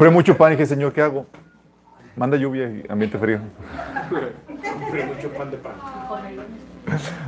Compré 0.00 0.14
mucho 0.14 0.34
pan 0.34 0.50
y 0.50 0.56
dije, 0.56 0.64
Señor, 0.64 0.94
¿qué 0.94 1.02
hago? 1.02 1.26
Manda 2.16 2.34
lluvia 2.38 2.70
y 2.70 2.86
ambiente 2.88 3.18
frío. 3.18 3.38
Compré 4.08 5.04
mucho 5.04 5.28
pan 5.28 5.50
de 5.50 5.58
pan. 5.58 5.74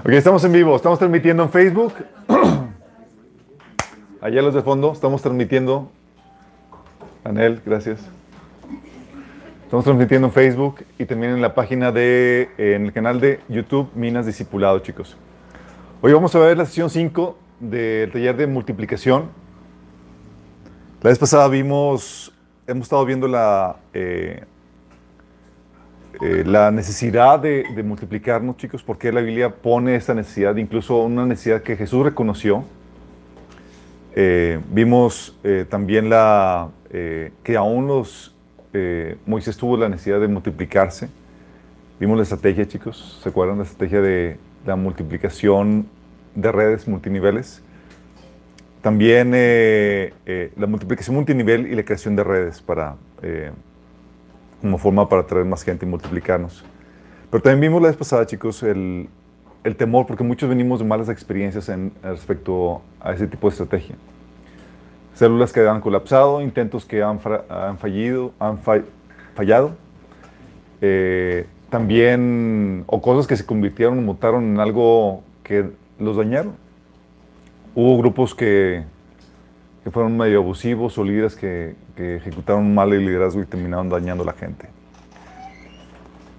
Ok, 0.02 0.08
estamos 0.12 0.42
en 0.44 0.52
vivo, 0.52 0.74
estamos 0.74 0.98
transmitiendo 0.98 1.42
en 1.42 1.50
Facebook. 1.50 1.92
Allá 4.22 4.40
los 4.40 4.54
de 4.54 4.62
fondo, 4.62 4.90
estamos 4.90 5.20
transmitiendo. 5.20 5.90
Anel, 7.24 7.60
gracias. 7.62 8.00
Estamos 9.64 9.84
transmitiendo 9.84 10.28
en 10.28 10.32
Facebook 10.32 10.82
y 10.98 11.04
también 11.04 11.32
en 11.32 11.42
la 11.42 11.54
página 11.54 11.92
de, 11.92 12.48
en 12.56 12.86
el 12.86 12.92
canal 12.94 13.20
de 13.20 13.40
YouTube 13.50 13.90
Minas 13.94 14.24
Discipulado, 14.24 14.78
chicos. 14.78 15.18
Hoy 16.00 16.14
vamos 16.14 16.34
a 16.34 16.38
ver 16.38 16.56
la 16.56 16.64
sesión 16.64 16.88
5 16.88 17.38
del 17.60 18.10
taller 18.10 18.34
de 18.34 18.46
multiplicación. 18.46 19.28
La 21.02 21.10
vez 21.10 21.18
pasada 21.18 21.48
vimos, 21.48 22.32
hemos 22.72 22.86
estado 22.86 23.04
viendo 23.04 23.28
la, 23.28 23.76
eh, 23.94 24.42
eh, 26.20 26.42
la 26.44 26.70
necesidad 26.70 27.38
de, 27.38 27.64
multiplicarnos, 27.84 28.56
chicos, 28.56 28.82
porque 28.82 29.12
la 29.12 29.20
Biblia 29.20 29.50
pone 29.50 29.94
esta 29.94 30.14
necesidad, 30.14 30.56
incluso 30.56 31.02
una 31.02 31.24
necesidad 31.26 31.62
que 31.62 31.76
Jesús 31.76 32.04
reconoció. 32.04 32.64
Eh, 34.14 34.60
vimos 34.70 35.38
también 35.70 36.10
la, 36.10 36.68
que 36.90 37.56
aún 37.56 37.86
los, 37.86 38.34
Moisés 39.26 39.56
tuvo 39.56 39.76
la 39.76 39.88
necesidad 39.88 40.20
de 40.20 40.28
multiplicarse. 40.28 41.08
Vimos 42.00 42.16
la 42.16 42.22
estrategia, 42.24 42.66
chicos. 42.66 43.20
¿Se 43.22 43.28
acuerdan 43.28 43.58
la 43.58 43.64
estrategia 43.64 44.00
de 44.00 44.38
la 44.66 44.76
multiplicación 44.76 45.86
de 46.34 46.52
redes 46.52 46.88
multiniveles? 46.88 47.62
También 48.82 49.32
eh, 49.34 50.12
eh, 50.26 50.52
la 50.56 50.66
multiplicación 50.66 51.14
multinivel 51.14 51.68
y 51.68 51.76
la 51.76 51.84
creación 51.84 52.16
de 52.16 52.24
redes 52.24 52.60
para, 52.60 52.96
eh, 53.22 53.52
como 54.60 54.76
forma 54.76 55.08
para 55.08 55.22
atraer 55.22 55.46
más 55.46 55.62
gente 55.62 55.86
y 55.86 55.88
multiplicarnos. 55.88 56.64
Pero 57.30 57.42
también 57.42 57.60
vimos 57.60 57.80
la 57.80 57.88
vez 57.88 57.96
pasada, 57.96 58.26
chicos, 58.26 58.62
el, 58.64 59.08
el 59.62 59.76
temor, 59.76 60.06
porque 60.06 60.24
muchos 60.24 60.48
venimos 60.48 60.80
de 60.80 60.84
malas 60.84 61.08
experiencias 61.08 61.68
en, 61.68 61.92
respecto 62.02 62.82
a 63.00 63.12
ese 63.12 63.28
tipo 63.28 63.46
de 63.48 63.52
estrategia. 63.52 63.94
Células 65.14 65.52
que 65.52 65.60
han 65.66 65.80
colapsado, 65.80 66.42
intentos 66.42 66.84
que 66.84 67.02
han, 67.02 67.20
han 67.48 67.78
fallido, 67.78 68.32
han 68.40 68.58
fa- 68.58 68.82
fallado. 69.34 69.76
Eh, 70.80 71.46
también, 71.70 72.82
o 72.88 73.00
cosas 73.00 73.28
que 73.28 73.36
se 73.36 73.46
convirtieron, 73.46 74.04
mutaron 74.04 74.42
en 74.42 74.58
algo 74.58 75.22
que 75.44 75.70
los 76.00 76.16
dañaron. 76.16 76.60
Hubo 77.74 77.98
grupos 77.98 78.34
que, 78.34 78.84
que 79.84 79.90
fueron 79.90 80.16
medio 80.16 80.38
abusivos 80.40 80.98
o 80.98 81.04
líderes 81.04 81.34
que, 81.36 81.74
que 81.96 82.16
ejecutaron 82.16 82.74
mal 82.74 82.92
el 82.92 83.04
liderazgo 83.06 83.40
y 83.40 83.46
terminaron 83.46 83.88
dañando 83.88 84.22
a 84.22 84.26
la 84.26 84.32
gente. 84.34 84.68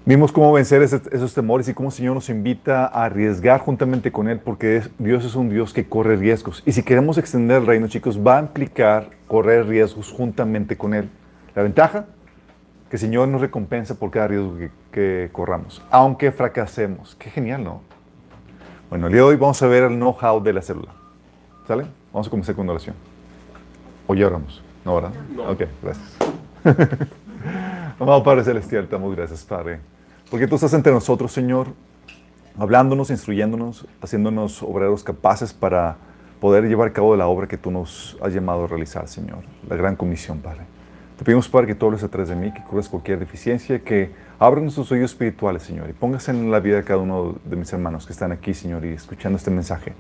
Vimos 0.05 0.33
cómo 0.33 0.51
vencer 0.51 0.81
ese- 0.81 1.01
esos 1.11 1.33
temores 1.33 1.67
y 1.69 1.73
cómo 1.73 1.87
el 1.89 1.93
Señor 1.95 2.13
nos 2.13 2.29
invita 2.29 2.85
a 2.87 3.05
arriesgar 3.05 3.61
juntamente 3.61 4.11
con 4.11 4.27
Él, 4.27 4.39
porque 4.39 4.77
es- 4.77 4.89
Dios 4.99 5.23
es 5.23 5.33
un 5.35 5.49
Dios 5.49 5.73
que 5.73 5.87
corre 5.87 6.17
riesgos. 6.17 6.61
Y 6.65 6.73
si 6.73 6.83
queremos 6.83 7.17
extender 7.17 7.61
el 7.61 7.67
reino, 7.67 7.87
chicos, 7.87 8.19
va 8.19 8.37
a 8.37 8.41
implicar 8.41 9.09
correr 9.27 9.65
riesgos 9.65 10.11
juntamente 10.11 10.75
con 10.77 10.93
Él. 10.93 11.09
La 11.55 11.63
ventaja, 11.63 12.05
que 12.89 12.97
el 12.97 12.99
Señor 12.99 13.29
nos 13.29 13.39
recompensa 13.41 13.95
por 13.95 14.11
cada 14.11 14.27
riesgo 14.27 14.57
que, 14.57 14.71
que 14.91 15.29
corramos, 15.31 15.81
aunque 15.89 16.31
fracasemos. 16.31 17.15
Qué 17.15 17.29
genial, 17.29 17.63
¿no? 17.63 17.81
Bueno, 18.89 19.07
el 19.07 19.13
día 19.13 19.21
de 19.21 19.27
hoy 19.29 19.35
vamos 19.37 19.61
a 19.63 19.67
ver 19.67 19.83
el 19.83 19.95
know-how 19.95 20.43
de 20.43 20.53
la 20.53 20.61
célula. 20.61 20.91
¿Sale? 21.67 21.86
Vamos 22.11 22.28
a 22.28 22.30
comenzar 22.30 22.56
con 22.56 22.64
una 22.64 22.73
oración. 22.73 22.95
O 24.08 24.16
ya 24.16 24.28
oramos. 24.28 24.61
¿No, 24.83 24.95
verdad? 24.95 25.11
No. 25.33 25.50
Ok, 25.50 25.64
gracias. 25.81 26.17
Amado 28.00 28.22
Padre 28.23 28.44
Celestial, 28.44 28.86
te 28.88 28.92
damos 28.92 29.16
gracias, 29.16 29.44
Padre. 29.44 29.80
Porque 30.30 30.47
tú 30.47 30.56
estás 30.56 30.73
entre 30.73 30.91
nosotros, 30.91 31.31
Señor, 31.31 31.67
hablándonos, 32.58 33.09
instruyéndonos, 33.11 33.88
haciéndonos 34.02 34.62
obreros 34.62 35.03
capaces 35.03 35.53
para 35.53 35.97
poder 36.41 36.68
llevar 36.68 36.90
a 36.90 36.94
cabo 36.94 37.16
la 37.16 37.28
obra 37.28 37.47
que 37.47 37.57
tú 37.57 37.72
nos 37.72 38.18
has 38.22 38.34
llamado 38.34 38.66
a 38.66 38.68
realizar, 38.68 39.07
Señor. 39.07 39.40
La 39.69 39.78
gran 39.78 39.96
comisión, 39.96 40.40
Padre. 40.40 40.63
Te 41.18 41.23
pedimos, 41.23 41.47
Padre, 41.47 41.68
que 41.68 41.75
tú 41.75 41.85
hables 41.85 42.03
atrás 42.03 42.28
de 42.28 42.35
mí, 42.35 42.52
que 42.52 42.62
cures 42.63 42.90
cualquier 42.90 43.19
deficiencia, 43.19 43.79
que 43.79 44.12
abras 44.40 44.63
nuestros 44.63 44.91
oídos 44.91 45.12
espirituales, 45.12 45.63
Señor, 45.63 45.90
y 45.90 45.94
pongas 45.94 46.28
en 46.28 46.52
la 46.52 46.59
vida 46.59 46.78
de 46.78 46.84
cada 46.84 47.00
uno 47.00 47.35
de 47.46 47.56
mis 47.56 47.72
hermanos 47.72 48.06
que 48.06 48.12
están 48.12 48.34
aquí, 48.34 48.53
Señor, 48.53 48.84
y 48.84 48.90
escuchando 48.90 49.38
este 49.38 49.52
mensaje, 49.52 49.94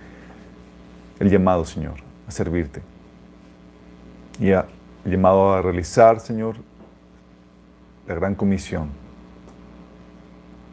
el 1.23 1.29
llamado, 1.31 1.65
Señor, 1.65 1.95
a 2.27 2.31
servirte. 2.31 2.81
Y 4.39 4.51
a- 4.51 4.65
el 5.05 5.11
llamado 5.11 5.53
a 5.53 5.61
realizar, 5.61 6.19
Señor, 6.19 6.55
la 8.07 8.15
gran 8.15 8.35
comisión. 8.35 8.89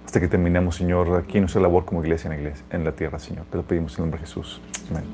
Hasta 0.05 0.19
que 0.21 0.27
terminemos, 0.29 0.75
Señor, 0.77 1.15
aquí 1.17 1.39
nuestra 1.39 1.61
labor 1.63 1.85
como 1.85 2.03
iglesia 2.03 2.29
en 2.29 2.37
la, 2.37 2.43
iglesia, 2.43 2.65
en 2.71 2.85
la 2.85 2.93
tierra, 2.93 3.19
Señor. 3.19 3.45
Te 3.51 3.57
lo 3.59 3.63
pedimos 3.63 3.93
en 3.93 3.97
el 3.99 4.03
nombre 4.11 4.21
de 4.21 4.27
Jesús. 4.27 4.61
Amén. 4.91 5.05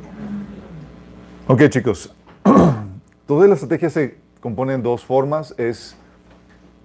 Ok, 1.48 1.68
chicos. 1.68 2.14
Toda 3.26 3.46
la 3.46 3.54
estrategia 3.54 3.90
se 3.90 4.16
compone 4.40 4.72
en 4.72 4.82
dos 4.82 5.04
formas. 5.04 5.54
Es 5.58 5.96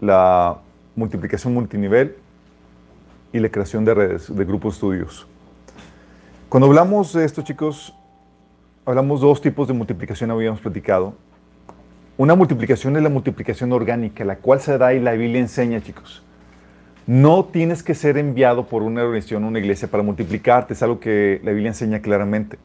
la 0.01 0.57
multiplicación 0.95 1.53
multinivel 1.53 2.17
y 3.31 3.39
la 3.39 3.49
creación 3.49 3.85
de 3.85 3.93
redes, 3.93 4.35
de 4.35 4.43
grupos 4.45 4.73
de 4.73 4.75
estudios. 4.75 5.27
Cuando 6.49 6.67
hablamos 6.67 7.13
de 7.13 7.23
esto, 7.23 7.43
chicos, 7.43 7.95
hablamos 8.85 9.21
dos 9.21 9.41
tipos 9.41 9.67
de 9.67 9.73
multiplicación, 9.73 10.31
habíamos 10.31 10.59
platicado. 10.59 11.13
Una 12.17 12.35
multiplicación 12.35 12.95
es 12.97 13.03
la 13.03 13.09
multiplicación 13.09 13.71
orgánica, 13.71 14.25
la 14.25 14.37
cual 14.37 14.59
se 14.59 14.77
da 14.77 14.93
y 14.93 14.99
la 14.99 15.13
Biblia 15.13 15.39
enseña, 15.39 15.81
chicos. 15.81 16.23
No 17.07 17.45
tienes 17.45 17.83
que 17.83 17.95
ser 17.95 18.17
enviado 18.17 18.67
por 18.67 18.83
una 18.83 19.03
organización, 19.03 19.43
una 19.43 19.59
iglesia 19.59 19.87
para 19.87 20.03
multiplicarte, 20.03 20.73
es 20.73 20.83
algo 20.83 20.99
que 20.99 21.41
la 21.43 21.51
Biblia 21.51 21.69
enseña 21.69 21.99
claramente. 21.99 22.57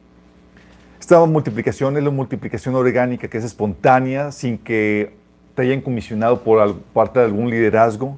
Esta 0.99 1.25
multiplicación 1.25 1.97
es 1.97 2.03
la 2.03 2.11
multiplicación 2.11 2.75
orgánica, 2.75 3.27
que 3.27 3.37
es 3.37 3.43
espontánea, 3.43 4.31
sin 4.31 4.57
que 4.57 5.13
te 5.55 5.63
hayan 5.63 5.81
comisionado 5.81 6.43
por 6.43 6.75
parte 6.93 7.19
de 7.19 7.25
algún 7.25 7.49
liderazgo. 7.49 8.17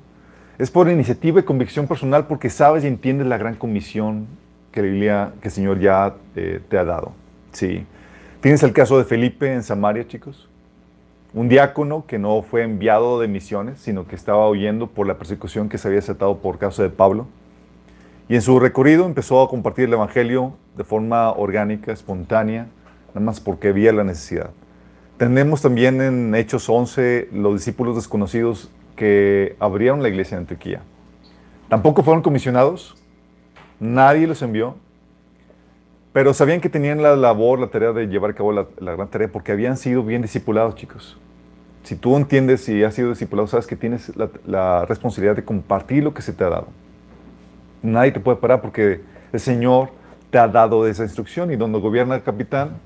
Es 0.57 0.71
por 0.71 0.89
iniciativa 0.89 1.39
y 1.39 1.43
convicción 1.43 1.87
personal 1.87 2.27
porque 2.27 2.49
sabes 2.49 2.83
y 2.83 2.87
entiendes 2.87 3.27
la 3.27 3.37
gran 3.37 3.55
comisión 3.55 4.27
que 4.71 4.81
la 4.81 4.87
Biblia, 4.87 5.33
que 5.41 5.47
el 5.47 5.53
Señor 5.53 5.79
ya 5.79 6.15
eh, 6.35 6.59
te 6.67 6.77
ha 6.77 6.83
dado. 6.83 7.13
Sí. 7.51 7.85
Tienes 8.41 8.63
el 8.63 8.73
caso 8.73 8.97
de 8.97 9.03
Felipe 9.03 9.53
en 9.53 9.63
Samaria, 9.63 10.07
chicos 10.07 10.49
un 11.33 11.47
diácono 11.47 12.05
que 12.07 12.17
no 12.17 12.41
fue 12.41 12.63
enviado 12.63 13.19
de 13.19 13.27
misiones, 13.27 13.79
sino 13.79 14.07
que 14.07 14.15
estaba 14.15 14.49
huyendo 14.49 14.87
por 14.87 15.05
la 15.05 15.17
persecución 15.17 15.69
que 15.69 15.77
se 15.77 15.87
había 15.87 15.99
desatado 15.99 16.39
por 16.39 16.57
causa 16.57 16.81
de 16.81 16.89
Pablo. 16.89 17.27
Y 18.27 18.35
en 18.35 18.41
su 18.41 18.59
recorrido 18.59 19.05
empezó 19.05 19.41
a 19.41 19.49
compartir 19.49 19.85
el 19.85 19.93
Evangelio 19.93 20.53
de 20.75 20.83
forma 20.83 21.31
orgánica, 21.31 21.91
espontánea, 21.91 22.67
nada 23.09 23.19
más 23.19 23.39
porque 23.39 23.69
había 23.69 23.91
la 23.93 24.03
necesidad. 24.03 24.51
Tenemos 25.17 25.61
también 25.61 26.01
en 26.01 26.33
Hechos 26.33 26.69
11 26.69 27.29
los 27.33 27.55
discípulos 27.55 27.95
desconocidos 27.95 28.71
que 28.95 29.55
abrieron 29.59 30.01
la 30.01 30.09
iglesia 30.09 30.35
en 30.35 30.41
Antioquía. 30.41 30.81
Tampoco 31.67 32.03
fueron 32.03 32.23
comisionados, 32.23 32.95
nadie 33.79 34.25
los 34.25 34.41
envió, 34.41 34.75
pero 36.11 36.33
sabían 36.33 36.59
que 36.59 36.69
tenían 36.69 37.03
la 37.03 37.15
labor, 37.15 37.59
la 37.59 37.67
tarea 37.67 37.91
de 37.91 38.07
llevar 38.07 38.31
a 38.31 38.33
cabo 38.33 38.51
la, 38.51 38.65
gran 38.79 39.07
tarea 39.09 39.27
porque 39.27 39.51
habían 39.51 39.77
sido 39.77 40.03
bien 40.03 40.21
discipulados, 40.21 40.75
chicos. 40.75 41.17
Si 41.83 41.95
tú 41.95 42.17
entiendes 42.17 42.67
y 42.67 42.83
has 42.83 42.93
sido 42.95 43.09
discipulado, 43.09 43.47
sabes 43.47 43.67
que 43.67 43.75
tienes 43.75 44.11
la, 44.45 44.85
responsabilidad 44.85 45.35
de 45.35 45.43
compartir 45.43 46.03
lo 46.03 46.13
que 46.13 46.21
se 46.21 46.33
te 46.33 46.43
ha 46.43 46.49
dado. 46.49 46.67
Nadie 47.81 48.11
te 48.11 48.19
puede 48.19 48.37
parar 48.37 48.61
porque 48.61 49.01
el 49.31 49.39
Señor 49.39 49.89
te 50.31 50.37
ha 50.37 50.47
dado 50.47 50.85
esa 50.87 51.03
instrucción 51.03 51.51
y 51.51 51.55
donde 51.55 51.79
gobierna 51.79 52.15
el 52.15 52.23
capitán, 52.23 52.77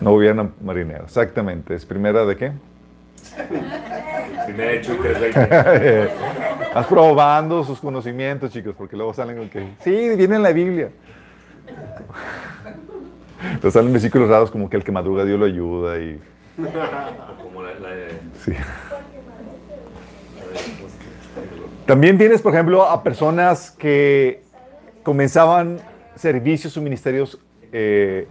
no 0.00 0.12
gobierna 0.12 0.50
marinero. 0.62 1.04
Exactamente. 1.04 1.74
¿Es 1.74 1.86
primera 1.86 2.24
de 2.24 2.36
qué? 2.36 2.52
Primera 4.46 4.70
de 4.70 4.76
hecho 4.78 4.94
y 4.94 4.98
320. 4.98 6.10
Estás 6.64 6.86
probando 6.86 7.64
sus 7.64 7.80
conocimientos, 7.80 8.52
chicos, 8.52 8.74
porque 8.76 8.96
luego 8.96 9.12
salen 9.14 9.36
con 9.36 9.48
que, 9.48 9.74
sí, 9.80 9.90
viene 10.16 10.36
en 10.36 10.42
la 10.42 10.52
Biblia. 10.52 10.90
Entonces 13.42 13.72
salen 13.72 13.92
versículos 13.92 14.28
raros 14.28 14.50
como 14.50 14.68
que 14.70 14.76
el 14.76 14.84
que 14.84 14.92
madruga 14.92 15.24
Dios 15.24 15.38
lo 15.38 15.46
ayuda 15.46 15.98
y... 15.98 16.20
Como 17.42 17.62
la, 17.62 17.74
la. 17.74 17.90
Sí. 18.44 18.52
También 21.86 22.16
tienes, 22.16 22.40
por 22.40 22.54
ejemplo, 22.54 22.84
a 22.84 23.02
personas 23.02 23.70
que 23.70 24.42
comenzaban 25.02 25.78
servicios 26.16 26.76
o 26.76 26.80
ministerios 26.80 27.38
eh, 27.72 28.26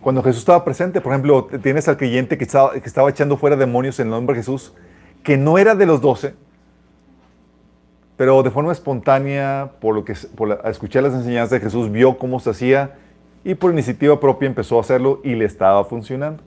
cuando 0.00 0.22
Jesús 0.22 0.40
estaba 0.40 0.64
presente. 0.64 1.00
Por 1.00 1.12
ejemplo, 1.12 1.46
tienes 1.62 1.88
al 1.88 1.96
creyente 1.96 2.38
que 2.38 2.44
estaba, 2.44 2.72
que 2.72 2.78
estaba 2.86 3.10
echando 3.10 3.36
fuera 3.36 3.56
demonios 3.56 3.98
en 4.00 4.06
el 4.06 4.10
nombre 4.12 4.34
de 4.34 4.40
Jesús, 4.42 4.72
que 5.22 5.36
no 5.36 5.58
era 5.58 5.74
de 5.74 5.86
los 5.86 6.00
doce, 6.00 6.34
pero 8.16 8.42
de 8.42 8.50
forma 8.50 8.72
espontánea, 8.72 9.72
por 9.80 9.94
lo 9.94 10.04
que 10.04 10.14
por 10.34 10.48
la- 10.48 10.60
a 10.62 10.70
escuchar 10.70 11.02
las 11.02 11.14
enseñanzas 11.14 11.50
de 11.50 11.60
Jesús, 11.60 11.90
vio 11.90 12.18
cómo 12.18 12.38
se 12.40 12.50
hacía 12.50 12.96
y 13.44 13.54
por 13.54 13.72
iniciativa 13.72 14.20
propia 14.20 14.46
empezó 14.46 14.76
a 14.76 14.80
hacerlo 14.82 15.20
y 15.24 15.34
le 15.34 15.46
estaba 15.46 15.84
funcionando. 15.84 16.42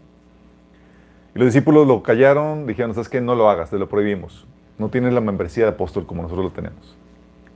Y 1.36 1.40
los 1.40 1.48
discípulos 1.48 1.88
lo 1.88 2.04
callaron, 2.04 2.68
dijeron, 2.68 2.94
¿sabes 2.94 3.10
qué? 3.10 3.22
No 3.22 3.34
lo 3.34 3.50
hagas, 3.50 3.72
te 3.72 3.80
lo 3.80 3.90
prohibimos. 3.90 4.46
No 4.78 4.90
tienes 4.90 5.14
la 5.14 5.22
membresía 5.22 5.64
de 5.64 5.72
apóstol 5.72 6.06
como 6.06 6.22
nosotros 6.22 6.46
lo 6.46 6.52
tenemos. 6.52 6.96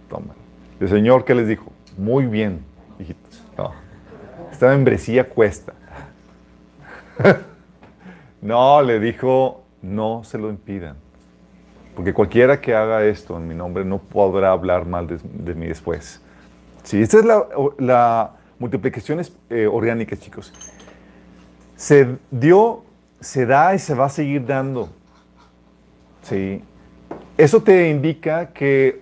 Toma. 0.09 0.33
El 0.79 0.89
Señor, 0.89 1.23
¿qué 1.25 1.35
les 1.35 1.47
dijo? 1.47 1.71
Muy 1.97 2.25
bien, 2.25 2.61
hijitos. 2.99 3.43
No. 3.55 3.71
Esta 4.51 4.69
membresía 4.69 5.27
cuesta. 5.29 5.73
no, 8.41 8.81
le 8.81 8.99
dijo, 8.99 9.63
no 9.81 10.23
se 10.23 10.37
lo 10.37 10.49
impidan. 10.49 10.95
Porque 11.95 12.13
cualquiera 12.13 12.61
que 12.61 12.75
haga 12.75 13.03
esto 13.05 13.37
en 13.37 13.47
mi 13.47 13.55
nombre 13.55 13.83
no 13.83 13.97
podrá 13.97 14.51
hablar 14.51 14.85
mal 14.85 15.07
de, 15.07 15.55
mí 15.55 15.65
después. 15.65 16.21
Sí, 16.83 17.01
esta 17.01 17.19
es 17.19 17.25
la, 17.79 18.31
multiplicación 18.59 19.21
eh, 19.49 19.67
orgánica, 19.67 20.15
chicos. 20.15 20.51
Se 21.75 22.17
dio, 22.31 22.83
se 23.19 23.45
da 23.45 23.75
y 23.75 23.79
se 23.79 23.93
va 23.93 24.05
a 24.05 24.09
seguir 24.09 24.45
dando. 24.45 24.89
Sí. 26.23 26.63
Eso 27.37 27.61
te 27.61 27.89
indica 27.89 28.51
que 28.51 29.01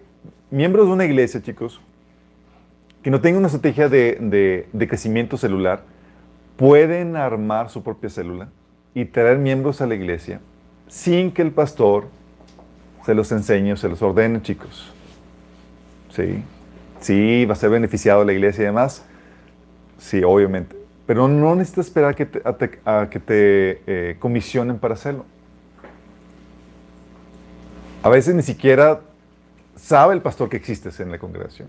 miembros 0.52 0.88
de 0.88 0.94
una 0.94 1.06
iglesia, 1.06 1.42
chicos, 1.42 1.80
que 3.02 3.10
no 3.10 3.22
tengan 3.22 3.40
una 3.40 3.48
estrategia 3.48 3.88
de, 3.88 4.68
de 4.72 4.88
crecimiento 4.88 5.38
celular, 5.38 5.84
pueden 6.58 7.16
armar 7.16 7.70
su 7.70 7.84
propia 7.84 8.10
célula 8.10 8.50
y 8.94 9.06
traer 9.06 9.38
miembros 9.38 9.82
a 9.82 9.88
la 9.88 9.96
iglesia 9.96 10.40
sin 10.88 11.32
que 11.32 11.42
el 11.42 11.52
pastor 11.52 12.08
se 13.06 13.14
los 13.14 13.32
enseñe 13.32 13.78
se 13.78 13.88
los 13.88 14.02
ordene, 14.02 14.42
chicos. 14.42 14.92
Sí, 16.10 16.44
sí, 17.00 17.46
va 17.46 17.54
a 17.54 17.56
ser 17.56 17.70
beneficiado 17.70 18.24
la 18.24 18.34
iglesia 18.34 18.64
y 18.64 18.66
demás. 18.66 19.06
Sí, 20.00 20.24
obviamente. 20.24 20.76
Pero 21.06 21.28
no 21.28 21.56
necesitas 21.56 21.86
esperar 21.86 22.16
que 22.16 22.28
a, 22.86 23.08
que 23.10 23.20
te 23.20 23.82
eh, 23.86 24.16
comisionen 24.18 24.80
para 24.80 24.96
hacerlo. 24.96 25.26
A 28.02 28.10
veces 28.10 28.34
ni 28.34 28.42
siquiera 28.42 29.02
sabe 29.76 30.16
el 30.16 30.22
pastor 30.22 30.50
que 30.50 30.58
existes 30.58 31.00
en 31.00 31.12
la 31.12 31.20
congregación. 31.20 31.68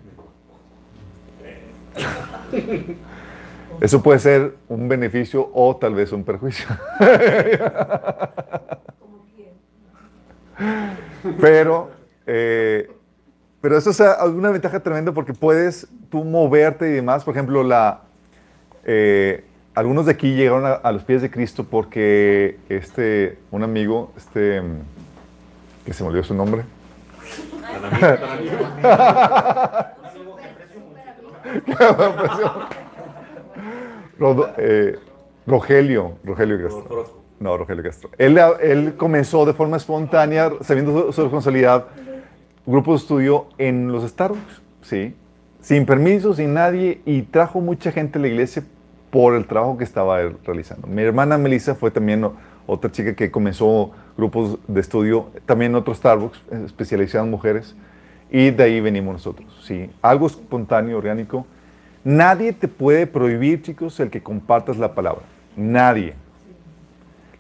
Eso 3.81 4.03
puede 4.03 4.19
ser 4.19 4.57
un 4.69 4.89
beneficio 4.89 5.51
o 5.53 5.77
tal 5.77 5.95
vez 5.95 6.11
un 6.13 6.25
perjuicio. 6.25 6.67
pero, 11.41 11.91
eh, 12.27 12.91
pero 13.61 13.77
eso 13.77 13.91
es 13.91 14.01
una 14.25 14.51
ventaja 14.51 14.81
tremenda 14.81 15.13
porque 15.13 15.35
puedes 15.35 15.87
tú 16.11 16.25
moverte 16.25 16.89
y 16.89 16.93
demás. 16.93 17.25
Por 17.25 17.35
ejemplo, 17.35 17.63
la, 17.63 18.03
eh, 18.85 19.45
algunos 19.75 20.07
de 20.07 20.13
aquí 20.13 20.35
llegaron 20.35 20.65
a, 20.83 20.93
los 20.93 21.05
pies 21.05 21.21
de 21.23 21.31
Cristo 21.31 21.65
porque 21.65 22.59
este, 22.69 23.39
un 23.51 23.63
amigo, 23.63 24.13
este, 24.17 24.63
que 25.85 25.93
se 25.93 26.03
me 26.03 26.09
olvidó 26.09 26.25
su 26.25 26.35
nombre. 26.35 26.65
Eh, 34.59 34.99
Rogelio, 35.47 36.15
Rogelio 36.25 36.63
Castro. 36.63 37.27
No, 37.39 37.57
Rogelio 37.57 37.83
Castro. 37.83 38.11
Él, 38.19 38.39
él 38.61 38.95
comenzó 38.97 39.45
de 39.45 39.53
forma 39.53 39.77
espontánea, 39.77 40.51
sabiendo 40.63 41.13
su, 41.13 41.23
responsabilidad, 41.23 41.87
un 42.65 42.73
grupo 42.73 42.93
de 42.93 42.99
estudio 42.99 43.47
en 43.59 43.93
los 43.93 44.09
Starbucks, 44.09 44.63
¿sí? 44.83 45.15
Sin 45.61 45.85
permiso, 45.85 46.35
sin 46.35 46.55
nadie, 46.55 47.01
y 47.05 47.23
trajo 47.23 47.61
mucha 47.61 47.93
gente 47.93 48.19
a 48.19 48.23
la 48.23 48.29
iglesia 48.29 48.65
por 49.11 49.35
el 49.35 49.47
trabajo 49.47 49.77
que 49.77 49.85
estaba 49.85 50.19
realizando. 50.45 50.87
Mi 50.87 51.03
hermana 51.03 51.39
Melissa 51.39 51.75
fue 51.75 51.91
también 51.91 52.29
otra 52.67 52.91
chica 52.91 53.15
que 53.15 53.31
comenzó 53.31 53.93
grupos 54.17 54.59
de 54.67 54.81
estudio, 54.81 55.29
también 55.45 55.73
en 55.73 55.77
otro 55.77 55.95
Starbucks, 55.95 56.41
especializado 56.65 57.25
en 57.25 57.31
mujeres, 57.31 57.77
y 58.31 58.51
de 58.51 58.65
ahí 58.65 58.81
venimos 58.81 59.13
nosotros, 59.15 59.63
¿sí? 59.65 59.91
Algo 60.03 60.27
espontáneo, 60.27 60.99
orgánico. 60.99 61.47
Nadie 62.07 62.53
te 62.53 62.69
puede 62.69 63.05
prohibir, 63.09 63.63
chicos, 63.63 63.99
el 63.99 64.11
que 64.11 64.23
compartas 64.23 64.77
la 64.77 64.95
palabra. 64.95 65.23
Nadie. 65.57 66.15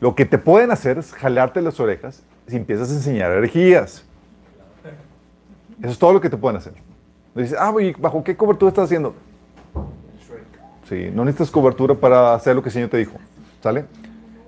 Lo 0.00 0.16
que 0.16 0.24
te 0.24 0.38
pueden 0.38 0.72
hacer 0.72 0.98
es 0.98 1.12
jalarte 1.12 1.62
las 1.62 1.78
orejas 1.78 2.24
si 2.48 2.56
empiezas 2.56 2.90
a 2.90 2.94
enseñar 2.94 3.30
herejías. 3.30 4.04
Eso 5.80 5.92
es 5.92 5.96
todo 6.00 6.12
lo 6.12 6.20
que 6.20 6.28
te 6.28 6.36
pueden 6.36 6.56
hacer. 6.56 6.72
Dices, 7.36 7.56
ah, 7.56 7.72
¿bajo 7.98 8.24
qué 8.24 8.36
cobertura 8.36 8.70
estás 8.70 8.86
haciendo? 8.86 9.14
Sí, 10.88 11.12
no 11.14 11.24
necesitas 11.24 11.52
cobertura 11.52 11.94
para 11.94 12.34
hacer 12.34 12.56
lo 12.56 12.60
que 12.60 12.70
el 12.70 12.72
Señor 12.72 12.88
te 12.88 12.96
dijo. 12.96 13.18
¿Sale? 13.62 13.84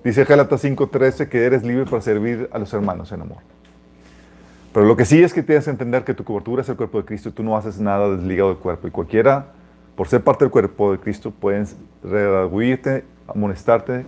Dice 0.03 0.25
Gálatas 0.25 0.65
5:13 0.65 1.29
que 1.29 1.45
eres 1.45 1.63
libre 1.63 1.85
para 1.85 2.03
servir 2.03 2.51
a 2.53 2.59
los 2.59 2.73
hermanos 2.75 3.13
en 3.13 3.21
amor. 3.21 3.39
Pero 4.73 4.85
lo 4.85 4.97
que 4.97 5.05
sí 5.05 5.23
es 5.23 5.33
que 5.33 5.45
tienes 5.45 5.67
que 5.67 5.71
entender 5.71 6.03
que 6.03 6.13
tu 6.13 6.25
cobertura 6.25 6.63
es 6.63 6.69
el 6.69 6.75
cuerpo 6.75 6.99
de 6.99 7.05
Cristo 7.05 7.29
y 7.29 7.33
tú 7.33 7.45
no 7.45 7.57
haces 7.57 7.79
nada 7.79 8.11
desligado 8.17 8.49
del 8.49 8.59
cuerpo. 8.59 8.89
Y 8.89 8.91
cualquiera, 8.91 9.53
por 9.99 10.07
ser 10.07 10.23
parte 10.23 10.45
del 10.45 10.53
cuerpo 10.53 10.93
de 10.93 10.99
Cristo, 10.99 11.33
pueden 11.33 11.67
redarguirte, 12.05 13.03
amonestarte, 13.27 14.07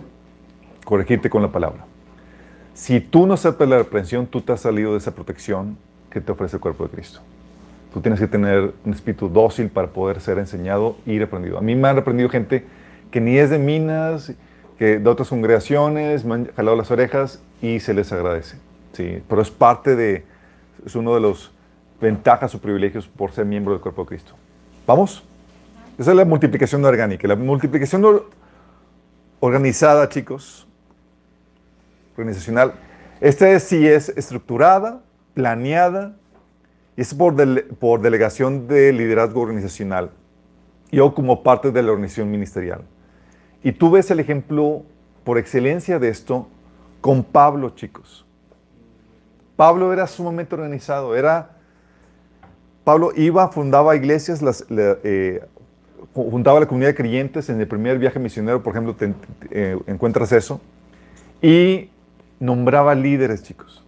corregirte 0.85 1.29
con 1.29 1.41
la 1.41 1.51
palabra. 1.51 1.83
Si 2.73 3.01
tú 3.01 3.27
no 3.27 3.33
aceptas 3.33 3.67
la 3.67 3.79
reprensión, 3.79 4.25
tú 4.25 4.39
te 4.39 4.53
has 4.53 4.61
salido 4.61 4.93
de 4.93 4.99
esa 4.99 5.13
protección 5.13 5.77
que 6.09 6.21
te 6.21 6.31
ofrece 6.31 6.55
el 6.55 6.61
cuerpo 6.61 6.85
de 6.85 6.91
Cristo. 6.91 7.19
Tú 7.93 7.99
tienes 7.99 8.21
que 8.21 8.27
tener 8.27 8.73
un 8.85 8.93
espíritu 8.93 9.27
dócil 9.27 9.67
para 9.67 9.89
poder 9.89 10.21
ser 10.21 10.37
enseñado 10.37 10.95
y 11.05 11.19
reprendido. 11.19 11.57
A 11.57 11.61
mí 11.61 11.75
me 11.75 11.89
han 11.89 11.97
reprendido 11.97 12.29
gente 12.29 12.63
que 13.11 13.19
ni 13.19 13.37
es 13.37 13.49
de 13.49 13.59
minas, 13.59 14.31
que 14.77 14.97
de 14.97 15.09
otras 15.09 15.27
congregaciones, 15.27 16.23
me 16.23 16.35
han 16.35 16.45
jalado 16.55 16.77
las 16.77 16.89
orejas 16.89 17.43
y 17.61 17.81
se 17.81 17.93
les 17.93 18.13
agradece. 18.13 18.55
Sí, 18.93 19.21
pero 19.27 19.41
es 19.41 19.51
parte 19.51 19.97
de, 19.97 20.23
es 20.85 20.95
uno 20.95 21.13
de 21.15 21.19
los 21.19 21.51
ventajas 21.99 22.55
o 22.55 22.61
privilegios 22.61 23.09
por 23.09 23.33
ser 23.33 23.45
miembro 23.45 23.73
del 23.73 23.81
cuerpo 23.81 24.03
de 24.03 24.07
Cristo. 24.07 24.35
¿Vamos? 24.87 25.25
Esa 26.01 26.09
es 26.09 26.17
la 26.17 26.25
multiplicación 26.25 26.83
orgánica. 26.83 27.27
La 27.27 27.35
multiplicación 27.35 28.23
organizada, 29.39 30.09
chicos, 30.09 30.67
organizacional. 32.17 32.73
Esta 33.19 33.59
sí 33.59 33.87
es 33.87 34.09
estructurada, 34.09 35.03
planeada, 35.35 36.15
y 36.97 37.01
es 37.01 37.13
por, 37.13 37.35
por 37.75 38.01
delegación 38.01 38.67
de 38.67 38.91
liderazgo 38.91 39.41
organizacional. 39.41 40.09
Yo 40.91 41.13
como 41.13 41.43
parte 41.43 41.69
de 41.69 41.83
la 41.83 41.91
organización 41.91 42.31
ministerial. 42.31 42.81
Y 43.61 43.71
tú 43.71 43.91
ves 43.91 44.09
el 44.09 44.19
ejemplo 44.19 44.81
por 45.23 45.37
excelencia 45.37 45.99
de 45.99 46.09
esto 46.09 46.47
con 46.99 47.23
Pablo, 47.23 47.69
chicos. 47.75 48.25
Pablo 49.55 49.93
era 49.93 50.07
sumamente 50.07 50.55
organizado, 50.55 51.15
era... 51.15 51.57
Pablo 52.83 53.11
iba, 53.15 53.49
fundaba 53.49 53.95
iglesias, 53.95 54.41
las, 54.41 54.65
eh, 54.71 55.45
juntaba 56.13 56.59
la 56.59 56.65
comunidad 56.65 56.89
de 56.89 56.95
creyentes 56.95 57.49
en 57.49 57.59
el 57.59 57.67
primer 57.67 57.97
viaje 57.99 58.19
misionero, 58.19 58.61
por 58.63 58.73
ejemplo, 58.73 58.95
te, 58.95 59.13
eh, 59.51 59.77
encuentras 59.87 60.31
eso. 60.31 60.61
Y 61.41 61.89
nombraba 62.39 62.95
líderes, 62.95 63.43
chicos. 63.43 63.83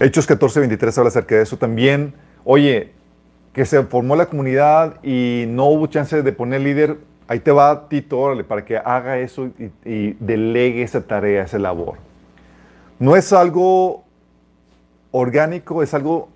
Hechos 0.00 0.26
14, 0.26 0.60
23 0.60 0.98
habla 0.98 1.08
acerca 1.08 1.34
de 1.34 1.42
eso 1.42 1.56
también. 1.56 2.14
Oye, 2.44 2.92
que 3.52 3.64
se 3.66 3.82
formó 3.82 4.14
la 4.14 4.26
comunidad 4.26 5.02
y 5.02 5.46
no 5.48 5.66
hubo 5.66 5.88
chance 5.88 6.22
de 6.22 6.32
poner 6.32 6.60
líder, 6.60 6.98
ahí 7.26 7.40
te 7.40 7.50
va 7.50 7.88
Tito, 7.88 8.18
órale, 8.18 8.44
para 8.44 8.64
que 8.64 8.76
haga 8.76 9.18
eso 9.18 9.50
y, 9.84 10.12
delegue 10.20 10.82
esa 10.82 11.00
tarea, 11.00 11.42
esa 11.42 11.58
labor. 11.58 11.96
No 13.00 13.16
es 13.16 13.32
algo 13.32 14.04
orgánico, 15.10 15.82
es 15.82 15.94
algo 15.94 16.28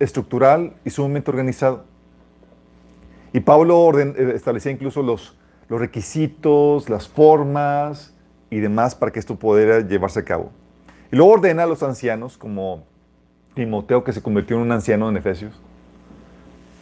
estructural 0.00 0.72
y 0.84 0.90
sumamente 0.90 1.30
organizado. 1.30 1.84
Y 3.32 3.40
Pablo 3.40 3.98
eh, 3.98 4.32
establecía 4.34 4.72
incluso 4.72 5.02
los, 5.02 5.36
los 5.68 5.80
requisitos, 5.80 6.88
las 6.88 7.08
formas, 7.08 8.14
y 8.50 8.60
demás 8.60 8.94
para 8.94 9.12
que 9.12 9.18
esto 9.18 9.36
pudiera 9.36 9.80
llevarse 9.80 10.20
a 10.20 10.24
cabo. 10.24 10.50
Y 11.10 11.16
luego 11.16 11.32
ordena 11.32 11.64
a 11.64 11.66
los 11.66 11.82
ancianos, 11.82 12.36
como 12.36 12.84
Timoteo, 13.54 14.04
que 14.04 14.12
se 14.12 14.22
convirtió 14.22 14.56
en 14.56 14.62
un 14.62 14.72
anciano 14.72 15.08
en 15.08 15.16
Efesios, 15.16 15.60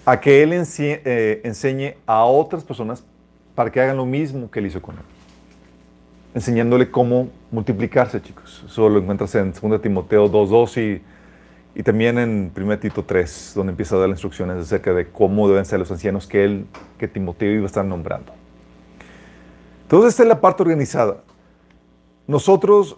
a 0.05 0.21
que 0.21 0.43
él 0.43 0.53
eh, 0.53 1.41
enseñe 1.45 1.97
a 2.07 2.25
otras 2.25 2.65
personas 2.65 3.05
para 3.55 3.71
que 3.71 3.81
hagan 3.81 3.97
lo 3.97 4.07
mismo 4.07 4.51
que 4.51 4.59
él 4.59 4.67
hizo 4.67 4.83
con 4.83 4.97
él. 4.97 5.03
Enseñándole 6.35 6.91
cómo 6.91 7.29
multiplicarse, 7.51 8.21
chicos. 8.21 8.65
Eso 8.67 8.89
lo 8.89 8.99
encuentras 8.99 9.35
en 9.37 9.53
2 9.53 9.81
Timoteo 9.81 10.31
2.2 10.31 10.81
y, 10.81 11.03
y 11.75 11.83
también 11.83 12.19
en 12.19 12.53
1 12.57 12.79
Tito 12.79 13.05
3, 13.05 13.53
donde 13.57 13.73
empieza 13.73 13.97
a 13.97 13.99
dar 13.99 14.09
instrucciones 14.09 14.57
acerca 14.59 14.93
de 14.93 15.09
cómo 15.11 15.49
deben 15.49 15.65
ser 15.65 15.81
los 15.81 15.91
ancianos 15.91 16.27
que 16.27 16.45
él, 16.45 16.67
que 16.99 17.09
Timoteo 17.09 17.53
iba 17.53 17.65
a 17.65 17.67
estar 17.67 17.85
nombrando. 17.85 18.33
Entonces, 19.83 20.11
esta 20.11 20.23
es 20.23 20.29
la 20.29 20.41
parte 20.41 20.63
organizada. 20.63 21.19
Nosotros 22.27 22.97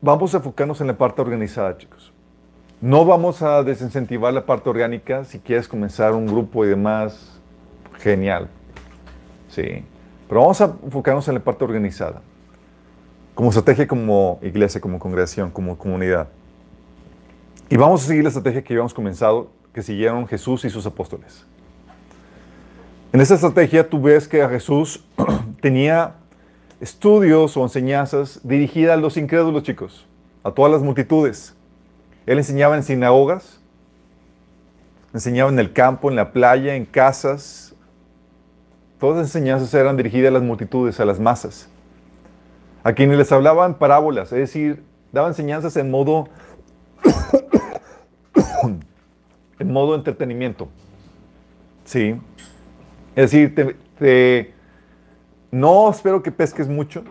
vamos 0.00 0.34
a 0.34 0.38
enfocarnos 0.38 0.80
en 0.80 0.86
la 0.86 0.96
parte 0.96 1.20
organizada, 1.20 1.76
chicos. 1.76 2.12
No 2.80 3.04
vamos 3.04 3.42
a 3.42 3.62
desincentivar 3.62 4.32
la 4.32 4.46
parte 4.46 4.70
orgánica. 4.70 5.24
Si 5.24 5.38
quieres 5.38 5.68
comenzar 5.68 6.12
un 6.14 6.26
grupo 6.26 6.64
y 6.64 6.68
demás, 6.68 7.38
genial. 7.98 8.48
Sí. 9.48 9.84
Pero 10.28 10.40
vamos 10.40 10.60
a 10.62 10.76
enfocarnos 10.82 11.28
en 11.28 11.34
la 11.34 11.40
parte 11.40 11.62
organizada, 11.64 12.22
como 13.34 13.50
estrategia, 13.50 13.86
como 13.86 14.38
iglesia, 14.42 14.80
como 14.80 14.98
congregación, 14.98 15.50
como 15.50 15.76
comunidad. 15.76 16.28
Y 17.72 17.76
vamos 17.76 18.02
a 18.02 18.08
seguir 18.08 18.24
la 18.24 18.30
estrategia 18.30 18.64
que 18.64 18.72
habíamos 18.72 18.92
comenzado, 18.92 19.52
que 19.72 19.80
siguieron 19.80 20.26
Jesús 20.26 20.64
y 20.64 20.70
sus 20.70 20.84
apóstoles. 20.86 21.46
En 23.12 23.20
esta 23.20 23.36
estrategia 23.36 23.88
tú 23.88 24.02
ves 24.02 24.26
que 24.26 24.42
a 24.42 24.48
Jesús 24.48 25.04
tenía 25.60 26.16
estudios 26.80 27.56
o 27.56 27.62
enseñanzas 27.62 28.40
dirigidas 28.42 28.94
a 28.94 29.00
los 29.00 29.16
incrédulos, 29.16 29.62
chicos, 29.62 30.04
a 30.42 30.50
todas 30.50 30.72
las 30.72 30.82
multitudes. 30.82 31.54
Él 32.26 32.38
enseñaba 32.38 32.76
en 32.76 32.82
sinagogas, 32.82 33.60
enseñaba 35.14 35.48
en 35.50 35.60
el 35.60 35.72
campo, 35.72 36.10
en 36.10 36.16
la 36.16 36.32
playa, 36.32 36.74
en 36.74 36.84
casas. 36.84 37.72
Todas 38.98 39.18
las 39.18 39.26
enseñanzas 39.28 39.72
eran 39.74 39.96
dirigidas 39.96 40.30
a 40.30 40.32
las 40.32 40.42
multitudes, 40.42 40.98
a 40.98 41.04
las 41.04 41.20
masas. 41.20 41.68
A 42.82 42.94
quienes 42.94 43.16
les 43.16 43.30
hablaban 43.30 43.74
parábolas, 43.74 44.32
es 44.32 44.38
decir, 44.40 44.82
daba 45.12 45.28
enseñanzas 45.28 45.76
en 45.76 45.88
modo 45.88 46.28
en 49.58 49.72
modo 49.72 49.94
entretenimiento. 49.94 50.68
Sí. 51.84 52.16
Es 53.16 53.30
decir, 53.30 53.76
te, 53.98 54.54
no 55.50 55.90
espero 55.90 56.22
que 56.22 56.30
pesques 56.30 56.68
mucho, 56.68 57.04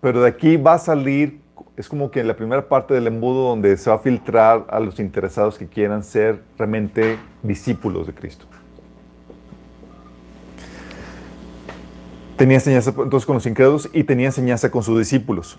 pero 0.00 0.22
de 0.22 0.28
aquí 0.28 0.56
va 0.56 0.74
a 0.74 0.78
salir, 0.78 1.40
es 1.76 1.88
como 1.88 2.10
que 2.10 2.20
en 2.20 2.28
la 2.28 2.36
primera 2.36 2.68
parte 2.68 2.94
del 2.94 3.06
embudo 3.06 3.48
donde 3.48 3.76
se 3.76 3.90
va 3.90 3.96
a 3.96 3.98
filtrar 3.98 4.66
a 4.70 4.80
los 4.80 5.00
interesados 5.00 5.58
que 5.58 5.66
quieran 5.66 6.04
ser 6.04 6.42
realmente 6.56 7.18
discípulos 7.42 8.06
de 8.06 8.14
Cristo. 8.14 8.46
Tenía 12.36 12.56
enseñanza 12.56 12.94
entonces 12.96 13.26
con 13.26 13.34
los 13.34 13.44
incrédulos 13.44 13.90
y 13.92 14.02
tenía 14.02 14.26
enseñanza 14.26 14.70
con 14.70 14.82
sus 14.82 14.98
discípulos. 14.98 15.58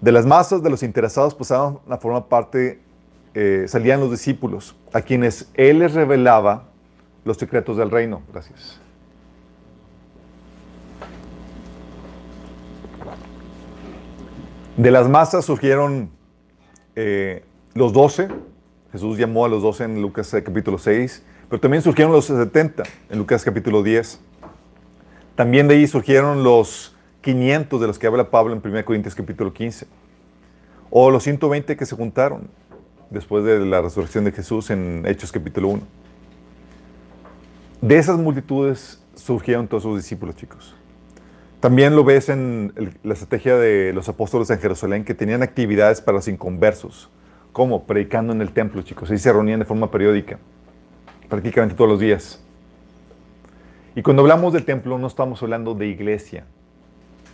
De 0.00 0.10
las 0.10 0.26
masas, 0.26 0.62
de 0.62 0.68
los 0.68 0.82
interesados, 0.82 1.34
pasaban 1.34 1.78
a 1.88 1.96
formar 1.96 2.26
parte, 2.26 2.80
eh, 3.34 3.64
salían 3.66 4.00
los 4.00 4.10
discípulos, 4.10 4.76
a 4.92 5.02
quienes 5.02 5.50
Él 5.54 5.80
les 5.80 5.94
revelaba 5.94 6.68
los 7.24 7.36
secretos 7.36 7.76
del 7.76 7.90
reino. 7.90 8.22
Gracias. 8.32 8.80
De 14.76 14.90
las 14.90 15.08
masas 15.08 15.44
surgieron 15.44 16.10
eh, 16.96 17.44
los 17.74 17.92
doce. 17.92 18.28
Jesús 18.92 19.18
llamó 19.18 19.44
a 19.44 19.48
los 19.48 19.62
doce 19.62 19.84
en 19.84 20.02
Lucas 20.02 20.32
eh, 20.34 20.42
capítulo 20.42 20.78
6. 20.78 21.24
Pero 21.48 21.60
también 21.60 21.82
surgieron 21.82 22.12
los 22.12 22.26
70 22.26 22.82
en 23.10 23.18
Lucas 23.18 23.44
capítulo 23.44 23.82
10. 23.82 24.20
También 25.36 25.68
de 25.68 25.74
ahí 25.74 25.86
surgieron 25.86 26.42
los 26.42 26.96
500 27.20 27.80
de 27.80 27.86
los 27.86 27.98
que 27.98 28.06
habla 28.06 28.30
Pablo 28.30 28.52
en 28.52 28.62
1 28.64 28.84
Corintios 28.84 29.14
capítulo 29.14 29.52
15. 29.52 29.86
O 30.90 31.10
los 31.10 31.22
120 31.22 31.76
que 31.76 31.86
se 31.86 31.94
juntaron 31.96 32.48
después 33.10 33.44
de 33.44 33.64
la 33.64 33.80
resurrección 33.80 34.24
de 34.24 34.32
Jesús 34.32 34.70
en 34.70 35.04
Hechos 35.06 35.32
capítulo 35.32 35.68
1. 35.68 35.82
De 37.80 37.96
esas 37.96 38.18
multitudes 38.18 39.02
surgieron 39.14 39.68
todos 39.68 39.82
sus 39.82 39.96
discípulos, 39.96 40.36
chicos. 40.36 40.74
También 41.60 41.96
lo 41.96 42.04
ves 42.04 42.28
en 42.28 42.72
la 43.02 43.14
estrategia 43.14 43.56
de 43.56 43.92
los 43.94 44.08
apóstoles 44.08 44.50
en 44.50 44.58
Jerusalén, 44.58 45.04
que 45.04 45.14
tenían 45.14 45.42
actividades 45.42 46.00
para 46.00 46.16
los 46.16 46.28
inconversos, 46.28 47.10
como 47.52 47.84
predicando 47.84 48.32
en 48.32 48.42
el 48.42 48.52
templo, 48.52 48.82
chicos. 48.82 49.10
Ahí 49.10 49.18
se 49.18 49.32
reunían 49.32 49.60
de 49.60 49.64
forma 49.64 49.90
periódica, 49.90 50.38
prácticamente 51.28 51.74
todos 51.74 51.88
los 51.90 52.00
días. 52.00 52.42
Y 53.94 54.02
cuando 54.02 54.22
hablamos 54.22 54.52
del 54.52 54.64
templo, 54.64 54.98
no 54.98 55.06
estamos 55.06 55.42
hablando 55.42 55.74
de 55.74 55.86
iglesia. 55.86 56.44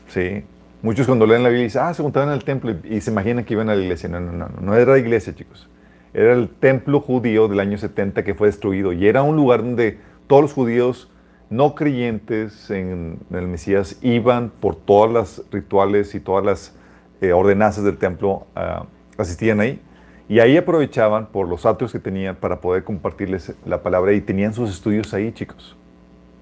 ¿sí? 0.09 0.45
Muchos 0.83 1.07
cuando 1.07 1.27
leen 1.27 1.43
la 1.43 1.51
Biblia 1.51 1.65
dicen, 1.65 1.83
ah, 1.85 1.93
se 1.93 2.03
juntaban 2.03 2.33
el 2.33 2.43
templo 2.43 2.75
y, 2.85 3.01
se 3.01 3.11
imaginan 3.11 3.45
que 3.45 3.55
iban 3.55 3.69
a 3.69 3.75
la 3.75 3.83
iglesia. 3.83 4.09
No, 4.09 4.21
no, 4.21 4.33
no, 4.33 4.49
no, 4.49 4.61
no 4.61 4.75
era 4.75 4.99
iglesia, 4.99 5.35
chicos. 5.35 5.69
Era 6.15 6.33
el 6.33 6.49
templo 6.49 7.01
judío 7.01 7.49
del 7.49 7.61
año 7.61 7.79
70 7.79 8.25
que 8.25 8.35
fue 8.35 8.49
destruido 8.49 8.93
y 8.93 9.07
era 9.07 9.23
un 9.23 9.37
lugar 9.37 9.63
donde 9.63 9.99
todos 10.27 10.43
los 10.43 10.53
judíos 10.53 11.11
no 11.51 11.75
creyentes 11.75 12.71
en, 12.71 13.19
el 13.31 13.47
Mesías 13.47 13.99
iban 14.01 14.51
por 14.51 14.77
todas 14.77 15.13
las 15.13 15.43
rituales 15.53 16.15
y 16.15 16.21
todas 16.21 16.45
las 16.45 16.75
eh, 17.21 17.33
ordenanzas 17.33 17.85
del 17.85 17.99
templo, 17.99 18.47
ah, 18.55 18.87
asistían 19.19 19.61
ahí. 19.61 19.81
Y 20.29 20.39
ahí 20.39 20.57
aprovechaban 20.57 21.27
por 21.27 21.49
los 21.49 21.67
atrios 21.67 21.93
que 21.93 21.99
tenían 21.99 22.37
para 22.37 22.61
poder 22.61 22.85
compartirles 22.85 23.53
la 23.67 23.83
palabra 23.83 24.13
y 24.13 24.21
tenían 24.21 24.55
sus 24.55 24.71
estudios 24.71 25.13
ahí, 25.13 25.33
chicos. 25.33 25.77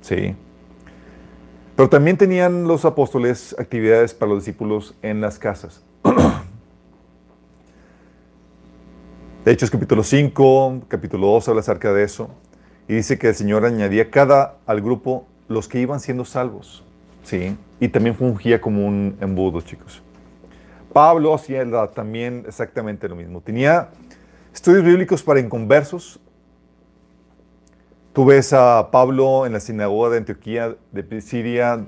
Sí. 0.02 0.36
Pero 1.78 1.88
también 1.88 2.16
tenían 2.16 2.66
los 2.66 2.84
apóstoles 2.84 3.54
actividades 3.56 4.12
para 4.12 4.32
los 4.32 4.44
discípulos 4.44 4.96
en 5.00 5.20
las 5.20 5.38
casas. 5.38 5.84
Hechos 9.46 9.70
capítulo 9.70 10.02
5, 10.02 10.86
capítulo 10.88 11.28
2 11.28 11.50
habla 11.50 11.60
acerca 11.60 11.92
de 11.92 12.02
eso. 12.02 12.30
Y 12.88 12.94
dice 12.94 13.16
que 13.16 13.28
el 13.28 13.36
Señor 13.36 13.64
añadía 13.64 14.10
cada 14.10 14.56
al 14.66 14.80
grupo 14.80 15.28
los 15.46 15.68
que 15.68 15.78
iban 15.78 16.00
siendo 16.00 16.24
salvos. 16.24 16.82
¿sí? 17.22 17.56
Y 17.78 17.86
también 17.86 18.16
fungía 18.16 18.60
como 18.60 18.84
un 18.84 19.16
embudo, 19.20 19.60
chicos. 19.60 20.02
Pablo 20.92 21.32
hacía 21.32 21.64
también 21.94 22.42
exactamente 22.48 23.08
lo 23.08 23.14
mismo. 23.14 23.40
Tenía 23.40 23.90
estudios 24.52 24.82
bíblicos 24.82 25.22
para 25.22 25.38
inconversos. 25.38 26.18
Tú 28.18 28.24
ves 28.24 28.52
a 28.52 28.88
Pablo 28.90 29.46
en 29.46 29.52
la 29.52 29.60
sinagoga 29.60 30.10
de 30.10 30.16
Antioquía 30.16 30.74
de 30.90 31.20
Siria 31.20 31.86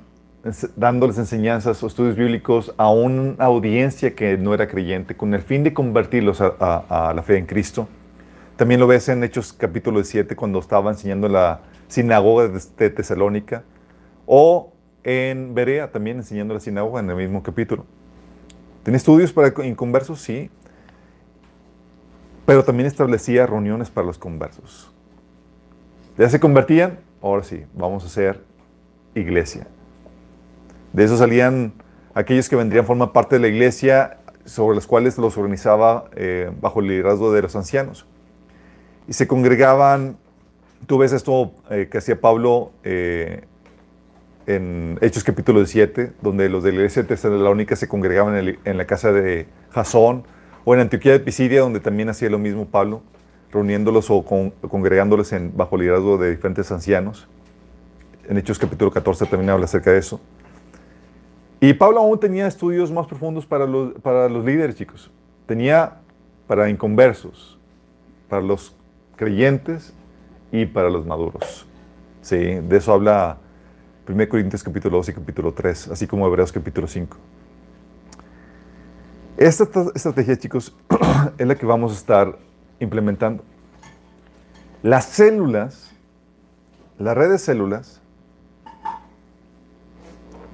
dándoles 0.77 1.19
enseñanzas 1.19 1.83
o 1.83 1.89
estudios 1.89 2.15
bíblicos 2.15 2.73
a 2.77 2.89
una 2.89 3.35
audiencia 3.45 4.15
que 4.15 4.39
no 4.39 4.55
era 4.55 4.69
creyente 4.69 5.17
con 5.17 5.35
el 5.35 5.43
fin 5.43 5.65
de 5.65 5.75
convertirlos 5.75 6.41
a 6.41 7.13
la 7.17 7.23
fe 7.25 7.37
en 7.37 7.47
Cristo. 7.47 7.89
También 8.55 8.79
lo 8.79 8.87
ves 8.87 9.09
en 9.09 9.25
Hechos 9.25 9.53
capítulo 9.53 10.05
7 10.05 10.37
cuando 10.37 10.61
estaba 10.61 10.93
enseñando 10.93 11.27
en 11.27 11.33
la 11.33 11.63
sinagoga 11.89 12.47
de 12.47 12.91
Tesalónica. 12.91 13.65
O 14.25 14.73
en 15.03 15.53
Berea 15.53 15.91
también 15.91 16.19
enseñando 16.19 16.55
la 16.55 16.61
sinagoga 16.61 17.01
en 17.01 17.11
el 17.11 17.17
mismo 17.17 17.43
capítulo. 17.43 17.87
¿Tiene 18.85 18.99
estudios 18.99 19.33
para 19.33 19.53
inconversos? 19.67 20.21
Sí. 20.21 20.49
Pero 22.47 22.63
también 22.63 22.87
establecía 22.87 23.49
reuniones 23.49 23.91
para 23.91 24.07
los 24.07 24.17
conversos. 24.17 24.93
¿Ya 26.19 26.29
se 26.29 26.41
convertían? 26.41 26.99
Ahora 27.23 27.43
sí, 27.43 27.65
vamos 27.75 28.05
a 28.05 28.07
hacer 28.07 28.43
iglesia. 29.15 29.67
De 30.93 31.05
eso 31.05 31.17
salían 31.17 31.73
aquellos 32.15 32.49
que 32.49 32.57
vendrían 32.57 32.85
a 32.85 32.87
formar 32.87 33.13
parte 33.13 33.37
de 33.37 33.41
la 33.41 33.49
iglesia, 33.49 34.19
sobre 34.45 34.75
los 34.75 34.87
cuales 34.87 35.19
los 35.19 35.37
organizaba 35.37 36.07
eh, 36.17 36.51
bajo 36.61 36.81
el 36.81 36.89
liderazgo 36.89 37.33
de 37.33 37.43
los 37.43 37.55
ancianos 37.55 38.07
y 39.11 39.13
se 39.13 39.27
congregaban, 39.27 40.17
tú 40.87 40.99
ves 40.99 41.13
esto 41.13 41.53
eh, 41.69 41.89
que 41.91 41.99
hacía 41.99 42.21
Pablo 42.21 42.71
eh, 42.85 43.43
en 44.47 44.99
Hechos 45.01 45.25
capítulo 45.25 45.67
7, 45.67 46.13
donde 46.23 46.49
los 46.49 46.63
de 46.63 46.71
la 46.71 46.77
iglesia 46.77 47.05
tesalónica 47.05 47.75
se 47.75 47.89
congregaban 47.89 48.57
en, 48.65 48.79
la 48.79 48.85
casa 48.85 49.11
de 49.13 49.49
Jasón, 49.71 50.23
o 50.65 50.75
en 50.75 50.81
Antioquía 50.81 51.11
de 51.11 51.19
Pisidia, 51.19 51.61
donde 51.61 51.81
también 51.81 52.09
hacía 52.09 52.31
lo 52.31 52.39
mismo 52.39 52.67
Pablo, 52.67 53.03
reuniéndolos 53.53 54.11
o 54.11 54.25
congregándolos 54.25 55.33
en, 55.33 55.57
bajo 55.57 55.77
el 55.77 55.83
liderazgo 55.83 56.19
de 56.19 56.31
diferentes 56.31 56.71
ancianos. 56.71 57.29
En 58.29 58.39
Hechos 58.39 58.59
capítulo 58.59 58.91
14 58.91 59.27
también 59.27 59.51
habla 59.51 59.65
acerca 59.65 59.91
de 59.91 59.99
eso. 59.99 60.21
Y 61.61 61.75
Pablo 61.75 62.01
aún 62.01 62.19
tenía 62.19 62.47
estudios 62.47 62.91
más 62.91 63.07
profundos 63.07 63.45
para 63.45 63.67
los, 63.67 63.93
para 64.01 64.29
los 64.29 64.45
líderes, 64.45 64.77
chicos. 64.77 65.11
Tenía 65.47 65.99
para 66.47 66.71
inconversos, 66.71 67.59
para 68.29 68.43
los 68.43 68.75
creyentes 69.17 69.93
y 70.53 70.67
para 70.67 70.89
los 70.89 71.05
maduros. 71.05 71.67
Sí, 72.23 72.37
de 72.37 72.77
eso 72.77 72.93
habla 72.93 73.39
1 74.09 74.29
Corintios 74.29 74.63
capítulo 74.63 74.97
2 74.99 75.11
y 75.11 75.13
capítulo 75.13 75.53
3, 75.53 75.89
así 75.89 76.07
como 76.07 76.27
Hebreos 76.27 76.51
capítulo 76.53 76.87
5. 76.87 77.17
Esta 79.37 79.65
estrategia, 79.95 80.37
chicos, 80.39 80.75
es 81.39 81.47
la 81.47 81.55
que 81.55 81.67
vamos 81.67 81.93
a 81.93 81.95
estar 81.95 82.39
implementando. 82.81 83.45
Las 84.83 85.05
células, 85.07 85.91
la 86.99 87.15
red 87.15 87.31
de 87.31 87.39
células, 87.39 88.01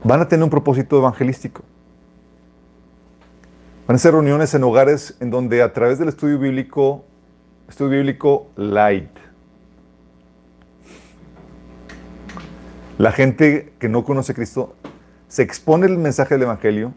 van 0.04 0.21
a 0.21 0.28
tener 0.28 0.45
un 0.45 0.50
propósito 0.50 0.99
evangelístico. 0.99 1.62
Van 3.87 3.95
a 3.95 3.99
ser 3.99 4.12
reuniones 4.12 4.52
en 4.54 4.64
hogares 4.64 5.16
en 5.21 5.30
donde 5.30 5.62
a 5.62 5.73
través 5.73 5.99
del 5.99 6.09
estudio 6.09 6.38
bíblico 6.38 7.04
estudio 7.68 7.99
bíblico 7.99 8.49
light. 8.56 9.11
La 12.99 13.12
gente 13.12 13.73
que 13.78 13.88
no 13.88 14.04
conoce 14.04 14.33
a 14.33 14.35
Cristo 14.35 14.75
se 15.28 15.42
expone 15.42 15.87
el 15.87 15.99
mensaje 15.99 16.35
del 16.35 16.45
Evangelio 16.45 16.95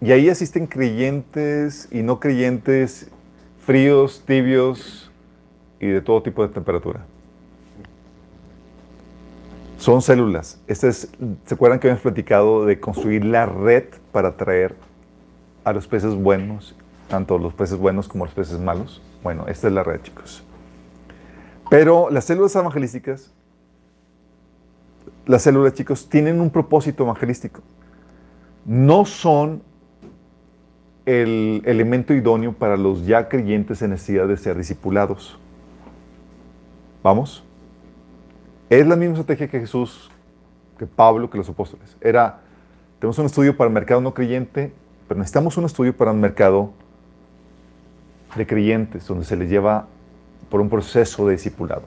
y 0.00 0.12
ahí 0.12 0.28
asisten 0.28 0.66
creyentes 0.66 1.88
y 1.90 2.02
no 2.02 2.20
creyentes, 2.20 3.08
fríos, 3.64 4.22
tibios 4.26 5.10
y 5.78 5.86
de 5.86 6.00
todo 6.00 6.22
tipo 6.22 6.46
de 6.46 6.52
temperatura. 6.52 7.00
Son 9.78 10.02
células. 10.02 10.60
Este 10.66 10.88
es, 10.88 11.10
¿Se 11.46 11.54
acuerdan 11.54 11.78
que 11.78 11.86
habíamos 11.86 12.02
platicado 12.02 12.66
de 12.66 12.78
construir 12.80 13.24
la 13.24 13.46
red 13.46 13.84
para 14.12 14.28
atraer 14.28 14.76
a 15.64 15.72
los 15.72 15.86
peces 15.86 16.14
buenos, 16.14 16.74
tanto 17.08 17.38
los 17.38 17.54
peces 17.54 17.78
buenos 17.78 18.06
como 18.06 18.26
los 18.26 18.34
peces 18.34 18.58
malos? 18.58 19.00
Bueno, 19.22 19.46
esta 19.48 19.68
es 19.68 19.72
la 19.72 19.82
red, 19.82 20.02
chicos. 20.02 20.44
Pero 21.70 22.10
las 22.10 22.24
células 22.24 22.54
evangelísticas, 22.54 23.32
las 25.24 25.42
células, 25.42 25.72
chicos, 25.72 26.08
tienen 26.08 26.40
un 26.40 26.50
propósito 26.50 27.04
evangelístico. 27.04 27.62
No 28.66 29.06
son 29.06 29.62
el 31.06 31.62
elemento 31.64 32.14
idóneo 32.14 32.52
para 32.52 32.76
los 32.76 33.06
ya 33.06 33.28
creyentes 33.28 33.82
en 33.82 33.90
necesidad 33.90 34.28
de 34.28 34.36
ser 34.36 34.56
discipulados. 34.56 35.38
¿Vamos? 37.02 37.44
Es 38.68 38.86
la 38.86 38.96
misma 38.96 39.18
estrategia 39.18 39.48
que 39.48 39.60
Jesús, 39.60 40.10
que 40.78 40.86
Pablo, 40.86 41.30
que 41.30 41.38
los 41.38 41.48
apóstoles. 41.48 41.96
Era, 42.00 42.40
tenemos 42.98 43.18
un 43.18 43.26
estudio 43.26 43.56
para 43.56 43.68
el 43.68 43.74
mercado 43.74 44.00
no 44.00 44.14
creyente, 44.14 44.72
pero 45.08 45.18
necesitamos 45.18 45.56
un 45.56 45.64
estudio 45.64 45.96
para 45.96 46.12
un 46.12 46.20
mercado 46.20 46.72
de 48.36 48.46
creyentes, 48.46 49.06
donde 49.06 49.24
se 49.24 49.36
les 49.36 49.48
lleva 49.48 49.88
por 50.50 50.60
un 50.60 50.68
proceso 50.68 51.26
de 51.26 51.32
discipulado. 51.32 51.82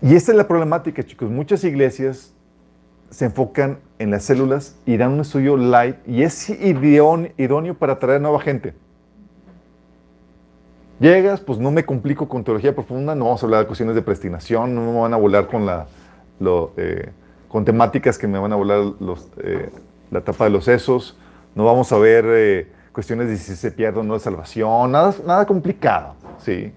Y 0.00 0.14
esta 0.14 0.32
es 0.32 0.38
la 0.38 0.46
problemática, 0.46 1.02
chicos. 1.02 1.30
Muchas 1.30 1.64
iglesias 1.64 2.32
se 3.10 3.26
enfocan 3.26 3.78
en 3.98 4.10
las 4.10 4.24
células 4.24 4.76
y 4.84 4.96
dan 4.96 5.12
un 5.12 5.20
estudio 5.20 5.56
light 5.56 5.96
y 6.06 6.22
es 6.22 6.50
idóneo 6.50 7.74
para 7.74 7.94
atraer 7.94 8.20
nueva 8.20 8.40
gente. 8.40 8.74
Llegas, 10.98 11.40
pues 11.40 11.58
no 11.58 11.70
me 11.70 11.84
complico 11.84 12.26
con 12.26 12.42
teología 12.42 12.74
profunda, 12.74 13.14
no 13.14 13.26
vamos 13.26 13.42
a 13.42 13.46
hablar 13.46 13.60
de 13.60 13.66
cuestiones 13.66 13.94
de 13.94 14.02
predestinación, 14.02 14.74
no 14.74 14.92
me 14.92 15.00
van 15.00 15.12
a 15.12 15.18
volar 15.18 15.46
con, 15.46 15.66
la, 15.66 15.86
eh, 16.76 17.10
con 17.48 17.66
temáticas 17.66 18.16
que 18.16 18.26
me 18.26 18.38
van 18.38 18.52
a 18.52 18.56
volar 18.56 18.80
los, 18.98 19.28
eh, 19.42 19.70
la 20.10 20.22
tapa 20.22 20.44
de 20.44 20.50
los 20.50 20.64
sesos, 20.64 21.18
no 21.54 21.66
vamos 21.66 21.92
a 21.92 21.98
ver 21.98 22.24
eh, 22.28 22.72
cuestiones 22.92 23.28
de 23.28 23.36
si 23.36 23.56
se 23.56 23.70
pierde 23.70 24.00
o 24.00 24.02
no 24.02 24.14
la 24.14 24.20
salvación, 24.20 24.90
nada, 24.90 25.14
nada 25.26 25.44
complicado, 25.44 26.14
¿sí? 26.38 26.72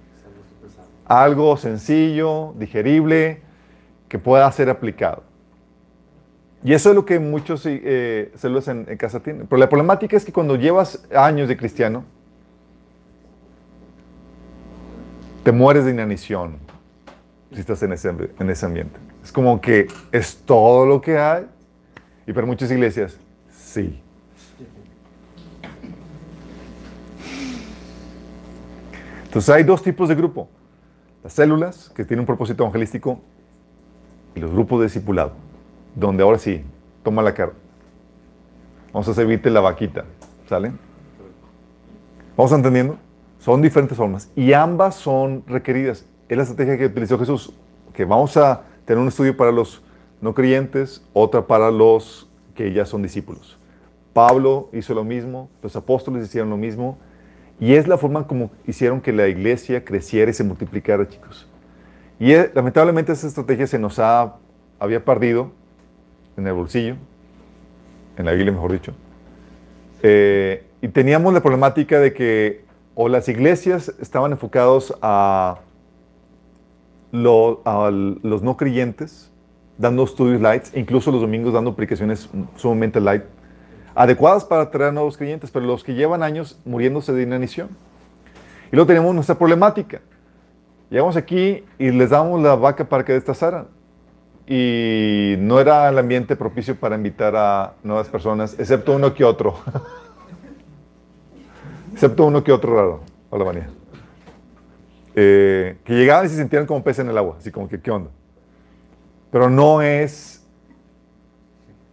Algo 1.06 1.56
sencillo, 1.56 2.54
digerible, 2.58 3.42
que 4.10 4.20
pueda 4.20 4.52
ser 4.52 4.70
aplicado. 4.70 5.29
Y 6.64 6.74
eso 6.74 6.90
es 6.90 6.96
lo 6.96 7.06
que 7.06 7.20
muchos 7.20 7.64
eh, 7.66 8.32
células 8.36 8.68
en, 8.68 8.86
casa 8.98 9.22
tienen. 9.22 9.48
Pero 9.48 9.60
la 9.60 9.70
problemática 9.70 10.18
es 10.18 10.26
que 10.26 10.34
cuando 10.34 10.56
llevas 10.58 11.06
años 11.16 11.48
de 11.48 11.56
cristiano, 11.56 12.04
te 15.44 15.52
mueres 15.54 15.86
de 15.86 15.92
inanición 15.92 16.58
si 17.54 17.62
estás 17.62 17.82
en 17.84 17.94
ese, 17.94 18.10
en 18.10 18.50
ese 18.50 18.66
ambiente. 18.66 19.00
Es 19.24 19.32
como 19.32 19.62
que 19.62 19.88
es 20.12 20.38
todo 20.46 20.86
lo 20.86 21.00
que 21.00 21.18
hay. 21.18 21.46
Y 22.28 22.34
para 22.34 22.46
muchas 22.46 22.70
iglesias, 22.70 23.18
sí. 23.50 24.02
Entonces 29.24 29.50
hay 29.50 29.64
dos 29.64 29.82
tipos 29.82 30.10
de 30.10 30.16
grupo. 30.16 30.50
Las 31.24 31.34
células, 31.34 31.90
que 31.96 32.04
tienen 32.04 32.22
un 32.22 32.26
propósito 32.26 32.64
evangelístico, 32.64 33.22
y 34.36 34.40
los 34.42 34.52
grupos 34.52 34.80
de 34.82 34.86
discipulado 34.88 35.49
donde 35.96 36.24
ahora 36.24 36.38
sí, 36.38 36.64
toma 37.04 37.22
la 37.22 37.34
cara. 37.34 37.54
Vamos 38.94 39.08
a 39.08 39.14
servirte 39.14 39.50
la 39.50 39.60
vaquita, 39.60 40.06
¿sale? 40.48 40.72
¿Vamos 42.36 42.52
entendiendo? 42.52 42.98
Son 43.40 43.62
diferentes 43.62 43.98
formas 43.98 44.32
y 44.36 44.54
ambas 44.54 44.96
son 44.96 45.44
requeridas. 45.48 46.06
Es 46.28 46.38
la 46.38 46.44
estrategia 46.44 46.78
que 46.78 46.86
utilizó 46.86 47.18
Jesús, 47.20 47.54
que 47.94 48.06
vamos 48.06 48.36
a 48.38 48.64
tener 48.86 49.02
un 49.02 49.08
estudio 49.08 49.36
para 49.36 49.52
los 49.52 49.82
no 50.22 50.34
creyentes, 50.34 51.04
otra 51.14 51.46
para 51.46 51.72
los 51.72 52.30
que 52.56 52.74
ya 52.74 52.86
son 52.86 53.02
discípulos. 53.02 53.58
Pablo 54.14 54.70
hizo 54.74 54.94
lo 54.94 55.04
mismo, 55.04 55.50
los 55.62 55.76
apóstoles 55.76 56.26
hicieron 56.26 56.50
lo 56.50 56.58
mismo, 56.58 56.98
y 57.60 57.76
es 57.76 57.88
la 57.88 57.98
forma 57.98 58.26
como 58.26 58.52
hicieron 58.66 59.02
que 59.02 59.14
la 59.14 59.28
iglesia 59.28 59.84
creciera 59.84 60.32
y 60.32 60.34
se 60.34 60.44
multiplicara, 60.44 61.08
chicos. 61.08 61.48
Y 62.20 62.34
lamentablemente 62.54 63.12
esa 63.12 63.28
estrategia 63.28 63.68
se 63.68 63.80
nos 63.80 64.00
ha, 64.00 64.36
había 64.80 65.04
perdido 65.04 65.52
en 66.40 66.48
el 66.48 66.54
bolsillo, 66.54 66.96
en 68.18 68.26
la 68.26 68.32
Biblia 68.32 68.52
mejor 68.52 68.72
dicho. 68.72 68.94
Eh, 70.02 70.66
y 70.82 70.88
teníamos 70.88 71.34
la 71.34 71.42
problemática 71.42 72.00
de 72.00 72.14
que 72.14 72.66
o 72.96 73.08
las 73.10 73.28
iglesias 73.30 73.94
estaban 74.02 74.32
enfocados 74.32 74.98
a, 75.02 75.60
a 77.14 77.92
los 77.92 78.44
no 78.44 78.58
creyentes, 78.58 79.32
dando 79.78 80.04
estudios 80.04 80.42
lights, 80.42 80.72
incluso 80.76 81.12
los 81.12 81.22
domingos 81.22 81.54
dando 81.54 81.72
aplicaciones 81.72 82.30
sumamente 82.56 83.00
light, 83.00 83.24
adecuadas 83.96 84.44
para 84.44 84.64
atraer 84.64 84.94
nuevos 84.94 85.18
creyentes, 85.18 85.52
pero 85.52 85.66
los 85.66 85.84
que 85.84 85.94
llevan 85.94 86.24
años 86.24 86.60
muriéndose 86.66 87.14
de 87.14 87.24
inanición. 87.24 87.70
Y 88.72 88.76
luego 88.76 88.88
tenemos 88.88 89.16
nuestra 89.16 89.38
problemática. 89.38 90.02
Llegamos 90.90 91.16
aquí 91.16 91.64
y 91.78 91.92
les 91.92 92.10
damos 92.10 92.42
la 92.42 92.56
vaca 92.56 92.84
para 92.84 93.06
que 93.06 93.14
destazaran 93.14 93.68
y 94.52 95.36
no 95.38 95.60
era 95.60 95.88
el 95.90 95.98
ambiente 96.00 96.36
propicio 96.36 96.76
para 96.76 96.96
invitar 96.96 97.36
a 97.36 97.76
nuevas 97.84 98.10
personas, 98.10 98.56
excepto 98.58 98.96
uno 98.96 99.14
que 99.14 99.24
otro. 99.24 99.60
excepto 101.94 102.26
uno 102.26 102.44
que 102.44 102.52
otro 102.52 102.76
raro. 102.76 103.02
Hola, 103.30 103.46
María. 103.46 103.70
Eh, 105.14 105.78
que 105.84 105.94
llegaban 105.94 106.26
y 106.26 106.30
se 106.30 106.36
sentían 106.36 106.66
como 106.66 106.84
peces 106.84 107.06
en 107.06 107.12
el 107.12 107.18
agua, 107.20 107.36
así 107.38 107.52
como 107.52 107.70
que, 107.70 107.80
¿qué 107.80 107.92
onda? 107.92 108.10
Pero 109.32 109.52
no 109.52 109.84
es 109.84 110.44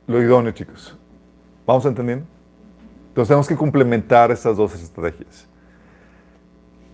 lo 0.06 0.22
idóneo, 0.22 0.52
chicos. 0.52 0.96
¿Vamos 1.66 1.84
entendiendo? 1.84 2.24
Entonces 3.08 3.28
tenemos 3.28 3.48
que 3.48 3.56
complementar 3.56 4.30
estas 4.30 4.56
dos 4.56 4.74
estrategias. 4.74 5.46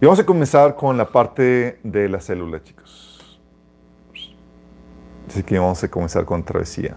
Y 0.01 0.07
vamos 0.07 0.18
a 0.18 0.27
comenzar 0.27 0.75
con 0.75 0.96
la 0.96 1.07
parte 1.07 1.79
de 1.85 2.09
la 2.09 2.20
célula, 2.20 2.61
chicos. 2.64 3.12
Así 5.33 5.42
que 5.42 5.59
vamos 5.59 5.83
a 5.83 5.88
comenzar 5.88 6.27
con 6.27 6.45
travesía. 6.45 6.95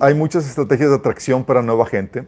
Hay 0.00 0.12
muchas 0.12 0.46
estrategias 0.46 0.90
de 0.90 0.96
atracción 0.96 1.42
para 1.42 1.62
nueva 1.62 1.86
gente 1.86 2.26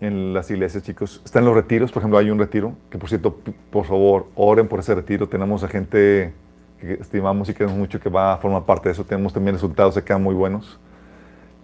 en 0.00 0.34
las 0.34 0.50
iglesias, 0.50 0.82
chicos. 0.82 1.22
Están 1.24 1.46
los 1.46 1.54
retiros, 1.54 1.92
por 1.92 2.02
ejemplo, 2.02 2.18
hay 2.18 2.28
un 2.28 2.38
retiro, 2.38 2.74
que 2.90 2.98
por 2.98 3.08
cierto, 3.08 3.38
por 3.70 3.86
favor, 3.86 4.26
oren 4.34 4.68
por 4.68 4.80
ese 4.80 4.94
retiro. 4.94 5.26
Tenemos 5.30 5.64
a 5.64 5.68
gente 5.68 6.34
que 6.78 6.94
estimamos 6.94 7.48
y 7.48 7.54
queremos 7.54 7.78
mucho 7.78 8.00
que 8.00 8.10
va 8.10 8.34
a 8.34 8.36
formar 8.36 8.64
parte 8.64 8.90
de 8.90 8.92
eso. 8.92 9.04
Tenemos 9.04 9.32
también 9.32 9.54
resultados 9.54 9.96
quedan 10.02 10.22
muy 10.22 10.34
buenos. 10.34 10.78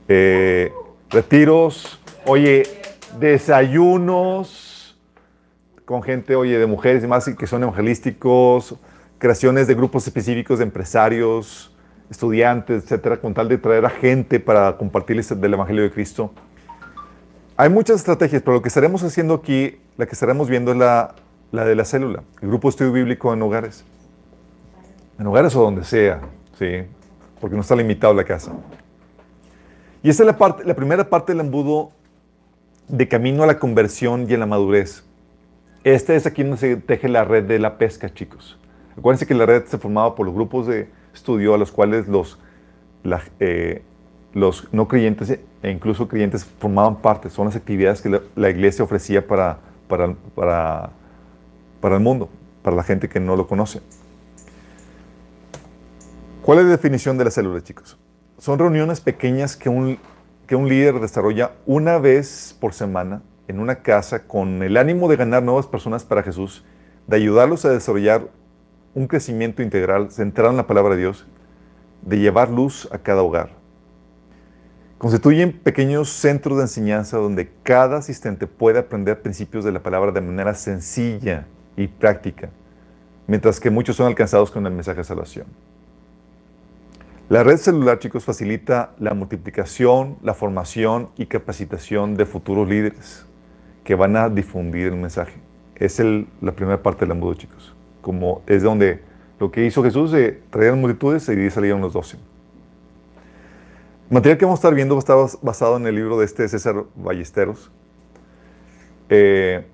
Eh, 0.08 0.72
retiros, 1.10 2.00
oye, 2.24 2.62
desayunos, 3.20 4.65
con 5.86 6.02
gente, 6.02 6.34
oye, 6.34 6.58
de 6.58 6.66
mujeres 6.66 7.04
y 7.04 7.06
más 7.06 7.24
que 7.24 7.46
son 7.46 7.62
evangelísticos, 7.62 8.74
creaciones 9.18 9.68
de 9.68 9.74
grupos 9.74 10.04
específicos 10.06 10.58
de 10.58 10.64
empresarios, 10.64 11.72
estudiantes, 12.10 12.82
etcétera, 12.82 13.18
con 13.18 13.32
tal 13.32 13.48
de 13.48 13.56
traer 13.56 13.86
a 13.86 13.90
gente 13.90 14.40
para 14.40 14.76
compartirles 14.76 15.40
del 15.40 15.54
Evangelio 15.54 15.84
de 15.84 15.92
Cristo. 15.92 16.32
Hay 17.56 17.70
muchas 17.70 17.96
estrategias, 17.96 18.42
pero 18.42 18.56
lo 18.56 18.62
que 18.62 18.68
estaremos 18.68 19.02
haciendo 19.04 19.34
aquí, 19.34 19.78
la 19.96 20.06
que 20.06 20.12
estaremos 20.12 20.48
viendo 20.48 20.72
es 20.72 20.76
la, 20.76 21.14
la 21.52 21.64
de 21.64 21.76
la 21.76 21.84
célula, 21.84 22.24
el 22.42 22.48
grupo 22.48 22.66
de 22.66 22.70
estudio 22.70 22.92
bíblico 22.92 23.32
en 23.32 23.40
hogares. 23.42 23.84
En 25.20 25.26
hogares 25.28 25.54
o 25.54 25.62
donde 25.62 25.84
sea, 25.84 26.20
¿sí? 26.58 26.82
Porque 27.40 27.54
no 27.54 27.62
está 27.62 27.76
limitado 27.76 28.12
la 28.12 28.24
casa. 28.24 28.52
Y 30.02 30.10
esta 30.10 30.24
es 30.24 30.26
la, 30.26 30.36
parte, 30.36 30.64
la 30.64 30.74
primera 30.74 31.08
parte 31.08 31.32
del 31.32 31.40
embudo 31.40 31.92
de 32.88 33.06
camino 33.06 33.44
a 33.44 33.46
la 33.46 33.60
conversión 33.60 34.28
y 34.28 34.34
a 34.34 34.38
la 34.38 34.46
madurez. 34.46 35.05
Este 35.86 36.16
es 36.16 36.26
aquí 36.26 36.42
donde 36.42 36.56
se 36.56 36.74
teje 36.74 37.08
la 37.08 37.22
red 37.22 37.44
de 37.44 37.60
la 37.60 37.78
pesca, 37.78 38.12
chicos. 38.12 38.58
Acuérdense 38.98 39.24
que 39.24 39.34
la 39.34 39.46
red 39.46 39.66
se 39.66 39.78
formaba 39.78 40.16
por 40.16 40.26
los 40.26 40.34
grupos 40.34 40.66
de 40.66 40.88
estudio 41.14 41.54
a 41.54 41.58
los 41.58 41.70
cuales 41.70 42.08
los, 42.08 42.40
eh, 43.38 43.84
no 44.72 44.88
creyentes 44.88 45.38
e 45.62 45.70
incluso 45.70 46.08
creyentes 46.08 46.44
formaban 46.44 46.96
parte. 46.96 47.30
Son 47.30 47.46
las 47.46 47.54
actividades 47.54 48.02
que 48.02 48.20
la, 48.34 48.50
iglesia 48.50 48.84
ofrecía 48.84 49.24
para, 49.24 49.60
para, 49.86 50.12
para, 50.34 50.90
para 51.80 51.94
el 51.94 52.02
mundo, 52.02 52.30
para 52.62 52.74
la 52.74 52.82
gente 52.82 53.08
que 53.08 53.20
no 53.20 53.36
lo 53.36 53.46
conoce. 53.46 53.80
¿Cuál 56.42 56.58
es 56.58 56.64
la 56.64 56.70
definición 56.72 57.16
de 57.16 57.26
la 57.26 57.30
célula, 57.30 57.62
chicos? 57.62 57.96
Son 58.38 58.58
reuniones 58.58 59.00
pequeñas 59.00 59.56
que 59.56 59.68
un, 59.68 60.00
que 60.48 60.56
un 60.56 60.68
líder 60.68 60.98
desarrolla 60.98 61.52
una 61.64 61.98
vez 61.98 62.56
por 62.58 62.74
semana 62.74 63.22
en 63.48 63.60
una 63.60 63.76
casa 63.76 64.26
con 64.26 64.62
el 64.62 64.76
ánimo 64.76 65.08
de 65.08 65.16
ganar 65.16 65.42
nuevas 65.42 65.66
personas 65.66 66.04
para 66.04 66.22
Jesús, 66.22 66.64
de 67.06 67.16
ayudarlos 67.16 67.64
a 67.64 67.70
desarrollar 67.70 68.28
un 68.94 69.06
crecimiento 69.06 69.62
integral 69.62 70.10
centrado 70.10 70.50
en 70.50 70.56
la 70.56 70.66
palabra 70.66 70.94
de 70.94 71.02
Dios, 71.02 71.26
de 72.02 72.18
llevar 72.18 72.50
luz 72.50 72.88
a 72.92 72.98
cada 72.98 73.22
hogar. 73.22 73.50
Constituyen 74.98 75.52
pequeños 75.52 76.08
centros 76.08 76.56
de 76.56 76.64
enseñanza 76.64 77.18
donde 77.18 77.50
cada 77.62 77.98
asistente 77.98 78.46
puede 78.46 78.78
aprender 78.78 79.20
principios 79.20 79.64
de 79.64 79.72
la 79.72 79.82
palabra 79.82 80.10
de 80.10 80.22
manera 80.22 80.54
sencilla 80.54 81.46
y 81.76 81.86
práctica, 81.86 82.48
mientras 83.26 83.60
que 83.60 83.70
muchos 83.70 83.96
son 83.96 84.06
alcanzados 84.06 84.50
con 84.50 84.66
el 84.66 84.72
mensaje 84.72 84.98
de 84.98 85.04
salvación. 85.04 85.46
La 87.28 87.42
red 87.42 87.58
celular, 87.58 87.98
chicos, 87.98 88.24
facilita 88.24 88.92
la 88.98 89.12
multiplicación, 89.12 90.16
la 90.22 90.32
formación 90.32 91.10
y 91.16 91.26
capacitación 91.26 92.16
de 92.16 92.24
futuros 92.24 92.68
líderes 92.68 93.26
que 93.86 93.94
van 93.94 94.16
a 94.16 94.28
difundir 94.28 94.88
el 94.88 94.96
mensaje. 94.96 95.32
Es 95.76 95.98
el, 96.00 96.26
la 96.42 96.52
primera 96.52 96.82
parte 96.82 97.06
del 97.06 97.12
embudo, 97.12 97.34
chicos. 97.34 97.74
Como 98.02 98.42
es 98.46 98.62
donde 98.62 99.00
lo 99.40 99.50
que 99.50 99.64
hizo 99.64 99.82
Jesús 99.82 100.12
de 100.12 100.42
traer 100.50 100.74
multitudes 100.74 101.26
y 101.28 101.50
salieron 101.50 101.80
los 101.80 101.94
doce. 101.94 102.18
El 104.10 104.14
material 104.14 104.38
que 104.38 104.44
vamos 104.44 104.58
a 104.58 104.60
estar 104.60 104.74
viendo 104.74 104.98
está 104.98 105.14
basado 105.40 105.78
en 105.78 105.86
el 105.86 105.94
libro 105.94 106.18
de 106.18 106.26
este 106.26 106.46
César 106.48 106.84
Ballesteros. 106.94 107.70
Eh, 109.08 109.64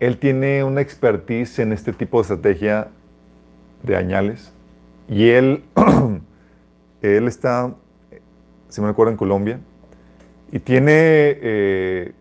él 0.00 0.18
tiene 0.18 0.64
una 0.64 0.80
expertise 0.80 1.60
en 1.60 1.72
este 1.72 1.92
tipo 1.92 2.18
de 2.18 2.22
estrategia 2.22 2.88
de 3.82 3.96
añales 3.96 4.52
y 5.08 5.28
él 5.28 5.62
Él 7.02 7.28
está, 7.28 7.74
si 8.68 8.80
me 8.80 8.88
recuerdo, 8.88 9.12
en 9.12 9.16
Colombia 9.16 9.60
y 10.50 10.58
tiene 10.58 10.92
eh, 10.92 12.12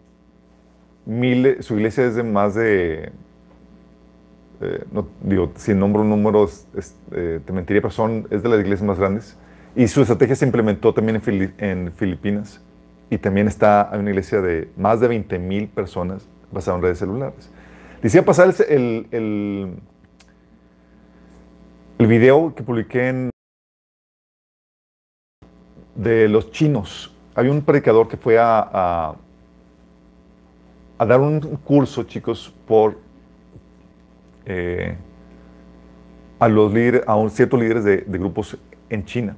su 1.61 1.75
iglesia 1.75 2.05
es 2.05 2.15
de 2.15 2.23
más 2.23 2.55
de, 2.55 3.11
eh, 4.59 4.83
no, 4.91 5.07
digo, 5.21 5.51
si 5.55 5.73
nombro 5.73 6.03
números, 6.03 6.67
eh, 7.11 7.39
te 7.45 7.53
mentiría, 7.53 7.81
pero 7.81 7.91
son, 7.91 8.27
es 8.29 8.43
de 8.43 8.49
las 8.49 8.59
iglesias 8.59 8.85
más 8.85 8.99
grandes. 8.99 9.37
Y 9.75 9.87
su 9.87 10.01
estrategia 10.01 10.35
se 10.35 10.45
implementó 10.45 10.93
también 10.93 11.21
en, 11.59 11.91
Filipinas. 11.93 12.61
Y 13.09 13.19
también 13.19 13.47
está, 13.47 13.91
hay 13.91 13.99
una 13.99 14.09
iglesia 14.09 14.41
de 14.41 14.69
más 14.75 14.99
de 14.99 15.07
20 15.07 15.39
mil 15.39 15.67
personas 15.67 16.27
basada 16.51 16.77
en 16.77 16.83
redes 16.83 16.97
celulares. 16.97 17.49
Decía 18.01 18.25
pasar 18.25 18.53
el, 18.67 19.07
el, 19.11 19.75
el 21.99 22.07
video 22.07 22.53
que 22.55 22.63
publiqué 22.63 23.07
en 23.07 23.29
de 25.95 26.27
los 26.27 26.51
chinos. 26.51 27.13
Había 27.35 27.51
un 27.51 27.61
predicador 27.61 28.07
que 28.07 28.17
fue 28.17 28.37
a, 28.37 28.67
a, 28.71 29.15
dar 31.05 31.21
un 31.21 31.39
curso, 31.63 32.03
chicos, 32.03 32.53
por 32.67 32.97
eh, 34.45 34.95
a 36.39 36.47
los 36.47 36.73
líderes, 36.73 37.03
a 37.05 37.15
un, 37.15 37.29
ciertos 37.29 37.59
líderes 37.59 37.83
de, 37.83 38.03
grupos 38.07 38.57
en 38.89 39.03
China. 39.05 39.35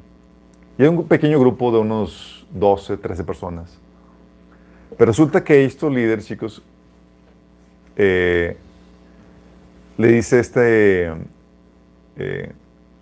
Y 0.78 0.84
hay 0.84 0.88
un 0.88 1.08
pequeño 1.08 1.40
grupo 1.40 1.72
de 1.72 1.80
unos 1.80 2.46
12, 2.52 2.98
13 2.98 3.24
personas. 3.24 3.80
Pero 4.98 5.12
resulta 5.12 5.44
que 5.44 5.66
estos 5.66 5.92
líderes, 5.92 6.26
chicos, 6.28 6.62
eh, 7.96 8.58
le 9.98 10.08
dice 10.10 10.40
este, 10.40 11.12
eh, 12.18 12.52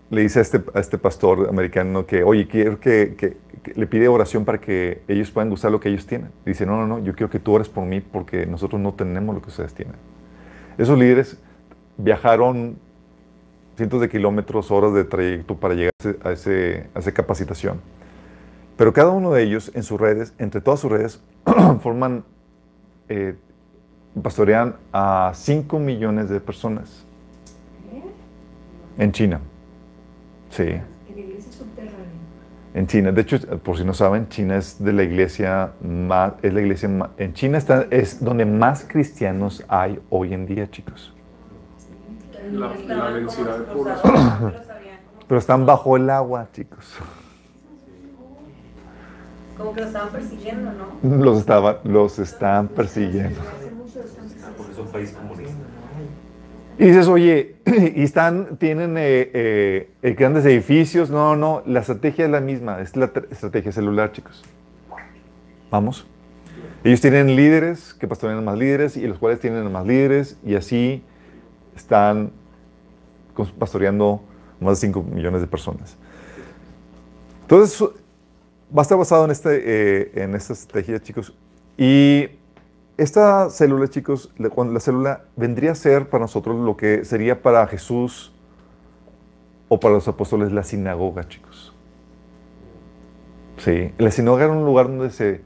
le 0.10 0.22
dice 0.22 0.40
a 0.40 0.42
este, 0.42 0.64
a 0.74 0.80
este 0.80 0.98
pastor 0.98 1.48
americano 1.50 2.06
que, 2.06 2.24
oye, 2.24 2.48
quiero 2.48 2.80
que, 2.80 3.38
le 3.76 3.88
pide 3.88 4.08
oración 4.08 4.46
para 4.46 4.60
que 4.60 5.02
ellos 5.08 5.30
puedan 5.32 5.50
gustar 5.50 5.72
lo 5.72 5.80
que 5.80 5.90
ellos 5.90 6.06
tienen. 6.06 6.32
dice, 6.46 6.66
no, 6.66 6.78
no, 6.78 6.88
no, 6.88 7.00
yo 7.04 7.14
quiero 7.14 7.30
que 7.30 7.40
tú 7.40 7.54
ores 7.54 7.68
por 7.68 7.86
mí 7.86 8.00
porque 8.00 8.46
nosotros 8.46 8.80
no 8.80 8.94
tenemos 8.94 9.36
lo 9.36 9.42
que 9.42 9.50
ustedes 9.50 9.74
tienen. 9.74 9.96
Esos 10.78 10.98
líderes 10.98 11.38
viajaron 11.98 12.78
cientos 13.76 14.00
de 14.00 14.10
kilómetros, 14.10 14.72
horas 14.72 14.94
de 14.94 15.04
trayecto 15.04 15.56
para 15.56 15.74
llegar 15.74 15.92
a, 16.24 16.32
ese, 16.32 16.88
a 16.94 17.00
esa 17.00 17.12
capacitación. 17.12 17.82
Pero 18.78 18.94
cada 18.94 19.10
uno 19.10 19.34
de 19.34 19.44
ellos 19.44 19.72
en 19.74 19.84
sus 19.84 20.00
redes, 20.00 20.34
entre 20.38 20.62
todas 20.62 20.80
sus 20.80 20.92
redes, 20.92 21.22
forman, 21.82 22.24
eh, 23.10 23.36
pastorean 24.22 24.76
a 24.94 25.32
5 25.34 25.80
millones 25.80 26.30
de 26.30 26.40
personas 26.40 27.06
en 28.98 29.12
China. 29.12 29.42
Sí. 30.58 30.64
En 30.64 30.82
la 31.14 31.22
iglesia 31.22 31.52
subterránea. 31.52 31.94
En 32.74 32.88
China, 32.88 33.12
de 33.12 33.22
hecho, 33.22 33.40
por 33.60 33.78
si 33.78 33.86
no 33.86 33.94
saben, 33.94 34.28
China 34.28 34.58
es 34.58 34.84
de 34.84 34.92
la 34.92 35.04
iglesia 35.04 35.74
más, 35.82 36.34
es 36.42 36.52
la 36.52 36.62
iglesia 36.62 36.90
más, 36.90 37.10
en 37.18 37.34
China 37.34 37.60
está, 37.60 37.86
es 37.92 38.24
donde 38.24 38.44
más 38.46 38.84
cristianos 38.88 39.64
hay 39.68 40.00
hoy 40.10 40.34
en 40.34 40.48
día, 40.48 40.68
chicos. 40.72 41.14
La, 42.52 42.70
densidad 43.12 43.60
de 43.60 43.64
población. 43.66 44.54
Pero 45.28 45.40
están 45.40 45.68
bajo 45.68 45.96
el 45.96 46.10
agua, 46.10 46.48
chicos. 46.52 46.92
Como 49.56 49.74
que 49.74 49.82
los 49.82 49.88
estaban 49.90 50.10
persiguiendo, 50.10 50.72
¿no? 50.72 51.24
Los, 51.24 51.40
estaba, 51.40 51.82
los 51.84 52.18
están 52.18 52.68
persiguiendo. 52.70 53.40
Porque 54.58 54.72
es 54.72 54.80
un 54.80 54.88
país 54.88 55.12
comunista. 55.12 55.54
Y 56.80 56.86
dices, 56.86 57.08
oye, 57.08 57.56
y 57.96 58.04
están, 58.04 58.58
tienen 58.58 58.98
eh, 58.98 59.90
eh, 60.02 60.16
grandes 60.18 60.46
edificios. 60.46 61.10
No, 61.10 61.36
no, 61.36 61.64
la 61.66 61.80
estrategia 61.80 62.26
es 62.26 62.32
la 62.32 62.42
misma, 62.42 62.82
es 62.82 62.96
la 62.96 63.12
estrategia 63.32 63.72
celular, 63.72 64.12
chicos. 64.12 64.44
Vamos. 65.72 66.06
Ellos 66.84 67.02
tienen 67.02 67.36
líderes 67.36 67.94
que 67.94 68.08
pastorean 68.08 68.44
más 68.46 68.58
líderes 68.58 68.96
y 68.96 69.08
los 69.08 69.18
cuales 69.18 69.40
tienen 69.40 69.70
más 69.72 69.86
líderes 69.86 70.38
y 70.46 70.56
así 70.56 71.04
están 71.76 72.32
pastoreando 73.60 74.22
más 74.60 74.80
de 74.80 74.88
5 74.88 75.04
millones 75.04 75.42
de 75.42 75.48
personas. 75.48 75.98
Entonces, 77.42 77.82
va 78.76 78.82
a 78.82 78.84
estar 78.84 78.98
basado 78.98 79.26
en, 79.26 79.32
este, 79.32 79.62
eh, 79.64 80.12
en 80.16 80.36
esta 80.36 80.54
estrategia, 80.54 81.00
chicos. 81.02 81.34
Y 81.78 82.30
esta 82.98 83.50
célula, 83.52 83.88
chicos, 83.88 84.32
la 84.38 84.80
célula 84.80 85.26
vendría 85.36 85.72
a 85.72 85.76
ser 85.76 86.10
para 86.10 86.24
nosotros 86.24 86.58
lo 86.58 86.76
que 86.76 87.06
sería 87.06 87.44
para 87.44 87.68
Jesús 87.68 88.34
o 89.70 89.80
para 89.80 89.94
los 89.94 90.08
apóstoles 90.08 90.52
la 90.52 90.64
sinagoga, 90.64 91.28
chicos. 91.28 91.74
Sí, 93.58 93.94
la 94.00 94.10
sinagoga 94.10 94.46
era 94.46 94.54
un 94.54 94.66
lugar 94.66 94.88
donde 94.88 95.12
se 95.12 95.42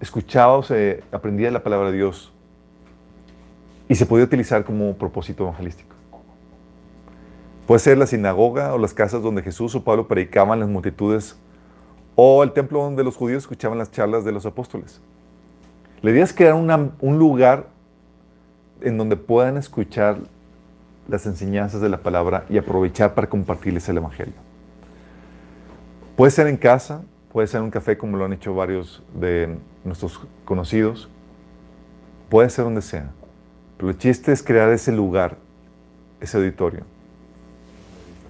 escuchaba 0.00 0.54
o 0.58 0.62
se 0.62 1.02
aprendía 1.10 1.50
la 1.50 1.62
palabra 1.62 1.90
de 1.90 1.96
Dios 1.96 2.32
y 3.88 3.96
se 3.96 4.06
podía 4.06 4.24
utilizar 4.24 4.64
como 4.64 4.96
propósito 4.96 5.42
evangelístico. 5.42 5.96
Puede 7.66 7.80
ser 7.80 7.98
la 7.98 8.06
sinagoga 8.06 8.74
o 8.74 8.78
las 8.78 8.94
casas 8.94 9.22
donde 9.22 9.42
Jesús 9.42 9.74
o 9.74 9.82
Pablo 9.82 10.06
predicaban 10.06 10.60
las 10.60 10.68
multitudes 10.68 11.36
o 12.14 12.42
el 12.44 12.52
templo 12.52 12.82
donde 12.82 13.02
los 13.02 13.16
judíos 13.16 13.42
escuchaban 13.42 13.78
las 13.78 13.90
charlas 13.90 14.24
de 14.24 14.32
los 14.32 14.46
apóstoles. 14.46 15.00
La 16.02 16.10
idea 16.10 16.24
es 16.24 16.32
crear 16.32 16.54
un 16.54 17.18
lugar 17.18 17.66
en 18.80 18.96
donde 18.96 19.16
puedan 19.16 19.58
escuchar 19.58 20.16
las 21.08 21.26
enseñanzas 21.26 21.80
de 21.82 21.90
la 21.90 21.98
palabra 21.98 22.44
y 22.48 22.56
aprovechar 22.56 23.14
para 23.14 23.28
compartirles 23.28 23.88
el 23.88 23.98
Evangelio. 23.98 24.34
Puede 26.16 26.30
ser 26.30 26.46
en 26.46 26.56
casa, 26.56 27.02
puede 27.32 27.48
ser 27.48 27.58
en 27.58 27.64
un 27.64 27.70
café 27.70 27.98
como 27.98 28.16
lo 28.16 28.24
han 28.24 28.32
hecho 28.32 28.54
varios 28.54 29.02
de 29.14 29.58
nuestros 29.84 30.20
conocidos, 30.46 31.10
puede 32.30 32.48
ser 32.48 32.64
donde 32.64 32.82
sea. 32.82 33.10
Pero 33.76 33.90
el 33.90 33.98
chiste 33.98 34.32
es 34.32 34.42
crear 34.42 34.70
ese 34.70 34.92
lugar, 34.92 35.36
ese 36.20 36.38
auditorio, 36.38 36.84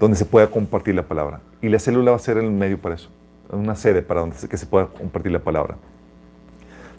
donde 0.00 0.16
se 0.16 0.24
pueda 0.24 0.48
compartir 0.48 0.94
la 0.96 1.02
palabra. 1.04 1.40
Y 1.62 1.68
la 1.68 1.78
célula 1.78 2.12
va 2.12 2.16
a 2.16 2.20
ser 2.20 2.36
el 2.38 2.50
medio 2.50 2.80
para 2.80 2.96
eso, 2.96 3.10
una 3.50 3.76
sede 3.76 4.02
para 4.02 4.20
donde 4.20 4.36
que 4.48 4.56
se 4.56 4.66
pueda 4.66 4.86
compartir 4.86 5.30
la 5.30 5.40
palabra. 5.40 5.76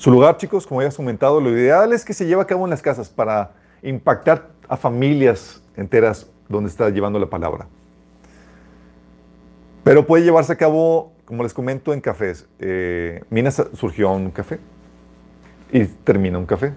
Su 0.02 0.10
lugar, 0.10 0.38
chicos, 0.38 0.66
como 0.66 0.82
ya 0.82 0.88
has 0.88 0.96
comentado, 0.96 1.40
lo 1.40 1.52
ideal 1.52 1.94
es 1.94 2.04
que 2.04 2.16
se 2.16 2.26
lleve 2.26 2.42
a 2.42 2.46
cabo 2.46 2.66
en 2.66 2.72
las 2.72 2.82
casas 2.82 3.08
para 3.08 3.52
impactar 3.84 4.48
a 4.68 4.76
familias 4.76 5.62
enteras 5.78 6.26
donde 6.50 6.72
está 6.72 6.90
llevando 6.90 7.20
la 7.20 7.28
palabra. 7.28 7.68
Pero 9.84 10.08
puede 10.08 10.24
llevarse 10.24 10.54
a 10.54 10.56
cabo, 10.56 11.14
como 11.24 11.44
les 11.44 11.54
comento, 11.54 11.94
en 11.94 12.02
cafés. 12.02 12.48
Eh, 12.58 13.24
Minas 13.30 13.62
surgió 13.74 14.10
un 14.10 14.32
café 14.32 14.60
y 15.72 15.86
termina 15.86 16.40
un 16.40 16.48
café. 16.48 16.74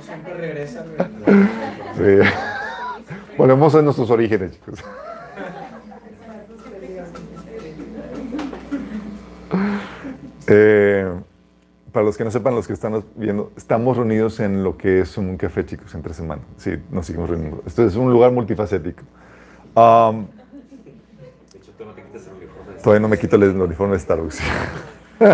siempre 0.00 0.32
regresa. 0.32 0.82
Sí. 1.94 3.36
Volvemos 3.36 3.74
a 3.74 3.82
nuestros 3.82 4.10
orígenes, 4.10 4.52
chicos. 4.52 4.82
Eh, 10.48 11.12
para 11.92 12.04
los 12.04 12.16
que 12.16 12.24
no 12.24 12.30
sepan, 12.30 12.54
los 12.54 12.66
que 12.66 12.72
están 12.72 13.04
viendo, 13.16 13.52
estamos 13.56 13.96
reunidos 13.96 14.40
en 14.40 14.62
lo 14.62 14.76
que 14.76 15.00
es 15.00 15.16
un 15.18 15.36
café, 15.36 15.64
chicos, 15.64 15.94
entre 15.94 16.12
semana. 16.14 16.42
Sí, 16.56 16.72
nos 16.90 17.06
seguimos 17.06 17.30
reuniendo. 17.30 17.62
Esto 17.66 17.84
es 17.84 17.96
un 17.96 18.12
lugar 18.12 18.32
multifacético. 18.32 19.02
Um, 19.74 20.26
todavía 22.82 23.00
no 23.00 23.08
me 23.08 23.18
quito 23.18 23.36
el 23.36 23.60
uniforme 23.60 23.94
de 23.94 24.00
Starbucks. 24.00 24.40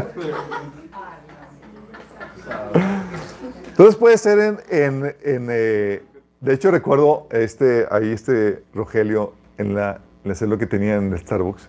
Entonces 3.69 3.97
puede 3.97 4.19
ser 4.19 4.39
en, 4.39 4.59
en, 4.71 5.17
en 5.23 5.49
eh, 5.51 6.03
de 6.41 6.55
hecho 6.55 6.71
recuerdo 6.71 7.27
este, 7.31 7.87
ahí 7.91 8.13
este 8.13 8.63
Rogelio 8.73 9.33
en 9.59 9.75
la, 9.75 10.01
en 10.23 10.29
la 10.29 10.35
celda 10.35 10.57
que 10.59 10.67
tenía 10.67 10.95
en 10.95 11.13
el 11.13 11.19
Starbucks, 11.19 11.69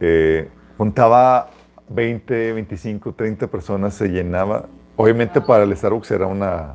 eh, 0.00 0.48
contaba 0.76 1.50
20, 1.90 2.52
25, 2.54 3.12
30 3.12 3.46
personas 3.48 3.94
se 3.94 4.08
llenaba 4.08 4.66
Obviamente 5.00 5.40
para 5.40 5.64
el 5.64 5.74
Starbucks 5.74 6.10
era 6.10 6.26
una... 6.26 6.74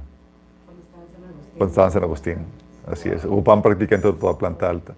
Cuando 1.57 1.69
estaba 1.69 1.85
en 1.85 1.93
San 1.93 2.03
Agustín. 2.03 2.37
Así 2.87 3.07
es. 3.07 3.23
Ocupaban 3.23 3.61
prácticamente 3.61 4.11
toda 4.13 4.35
planta 4.35 4.67
alta. 4.67 4.95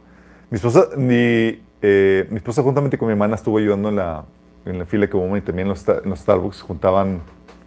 Mi 0.49 0.55
esposa, 0.55 0.85
mi, 0.95 1.61
eh, 1.81 2.25
mi 2.29 2.37
esposa 2.37 2.63
juntamente 2.63 2.97
con 2.97 3.09
mi 3.09 3.11
hermana 3.11 3.35
estuvo 3.35 3.57
ayudando 3.57 3.89
en 3.89 3.97
la, 3.97 4.23
en 4.63 4.79
la 4.79 4.85
fila 4.85 5.07
que 5.07 5.17
hubo 5.17 5.35
y 5.35 5.41
también 5.41 5.67
en 5.67 5.73
los, 5.73 5.85
en 5.89 6.09
los 6.09 6.19
Starbucks 6.19 6.61
juntaban 6.61 7.19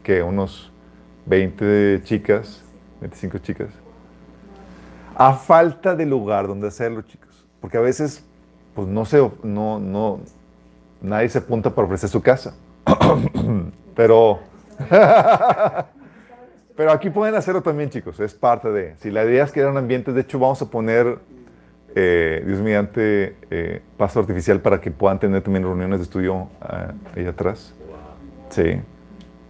que 0.02 0.22
unos 0.22 0.72
20 1.26 2.04
chicas, 2.04 2.62
25 3.02 3.36
chicas. 3.38 3.68
A 5.14 5.34
falta 5.34 5.94
de 5.94 6.06
lugar 6.06 6.48
donde 6.48 6.68
hacerlo, 6.68 7.02
chicos. 7.02 7.46
Porque 7.60 7.76
a 7.76 7.82
veces, 7.82 8.24
pues 8.74 8.88
no 8.88 9.04
sé, 9.04 9.18
no, 9.42 9.78
no, 9.78 10.20
nadie 11.00 11.28
se 11.28 11.38
apunta 11.38 11.74
para 11.74 11.86
ofrecer 11.86 12.08
su 12.08 12.22
casa. 12.22 12.54
Pero, 13.94 14.38
pero 16.76 16.92
aquí 16.92 17.10
pueden 17.10 17.34
hacerlo 17.34 17.60
también, 17.60 17.90
chicos. 17.90 18.18
Es 18.18 18.32
parte 18.32 18.70
de. 18.70 18.96
Si 18.96 19.10
la 19.10 19.24
idea 19.24 19.44
es 19.44 19.52
que 19.52 19.62
un 19.66 19.76
ambiente, 19.76 20.12
de 20.12 20.22
hecho, 20.22 20.38
vamos 20.38 20.62
a 20.62 20.70
poner, 20.70 21.18
eh, 21.94 22.42
Dios 22.46 22.60
eh, 22.96 23.82
paso 23.98 24.20
artificial 24.20 24.60
para 24.60 24.80
que 24.80 24.90
puedan 24.90 25.18
tener 25.18 25.42
también 25.42 25.64
reuniones 25.64 25.98
de 25.98 26.04
estudio 26.04 26.48
ah, 26.62 26.92
ahí 27.14 27.26
atrás. 27.26 27.74
Sí. 28.48 28.80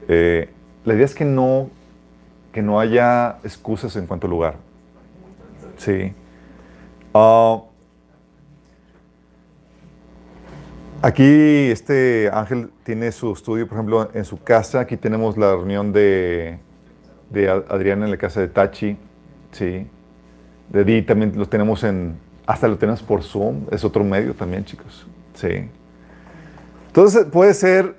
Eh, 0.08 0.48
la 0.84 0.94
idea 0.94 1.04
es 1.04 1.14
que 1.14 1.24
no, 1.24 1.70
que 2.52 2.62
no 2.62 2.80
haya 2.80 3.36
excusas 3.44 3.94
en 3.94 4.06
cuanto 4.06 4.26
lugar. 4.26 4.54
Sí. 5.76 6.12
Ah, 7.14 7.60
aquí 11.02 11.70
este 11.70 12.30
Ángel 12.32 12.70
tiene 12.84 13.12
su 13.12 13.32
estudio, 13.32 13.66
por 13.66 13.76
ejemplo, 13.76 14.10
en 14.14 14.24
su 14.24 14.42
casa. 14.42 14.80
Aquí 14.80 14.96
tenemos 14.96 15.36
la 15.36 15.52
reunión 15.52 15.92
de, 15.92 16.58
Adriana 17.68 18.04
en 18.04 18.10
la 18.10 18.16
casa 18.16 18.40
de 18.40 18.48
Tachi. 18.48 18.96
Sí. 19.52 19.86
De 20.68 20.84
Di 20.84 21.02
también 21.02 21.32
lo 21.36 21.48
tenemos 21.48 21.82
en, 21.84 22.16
hasta 22.46 22.68
lo 22.68 22.78
tenemos 22.78 23.02
por 23.02 23.22
Zoom. 23.22 23.66
Es 23.70 23.84
otro 23.84 24.04
medio 24.04 24.34
también, 24.34 24.64
chicos. 24.64 25.06
Sí. 25.34 25.68
Entonces 26.86 27.26
puede 27.26 27.54
ser 27.54 27.96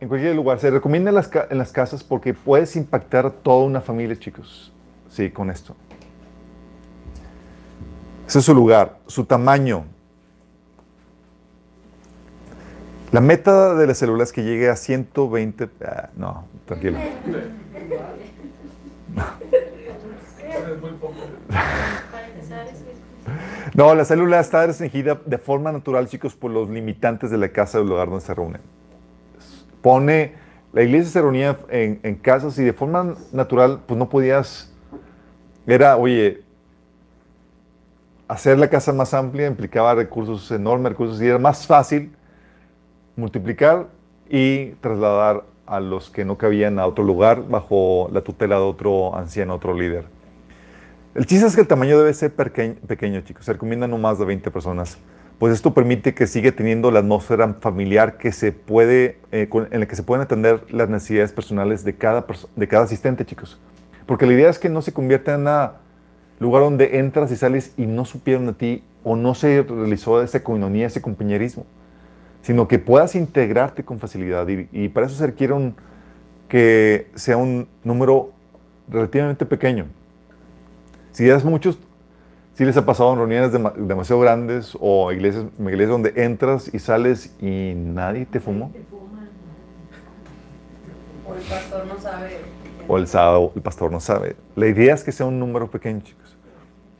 en 0.00 0.08
cualquier 0.08 0.36
lugar. 0.36 0.58
Se 0.58 0.70
recomienda 0.70 1.10
en 1.10 1.16
las, 1.16 1.30
en 1.50 1.58
las 1.58 1.72
casas 1.72 2.04
porque 2.04 2.34
puedes 2.34 2.76
impactar 2.76 3.26
a 3.26 3.30
toda 3.30 3.64
una 3.64 3.80
familia, 3.80 4.16
chicos. 4.18 4.72
Sí, 5.08 5.30
con 5.30 5.50
esto. 5.50 5.76
Ese 8.26 8.38
es 8.38 8.44
su 8.44 8.54
lugar, 8.54 8.98
su 9.06 9.24
tamaño. 9.24 9.84
La 13.14 13.20
meta 13.20 13.76
de 13.76 13.86
la 13.86 13.94
célula 13.94 14.24
es 14.24 14.32
que 14.32 14.42
llegue 14.42 14.68
a 14.68 14.74
120. 14.74 15.68
Ah, 15.86 16.08
no, 16.16 16.48
tranquilo. 16.66 16.98
No, 23.74 23.94
la 23.94 24.04
célula 24.04 24.38
está 24.38 24.66
restringida 24.66 25.20
de 25.26 25.38
forma 25.38 25.72
natural, 25.72 26.08
chicos, 26.08 26.34
por 26.34 26.50
los 26.50 26.68
limitantes 26.68 27.30
de 27.30 27.38
la 27.38 27.48
casa 27.48 27.78
del 27.78 27.88
lugar 27.88 28.08
donde 28.08 28.24
se 28.24 28.34
reúnen. 28.34 28.60
Pone, 29.80 30.34
la 30.72 30.82
iglesia 30.82 31.10
se 31.10 31.20
reunía 31.20 31.58
en, 31.70 32.00
en 32.02 32.14
casas 32.16 32.58
y 32.58 32.64
de 32.64 32.72
forma 32.72 33.14
natural, 33.32 33.80
pues 33.86 33.98
no 33.98 34.08
podías, 34.08 34.72
era, 35.66 35.96
oye, 35.96 36.42
hacer 38.28 38.58
la 38.58 38.68
casa 38.68 38.92
más 38.92 39.14
amplia 39.14 39.46
implicaba 39.46 39.94
recursos, 39.94 40.50
enormes 40.50 40.92
recursos, 40.92 41.20
y 41.20 41.26
era 41.26 41.38
más 41.38 41.66
fácil 41.66 42.12
multiplicar 43.16 43.88
y 44.28 44.70
trasladar 44.80 45.44
a 45.66 45.80
los 45.80 46.10
que 46.10 46.24
no 46.24 46.36
cabían 46.36 46.78
a 46.78 46.86
otro 46.86 47.04
lugar 47.04 47.48
bajo 47.48 48.08
la 48.12 48.20
tutela 48.20 48.56
de 48.56 48.62
otro 48.62 49.16
anciano, 49.16 49.54
otro 49.54 49.74
líder. 49.74 50.04
El 51.14 51.26
chiste 51.26 51.46
es 51.46 51.54
que 51.54 51.60
el 51.60 51.68
tamaño 51.68 51.96
debe 51.96 52.12
ser 52.12 52.34
pequeño, 52.34 53.20
chicos. 53.20 53.44
Se 53.44 53.52
recomienda 53.52 53.86
no 53.86 53.98
más 53.98 54.18
de 54.18 54.24
20 54.24 54.50
personas, 54.50 54.98
pues 55.38 55.54
esto 55.54 55.72
permite 55.72 56.14
que 56.14 56.26
siga 56.26 56.52
teniendo 56.52 56.90
la 56.90 57.00
atmósfera 57.00 57.54
familiar 57.60 58.18
que 58.18 58.32
se 58.32 58.52
puede, 58.52 59.18
eh, 59.30 59.48
en 59.70 59.80
la 59.80 59.86
que 59.86 59.96
se 59.96 60.02
pueden 60.02 60.22
atender 60.22 60.64
las 60.70 60.88
necesidades 60.88 61.32
personales 61.32 61.84
de 61.84 61.94
cada, 61.96 62.26
de 62.56 62.68
cada 62.68 62.84
asistente, 62.84 63.24
chicos. 63.24 63.60
Porque 64.06 64.26
la 64.26 64.32
idea 64.32 64.50
es 64.50 64.58
que 64.58 64.68
no 64.68 64.82
se 64.82 64.92
convierta 64.92 65.34
en 65.34 65.42
una 65.42 65.74
lugar 66.40 66.62
donde 66.62 66.98
entras 66.98 67.30
y 67.30 67.36
sales 67.36 67.72
y 67.76 67.86
no 67.86 68.04
supieron 68.04 68.46
de 68.46 68.52
ti 68.52 68.84
o 69.02 69.16
no 69.16 69.34
se 69.34 69.62
realizó 69.62 70.22
esa 70.22 70.42
coinonía, 70.42 70.86
ese 70.86 71.00
compañerismo, 71.00 71.64
sino 72.44 72.68
que 72.68 72.78
puedas 72.78 73.14
integrarte 73.14 73.84
con 73.84 73.98
facilidad 73.98 74.46
y, 74.48 74.88
para 74.90 75.06
eso 75.06 75.16
se 75.16 75.26
requiere 75.26 75.72
que 76.46 77.10
sea 77.14 77.38
un 77.38 77.66
número 77.82 78.32
relativamente 78.86 79.46
pequeño. 79.46 79.86
Si 81.12 81.28
es 81.28 81.42
muchos, 81.42 81.78
si 82.52 82.66
les 82.66 82.76
ha 82.76 82.84
pasado 82.84 83.14
en 83.14 83.18
reuniones 83.20 83.50
demasiado 83.78 84.20
grandes 84.20 84.76
o 84.78 85.10
iglesias, 85.10 85.46
iglesias 85.58 85.88
donde 85.88 86.12
entras 86.16 86.70
y 86.72 86.78
sales 86.80 87.34
y 87.40 87.72
nadie 87.74 88.26
te 88.26 88.40
fumó. 88.40 88.70
O 91.26 91.34
el 91.34 91.40
pastor 91.40 91.86
no 91.86 91.98
sabe. 91.98 92.40
O 92.86 92.98
el, 92.98 93.06
sábado, 93.06 93.52
el 93.56 93.62
pastor 93.62 93.90
no 93.90 94.00
sabe. 94.00 94.36
La 94.54 94.66
idea 94.66 94.92
es 94.92 95.02
que 95.02 95.12
sea 95.12 95.24
un 95.24 95.38
número 95.38 95.70
pequeño, 95.70 96.02
chicos. 96.02 96.36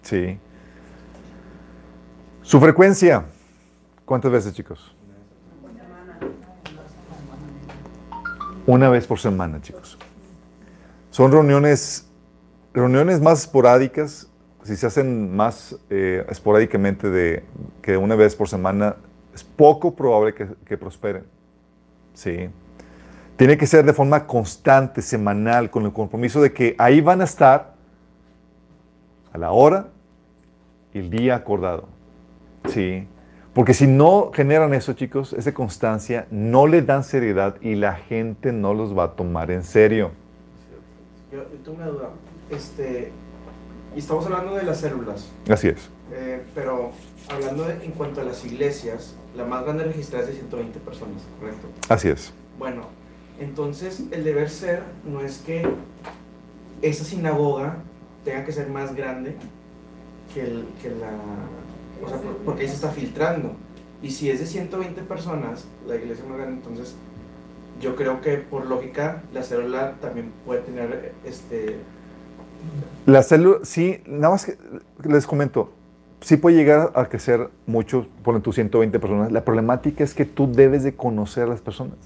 Sí. 0.01 0.39
Su 2.41 2.59
frecuencia. 2.61 3.27
¿Cuántas 4.07 4.33
veces, 4.33 4.55
chicos? 4.55 4.95
Una 8.67 8.89
vez 8.89 9.07
por 9.07 9.19
semana, 9.19 9.61
chicos. 9.61 9.99
Son 11.11 11.31
reuniones, 11.31 12.09
reuniones 12.73 13.21
más 13.21 13.41
esporádicas. 13.41 14.29
Si 14.63 14.77
se 14.77 14.87
hacen 14.87 15.37
más 15.37 15.77
eh, 15.91 16.25
esporádicamente 16.31 17.11
de 17.11 17.45
que 17.83 17.99
una 17.99 18.15
vez 18.15 18.35
por 18.35 18.49
semana, 18.49 18.97
es 19.35 19.45
poco 19.45 19.95
probable 19.95 20.33
que, 20.33 20.49
que 20.65 20.79
prosperen. 20.79 21.25
Sí. 22.15 22.49
Tiene 23.37 23.59
que 23.59 23.67
ser 23.67 23.85
de 23.85 23.93
forma 23.93 24.27
constante, 24.27 25.03
semanal, 25.03 25.71
con 25.71 25.85
el 25.85 25.93
compromiso 25.93 26.41
de 26.41 26.53
que 26.53 26.75
ahí 26.79 27.03
van 27.03 27.21
a 27.21 27.25
estar 27.25 27.75
a 29.33 29.39
la 29.39 29.51
hora 29.51 29.89
el 30.95 31.11
día 31.11 31.35
acordado. 31.35 31.89
Sí. 32.69 33.07
Porque 33.55 33.73
si 33.73 33.87
no 33.87 34.33
generan 34.35 34.75
eso, 34.75 34.95
chicos, 34.95 35.33
esa 35.33 35.55
constancia, 35.55 36.27
no 36.31 36.67
le 36.67 36.83
dan 36.83 37.05
seriedad 37.05 37.57
y 37.61 37.77
la 37.77 37.95
gente 37.95 38.53
no 38.53 38.75
los 38.75 38.97
va 38.97 39.05
a 39.05 39.11
tomar 39.13 39.51
en 39.51 39.63
serio. 39.63 40.11
Yo, 41.33 41.43
tengo 41.65 41.77
una 41.77 41.87
duda. 41.87 42.11
Este, 42.51 43.13
y 43.95 43.99
estamos 44.01 44.27
hablando 44.27 44.55
de 44.57 44.65
las 44.65 44.81
células. 44.81 45.31
Así 45.49 45.69
es. 45.69 45.89
Eh, 46.13 46.43
pero 46.55 46.91
hablando 47.29 47.71
en 47.71 47.93
cuanto 47.93 48.21
a 48.21 48.25
las 48.25 48.45
iglesias, 48.45 49.15
la 49.37 49.45
más 49.45 49.65
grande 49.65 49.85
registrada 49.85 50.25
es 50.25 50.31
de 50.31 50.35
120 50.37 50.79
personas, 50.81 51.23
¿correcto? 51.39 51.69
Así 51.89 52.09
es. 52.09 52.33
Bueno, 52.59 52.83
entonces 53.41 54.03
el 54.11 54.25
deber 54.25 54.51
ser 54.51 54.83
no 55.05 55.21
es 55.21 55.39
que 55.39 55.65
esa 56.83 57.05
sinagoga 57.05 57.77
tenga 58.25 58.45
que 58.45 58.53
ser 58.53 58.69
más 58.69 58.95
grande 58.95 59.37
que, 60.33 60.45
la... 60.45 61.11
O 62.03 62.09
sea, 62.09 62.19
porque 62.45 62.63
ahí 62.63 62.69
se 62.69 62.75
está 62.75 62.91
filtrando. 62.91 63.53
Y 64.03 64.11
si 64.11 64.31
es 64.31 64.41
de 64.41 64.47
120 64.47 65.01
personas, 65.03 65.67
la 65.87 65.97
iglesia 65.97 66.25
más 66.27 66.39
grande, 66.39 66.57
entonces 66.57 66.95
yo 67.81 67.97
creo 67.97 68.21
que 68.21 68.37
por 68.37 68.67
lógica 68.67 69.23
la 69.33 69.43
célula 69.43 69.95
también 70.01 70.33
puede 70.45 70.61
tener 70.61 71.13
este... 71.25 71.79
La 73.07 73.23
célula, 73.23 73.59
sí, 73.63 74.03
nada 74.07 74.31
más 74.31 74.47
que 74.47 74.57
les 75.05 75.27
comento, 75.27 75.73
sí 76.21 76.39
puede 76.39 76.57
llegar 76.57 76.93
a 76.95 77.07
crecer 77.07 77.51
mucho, 77.67 78.07
por 78.23 78.41
tus 78.41 78.55
120 78.55 78.99
personas. 78.99 79.33
La 79.33 79.45
problemática 79.45 80.03
es 80.03 80.15
que 80.15 80.25
tú 80.25 80.51
debes 80.51 80.83
de 80.83 80.95
conocer 80.95 81.45
a 81.45 81.47
las 81.49 81.61
personas. 81.61 81.97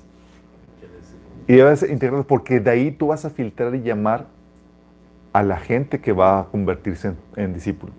Y 1.47 1.55
debes 1.55 1.83
integrarlas 1.83 2.27
porque 2.27 2.61
de 2.61 2.71
ahí 2.71 2.91
tú 2.91 3.07
vas 3.07 3.25
a 3.25 3.31
filtrar 3.31 3.75
y 3.75 3.83
llamar 3.83 4.27
a 5.33 5.43
la 5.43 5.57
gente 5.57 6.01
que 6.01 6.13
va 6.13 6.41
a 6.41 6.45
convertirse 6.47 7.15
en, 7.37 7.55
discípulo. 7.55 7.93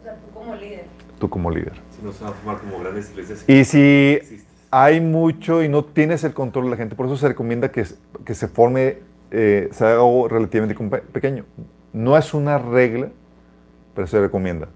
O 0.00 0.04
sea, 0.04 0.14
tú 0.16 0.30
como 0.32 0.54
líder. 0.54 0.73
Tú 1.18 1.28
como 1.30 1.50
líder. 1.50 1.74
Si 1.96 2.04
no 2.04 2.12
se 2.12 2.24
van 2.24 2.32
a 2.32 2.36
formar 2.36 2.60
como 2.60 2.78
grandes 2.80 3.10
iglesias. 3.10 3.44
Y 3.48 3.64
si 3.64 4.18
hay 4.70 5.00
mucho 5.00 5.62
y 5.62 5.68
no 5.68 5.84
tienes 5.84 6.24
el 6.24 6.34
control 6.34 6.64
de 6.64 6.70
la 6.72 6.76
gente, 6.76 6.96
por 6.96 7.06
eso 7.06 7.16
se 7.16 7.28
recomienda 7.28 7.70
que, 7.70 7.86
que 8.24 8.34
se 8.34 8.48
forme, 8.48 8.98
eh, 9.30 9.68
se 9.72 9.84
haga 9.84 9.94
algo 9.94 10.28
relativamente 10.28 10.74
pequeño. 11.12 11.44
No 11.92 12.16
es 12.16 12.34
una 12.34 12.58
regla, 12.58 13.10
pero 13.94 14.06
se 14.06 14.20
recomienda. 14.20 14.68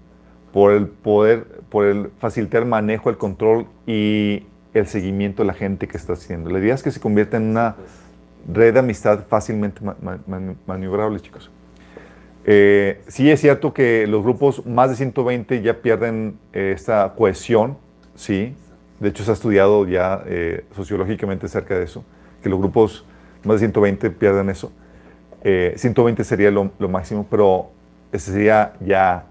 Por 0.53 0.71
el 0.71 0.87
poder, 0.87 1.45
por 1.69 1.85
el 1.85 2.11
facilitar 2.19 2.63
el 2.63 2.69
manejo, 2.69 3.09
el 3.09 3.17
control 3.17 3.67
y 3.85 4.45
el 4.73 4.87
seguimiento 4.87 5.43
de 5.43 5.47
la 5.47 5.53
gente 5.53 5.87
que 5.87 5.97
está 5.97 6.13
haciendo. 6.13 6.49
La 6.49 6.59
idea 6.59 6.73
es 6.73 6.83
que 6.83 6.91
se 6.91 6.99
convierta 6.99 7.37
en 7.37 7.43
una 7.43 7.75
red 8.51 8.73
de 8.73 8.79
amistad 8.79 9.25
fácilmente 9.27 9.81
maniobrable, 10.65 11.19
chicos. 11.19 11.51
Eh, 12.51 12.99
sí 13.07 13.29
es 13.29 13.39
cierto 13.41 13.75
que 13.75 14.07
los 14.07 14.23
grupos 14.23 14.65
más 14.65 14.89
de 14.89 14.95
120 14.95 15.61
ya 15.61 15.83
pierden 15.83 16.39
eh, 16.51 16.73
esta 16.75 17.13
cohesión, 17.15 17.77
sí. 18.15 18.55
De 18.99 19.09
hecho, 19.09 19.23
se 19.23 19.29
ha 19.29 19.35
estudiado 19.35 19.87
ya 19.87 20.23
eh, 20.25 20.65
sociológicamente 20.75 21.45
acerca 21.45 21.77
de 21.77 21.83
eso, 21.83 22.03
que 22.41 22.49
los 22.49 22.57
grupos 22.57 23.05
más 23.43 23.57
de 23.57 23.59
120 23.67 24.09
pierden 24.09 24.49
eso. 24.49 24.71
Eh, 25.43 25.75
120 25.77 26.23
sería 26.23 26.49
lo, 26.49 26.71
lo 26.79 26.89
máximo, 26.89 27.27
pero 27.29 27.69
ese 28.11 28.31
sería 28.31 28.73
ya 28.79 29.25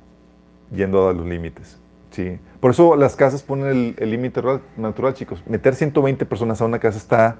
yendo 0.70 1.08
a 1.08 1.12
los 1.12 1.26
límites. 1.26 1.76
¿sí? 2.12 2.38
Por 2.60 2.70
eso 2.70 2.94
las 2.94 3.16
casas 3.16 3.42
ponen 3.42 3.96
el 3.98 4.10
límite 4.12 4.40
natural, 4.76 5.14
chicos. 5.14 5.42
Meter 5.44 5.74
120 5.74 6.24
personas 6.24 6.60
a 6.62 6.66
una 6.66 6.78
casa 6.78 6.98
está... 6.98 7.36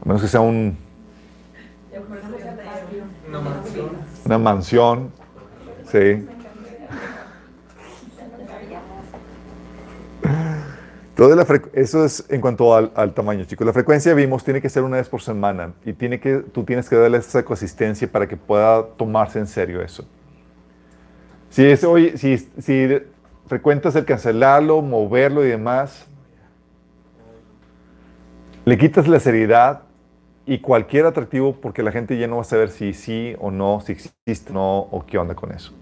A 0.00 0.08
menos 0.08 0.22
que 0.22 0.28
sea 0.28 0.40
un, 0.40 0.78
Ya 1.96 2.02
por 2.02 2.18
eso 2.18 2.28
ya 2.38 2.54
te- 2.54 3.28
Una 3.28 3.40
mansión. 3.40 3.90
Una 4.26 4.38
mansión. 4.38 5.10
Sí. 5.90 6.26
Todo 11.14 11.34
la 11.34 11.46
eso 11.72 12.04
es 12.04 12.26
en 12.28 12.42
cuanto 12.42 12.74
al, 12.74 13.14
tamaño, 13.14 13.44
chicos. 13.44 13.66
La 13.66 13.72
frecuencia, 13.72 14.12
vimos, 14.12 14.44
tiene 14.44 14.60
que 14.60 14.68
ser 14.68 14.82
una 14.82 14.98
vez 14.98 15.08
por 15.08 15.22
semana 15.22 15.72
y 15.82 15.94
tiene 15.94 16.20
que, 16.20 16.40
tú 16.52 16.62
tienes 16.64 16.90
que 16.90 16.96
darle 16.96 17.16
esa 17.16 17.42
coasistencia 17.42 18.06
para 18.06 18.26
que 18.26 18.36
pueda 18.36 18.84
tomarse 18.98 19.38
en 19.38 19.46
serio 19.46 19.80
eso. 19.80 20.04
Si, 21.48 21.64
es, 21.64 21.86
si 22.58 22.88
frecuentas 23.46 23.96
el 23.96 24.04
cancelarlo, 24.04 24.82
moverlo 24.82 25.42
y 25.42 25.48
demás, 25.48 26.04
le 28.66 28.76
quitas 28.76 29.08
la 29.08 29.18
seriedad 29.18 29.85
y 30.46 30.60
cualquier 30.60 31.06
atractivo 31.06 31.56
porque 31.60 31.82
la 31.82 31.92
gente 31.92 32.16
ya 32.18 32.28
no 32.28 32.36
va 32.36 32.42
a 32.42 32.44
saber 32.44 32.70
si 32.70 32.92
sí 32.94 33.34
o 33.40 33.50
no, 33.50 33.80
si 33.80 33.92
existe 33.92 34.50
o 34.50 34.54
no, 34.54 34.78
o 34.78 35.04
qué 35.06 35.18
onda 35.18 35.34
con 35.34 35.52
eso. 35.52 35.72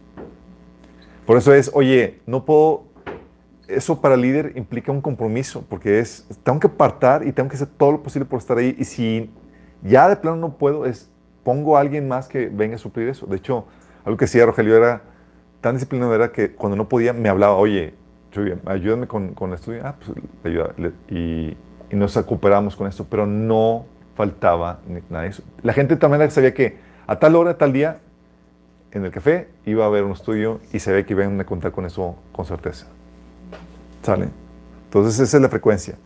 Por 1.26 1.36
eso 1.38 1.54
es, 1.54 1.70
oye, 1.74 2.20
no 2.26 2.44
puedo, 2.44 2.84
eso 3.68 4.00
para 4.00 4.16
líder 4.16 4.52
implica 4.56 4.92
un 4.92 5.00
compromiso, 5.00 5.64
porque 5.68 5.98
es, 6.00 6.26
tengo 6.42 6.60
que 6.60 6.66
apartar 6.66 7.26
y 7.26 7.32
tengo 7.32 7.48
que 7.48 7.56
hacer 7.56 7.68
todo 7.68 7.92
lo 7.92 8.02
posible 8.02 8.26
por 8.26 8.38
estar 8.40 8.58
ahí, 8.58 8.76
y 8.78 8.84
si 8.84 9.30
ya 9.82 10.08
de 10.08 10.16
plano 10.16 10.36
no 10.36 10.58
puedo, 10.58 10.86
es, 10.86 11.10
pongo 11.44 11.76
a 11.76 11.80
alguien 11.80 12.08
más 12.08 12.28
que 12.28 12.48
venga 12.48 12.76
a 12.76 12.78
suplir 12.78 13.08
eso. 13.08 13.26
De 13.26 13.36
hecho, 13.36 13.66
algo 14.04 14.16
que 14.18 14.26
hacía 14.26 14.46
Rogelio 14.46 14.76
era 14.76 15.02
tan 15.60 15.74
disciplinado, 15.76 16.14
era 16.14 16.32
que 16.32 16.52
cuando 16.54 16.76
no 16.76 16.88
podía, 16.88 17.12
me 17.12 17.28
hablaba, 17.28 17.56
oye, 17.56 17.94
ayúdame 18.66 19.06
con, 19.06 19.34
con 19.34 19.50
el 19.50 19.56
estudio, 19.56 19.82
ah, 19.84 19.96
pues 19.98 20.10
le 20.44 20.50
ayudaba, 20.50 20.74
le- 20.76 20.92
y, 21.08 21.56
y 21.90 21.96
nos 21.96 22.14
recuperamos 22.16 22.76
con 22.76 22.86
esto, 22.86 23.06
pero 23.08 23.26
no 23.26 23.86
faltaba 24.14 24.80
nada 25.10 25.24
de 25.24 25.30
eso. 25.30 25.42
La 25.62 25.72
gente 25.72 25.96
también 25.96 26.30
sabía 26.30 26.54
que 26.54 26.78
a 27.06 27.18
tal 27.18 27.36
hora, 27.36 27.58
tal 27.58 27.72
día, 27.72 27.98
en 28.92 29.04
el 29.04 29.10
café 29.10 29.48
iba 29.66 29.84
a 29.84 29.88
haber 29.88 30.04
un 30.04 30.12
estudio 30.12 30.60
y 30.72 30.78
se 30.78 30.92
ve 30.92 31.04
que 31.04 31.12
iban 31.14 31.40
a 31.40 31.44
contar 31.44 31.72
con 31.72 31.84
eso 31.84 32.16
con 32.32 32.44
certeza. 32.44 32.86
¿Sale? 34.02 34.28
Entonces 34.84 35.18
esa 35.18 35.36
es 35.36 35.42
la 35.42 35.48
frecuencia. 35.48 35.96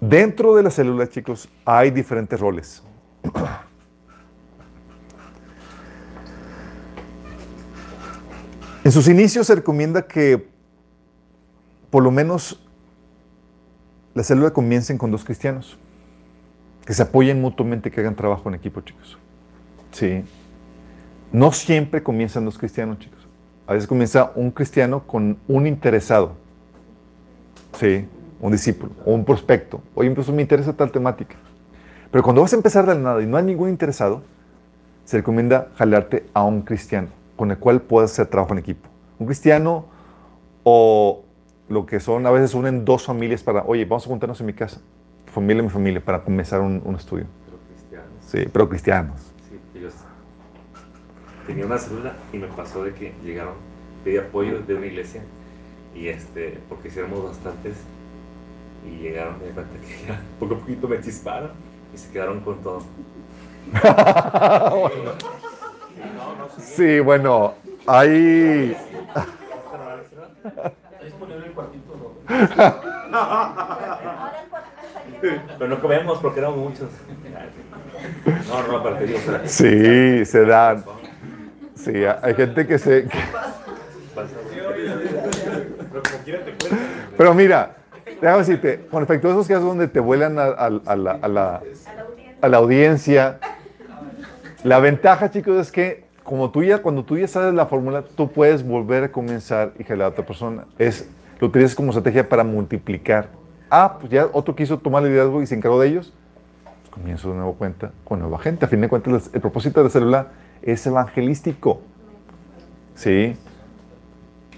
Dentro 0.00 0.54
de 0.56 0.62
la 0.62 0.70
célula, 0.70 1.08
chicos, 1.08 1.48
hay 1.64 1.90
diferentes 1.90 2.40
roles. 2.40 2.82
En 8.84 8.90
sus 8.90 9.06
inicios 9.06 9.46
se 9.46 9.54
recomienda 9.54 10.02
que 10.08 10.48
por 11.88 12.02
lo 12.02 12.10
menos 12.10 12.60
la 14.12 14.24
célula 14.24 14.50
comiencen 14.50 14.98
con 14.98 15.12
dos 15.12 15.24
cristianos, 15.24 15.78
que 16.84 16.94
se 16.94 17.02
apoyen 17.02 17.40
mutuamente, 17.40 17.90
que 17.90 18.00
hagan 18.00 18.14
trabajo 18.14 18.48
en 18.48 18.54
equipo, 18.54 18.80
chicos. 18.80 19.18
Sí. 19.92 20.24
No 21.32 21.52
siempre 21.52 22.02
comienzan 22.02 22.44
dos 22.44 22.58
cristianos, 22.58 22.98
chicos. 22.98 23.26
A 23.66 23.74
veces 23.74 23.88
comienza 23.88 24.32
un 24.34 24.50
cristiano 24.50 25.06
con 25.06 25.38
un 25.48 25.66
interesado. 25.66 26.32
Sí, 27.78 28.06
un 28.40 28.52
discípulo 28.52 28.92
o 29.06 29.12
un 29.14 29.24
prospecto. 29.24 29.80
Oye, 29.94 30.10
pues 30.10 30.28
me 30.28 30.42
interesa 30.42 30.72
tal 30.72 30.90
temática. 30.90 31.36
Pero 32.10 32.22
cuando 32.22 32.42
vas 32.42 32.52
a 32.52 32.56
empezar 32.56 32.86
de 32.86 32.94
la 32.94 33.00
nada 33.00 33.22
y 33.22 33.26
no 33.26 33.36
hay 33.36 33.44
ningún 33.44 33.70
interesado, 33.70 34.22
se 35.04 35.16
recomienda 35.18 35.68
jalarte 35.76 36.26
a 36.34 36.42
un 36.42 36.62
cristiano 36.62 37.08
con 37.36 37.50
el 37.50 37.58
cual 37.58 37.80
puedas 37.80 38.12
hacer 38.12 38.26
trabajo 38.26 38.52
en 38.52 38.58
equipo. 38.58 38.88
Un 39.18 39.26
cristiano 39.26 39.86
o 40.64 41.22
lo 41.68 41.86
que 41.86 42.00
son, 42.00 42.26
a 42.26 42.30
veces 42.30 42.54
unen 42.54 42.84
dos 42.84 43.04
familias 43.06 43.42
para, 43.42 43.62
oye, 43.64 43.84
vamos 43.84 44.04
a 44.04 44.08
juntarnos 44.08 44.40
en 44.40 44.46
mi 44.46 44.52
casa, 44.52 44.80
familia 45.26 45.62
mi 45.62 45.70
familia, 45.70 46.00
para 46.00 46.22
comenzar 46.22 46.60
un, 46.60 46.82
un 46.84 46.94
estudio. 46.94 47.26
Pero 47.46 47.58
cristianos. 47.68 48.08
Sí, 48.26 48.48
pero 48.52 48.68
cristianos. 48.68 49.20
Sí, 49.48 49.78
ellos. 49.78 49.94
Tenía 51.46 51.66
una 51.66 51.78
célula 51.78 52.14
y 52.32 52.38
me 52.38 52.46
pasó 52.48 52.84
de 52.84 52.94
que 52.94 53.12
llegaron, 53.24 53.54
pedí 54.04 54.16
apoyo 54.16 54.60
de 54.60 54.74
una 54.74 54.86
iglesia 54.86 55.22
y 55.94 56.08
este, 56.08 56.58
porque 56.68 56.88
hiciéramos 56.88 57.24
bastantes 57.24 57.76
y 58.86 59.02
llegaron 59.02 59.38
me 59.38 59.46
di 59.46 59.52
cuenta 59.52 59.72
que 59.80 60.06
ya 60.06 60.20
poco 60.40 60.54
a 60.54 60.58
poquito 60.58 60.88
me 60.88 61.00
chisparon 61.00 61.50
y 61.94 61.98
se 61.98 62.10
quedaron 62.10 62.40
con 62.40 62.62
todo. 62.62 62.82
Sí, 66.58 67.00
bueno, 67.00 67.54
hay... 67.86 68.76
¿Está 70.44 71.04
disponible 71.04 71.46
el 71.46 71.52
cuartito? 71.52 71.96
No? 71.96 72.12
Pero 75.22 75.68
no 75.68 75.80
comemos 75.80 76.18
porque 76.18 76.40
éramos 76.40 76.58
muchos. 76.58 76.88
No, 78.48 78.66
no, 78.72 78.82
para 78.82 78.98
sea, 78.98 79.42
Sí, 79.46 80.24
se 80.24 80.44
dan. 80.44 80.84
Sí, 81.76 81.92
hay 82.22 82.34
gente 82.34 82.66
que 82.66 82.78
se... 82.78 83.04
que-. 83.04 83.18
Pero 87.16 87.34
mira, 87.34 87.76
déjame 88.20 88.38
decirte, 88.38 88.86
con 88.90 89.00
respecto 89.00 89.28
a 89.28 89.30
esos 89.32 89.46
casos 89.48 89.64
donde 89.64 89.88
te 89.88 90.00
vuelan 90.00 90.38
a, 90.38 90.44
a- 90.44 90.80
a 90.86 90.96
la- 90.96 91.62
a 92.40 92.48
la 92.48 92.56
audiencia, 92.56 93.38
la 94.64 94.80
ventaja, 94.80 95.30
chicos, 95.30 95.56
es 95.58 95.70
que 95.72 96.04
como 96.24 96.50
tú 96.50 96.62
ya, 96.64 96.78
cuando 96.82 97.04
tú 97.04 97.16
ya 97.18 97.28
sabes 97.28 97.54
la 97.54 97.66
fórmula, 97.66 98.02
tú 98.02 98.30
puedes 98.30 98.64
volver 98.66 99.04
a 99.04 99.12
comenzar 99.12 99.72
y 99.78 99.84
jalar 99.84 100.06
a 100.06 100.08
otra 100.10 100.24
persona. 100.26 100.64
Es, 100.78 101.08
lo 101.40 101.48
utilizas 101.48 101.74
como 101.74 101.90
estrategia 101.90 102.28
para 102.28 102.42
multiplicar. 102.44 103.28
Ah, 103.74 103.96
pues 103.98 104.12
ya 104.12 104.28
otro 104.34 104.54
quiso 104.54 104.78
tomar 104.78 105.02
el 105.02 105.08
liderazgo 105.08 105.40
y 105.40 105.46
se 105.46 105.54
encargó 105.54 105.80
de 105.80 105.88
ellos. 105.88 106.12
Pues 106.62 106.90
comienzo 106.90 107.30
de 107.30 107.36
nuevo 107.36 107.54
cuenta 107.54 107.90
con 108.04 108.18
nueva 108.18 108.38
gente. 108.38 108.66
A 108.66 108.68
fin 108.68 108.82
de 108.82 108.88
cuentas, 108.90 109.30
el 109.32 109.40
propósito 109.40 109.80
de 109.80 109.84
la 109.84 109.90
célula 109.90 110.26
es 110.60 110.86
evangelístico. 110.86 111.80
¿Sí? 112.94 113.34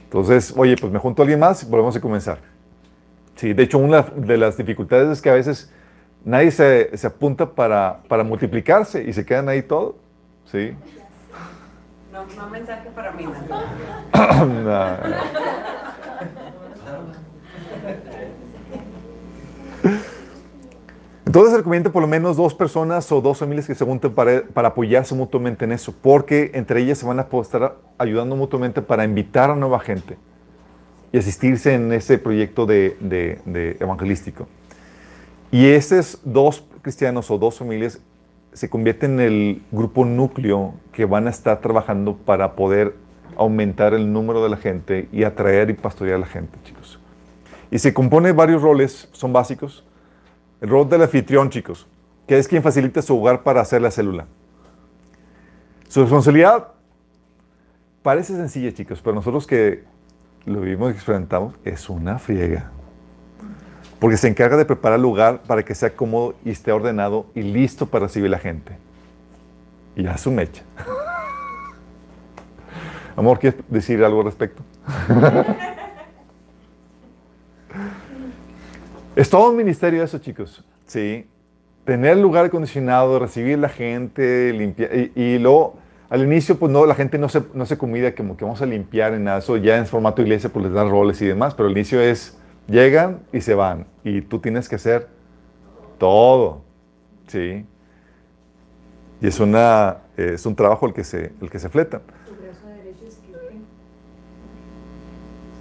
Entonces, 0.03 0.53
oye, 0.57 0.74
pues 0.81 0.92
me 0.92 0.98
junto 0.98 1.22
a 1.22 1.24
alguien 1.24 1.38
más 1.38 1.62
y 1.62 1.66
volvemos 1.66 1.94
a 1.94 2.00
comenzar. 2.00 2.38
Sí, 3.37 3.53
de 3.53 3.62
hecho, 3.62 3.79
una 3.79 4.03
de 4.03 4.37
las 4.37 4.57
dificultades 4.57 5.09
es 5.09 5.22
que 5.22 5.31
a 5.31 5.35
veces 5.35 5.72
nadie 6.24 6.50
se, 6.50 6.96
se 6.96 7.07
apunta 7.07 7.55
para, 7.55 8.00
para 8.09 8.24
multiplicarse 8.24 9.05
y 9.05 9.12
se 9.12 9.24
quedan 9.24 9.48
ahí 9.48 9.62
todos. 9.62 9.94
¿Sí? 10.50 10.72
No, 12.12 12.24
no 12.37 12.50
mensaje 12.50 12.90
para 12.90 13.12
mí. 13.12 13.27
¿no? 13.27 14.44
No. 14.44 15.83
Entonces 21.34 21.50
se 21.50 21.58
recomienda 21.58 21.90
por 21.90 22.00
lo 22.00 22.06
menos 22.06 22.36
dos 22.36 22.54
personas 22.54 23.10
o 23.10 23.20
dos 23.20 23.38
familias 23.38 23.66
que 23.66 23.74
se 23.74 23.84
junten 23.84 24.12
para, 24.14 24.44
para 24.44 24.68
apoyarse 24.68 25.16
mutuamente 25.16 25.64
en 25.64 25.72
eso, 25.72 25.92
porque 26.00 26.52
entre 26.54 26.80
ellas 26.80 26.98
se 26.98 27.06
van 27.06 27.18
a 27.18 27.26
poder 27.26 27.46
estar 27.46 27.76
ayudando 27.98 28.36
mutuamente 28.36 28.80
para 28.82 29.02
invitar 29.04 29.50
a 29.50 29.56
nueva 29.56 29.80
gente 29.80 30.16
y 31.10 31.18
asistirse 31.18 31.74
en 31.74 31.92
ese 31.92 32.18
proyecto 32.18 32.66
de, 32.66 32.96
de- 33.00 33.40
de 33.46 33.76
evangelístico. 33.80 34.46
Y 35.50 35.66
esos 35.66 36.20
dos 36.22 36.62
cristianos 36.82 37.28
o 37.32 37.36
dos 37.38 37.58
familias 37.58 37.98
se 38.52 38.70
convierten 38.70 39.18
en 39.18 39.26
el 39.26 39.62
grupo 39.72 40.04
núcleo 40.04 40.74
que 40.92 41.04
van 41.04 41.26
a 41.26 41.30
estar 41.30 41.60
trabajando 41.60 42.16
para 42.16 42.54
poder 42.54 42.94
aumentar 43.36 43.92
el 43.92 44.12
número 44.12 44.40
de 44.40 44.50
la 44.50 44.56
gente 44.56 45.08
y 45.10 45.24
atraer 45.24 45.68
y 45.70 45.72
pastorear 45.72 46.14
a 46.14 46.20
la 46.20 46.26
gente, 46.26 46.56
chicos. 46.62 47.00
Y 47.72 47.80
se 47.80 47.92
compone 47.92 48.28
de 48.28 48.34
varios 48.34 48.62
roles, 48.62 49.08
son 49.10 49.32
básicos. 49.32 49.84
El 50.64 50.70
rol 50.70 50.88
del 50.88 51.03
anfitrión, 51.03 51.50
chicos, 51.50 51.87
que 52.27 52.38
es 52.38 52.48
quien 52.48 52.62
facilita 52.62 53.02
su 53.02 53.21
hogar 53.21 53.42
para 53.42 53.60
hacer 53.60 53.83
la 53.83 53.90
célula. 53.90 54.25
Su 55.90 56.00
responsabilidad 56.00 56.69
parece 58.02 58.35
sencilla, 58.35 58.73
chicos, 58.73 59.02
pero 59.02 59.15
nosotros 59.15 59.46
que 59.46 59.85
lo 60.46 60.62
vivimos 60.62 60.88
y 60.88 60.94
experimentamos, 60.94 61.54
es 61.67 61.90
una 61.90 62.19
friega. 62.19 62.71
Porque 64.00 64.17
se 64.17 64.27
encarga 64.27 64.56
de 64.56 64.65
preparar 64.65 64.96
el 64.96 65.02
lugar 65.02 65.42
para 65.42 65.62
que 65.62 65.75
sea 65.75 65.94
cómodo 65.94 66.35
y 66.46 66.52
esté 66.52 66.73
ordenado 66.73 67.27
y 67.35 67.42
listo 67.42 67.85
para 67.85 68.06
recibir 68.06 68.31
la 68.31 68.38
gente. 68.38 68.79
Y 69.96 70.06
a 70.06 70.17
su 70.17 70.31
mecha. 70.31 70.62
Amor, 73.17 73.38
¿quieres 73.38 73.60
decir 73.69 74.02
algo 74.02 74.21
al 74.21 74.25
respecto? 74.25 74.62
es 79.17 79.31
todo 79.31 79.50
un 79.50 79.56
ministerio 79.56 80.02
eso, 80.02 80.19
chicos. 80.19 80.65
Sí. 80.87 81.27
Tener 81.85 82.12
el 82.12 82.23
lugar 82.23 82.46
acondicionado, 82.46 83.19
recibir 83.19 83.58
la 83.58 83.69
gente, 83.69 84.52
limpiar. 84.52 84.90
Y, 84.94 85.12
y 85.15 85.38
luego, 85.38 85.77
al 86.08 86.23
inicio, 86.23 86.58
pues 86.58 86.73
no, 86.73 86.87
la 86.87 86.94
gente 86.94 87.19
no 87.19 87.29
se, 87.29 87.42
no 87.52 87.67
se 87.67 87.77
comida 87.77 88.15
como 88.15 88.37
que 88.37 88.44
vamos 88.44 88.62
a 88.62 88.67
limpiar 88.67 89.12
en 89.15 89.25
nada. 89.25 89.38
Eso 89.38 89.56
ya 89.56 89.77
en 89.77 89.87
formato 89.87 90.23
iglesia, 90.23 90.50
pues 90.50 90.65
les 90.65 90.75
dan 90.75 90.90
roles 90.90 91.21
y 91.21 91.27
demás. 91.27 91.54
Pero 91.54 91.69
el 91.69 91.73
inicio 91.73 92.00
es, 92.00 92.38
llegan 92.69 93.21
y 93.33 93.40
se 93.40 93.54
van. 93.54 93.87
Y 94.02 94.23
tú 94.23 94.38
tienes 94.38 94.69
que 94.69 94.77
hacer 94.77 95.08
todo. 95.98 96.62
Sí. 97.27 97.67
Y 99.21 99.27
es, 99.27 99.40
una, 99.40 99.98
es 100.17 100.44
un 100.46 100.54
trabajo 100.56 100.87
el 100.87 100.92
que 100.92 101.04
se, 101.04 101.33
el 101.40 101.50
que 101.50 101.58
se 101.58 101.69
fleta. 101.69 102.00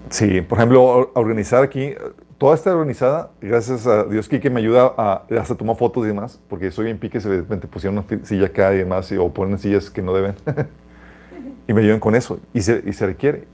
Sí, 0.09 0.41
por 0.41 0.59
ejemplo, 0.59 0.83
or- 0.83 1.11
organizar 1.15 1.63
aquí, 1.63 1.95
toda 2.43 2.55
esta 2.55 2.73
organizada, 2.73 3.29
gracias 3.39 3.87
a 3.87 4.03
Dios 4.03 4.27
que 4.27 4.49
me 4.49 4.59
ayuda 4.59 4.93
a, 4.97 5.23
hasta 5.39 5.55
tomar 5.55 5.77
fotos 5.77 6.03
y 6.03 6.07
demás, 6.07 6.41
porque 6.49 6.71
soy 6.71 6.83
bien 6.83 6.97
pique, 6.97 7.21
se 7.21 7.29
de 7.29 7.37
repente 7.37 7.69
pusieron 7.69 7.97
una 7.97 8.25
silla 8.25 8.47
acá 8.47 8.73
y 8.73 8.79
demás, 8.79 9.09
y- 9.13 9.17
o 9.17 9.29
ponen 9.31 9.57
sillas 9.57 9.89
que 9.89 10.01
no 10.01 10.13
deben, 10.13 10.35
y 11.69 11.71
me 11.71 11.79
ayudan 11.79 12.01
con 12.01 12.15
eso, 12.15 12.41
y 12.53 12.61
se, 12.61 12.83
y 12.85 12.91
se 12.91 13.05
requiere. 13.05 13.45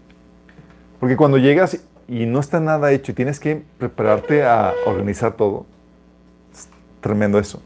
Porque 0.99 1.15
cuando 1.15 1.37
llegas 1.37 1.79
y 2.07 2.25
no 2.25 2.39
está 2.39 2.59
nada 2.59 2.91
hecho 2.91 3.11
y 3.11 3.13
tienes 3.13 3.39
que 3.39 3.61
prepararte 3.77 4.43
a 4.43 4.73
organizar 4.87 5.33
todo, 5.33 5.67
es 6.51 6.67
tremendo 6.99 7.37
eso. 7.37 7.61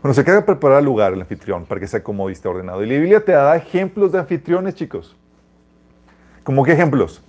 Bueno, 0.00 0.14
se 0.14 0.20
encarga 0.20 0.42
de 0.42 0.46
preparar 0.46 0.78
el 0.78 0.84
lugar, 0.84 1.12
el 1.12 1.20
anfitrión, 1.22 1.64
para 1.64 1.80
que 1.80 1.88
sea 1.88 2.04
como 2.04 2.30
esté 2.30 2.46
ordenado. 2.46 2.84
Y 2.84 2.86
la 2.86 2.94
Biblia 3.00 3.24
te 3.24 3.32
da 3.32 3.56
ejemplos 3.56 4.12
de 4.12 4.20
anfitriones, 4.20 4.76
chicos. 4.76 5.16
¿Cómo 6.44 6.62
qué 6.62 6.70
ejemplos? 6.70 7.20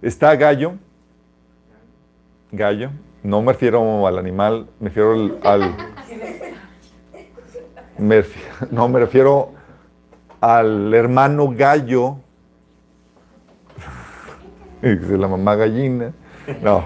Está 0.00 0.34
Gallo. 0.36 0.72
Gallo. 2.52 2.90
No 3.22 3.40
me 3.40 3.52
refiero 3.52 4.06
al 4.06 4.18
animal, 4.18 4.68
me 4.78 4.88
refiero 4.88 5.12
al... 5.12 5.38
al- 5.42 5.76
me 7.98 8.24
no, 8.70 8.88
me 8.88 9.00
refiero 9.00 9.52
al 10.40 10.92
hermano 10.92 11.52
Gallo. 11.54 12.18
Dice 14.82 15.16
la 15.16 15.28
mamá 15.28 15.54
gallina. 15.54 16.12
No. 16.62 16.84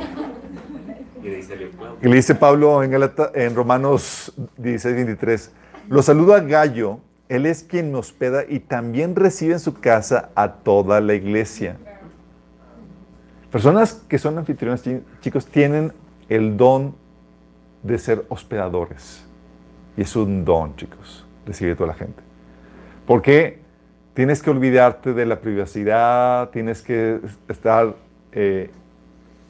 Y 1.23 1.29
de 1.29 2.09
le 2.09 2.15
dice 2.17 2.35
Pablo 2.37 2.83
en, 2.85 2.91
Galata- 2.93 3.33
en 3.35 3.57
Romanos 3.57 4.33
16, 4.59 4.95
23, 4.95 5.53
lo 5.89 6.03
saluda 6.03 6.41
Gallo, 6.41 7.01
él 7.29 7.47
es 7.47 7.65
quien 7.65 7.91
me 7.91 7.99
hospeda 7.99 8.45
y 8.49 8.61
también 8.61 9.17
recibe 9.17 9.55
en 9.55 9.61
su 9.61 9.75
casa 9.81 10.31
a 10.37 10.53
toda 10.53 11.01
la 11.01 11.15
iglesia. 11.15 11.79
Personas 13.57 13.95
que 14.07 14.19
son 14.19 14.37
anfitriones, 14.37 14.83
chi- 14.83 15.01
chicos, 15.23 15.47
tienen 15.47 15.95
el 16.29 16.59
don 16.59 16.95
de 17.83 17.97
ser 17.97 18.27
hospedadores. 18.29 19.25
Y 19.97 20.03
es 20.03 20.15
un 20.15 20.45
don, 20.45 20.77
chicos, 20.77 21.25
recibir 21.47 21.73
a 21.73 21.77
toda 21.77 21.87
la 21.87 21.95
gente. 21.95 22.23
Porque 23.07 23.61
tienes 24.13 24.43
que 24.43 24.51
olvidarte 24.51 25.15
de 25.15 25.25
la 25.25 25.41
privacidad, 25.41 26.51
tienes 26.51 26.83
que 26.83 27.19
estar... 27.49 27.95
eh, 28.33 28.71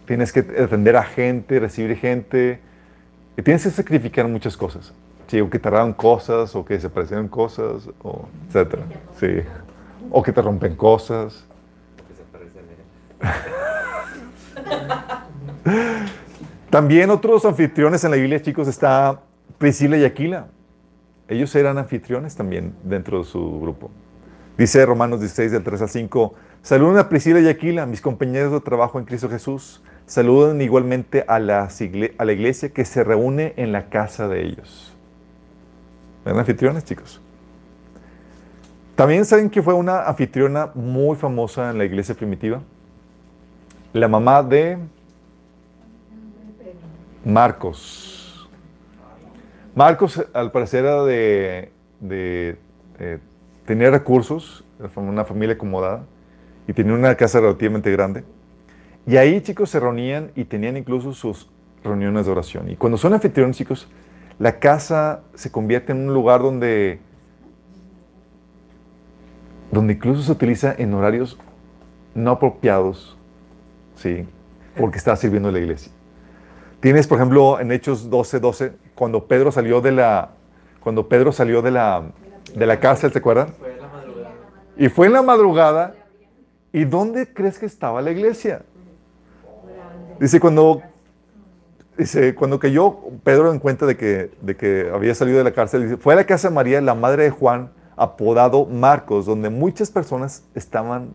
tienes 0.07 0.33
que 0.33 0.39
atender 0.39 0.95
a 0.95 1.03
gente, 1.03 1.59
recibir 1.59 1.97
gente, 1.97 2.61
y 3.37 3.43
tienes 3.43 3.65
que 3.65 3.71
sacrificar 3.71 4.29
muchas 4.29 4.57
cosas. 4.57 4.93
Sí, 5.27 5.41
o 5.41 5.51
que 5.51 5.59
te 5.59 5.69
roban 5.69 5.93
cosas, 5.95 6.55
o 6.55 6.65
que 6.65 6.75
desaparecieron 6.75 7.27
cosas, 7.27 7.89
o 8.05 8.29
etcétera. 8.47 8.85
Sí. 9.19 9.41
O 10.13 10.23
que 10.23 10.31
te 10.33 10.41
rompen 10.43 10.77
cosas. 10.77 11.45
Desaparece 12.09 13.57
También 16.71 17.11
otros 17.11 17.45
anfitriones 17.45 18.05
en 18.05 18.11
la 18.11 18.17
Biblia, 18.17 18.41
chicos, 18.43 18.69
está 18.69 19.21
Priscila 19.59 19.97
y 19.97 20.05
Aquila. 20.05 20.49
Ellos 21.29 21.55
eran 21.55 21.79
anfitriones 21.79 22.37
también 22.37 22.75
dentro 22.85 23.19
de 23.19 23.25
su 23.25 23.61
grupo. 23.61 23.91
Dice 24.59 24.85
Romanos 24.87 25.21
16, 25.21 25.53
del 25.53 25.63
3 25.63 25.83
al 25.83 25.89
5, 25.89 26.35
saluden 26.63 26.99
a 26.99 27.09
Priscila 27.09 27.41
y 27.41 27.49
Aquila, 27.49 27.87
mis 27.87 28.01
compañeros 28.01 28.53
de 28.53 28.61
trabajo 28.61 28.99
en 28.99 29.05
Cristo 29.05 29.29
Jesús. 29.29 29.83
Saluden 30.07 30.61
igualmente 30.61 31.25
a, 31.27 31.37
a 31.37 31.39
la 31.39 32.33
iglesia 32.33 32.69
que 32.69 32.85
se 32.85 33.03
reúne 33.03 33.55
en 33.57 33.73
la 33.73 33.89
casa 33.89 34.29
de 34.29 34.45
ellos. 34.47 34.95
¿Eran 36.25 36.39
anfitriones, 36.39 36.85
chicos? 36.85 37.21
También 38.95 39.25
saben 39.25 39.51
que 39.51 39.63
fue 39.63 39.75
una 39.75 40.05
anfitriona 40.05 40.71
muy 40.75 41.17
famosa 41.17 41.71
en 41.71 41.79
la 41.79 41.85
iglesia 41.85 42.15
primitiva. 42.15 42.63
La 43.97 44.09
mamá 44.09 44.43
de 44.43 44.77
Marcos. 47.25 48.47
Marcos, 49.75 50.23
al 50.35 50.53
parecer, 50.53 50.85
era 50.85 51.03
de, 51.03 51.73
de, 52.01 52.59
tenía 53.65 53.91
recursos, 53.91 54.67
una 54.97 55.25
familia 55.25 55.55
acomodada 55.55 56.05
y 56.69 56.75
tenía 56.75 56.93
una 56.93 57.15
casa 57.15 57.41
relativamente 57.41 57.91
grande. 57.91 58.23
Y 59.07 59.17
ahí, 59.17 59.41
chicos, 59.41 59.71
se 59.71 59.81
reunían 59.81 60.31
y 60.35 60.45
tenían 60.45 60.77
incluso 60.77 61.15
sus 61.15 61.49
reuniones 61.83 62.27
de 62.27 62.33
oración. 62.33 62.69
Y 62.69 62.77
cuando 62.77 62.99
son 62.99 63.15
anfitriones, 63.15 63.57
chicos, 63.57 63.89
la 64.39 64.59
casa 64.59 65.23
se 65.33 65.51
convierte 65.51 65.93
en 65.93 66.07
un 66.07 66.13
lugar 66.13 66.43
donde, 66.43 67.01
donde 69.73 69.95
incluso 69.95 70.21
se 70.21 70.33
utiliza 70.33 70.75
en 70.77 70.93
horarios 70.93 71.39
no 72.15 72.33
apropiados, 72.33 73.16
¿sí? 73.97 74.27
Porque 74.79 74.99
está 74.99 75.17
sirviendo 75.17 75.49
en 75.49 75.55
la 75.55 75.61
iglesia. 75.61 75.93
Tienes, 76.81 77.07
por 77.07 77.19
ejemplo, 77.19 77.59
en 77.59 77.73
Hechos 77.73 78.11
12, 78.11 78.41
12, 78.41 78.73
cuando 78.95 79.27
Pedro 79.27 79.51
salió 79.51 79.81
de 79.81 79.93
la, 79.93 80.31
cuando 80.81 81.09
Pedro 81.09 81.33
salió 81.33 81.63
de 81.63 81.71
la, 81.71 82.03
de 82.55 82.67
la 82.67 82.79
cárcel, 82.79 83.11
¿te 83.11 83.19
acuerdan? 83.19 83.49
Fue 83.59 83.73
en 83.73 83.81
la 83.81 83.89
madrugada. 83.89 84.35
Y 84.77 84.89
fue 84.89 85.07
en 85.07 85.13
la 85.13 85.23
madrugada. 85.23 85.95
¿Y 86.73 86.85
dónde 86.85 87.33
crees 87.33 87.59
que 87.59 87.67
estaba 87.67 88.03
la 88.03 88.11
iglesia? 88.11 88.63
Dice, 90.21 90.41
cuando, 90.41 90.83
dice, 91.97 92.35
cuando 92.35 92.59
cayó 92.59 92.99
Pedro 93.25 93.51
en 93.51 93.59
cuenta 93.59 93.87
de 93.87 93.97
que, 93.97 94.31
de 94.43 94.57
que 94.57 94.91
había 94.93 95.15
salido 95.15 95.39
de 95.39 95.45
la 95.45 95.53
cárcel, 95.53 95.85
dice, 95.85 95.97
fue 95.97 96.13
a 96.13 96.17
la 96.17 96.25
casa 96.25 96.49
de 96.49 96.55
María, 96.55 96.81
la 96.83 96.95
madre 96.95 97.25
de 97.25 97.31
Juan, 97.31 97.71
apodado 97.97 98.67
Marcos, 98.67 99.25
donde 99.25 99.49
muchas 99.49 99.91
personas 99.91 100.45
estaban, 100.55 101.15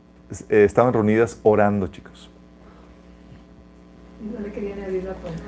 eh, 0.49 0.63
estaban 0.63 0.93
reunidas 0.93 1.39
orando, 1.43 1.87
chicos. 1.87 2.30
No 4.21 4.39
le 4.39 4.51
querían 4.51 4.83
abrir 4.83 5.03
la 5.03 5.13
puerta. 5.13 5.41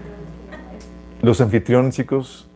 Los 1.21 1.39
anfitriones, 1.41 1.95
chicos, 1.95 2.47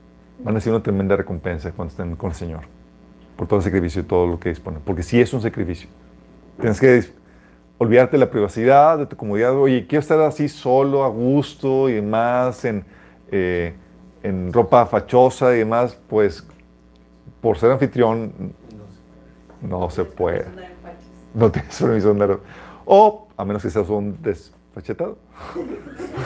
van 0.44 0.56
a 0.56 0.58
recibir 0.58 0.76
una 0.76 0.84
tremenda 0.84 1.16
recompensa 1.16 1.72
cuando 1.72 1.92
estén 1.92 2.16
con 2.16 2.32
el 2.32 2.36
Señor. 2.36 2.62
Por 3.36 3.48
todo 3.48 3.60
el 3.60 3.64
sacrificio 3.64 4.02
y 4.02 4.06
todo 4.06 4.26
lo 4.26 4.40
que 4.40 4.50
disponen. 4.50 4.82
Porque 4.84 5.04
sí 5.04 5.22
es 5.22 5.32
un 5.34 5.42
sacrificio. 5.42 5.88
Tienes 6.60 6.80
que 6.80 7.04
olvidarte 7.78 8.14
de 8.14 8.20
la 8.20 8.32
privacidad, 8.32 8.98
de 8.98 9.06
tu 9.06 9.16
comodidad. 9.16 9.56
Oye, 9.56 9.86
quiero 9.86 10.00
estar 10.02 10.20
así 10.22 10.50
solo, 10.50 11.04
a 11.04 11.10
gusto 11.10 11.88
y 11.88 11.94
demás, 11.94 12.66
en, 12.66 12.84
eh, 13.32 13.76
en 14.24 14.52
ropa 14.52 14.88
fachosa 14.88 15.54
y 15.54 15.60
demás. 15.60 16.00
Pues, 16.10 16.44
por 17.42 17.60
ser 17.60 17.72
anfitrión, 17.72 18.34
no 19.62 19.90
se 19.92 20.04
puede. 20.04 20.46
No 21.36 21.52
tienes 21.52 21.80
permiso 21.80 22.08
de 22.08 22.12
andar. 22.24 22.40
O, 22.86 23.28
a 23.38 23.46
menos 23.46 23.62
que 23.62 23.70
seas 23.70 23.88
un 23.90 24.18
desfachetado. 24.78 25.18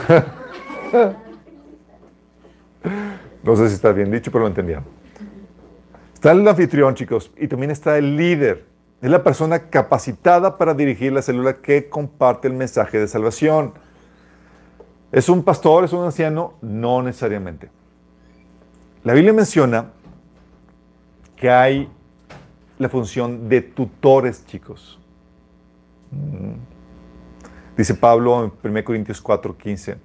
no 3.42 3.56
sé 3.56 3.68
si 3.68 3.74
está 3.74 3.92
bien 3.92 4.10
dicho, 4.10 4.30
pero 4.30 4.42
lo 4.42 4.48
entendieron. 4.48 4.84
Está 6.14 6.32
el 6.32 6.46
anfitrión, 6.46 6.94
chicos, 6.94 7.32
y 7.36 7.48
también 7.48 7.70
está 7.70 7.98
el 7.98 8.16
líder. 8.16 8.66
Es 9.00 9.10
la 9.10 9.24
persona 9.24 9.70
capacitada 9.70 10.58
para 10.58 10.74
dirigir 10.74 11.12
la 11.12 11.22
célula 11.22 11.56
que 11.60 11.88
comparte 11.88 12.46
el 12.46 12.54
mensaje 12.54 12.98
de 12.98 13.08
salvación. 13.08 13.72
¿Es 15.10 15.28
un 15.28 15.42
pastor, 15.42 15.84
es 15.84 15.92
un 15.92 16.04
anciano? 16.04 16.54
No 16.62 17.02
necesariamente. 17.02 17.70
La 19.02 19.14
Biblia 19.14 19.32
menciona 19.32 19.90
que 21.34 21.50
hay 21.50 21.88
la 22.78 22.88
función 22.88 23.48
de 23.48 23.62
tutores, 23.62 24.46
chicos. 24.46 25.00
Mm. 26.12 26.71
Dice 27.76 27.94
Pablo 27.94 28.44
en 28.44 28.70
1 28.70 28.84
Corintios 28.84 29.20
4, 29.22 29.56
15. 29.56 29.96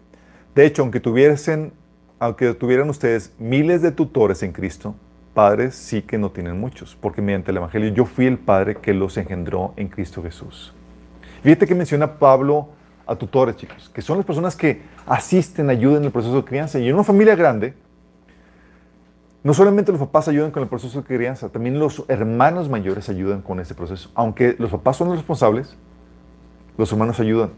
De 0.56 0.66
hecho, 0.66 0.82
aunque 0.84 1.02
tuviesen, 1.02 1.74
aunque 2.18 2.54
tuvieran 2.54 2.90
ustedes 2.90 3.34
miles 3.40 3.82
de 3.82 3.92
tutores 3.92 4.42
en 4.42 4.54
Cristo, 4.54 4.96
padres 5.34 5.76
sí 5.76 6.02
que 6.02 6.18
no 6.18 6.32
tienen 6.32 6.60
muchos, 6.60 6.96
porque 6.96 7.22
mediante 7.22 7.52
el 7.52 7.58
Evangelio 7.58 7.90
yo 7.90 8.06
fui 8.06 8.26
el 8.26 8.40
padre 8.40 8.78
que 8.78 8.94
los 8.94 9.18
engendró 9.18 9.74
en 9.76 9.90
Cristo 9.90 10.24
Jesús. 10.24 10.74
Fíjate 11.44 11.68
que 11.68 11.76
menciona 11.76 12.18
Pablo 12.18 12.70
a 13.06 13.16
tutores, 13.16 13.58
chicos, 13.58 13.92
que 13.94 14.02
son 14.02 14.18
las 14.18 14.26
personas 14.26 14.56
que 14.56 14.82
asisten, 15.06 15.70
ayudan 15.70 15.98
en 15.98 16.06
el 16.06 16.12
proceso 16.12 16.38
de 16.38 16.46
crianza. 16.46 16.80
Y 16.80 16.88
en 16.88 16.96
una 16.96 17.04
familia 17.04 17.36
grande, 17.36 17.74
no 19.44 19.54
solamente 19.54 19.92
los 19.92 20.00
papás 20.00 20.30
ayudan 20.30 20.52
con 20.52 20.64
el 20.64 20.70
proceso 20.70 21.02
de 21.02 21.06
crianza, 21.06 21.50
también 21.50 21.80
los 21.80 22.06
hermanos 22.08 22.70
mayores 22.70 23.10
ayudan 23.10 23.42
con 23.42 23.60
ese 23.60 23.76
proceso. 23.76 24.10
Aunque 24.16 24.56
los 24.58 24.72
papás 24.72 24.98
son 24.98 25.10
los 25.10 25.18
responsables, 25.18 25.78
los 26.78 26.92
hermanos 26.92 27.20
ayudan. 27.20 27.52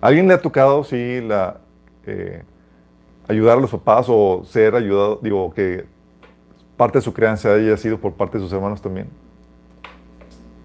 ¿A 0.00 0.06
alguien 0.06 0.28
le 0.28 0.34
ha 0.34 0.40
tocado, 0.40 0.84
sí, 0.84 1.20
la, 1.20 1.58
eh, 2.06 2.42
ayudar 3.28 3.58
a 3.58 3.60
los 3.60 3.70
papás 3.70 4.06
o 4.08 4.42
ser 4.44 4.74
ayudado, 4.74 5.18
digo, 5.22 5.52
que 5.52 5.84
parte 6.76 6.98
de 6.98 7.02
su 7.02 7.12
crianza 7.12 7.52
haya 7.52 7.76
sido 7.76 7.98
por 7.98 8.14
parte 8.14 8.38
de 8.38 8.44
sus 8.44 8.52
hermanos 8.52 8.80
también? 8.80 9.08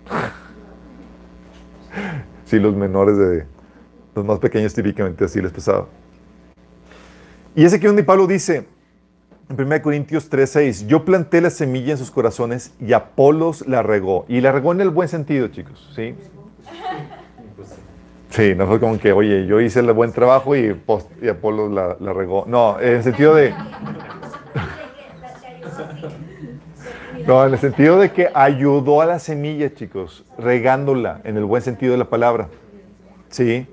sí, 2.45 2.59
los 2.59 2.75
menores 2.75 3.17
de 3.17 3.45
los 4.15 4.23
más 4.23 4.39
pequeños 4.39 4.73
típicamente 4.73 5.25
así 5.25 5.41
les 5.41 5.51
pasaba. 5.51 5.87
Y 7.55 7.65
es 7.65 7.73
aquí 7.73 7.87
donde 7.87 8.03
Pablo 8.03 8.27
dice, 8.27 8.67
en 9.49 9.61
1 9.61 9.81
Corintios 9.81 10.29
3:6, 10.29 10.87
yo 10.87 11.05
planté 11.05 11.41
la 11.41 11.49
semilla 11.49 11.91
en 11.91 11.97
sus 11.97 12.11
corazones 12.11 12.73
y 12.79 12.93
Apolos 12.93 13.67
la 13.67 13.83
regó. 13.83 14.25
Y 14.27 14.41
la 14.41 14.51
regó 14.51 14.71
en 14.71 14.81
el 14.81 14.89
buen 14.89 15.07
sentido, 15.09 15.47
chicos, 15.49 15.91
¿sí? 15.95 16.15
Sí, 18.29 18.53
no 18.55 18.67
fue 18.67 18.79
como 18.79 18.97
que, 18.99 19.13
oye, 19.13 19.45
yo 19.45 19.61
hice 19.61 19.79
el 19.79 19.91
buen 19.93 20.11
trabajo 20.11 20.55
y, 20.55 20.73
pos- 20.73 21.07
y 21.21 21.29
Apolos 21.29 21.71
la, 21.71 21.95
la 21.99 22.11
regó. 22.11 22.43
No, 22.47 22.79
en 22.81 22.95
el 22.95 23.03
sentido 23.03 23.33
de, 23.35 23.53
no, 27.27 27.45
en 27.45 27.53
el 27.53 27.59
sentido 27.59 27.97
de 27.99 28.11
que 28.11 28.29
ayudó 28.33 29.01
a 29.01 29.05
la 29.05 29.19
semilla, 29.19 29.73
chicos, 29.73 30.25
regándola 30.37 31.21
en 31.23 31.37
el 31.37 31.45
buen 31.45 31.61
sentido 31.61 31.93
de 31.93 31.97
la 31.99 32.09
palabra. 32.09 32.49
Sí. 33.29 33.67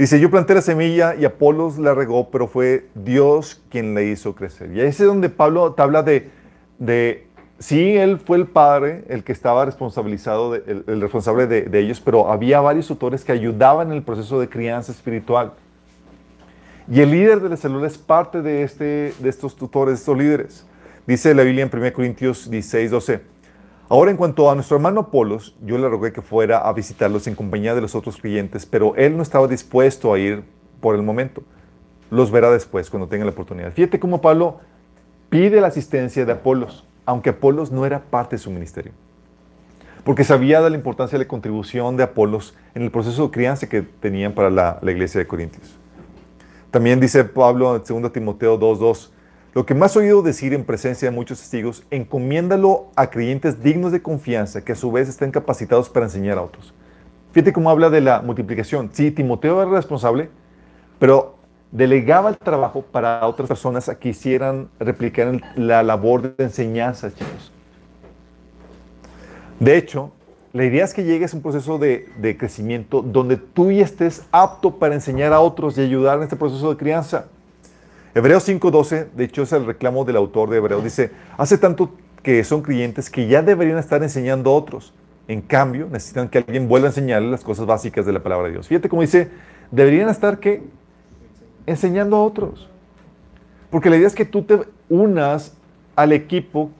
Dice, 0.00 0.18
yo 0.18 0.30
planté 0.30 0.54
la 0.54 0.62
semilla 0.62 1.14
y 1.14 1.26
Apolos 1.26 1.76
la 1.76 1.92
regó, 1.92 2.30
pero 2.30 2.48
fue 2.48 2.86
Dios 2.94 3.60
quien 3.68 3.94
la 3.94 4.00
hizo 4.00 4.34
crecer. 4.34 4.72
Y 4.72 4.80
ahí 4.80 4.86
es 4.86 4.98
donde 4.98 5.28
Pablo 5.28 5.74
habla 5.76 6.02
de, 6.02 6.30
de 6.78 7.26
sí, 7.58 7.98
él 7.98 8.16
fue 8.16 8.38
el 8.38 8.46
padre, 8.46 9.04
el 9.08 9.24
que 9.24 9.32
estaba 9.32 9.62
responsabilizado, 9.66 10.54
el, 10.54 11.02
responsable 11.02 11.46
de, 11.46 11.64
de 11.64 11.80
ellos, 11.80 12.00
pero 12.00 12.32
había 12.32 12.62
varios 12.62 12.86
tutores 12.86 13.24
que 13.24 13.32
ayudaban 13.32 13.88
en 13.88 13.98
el 13.98 14.02
proceso 14.02 14.40
de 14.40 14.48
crianza 14.48 14.90
espiritual. 14.90 15.52
Y 16.90 17.02
el 17.02 17.10
líder 17.10 17.40
de 17.40 17.50
la 17.50 17.58
célula 17.58 17.86
es 17.86 17.98
parte 17.98 18.40
de, 18.40 18.62
este, 18.62 19.12
de 19.18 19.28
estos 19.28 19.54
tutores, 19.54 19.92
de 19.92 19.98
estos 19.98 20.16
líderes. 20.16 20.66
Dice 21.06 21.34
la 21.34 21.42
Biblia 21.42 21.68
en 21.70 21.78
1 21.78 21.92
Corintios 21.92 22.50
16, 22.50 22.90
12. 22.90 23.20
Ahora, 23.92 24.12
en 24.12 24.16
cuanto 24.16 24.48
a 24.48 24.54
nuestro 24.54 24.76
hermano 24.76 25.00
Apolos, 25.00 25.56
yo 25.62 25.76
le 25.76 25.88
rogué 25.88 26.12
que 26.12 26.22
fuera 26.22 26.58
a 26.58 26.72
visitarlos 26.72 27.26
en 27.26 27.34
compañía 27.34 27.74
de 27.74 27.80
los 27.80 27.96
otros 27.96 28.18
creyentes, 28.18 28.64
pero 28.64 28.94
él 28.94 29.16
no 29.16 29.22
estaba 29.24 29.48
dispuesto 29.48 30.14
a 30.14 30.18
ir 30.20 30.44
por 30.80 30.94
el 30.94 31.02
momento. 31.02 31.42
Los 32.08 32.30
verá 32.30 32.52
después, 32.52 32.88
cuando 32.88 33.08
tenga 33.08 33.24
la 33.24 33.32
oportunidad. 33.32 33.72
Fíjate 33.72 33.98
cómo 33.98 34.20
Pablo 34.20 34.60
pide 35.28 35.60
la 35.60 35.66
asistencia 35.66 36.24
de 36.24 36.30
Apolos, 36.30 36.86
aunque 37.04 37.30
Apolos 37.30 37.72
no 37.72 37.84
era 37.84 38.00
parte 38.00 38.36
de 38.36 38.38
su 38.38 38.52
ministerio. 38.52 38.92
Porque 40.04 40.22
sabía 40.22 40.62
de 40.62 40.70
la 40.70 40.76
importancia 40.76 41.18
de 41.18 41.24
la 41.24 41.28
contribución 41.28 41.96
de 41.96 42.04
Apolos 42.04 42.54
en 42.76 42.82
el 42.82 42.92
proceso 42.92 43.24
de 43.24 43.30
crianza 43.32 43.68
que 43.68 43.82
tenían 43.82 44.34
para 44.34 44.50
la, 44.50 44.78
la 44.82 44.92
iglesia 44.92 45.18
de 45.18 45.26
Corintios. 45.26 45.76
También 46.70 47.00
dice 47.00 47.24
Pablo 47.24 47.74
en 47.74 48.02
2 48.02 48.12
Timoteo 48.12 48.56
2.2, 48.56 49.10
lo 49.52 49.66
que 49.66 49.74
más 49.74 49.96
he 49.96 50.00
oído 50.00 50.22
decir 50.22 50.54
en 50.54 50.64
presencia 50.64 51.10
de 51.10 51.16
muchos 51.16 51.40
testigos, 51.40 51.82
encomiéndalo 51.90 52.86
a 52.94 53.10
creyentes 53.10 53.62
dignos 53.62 53.90
de 53.90 54.00
confianza 54.00 54.64
que 54.64 54.72
a 54.72 54.76
su 54.76 54.92
vez 54.92 55.08
estén 55.08 55.32
capacitados 55.32 55.88
para 55.88 56.06
enseñar 56.06 56.38
a 56.38 56.42
otros. 56.42 56.72
Fíjate 57.32 57.52
cómo 57.52 57.70
habla 57.70 57.90
de 57.90 58.00
la 58.00 58.22
multiplicación. 58.22 58.90
Sí, 58.92 59.10
Timoteo 59.10 59.60
era 59.60 59.70
responsable, 59.70 60.30
pero 60.98 61.36
delegaba 61.72 62.30
el 62.30 62.38
trabajo 62.38 62.82
para 62.82 63.26
otras 63.26 63.48
personas 63.48 63.88
a 63.88 63.98
que 63.98 64.10
hicieran 64.10 64.68
replicar 64.78 65.40
la 65.56 65.82
labor 65.82 66.36
de 66.36 66.44
enseñanza, 66.44 67.12
chicos. 67.12 67.52
De 69.58 69.76
hecho, 69.76 70.12
la 70.52 70.64
idea 70.64 70.84
es 70.84 70.94
que 70.94 71.04
llegues 71.04 71.32
a 71.32 71.36
un 71.36 71.42
proceso 71.42 71.78
de, 71.78 72.08
de 72.18 72.36
crecimiento 72.36 73.02
donde 73.02 73.36
tú 73.36 73.70
ya 73.70 73.84
estés 73.84 74.26
apto 74.32 74.78
para 74.78 74.94
enseñar 74.94 75.32
a 75.32 75.40
otros 75.40 75.78
y 75.78 75.82
ayudar 75.82 76.18
en 76.18 76.24
este 76.24 76.36
proceso 76.36 76.70
de 76.70 76.76
crianza. 76.76 77.26
Hebreos 78.14 78.48
5.12, 78.48 79.10
de 79.12 79.24
hecho 79.24 79.42
es 79.42 79.52
el 79.52 79.66
reclamo 79.66 80.04
del 80.04 80.16
autor 80.16 80.50
de 80.50 80.56
Hebreos, 80.56 80.82
dice, 80.82 81.12
hace 81.38 81.58
tanto 81.58 81.92
que 82.22 82.42
son 82.44 82.62
creyentes 82.62 83.08
que 83.08 83.28
ya 83.28 83.42
deberían 83.42 83.78
estar 83.78 84.02
enseñando 84.02 84.50
a 84.50 84.54
otros. 84.54 84.92
En 85.28 85.40
cambio, 85.40 85.88
necesitan 85.90 86.28
que 86.28 86.38
alguien 86.38 86.68
vuelva 86.68 86.88
a 86.88 86.90
enseñarles 86.90 87.30
las 87.30 87.44
cosas 87.44 87.66
básicas 87.66 88.04
de 88.04 88.12
la 88.12 88.20
palabra 88.20 88.48
de 88.48 88.54
Dios. 88.54 88.66
Fíjate 88.66 88.88
cómo 88.88 89.02
dice, 89.02 89.30
deberían 89.70 90.08
estar 90.08 90.40
¿qué? 90.40 90.62
enseñando 91.66 92.16
a 92.16 92.24
otros. 92.24 92.68
Porque 93.70 93.88
la 93.88 93.96
idea 93.96 94.08
es 94.08 94.14
que 94.14 94.24
tú 94.24 94.42
te 94.42 94.60
unas 94.88 95.56
al 95.94 96.12
equipo 96.12 96.70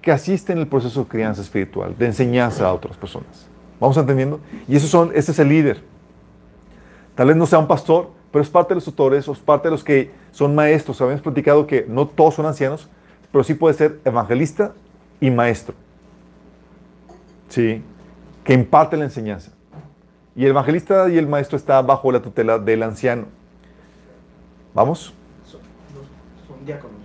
que 0.00 0.10
asiste 0.10 0.52
en 0.52 0.58
el 0.58 0.66
proceso 0.66 1.04
de 1.04 1.08
crianza 1.08 1.42
espiritual, 1.42 1.94
de 1.96 2.06
enseñanza 2.06 2.66
a 2.66 2.72
otras 2.72 2.96
personas. 2.96 3.46
¿Vamos 3.78 3.96
entendiendo? 3.98 4.40
Y 4.66 4.76
esos 4.76 4.88
son, 4.88 5.10
ese 5.14 5.32
es 5.32 5.38
el 5.38 5.48
líder. 5.48 5.82
Tal 7.14 7.28
vez 7.28 7.36
no 7.36 7.46
sea 7.46 7.58
un 7.58 7.68
pastor, 7.68 8.10
pero 8.32 8.42
es 8.42 8.50
parte 8.50 8.70
de 8.70 8.76
los 8.76 8.84
tutores 8.84 9.28
o 9.28 9.32
es 9.32 9.38
parte 9.38 9.68
de 9.68 9.72
los 9.72 9.84
que 9.84 10.10
son 10.32 10.54
maestros. 10.54 11.00
Habíamos 11.00 11.22
platicado 11.22 11.66
que 11.66 11.86
no 11.88 12.08
todos 12.08 12.34
son 12.34 12.46
ancianos, 12.46 12.88
pero 13.30 13.44
sí 13.44 13.54
puede 13.54 13.74
ser 13.74 14.00
evangelista 14.04 14.72
y 15.20 15.30
maestro. 15.30 15.74
Sí, 17.48 17.82
que 18.42 18.54
imparte 18.54 18.96
la 18.96 19.04
enseñanza. 19.04 19.52
Y 20.34 20.44
el 20.44 20.50
evangelista 20.50 21.10
y 21.10 21.18
el 21.18 21.28
maestro 21.28 21.56
está 21.56 21.80
bajo 21.82 22.10
la 22.10 22.20
tutela 22.20 22.58
del 22.58 22.82
anciano. 22.82 23.26
¿Vamos? 24.74 25.12
Son, 25.46 25.60
no, 25.60 26.46
son 26.46 26.64
diáconos. 26.64 26.96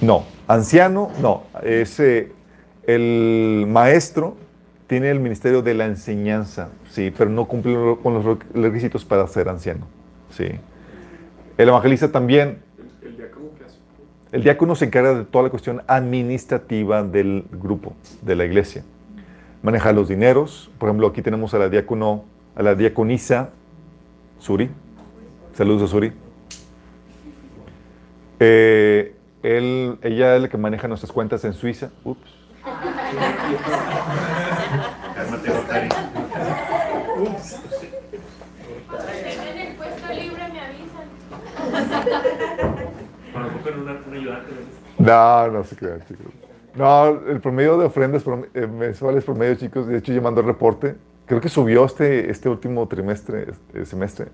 No, 0.00 0.24
anciano, 0.46 1.10
no. 1.20 1.42
Es, 1.62 1.98
eh, 1.98 2.32
el 2.86 3.66
maestro 3.68 4.36
tiene 4.86 5.10
el 5.10 5.20
ministerio 5.20 5.62
de 5.62 5.74
la 5.74 5.86
enseñanza, 5.86 6.68
sí, 6.90 7.12
pero 7.16 7.30
no 7.30 7.46
cumple 7.46 7.96
con 8.02 8.14
los 8.14 8.38
requisitos 8.52 9.04
para 9.04 9.26
ser 9.28 9.48
anciano, 9.48 9.86
sí. 10.40 10.58
El 11.58 11.68
evangelista 11.68 12.10
también, 12.10 12.62
¿El, 13.02 13.08
el 13.08 13.16
diácono 13.16 13.46
qué 13.58 13.64
hace? 13.64 13.78
el 14.32 14.42
diácono 14.42 14.74
se 14.74 14.86
encarga 14.86 15.14
de 15.14 15.24
toda 15.24 15.44
la 15.44 15.50
cuestión 15.50 15.82
administrativa 15.86 17.02
del 17.02 17.44
grupo, 17.52 17.94
de 18.22 18.36
la 18.36 18.44
iglesia. 18.44 18.84
Maneja 19.62 19.92
los 19.92 20.08
dineros, 20.08 20.70
por 20.78 20.88
ejemplo, 20.88 21.08
aquí 21.08 21.20
tenemos 21.20 21.52
a 21.52 21.58
la 21.58 21.68
diácono, 21.68 22.24
a 22.56 22.62
la 22.62 22.74
diaconisa 22.74 23.50
Suri. 24.38 24.70
Saludos 25.54 25.82
a 25.82 25.86
Suri. 25.92 26.12
Eh, 28.38 29.14
él, 29.42 29.98
ella 30.00 30.36
es 30.36 30.42
la 30.42 30.48
que 30.48 30.56
maneja 30.56 30.88
nuestras 30.88 31.12
cuentas 31.12 31.44
en 31.44 31.52
Suiza. 31.52 31.90
Ups. 32.04 32.30
Cálmate, 35.14 35.50
Rotary. 35.50 35.88
En 39.50 39.58
el 39.58 39.74
puesto 39.76 40.08
libre 40.14 40.48
me 40.52 40.60
avisan. 40.60 41.08
Cuando 43.32 43.48
ocupen 43.50 43.80
una, 43.80 43.92
un 44.06 44.14
ayudante, 44.14 44.50
¿ves? 44.52 44.66
No, 45.00 45.48
no 45.48 45.64
se 45.64 45.76
crean, 45.76 46.00
chicos. 46.06 46.26
No, 46.74 47.08
el 47.26 47.40
promedio 47.40 47.78
de 47.78 47.86
ofrendas 47.86 48.22
eh, 48.54 48.66
mensuales 48.66 49.24
promedio, 49.24 49.54
chicos, 49.56 49.86
de 49.86 49.98
hecho, 49.98 50.12
yo 50.12 50.22
mandó 50.22 50.40
el 50.40 50.46
reporte. 50.46 50.96
Creo 51.26 51.40
que 51.40 51.48
subió 51.48 51.84
este, 51.84 52.30
este 52.30 52.48
último 52.48 52.86
trimestre, 52.86 53.48
este 53.50 53.86
semestre. 53.86 54.26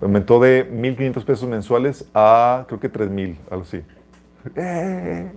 Aumentó 0.00 0.40
de 0.40 0.70
1.500 0.70 1.24
pesos 1.24 1.48
mensuales 1.48 2.08
a, 2.14 2.64
creo 2.66 2.80
que 2.80 2.92
3.000, 2.92 3.36
algo 3.50 3.62
así. 3.62 3.82
¡Eh! 4.54 5.32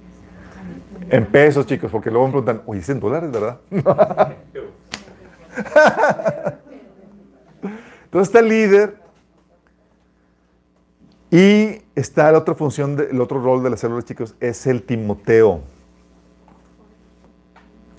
En 1.10 1.26
pesos, 1.28 1.66
chicos, 1.66 1.90
porque 1.92 2.12
luego 2.12 2.28
me 2.28 2.32
preguntan, 2.34 2.62
oye, 2.66 2.82
es 2.82 2.90
en 2.90 3.00
dólares, 3.00 3.32
¿verdad? 3.32 3.60
Entonces 8.06 8.28
está 8.30 8.40
el 8.40 8.50
líder 8.50 9.07
y 11.30 11.82
está 11.96 12.32
la 12.32 12.38
otra 12.38 12.56
función, 12.56 12.98
el 13.10 13.20
otro 13.20 13.42
rol 13.42 13.64
de 13.64 13.70
las 13.70 13.82
células, 13.82 14.06
chicos, 14.06 14.36
es 14.40 14.66
el 14.68 14.84
Timoteo. 14.84 15.62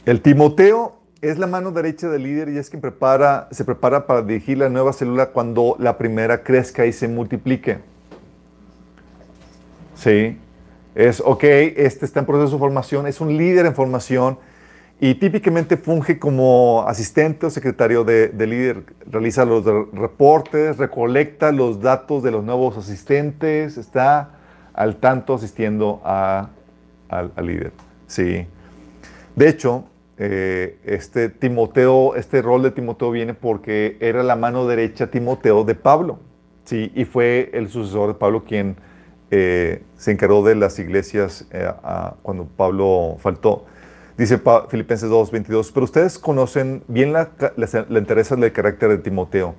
El 0.06 0.22
Timoteo 0.22 0.98
es 1.20 1.38
la 1.38 1.46
mano 1.46 1.70
derecha 1.70 2.08
del 2.08 2.22
líder 2.22 2.48
y 2.48 2.58
es 2.58 2.70
quien 2.70 2.80
prepara, 2.80 3.48
se 3.50 3.64
prepara 3.64 4.06
para 4.06 4.22
dirigir 4.22 4.58
la 4.58 4.68
nueva 4.68 4.92
célula 4.92 5.30
cuando 5.30 5.76
la 5.78 5.98
primera 5.98 6.42
crezca 6.42 6.86
y 6.86 6.92
se 6.92 7.08
multiplique. 7.08 7.78
Sí. 9.94 10.38
Es, 10.94 11.22
ok, 11.24 11.44
este 11.44 12.06
está 12.06 12.20
en 12.20 12.26
proceso 12.26 12.52
de 12.52 12.58
formación, 12.58 13.06
es 13.06 13.20
un 13.20 13.36
líder 13.36 13.66
en 13.66 13.74
formación 13.74 14.38
y 15.01 15.14
típicamente 15.14 15.76
funge 15.76 16.18
como 16.18 16.84
asistente 16.86 17.46
o 17.46 17.51
secretario 17.51 18.03
de, 18.05 18.28
de 18.28 18.46
líder. 18.46 18.82
Realiza 19.07 19.44
los 19.44 19.64
reportes, 19.92 20.76
recolecta 20.76 21.53
los 21.53 21.80
datos 21.80 22.22
de 22.22 22.32
los 22.32 22.42
nuevos 22.42 22.76
asistentes, 22.76 23.76
está 23.78 24.30
al 24.74 24.96
tanto 24.96 25.34
asistiendo 25.34 26.01
a- 26.05 26.51
al, 27.09 27.32
líder. 27.46 27.72
Sí. 28.07 28.46
De 29.36 29.49
hecho, 29.49 29.84
eh, 30.18 30.78
este 30.84 31.28
Timoteo, 31.28 32.16
este 32.16 32.42
rol 32.42 32.62
de 32.62 32.72
Timoteo 32.72 33.11
viene 33.12 33.34
porque 33.34 33.96
era 34.01 34.22
la 34.24 34.34
mano 34.36 34.66
derecha 34.66 35.07
Timoteo 35.07 35.62
de 35.64 35.74
Pablo. 35.76 36.18
Sí, 36.64 36.92
y 36.94 37.05
fue 37.05 37.51
el 37.55 37.68
sucesor 37.68 38.09
de 38.09 38.14
Pablo 38.14 38.44
quien 38.44 38.76
eh, 39.30 39.82
se 39.96 40.11
encargó 40.11 40.42
de 40.44 40.55
las 40.57 40.78
iglesias 40.78 41.46
eh, 41.53 41.70
cuando 42.22 42.44
Pablo 42.46 43.16
faltó. 43.20 43.64
Dice 44.18 44.40
Filipenses 44.68 45.08
2, 45.08 45.30
22, 45.30 45.70
pero 45.72 45.84
ustedes 45.84 46.18
conocen 46.18 46.82
bien 46.88 47.12
la, 47.12 47.30
la, 47.56 47.86
la 47.88 47.98
entereza 47.98 48.34
del 48.36 48.52
carácter 48.52 48.90
de 48.90 48.98
Timoteo, 48.98 49.54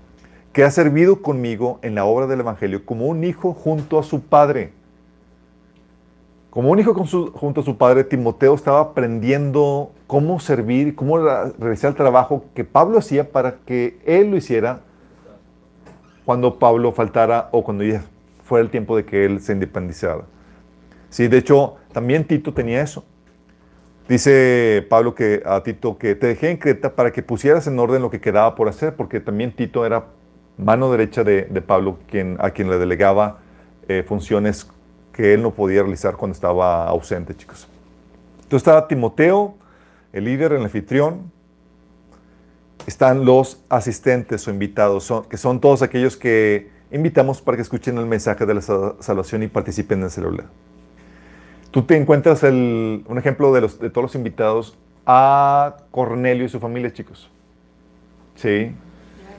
que 0.51 0.65
ha 0.65 0.71
servido 0.71 1.21
conmigo 1.21 1.79
en 1.81 1.95
la 1.95 2.03
obra 2.03 2.27
del 2.27 2.41
Evangelio 2.41 2.85
como 2.85 3.07
un 3.07 3.23
hijo 3.23 3.53
junto 3.53 3.97
a 3.97 4.03
su 4.03 4.21
padre. 4.21 4.73
Como 6.49 6.71
un 6.71 6.79
hijo 6.79 6.93
con 6.93 7.07
su- 7.07 7.31
junto 7.31 7.61
a 7.61 7.63
su 7.63 7.77
padre, 7.77 8.03
Timoteo 8.03 8.53
estaba 8.53 8.81
aprendiendo 8.81 9.91
cómo 10.07 10.39
servir, 10.41 10.93
cómo 10.95 11.17
realizar 11.19 11.91
el 11.91 11.95
trabajo 11.95 12.43
que 12.53 12.65
Pablo 12.65 12.97
hacía 12.97 13.31
para 13.31 13.59
que 13.65 13.99
él 14.05 14.29
lo 14.31 14.35
hiciera 14.37 14.81
cuando 16.25 16.59
Pablo 16.59 16.91
faltara 16.91 17.47
o 17.53 17.63
cuando 17.63 17.83
ya 17.85 18.03
fuera 18.43 18.63
el 18.63 18.71
tiempo 18.71 18.97
de 18.97 19.05
que 19.05 19.23
él 19.25 19.39
se 19.39 19.53
independizara. 19.53 20.23
Sí, 21.09 21.27
de 21.29 21.37
hecho, 21.37 21.75
también 21.93 22.25
Tito 22.25 22.53
tenía 22.53 22.81
eso. 22.81 23.05
Dice 24.09 24.85
Pablo 24.89 25.13
que 25.13 25.43
a 25.45 25.61
Tito 25.61 25.99
que 25.99 26.15
te 26.15 26.27
dejé 26.27 26.49
en 26.49 26.57
Creta 26.57 26.95
para 26.95 27.11
que 27.11 27.21
pusieras 27.21 27.67
en 27.67 27.77
orden 27.77 28.01
lo 28.01 28.09
que 28.09 28.19
quedaba 28.19 28.55
por 28.55 28.67
hacer, 28.67 28.95
porque 28.95 29.19
también 29.19 29.55
Tito 29.55 29.85
era 29.85 30.07
mano 30.57 30.91
derecha 30.91 31.23
de, 31.23 31.43
Pablo, 31.65 31.99
quien, 32.09 32.35
a 32.39 32.49
quien 32.49 32.69
le 32.71 32.79
delegaba 32.79 33.37
eh, 33.87 34.03
funciones 34.05 34.67
que 35.13 35.35
él 35.35 35.43
no 35.43 35.51
podía 35.51 35.81
realizar 35.83 36.15
cuando 36.17 36.33
estaba 36.33 36.87
ausente, 36.87 37.35
chicos. 37.35 37.67
Entonces 38.37 38.57
estaba 38.57 38.87
Timoteo, 38.87 39.55
el 40.11 40.23
líder, 40.23 40.53
el 40.53 40.63
anfitrión. 40.63 41.31
Están 42.87 43.25
los 43.25 43.63
asistentes 43.69 44.47
o 44.47 44.51
invitados, 44.51 45.13
que 45.29 45.37
son 45.37 45.59
todos 45.59 45.83
aquellos 45.83 46.17
que 46.17 46.71
invitamos 46.91 47.41
para 47.41 47.57
que 47.57 47.61
escuchen 47.61 47.97
el 47.99 48.07
mensaje 48.07 48.47
de 48.47 48.55
la 48.55 48.61
sa- 48.61 48.95
salvación 49.01 49.43
y 49.43 49.47
participen 49.47 49.99
en 49.99 50.05
el 50.05 50.09
celular. 50.09 50.45
Tú 51.71 51.83
te 51.83 51.95
encuentras 51.97 52.43
el- 52.43 53.03
un 53.07 53.17
ejemplo 53.17 53.53
de, 53.53 53.61
los, 53.61 53.79
de 53.79 53.89
todos 53.89 54.03
los 54.03 54.15
invitados 54.15 54.77
a 55.05 55.77
Cornelio 55.91 56.45
y 56.45 56.49
su 56.49 56.59
familia, 56.59 56.91
chicos. 56.91 57.29
Sí. 58.35 58.71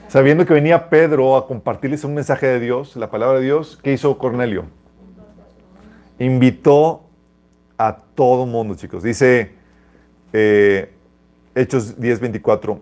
Sabiendo 0.08 0.44
que 0.46 0.54
venía 0.54 0.88
Pedro 0.90 1.36
a 1.36 1.46
compartirles 1.46 2.04
un 2.04 2.14
mensaje 2.14 2.46
de 2.46 2.60
Dios, 2.60 2.96
la 2.96 3.10
palabra 3.10 3.38
de 3.38 3.44
Dios, 3.44 3.78
¿qué 3.82 3.92
hizo 3.92 4.18
Cornelio? 4.18 4.64
Invitó 6.18 7.04
a 7.78 7.96
todo 8.14 8.46
mundo, 8.46 8.74
chicos. 8.74 9.02
Dice 9.02 9.52
eh, 10.32 10.92
Hechos 11.54 11.98
10:24, 11.98 12.78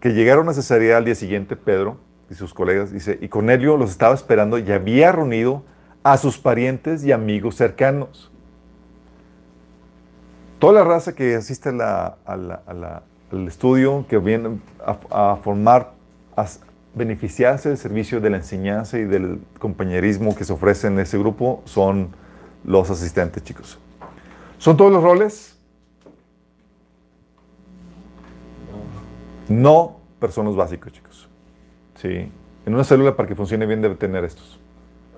que 0.00 0.10
llegaron 0.10 0.48
a 0.48 0.52
Cesarea 0.54 0.96
al 0.98 1.04
día 1.04 1.14
siguiente, 1.14 1.56
Pedro 1.56 1.98
y 2.30 2.34
sus 2.34 2.52
colegas, 2.54 2.92
dice, 2.92 3.18
y 3.20 3.28
Cornelio 3.28 3.76
los 3.76 3.90
estaba 3.90 4.14
esperando 4.14 4.58
y 4.58 4.70
había 4.72 5.12
reunido 5.12 5.62
a 6.02 6.16
sus 6.16 6.38
parientes 6.38 7.04
y 7.04 7.12
amigos 7.12 7.56
cercanos. 7.56 8.30
Toda 10.58 10.72
la 10.72 10.84
raza 10.84 11.14
que 11.14 11.34
asiste 11.34 11.68
a 11.68 11.72
la- 11.72 12.16
a 12.24 12.36
la- 12.36 12.62
a 12.66 12.72
la- 12.74 13.02
al 13.32 13.46
estudio, 13.48 14.06
que 14.08 14.18
viene 14.18 14.58
a, 14.84 15.32
a 15.32 15.36
formar, 15.36 15.92
a 16.36 16.46
beneficiarse 16.94 17.68
del 17.68 17.76
servicio 17.78 18.20
de 18.20 18.30
la 18.30 18.38
enseñanza 18.38 18.98
y 18.98 19.04
del 19.04 19.40
compañerismo 19.58 20.34
que 20.34 20.44
se 20.44 20.52
ofrece 20.52 20.86
en 20.86 20.98
ese 20.98 21.18
grupo, 21.18 21.60
son 21.66 22.08
los 22.64 22.90
asistentes, 22.90 23.42
chicos. 23.44 23.78
¿Son 24.58 24.76
todos 24.76 24.90
los 24.90 25.02
roles? 25.02 25.58
No, 29.48 30.00
pero 30.18 30.32
son 30.32 30.46
los 30.46 30.56
básicos, 30.56 30.92
chicos. 30.92 31.28
Sí. 31.96 32.30
En 32.64 32.74
una 32.74 32.82
célula 32.82 33.14
para 33.14 33.28
que 33.28 33.34
funcione 33.36 33.66
bien 33.66 33.80
debe 33.82 33.94
tener 33.94 34.24
estos. 34.24 34.58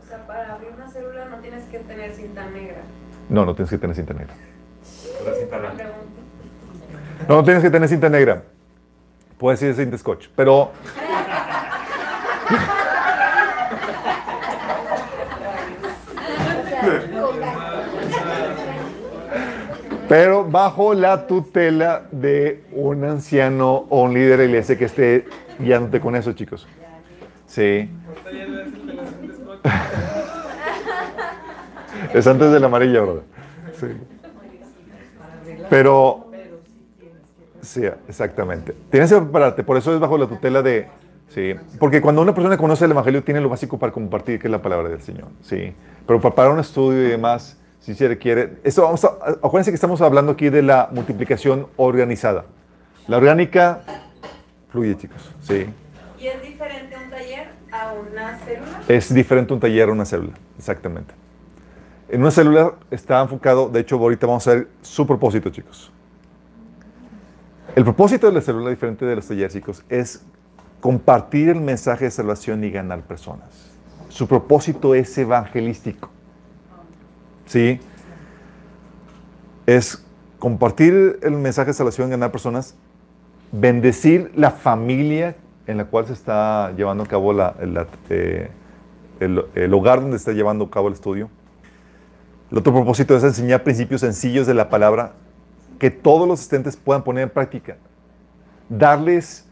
O 0.02 0.06
sea, 0.06 0.26
para 0.26 0.54
abrir 0.54 0.70
una 0.74 0.88
célula 0.90 1.26
no 1.26 1.38
tienes 1.38 1.64
que 1.66 1.78
tener 1.78 2.12
cinta 2.12 2.44
negra. 2.50 2.82
No, 3.30 3.46
no 3.46 3.54
tienes 3.54 3.70
que 3.70 3.78
tener 3.78 3.94
cinta 3.96 4.12
negra. 4.14 4.34
No, 7.28 7.44
tienes 7.44 7.62
que 7.62 7.70
tener 7.70 7.88
cinta 7.88 8.08
negra. 8.08 8.42
Puedes 9.38 9.62
ir 9.62 9.74
cinta 9.74 9.98
scotch, 9.98 10.28
pero... 10.34 10.72
Pero 20.08 20.44
bajo 20.44 20.94
la 20.94 21.26
tutela 21.26 22.04
de 22.10 22.64
un 22.72 23.04
anciano 23.04 23.84
o 23.90 24.04
un 24.04 24.14
líder 24.14 24.38
de 24.38 24.46
iglesia 24.46 24.78
que 24.78 24.86
esté 24.86 25.26
guiándote 25.58 26.00
con 26.00 26.16
eso, 26.16 26.32
chicos. 26.32 26.66
Sí. 27.46 27.90
Es 32.14 32.26
antes 32.26 32.50
del 32.52 32.64
amarillo, 32.64 33.06
¿verdad? 33.06 33.22
Sí. 33.78 33.86
Pero, 35.70 36.30
sí, 37.60 37.82
exactamente. 38.08 38.74
Tienes 38.90 39.12
que 39.12 39.18
prepararte, 39.20 39.62
por 39.62 39.76
eso 39.76 39.92
es 39.94 40.00
bajo 40.00 40.16
la 40.16 40.26
tutela 40.26 40.62
de, 40.62 40.88
sí, 41.28 41.54
porque 41.78 42.00
cuando 42.00 42.22
una 42.22 42.34
persona 42.34 42.56
conoce 42.56 42.84
el 42.84 42.92
Evangelio 42.92 43.22
tiene 43.22 43.40
lo 43.40 43.48
básico 43.48 43.78
para 43.78 43.92
compartir, 43.92 44.40
que 44.40 44.46
es 44.46 44.50
la 44.50 44.62
palabra 44.62 44.88
del 44.88 45.00
Señor, 45.00 45.28
sí. 45.42 45.74
Pero 46.06 46.20
para 46.20 46.50
un 46.50 46.58
estudio 46.58 47.06
y 47.06 47.10
demás, 47.10 47.58
si 47.80 47.94
se 47.94 48.08
requiere, 48.08 48.58
eso 48.64 48.82
vamos 48.82 49.04
a, 49.04 49.08
acuérdense 49.42 49.70
que 49.70 49.76
estamos 49.76 50.00
hablando 50.00 50.32
aquí 50.32 50.48
de 50.48 50.62
la 50.62 50.88
multiplicación 50.92 51.66
organizada. 51.76 52.44
La 53.06 53.18
orgánica 53.18 53.80
fluye, 54.70 54.96
chicos, 54.96 55.32
sí. 55.40 55.66
¿Y 56.20 56.26
es 56.26 56.42
diferente 56.42 56.96
un 56.96 57.10
taller 57.10 57.48
a 57.70 57.92
una 57.92 58.38
célula? 58.38 58.82
Es 58.88 59.14
diferente 59.14 59.52
un 59.52 59.60
taller 59.60 59.88
a 59.88 59.92
una 59.92 60.04
célula, 60.04 60.32
exactamente. 60.58 61.14
En 62.08 62.20
una 62.22 62.30
célula 62.30 62.72
está 62.90 63.20
enfocado, 63.20 63.68
de 63.68 63.80
hecho 63.80 63.96
ahorita 63.96 64.26
vamos 64.26 64.46
a 64.48 64.54
ver 64.54 64.68
su 64.80 65.06
propósito, 65.06 65.50
chicos. 65.50 65.92
El 67.76 67.84
propósito 67.84 68.26
de 68.26 68.32
la 68.32 68.40
célula, 68.40 68.70
diferente 68.70 69.04
de 69.04 69.16
los 69.16 69.26
talleres, 69.26 69.52
chicos, 69.52 69.84
es 69.88 70.24
compartir 70.80 71.50
el 71.50 71.60
mensaje 71.60 72.06
de 72.06 72.10
salvación 72.10 72.64
y 72.64 72.70
ganar 72.70 73.02
personas. 73.02 73.76
Su 74.08 74.26
propósito 74.26 74.94
es 74.94 75.16
evangelístico. 75.18 76.08
¿Sí? 77.46 77.78
Es 79.66 80.02
compartir 80.38 81.18
el 81.22 81.32
mensaje 81.32 81.68
de 81.68 81.74
salvación 81.74 82.08
y 82.08 82.12
ganar 82.12 82.30
personas, 82.32 82.74
bendecir 83.52 84.32
la 84.34 84.50
familia 84.50 85.36
en 85.66 85.76
la 85.76 85.84
cual 85.84 86.06
se 86.06 86.14
está 86.14 86.72
llevando 86.72 87.04
a 87.04 87.06
cabo 87.06 87.32
la- 87.34 87.54
eh, 88.08 88.50
el, 89.20 89.44
el 89.54 89.74
hogar 89.74 90.00
donde 90.00 90.16
está 90.16 90.32
llevando 90.32 90.64
a 90.64 90.70
cabo 90.70 90.88
el 90.88 90.94
estudio. 90.94 91.28
El 92.50 92.58
otro 92.58 92.72
propósito 92.72 93.14
es 93.14 93.24
enseñar 93.24 93.62
principios 93.62 94.00
sencillos 94.00 94.46
de 94.46 94.54
la 94.54 94.70
palabra 94.70 95.12
que 95.78 95.90
todos 95.90 96.26
los 96.26 96.40
asistentes 96.40 96.76
puedan 96.76 97.04
poner 97.04 97.24
en 97.24 97.30
práctica. 97.30 97.76
Darles 98.70 99.46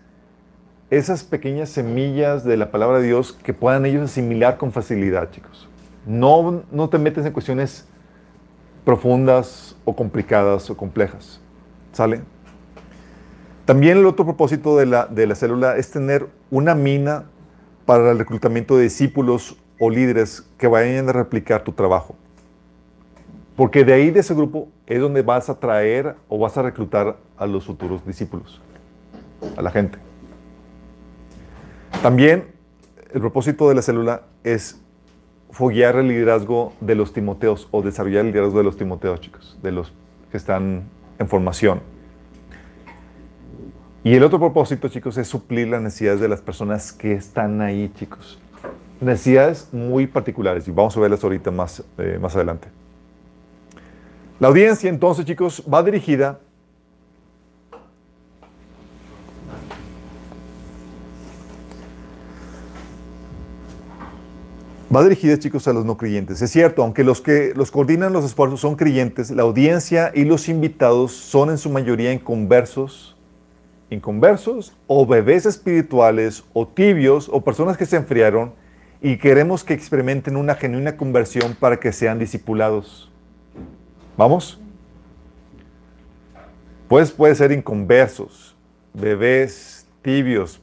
esas 0.88 1.22
pequeñas 1.22 1.68
semillas 1.68 2.42
de 2.44 2.56
la 2.56 2.70
palabra 2.70 2.98
de 2.98 3.06
Dios 3.06 3.32
que 3.42 3.52
puedan 3.52 3.84
ellos 3.84 4.04
asimilar 4.04 4.56
con 4.56 4.72
facilidad, 4.72 5.30
chicos. 5.30 5.68
No, 6.06 6.62
no 6.70 6.88
te 6.88 6.98
metes 6.98 7.26
en 7.26 7.32
cuestiones 7.32 7.86
profundas 8.84 9.76
o 9.84 9.94
complicadas 9.94 10.70
o 10.70 10.76
complejas. 10.76 11.40
¿Sale? 11.92 12.22
También 13.66 13.98
el 13.98 14.06
otro 14.06 14.24
propósito 14.24 14.76
de 14.76 14.86
la, 14.86 15.06
de 15.06 15.26
la 15.26 15.34
célula 15.34 15.76
es 15.76 15.90
tener 15.90 16.28
una 16.50 16.74
mina 16.74 17.24
para 17.84 18.10
el 18.12 18.18
reclutamiento 18.18 18.76
de 18.76 18.84
discípulos 18.84 19.56
o 19.78 19.90
líderes 19.90 20.48
que 20.56 20.66
vayan 20.66 21.08
a 21.08 21.12
replicar 21.12 21.62
tu 21.62 21.72
trabajo. 21.72 22.16
Porque 23.56 23.84
de 23.84 23.94
ahí, 23.94 24.10
de 24.10 24.20
ese 24.20 24.34
grupo, 24.34 24.68
es 24.86 25.00
donde 25.00 25.22
vas 25.22 25.48
a 25.48 25.58
traer 25.58 26.16
o 26.28 26.38
vas 26.38 26.56
a 26.58 26.62
reclutar 26.62 27.16
a 27.38 27.46
los 27.46 27.64
futuros 27.64 28.04
discípulos, 28.06 28.60
a 29.56 29.62
la 29.62 29.70
gente. 29.70 29.98
También 32.02 32.48
el 33.12 33.20
propósito 33.20 33.68
de 33.68 33.74
la 33.74 33.82
célula 33.82 34.22
es 34.44 34.78
foguear 35.50 35.96
el 35.96 36.08
liderazgo 36.08 36.74
de 36.82 36.94
los 36.94 37.14
timoteos 37.14 37.66
o 37.70 37.80
desarrollar 37.80 38.26
el 38.26 38.32
liderazgo 38.32 38.58
de 38.58 38.64
los 38.64 38.76
timoteos, 38.76 39.20
chicos, 39.22 39.58
de 39.62 39.72
los 39.72 39.94
que 40.30 40.36
están 40.36 40.84
en 41.18 41.28
formación. 41.28 41.80
Y 44.04 44.14
el 44.14 44.22
otro 44.22 44.38
propósito, 44.38 44.88
chicos, 44.88 45.16
es 45.16 45.26
suplir 45.26 45.68
las 45.68 45.80
necesidades 45.80 46.20
de 46.20 46.28
las 46.28 46.42
personas 46.42 46.92
que 46.92 47.14
están 47.14 47.62
ahí, 47.62 47.90
chicos. 47.96 48.38
Necesidades 49.00 49.68
muy 49.72 50.06
particulares 50.06 50.68
y 50.68 50.70
vamos 50.70 50.96
a 50.96 51.00
verlas 51.00 51.24
ahorita 51.24 51.50
más, 51.50 51.82
eh, 51.98 52.18
más 52.20 52.36
adelante. 52.36 52.68
La 54.38 54.48
audiencia, 54.48 54.90
entonces, 54.90 55.24
chicos, 55.24 55.62
va 55.72 55.82
dirigida 55.82 56.40
Va 64.94 65.02
dirigida, 65.02 65.36
chicos, 65.36 65.66
a 65.66 65.72
los 65.72 65.84
no 65.84 65.96
creyentes. 65.96 66.40
Es 66.40 66.50
cierto, 66.52 66.82
aunque 66.82 67.02
los 67.02 67.20
que 67.20 67.52
los 67.56 67.70
coordinan 67.72 68.12
los 68.12 68.24
esfuerzos 68.24 68.60
son 68.60 68.76
creyentes, 68.76 69.30
la 69.30 69.42
audiencia 69.42 70.12
y 70.14 70.24
los 70.24 70.48
invitados 70.48 71.12
son 71.12 71.50
en 71.50 71.58
su 71.58 71.68
mayoría 71.68 72.12
inconversos, 72.12 73.16
inconversos 73.90 74.76
o 74.86 75.04
bebés 75.04 75.44
espirituales 75.44 76.44
o 76.52 76.68
tibios 76.68 77.28
o 77.30 77.42
personas 77.42 77.76
que 77.76 77.84
se 77.84 77.96
enfriaron 77.96 78.54
y 79.02 79.18
queremos 79.18 79.64
que 79.64 79.74
experimenten 79.74 80.36
una 80.36 80.54
genuina 80.54 80.96
conversión 80.96 81.56
para 81.58 81.78
que 81.78 81.92
sean 81.92 82.18
discipulados. 82.20 83.10
¿Vamos? 84.16 84.58
Pues 86.88 87.10
puede 87.10 87.34
ser 87.34 87.52
inconversos, 87.52 88.56
bebés 88.94 89.86
tibios, 90.02 90.60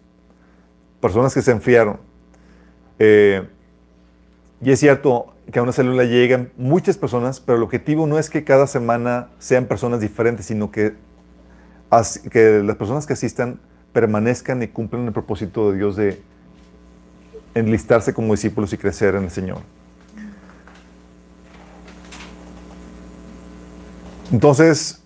personas 1.02 1.34
que 1.34 1.42
se 1.42 1.52
enfriaron. 1.52 2.00
Eh, 2.98 3.48
y 4.62 4.72
es 4.72 4.80
cierto 4.80 5.34
que 5.52 5.60
a 5.60 5.64
una 5.64 5.74
célula 5.74 6.06
llegan 6.06 6.52
muchas 6.58 6.98
personas, 6.98 7.40
pero 7.42 7.58
el 7.58 7.64
objetivo 7.64 8.08
no 8.08 8.18
es 8.18 8.30
que 8.30 8.44
cada 8.44 8.66
semana 8.66 9.28
sean 9.38 9.66
personas 9.66 10.00
diferentes, 10.00 10.46
sino 10.46 10.72
que, 10.72 10.96
que 12.32 12.64
las 12.64 12.76
personas 12.78 13.06
que 13.06 13.14
asistan 13.14 13.60
permanezcan 13.92 14.64
y 14.64 14.68
cumplan 14.68 15.06
el 15.06 15.14
propósito 15.14 15.72
de 15.72 15.78
Dios 15.78 15.96
de 15.98 16.22
enlistarse 17.54 18.14
como 18.14 18.34
discípulos 18.34 18.74
y 18.74 18.78
crecer 18.78 19.16
en 19.16 19.26
el 19.26 19.32
Señor. 19.32 19.60
Entonces, 24.32 25.04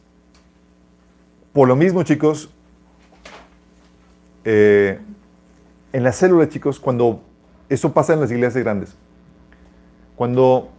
por 1.53 1.67
lo 1.67 1.75
mismo, 1.75 2.03
chicos, 2.03 2.49
eh, 4.45 4.99
en 5.91 6.03
la 6.03 6.11
célula, 6.11 6.47
chicos, 6.47 6.79
cuando 6.79 7.21
eso 7.69 7.93
pasa 7.93 8.13
en 8.13 8.19
las 8.19 8.31
iglesias 8.31 8.63
grandes, 8.63 8.95
cuando 10.15 10.69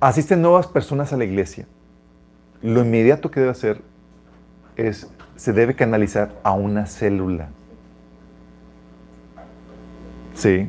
asisten 0.00 0.42
nuevas 0.42 0.66
personas 0.66 1.12
a 1.12 1.16
la 1.16 1.24
iglesia, 1.24 1.66
lo 2.62 2.80
inmediato 2.82 3.30
que 3.30 3.40
debe 3.40 3.52
hacer 3.52 3.82
es, 4.76 5.08
se 5.36 5.52
debe 5.52 5.74
canalizar 5.74 6.32
a 6.42 6.52
una 6.52 6.86
célula. 6.86 7.48
Sí. 10.34 10.68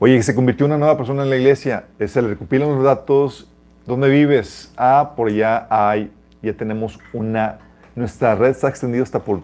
Oye, 0.00 0.22
se 0.22 0.34
convirtió 0.34 0.66
una 0.66 0.78
nueva 0.78 0.96
persona 0.96 1.22
en 1.22 1.30
la 1.30 1.36
iglesia, 1.36 1.86
se 2.04 2.22
le 2.22 2.28
recopilan 2.28 2.74
los 2.74 2.82
datos, 2.82 3.48
¿dónde 3.86 4.08
vives? 4.08 4.72
Ah, 4.76 5.14
por 5.16 5.28
allá 5.28 5.66
hay, 5.70 6.12
ya 6.42 6.52
tenemos 6.52 6.98
una, 7.12 7.58
nuestra 7.94 8.34
red 8.34 8.50
está 8.50 8.68
extendida 8.68 9.02
hasta 9.02 9.20
por, 9.20 9.40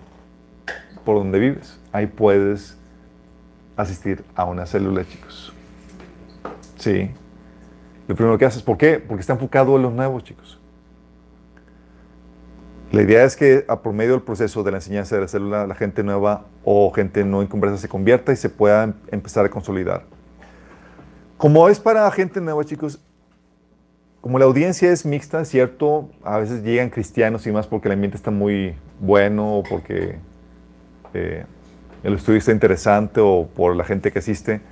por 1.04 1.16
donde 1.16 1.38
vives. 1.38 1.78
Ahí 1.92 2.06
puedes 2.06 2.76
asistir 3.76 4.24
a 4.34 4.44
una 4.44 4.66
célula, 4.66 5.04
chicos. 5.06 5.52
Sí. 6.76 7.10
Lo 8.08 8.14
primero 8.14 8.38
que 8.38 8.44
haces, 8.44 8.62
¿por 8.62 8.78
qué? 8.78 8.98
Porque 9.00 9.20
está 9.20 9.32
enfocado 9.32 9.76
en 9.76 9.82
los 9.82 9.92
nuevos, 9.92 10.22
chicos. 10.22 10.60
La 12.92 13.02
idea 13.02 13.24
es 13.24 13.34
que 13.36 13.64
a 13.68 13.82
por 13.82 13.92
medio 13.92 14.12
del 14.12 14.22
proceso 14.22 14.62
de 14.62 14.70
la 14.70 14.76
enseñanza 14.76 15.16
de 15.16 15.22
la 15.22 15.28
célula, 15.28 15.66
la 15.66 15.74
gente 15.74 16.04
nueva 16.04 16.44
o 16.64 16.92
gente 16.92 17.24
no 17.24 17.42
inconversa 17.42 17.78
se 17.78 17.88
convierta 17.88 18.32
y 18.32 18.36
se 18.36 18.48
pueda 18.48 18.84
em- 18.84 18.94
empezar 19.10 19.44
a 19.44 19.50
consolidar. 19.50 20.04
Como 21.36 21.68
es 21.68 21.80
para 21.80 22.08
gente 22.12 22.40
nueva, 22.40 22.64
chicos, 22.64 23.00
como 24.26 24.40
la 24.40 24.46
audiencia 24.46 24.90
es 24.90 25.06
mixta, 25.06 25.44
cierto, 25.44 26.10
a 26.24 26.38
veces 26.38 26.64
llegan 26.64 26.90
cristianos 26.90 27.46
y 27.46 27.52
más 27.52 27.68
porque 27.68 27.86
el 27.86 27.92
ambiente 27.92 28.16
está 28.16 28.32
muy 28.32 28.74
bueno 28.98 29.58
o 29.58 29.62
porque 29.62 30.16
eh, 31.14 31.44
el 32.02 32.14
estudio 32.14 32.40
está 32.40 32.50
interesante 32.50 33.20
o 33.20 33.46
por 33.54 33.76
la 33.76 33.84
gente 33.84 34.10
que 34.10 34.18
asiste. 34.18 34.62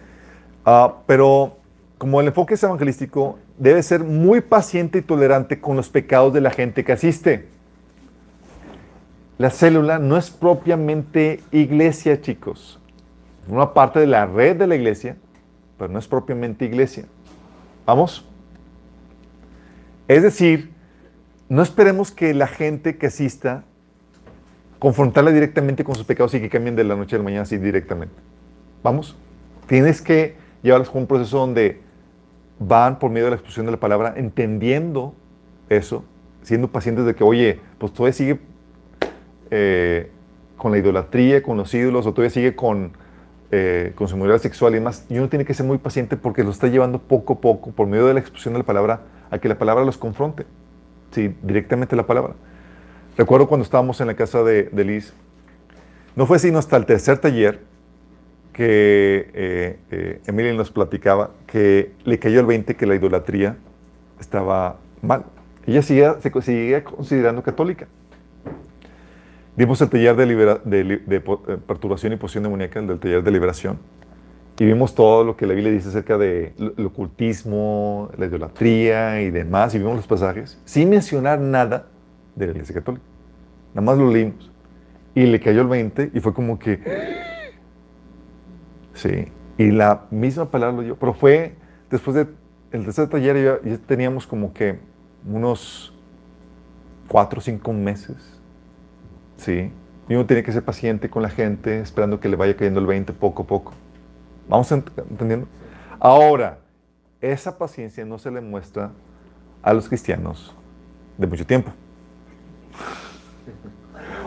Ah, 0.64 0.94
pero 1.06 1.58
como 1.98 2.20
el 2.20 2.26
enfoque 2.26 2.54
es 2.54 2.64
evangelístico, 2.64 3.38
debe 3.56 3.80
ser 3.84 4.02
muy 4.02 4.40
paciente 4.40 4.98
y 4.98 5.02
tolerante 5.02 5.60
con 5.60 5.76
los 5.76 5.88
pecados 5.88 6.34
de 6.34 6.40
la 6.40 6.50
gente 6.50 6.82
que 6.82 6.90
asiste. 6.90 7.46
La 9.38 9.50
célula 9.50 10.00
no 10.00 10.16
es 10.16 10.30
propiamente 10.30 11.44
iglesia, 11.52 12.20
chicos. 12.20 12.80
Forma 13.46 13.72
parte 13.72 14.00
de 14.00 14.08
la 14.08 14.26
red 14.26 14.56
de 14.56 14.66
la 14.66 14.74
iglesia, 14.74 15.16
pero 15.78 15.92
no 15.92 16.00
es 16.00 16.08
propiamente 16.08 16.64
iglesia. 16.64 17.04
¿Vamos? 17.86 18.26
Es 20.08 20.22
decir, 20.22 20.70
no 21.48 21.62
esperemos 21.62 22.12
que 22.12 22.34
la 22.34 22.46
gente 22.46 22.96
que 22.96 23.06
asista 23.06 23.64
confrontarla 24.78 25.30
directamente 25.30 25.82
con 25.82 25.94
sus 25.94 26.04
pecados 26.04 26.34
y 26.34 26.40
que 26.40 26.50
cambien 26.50 26.76
de 26.76 26.84
la 26.84 26.94
noche 26.94 27.16
a 27.16 27.18
la 27.18 27.24
mañana 27.24 27.42
así 27.42 27.56
directamente. 27.56 28.14
¿Vamos? 28.82 29.16
Tienes 29.66 30.02
que 30.02 30.36
llevarlos 30.62 30.90
con 30.90 31.02
un 31.02 31.06
proceso 31.06 31.38
donde 31.38 31.80
van 32.58 32.98
por 32.98 33.10
medio 33.10 33.24
de 33.24 33.30
la 33.30 33.36
exposición 33.36 33.66
de 33.66 33.72
la 33.72 33.80
palabra 33.80 34.12
entendiendo 34.16 35.14
eso, 35.70 36.04
siendo 36.42 36.68
pacientes 36.68 37.06
de 37.06 37.14
que, 37.14 37.24
oye, 37.24 37.60
pues 37.78 37.92
todavía 37.92 38.12
sigue 38.12 38.40
eh, 39.50 40.10
con 40.58 40.72
la 40.72 40.78
idolatría, 40.78 41.42
con 41.42 41.56
los 41.56 41.72
ídolos, 41.72 42.06
o 42.06 42.12
todavía 42.12 42.30
sigue 42.30 42.54
con, 42.54 42.92
eh, 43.50 43.92
con 43.94 44.08
su 44.08 44.38
sexual 44.38 44.72
y 44.72 44.76
demás. 44.76 45.06
Y 45.08 45.16
uno 45.16 45.28
tiene 45.30 45.46
que 45.46 45.54
ser 45.54 45.64
muy 45.64 45.78
paciente 45.78 46.16
porque 46.16 46.44
lo 46.44 46.50
está 46.50 46.66
llevando 46.66 46.98
poco 46.98 47.34
a 47.34 47.40
poco, 47.40 47.70
por 47.70 47.86
medio 47.86 48.06
de 48.06 48.14
la 48.14 48.20
exposición 48.20 48.52
de 48.54 48.58
la 48.58 48.66
palabra, 48.66 49.00
a 49.30 49.38
que 49.38 49.48
la 49.48 49.58
palabra 49.58 49.84
los 49.84 49.98
confronte. 49.98 50.46
Sí, 51.10 51.34
directamente 51.42 51.94
la 51.96 52.06
palabra. 52.06 52.34
Recuerdo 53.16 53.46
cuando 53.46 53.64
estábamos 53.64 54.00
en 54.00 54.08
la 54.08 54.14
casa 54.14 54.42
de, 54.42 54.64
de 54.64 54.84
Liz, 54.84 55.12
no 56.16 56.26
fue 56.26 56.38
sino 56.38 56.58
hasta 56.58 56.76
el 56.76 56.86
tercer 56.86 57.18
taller 57.18 57.60
que 58.52 59.30
eh, 59.34 59.78
eh, 59.90 60.52
nos 60.56 60.70
platicaba 60.70 61.30
que 61.46 61.92
le 62.04 62.18
cayó 62.18 62.40
el 62.40 62.46
20 62.46 62.76
que 62.76 62.86
la 62.86 62.94
idolatría 62.94 63.56
estaba 64.20 64.76
mal. 65.02 65.24
Ella 65.66 65.82
seguía, 65.82 66.20
se 66.20 66.30
seguía 66.42 66.84
considerando 66.84 67.42
católica. 67.42 67.86
Vimos 69.56 69.80
el 69.80 69.88
taller 69.88 70.16
de, 70.16 70.26
libera- 70.26 70.60
de 70.64 70.84
de 71.06 71.20
po- 71.20 71.42
eh, 71.48 71.56
perturbación 71.64 72.12
y 72.12 72.16
posición 72.16 72.44
demoníaca, 72.44 72.80
el 72.80 72.86
del 72.88 72.98
taller 72.98 73.22
de 73.22 73.30
liberación, 73.30 73.78
y 74.58 74.64
vimos 74.64 74.94
todo 74.94 75.24
lo 75.24 75.36
que 75.36 75.46
la 75.46 75.54
Biblia 75.54 75.72
dice 75.72 75.88
acerca 75.88 76.16
de 76.16 76.52
el 76.58 76.86
ocultismo, 76.86 78.10
la 78.16 78.26
idolatría 78.26 79.20
y 79.22 79.30
demás, 79.30 79.74
y 79.74 79.78
vimos 79.78 79.96
los 79.96 80.06
pasajes, 80.06 80.60
sin 80.64 80.90
mencionar 80.90 81.40
nada 81.40 81.86
de 82.36 82.46
la 82.46 82.52
Iglesia 82.52 82.74
Católica. 82.76 83.04
Nada 83.74 83.84
más 83.84 83.98
lo 83.98 84.10
leímos. 84.10 84.50
Y 85.14 85.26
le 85.26 85.40
cayó 85.40 85.62
el 85.62 85.68
20 85.68 86.10
y 86.14 86.20
fue 86.20 86.32
como 86.32 86.58
que... 86.58 86.80
Sí. 88.94 89.26
Y 89.58 89.70
la 89.72 90.06
misma 90.10 90.50
palabra 90.50 90.76
lo 90.76 90.82
dio. 90.82 90.96
Pero 90.96 91.14
fue 91.14 91.54
después 91.90 92.14
del 92.14 92.28
tercer 92.70 93.08
taller, 93.08 93.60
ya, 93.64 93.70
ya 93.70 93.78
teníamos 93.78 94.26
como 94.26 94.52
que 94.52 94.78
unos 95.28 95.92
cuatro 97.08 97.38
o 97.38 97.42
cinco 97.42 97.72
meses. 97.72 98.16
Sí. 99.36 99.72
Y 100.08 100.14
uno 100.14 100.26
tiene 100.26 100.44
que 100.44 100.52
ser 100.52 100.62
paciente 100.64 101.10
con 101.10 101.22
la 101.22 101.30
gente, 101.30 101.80
esperando 101.80 102.20
que 102.20 102.28
le 102.28 102.36
vaya 102.36 102.56
cayendo 102.56 102.78
el 102.78 102.86
20 102.86 103.12
poco 103.14 103.42
a 103.42 103.46
poco. 103.46 103.72
¿Vamos 104.48 104.70
ent- 104.72 104.90
entendiendo? 105.10 105.46
Ahora, 105.98 106.58
esa 107.20 107.56
paciencia 107.56 108.04
no 108.04 108.18
se 108.18 108.30
le 108.30 108.40
muestra 108.40 108.90
a 109.62 109.72
los 109.72 109.88
cristianos 109.88 110.54
de 111.16 111.26
mucho 111.26 111.46
tiempo. 111.46 111.72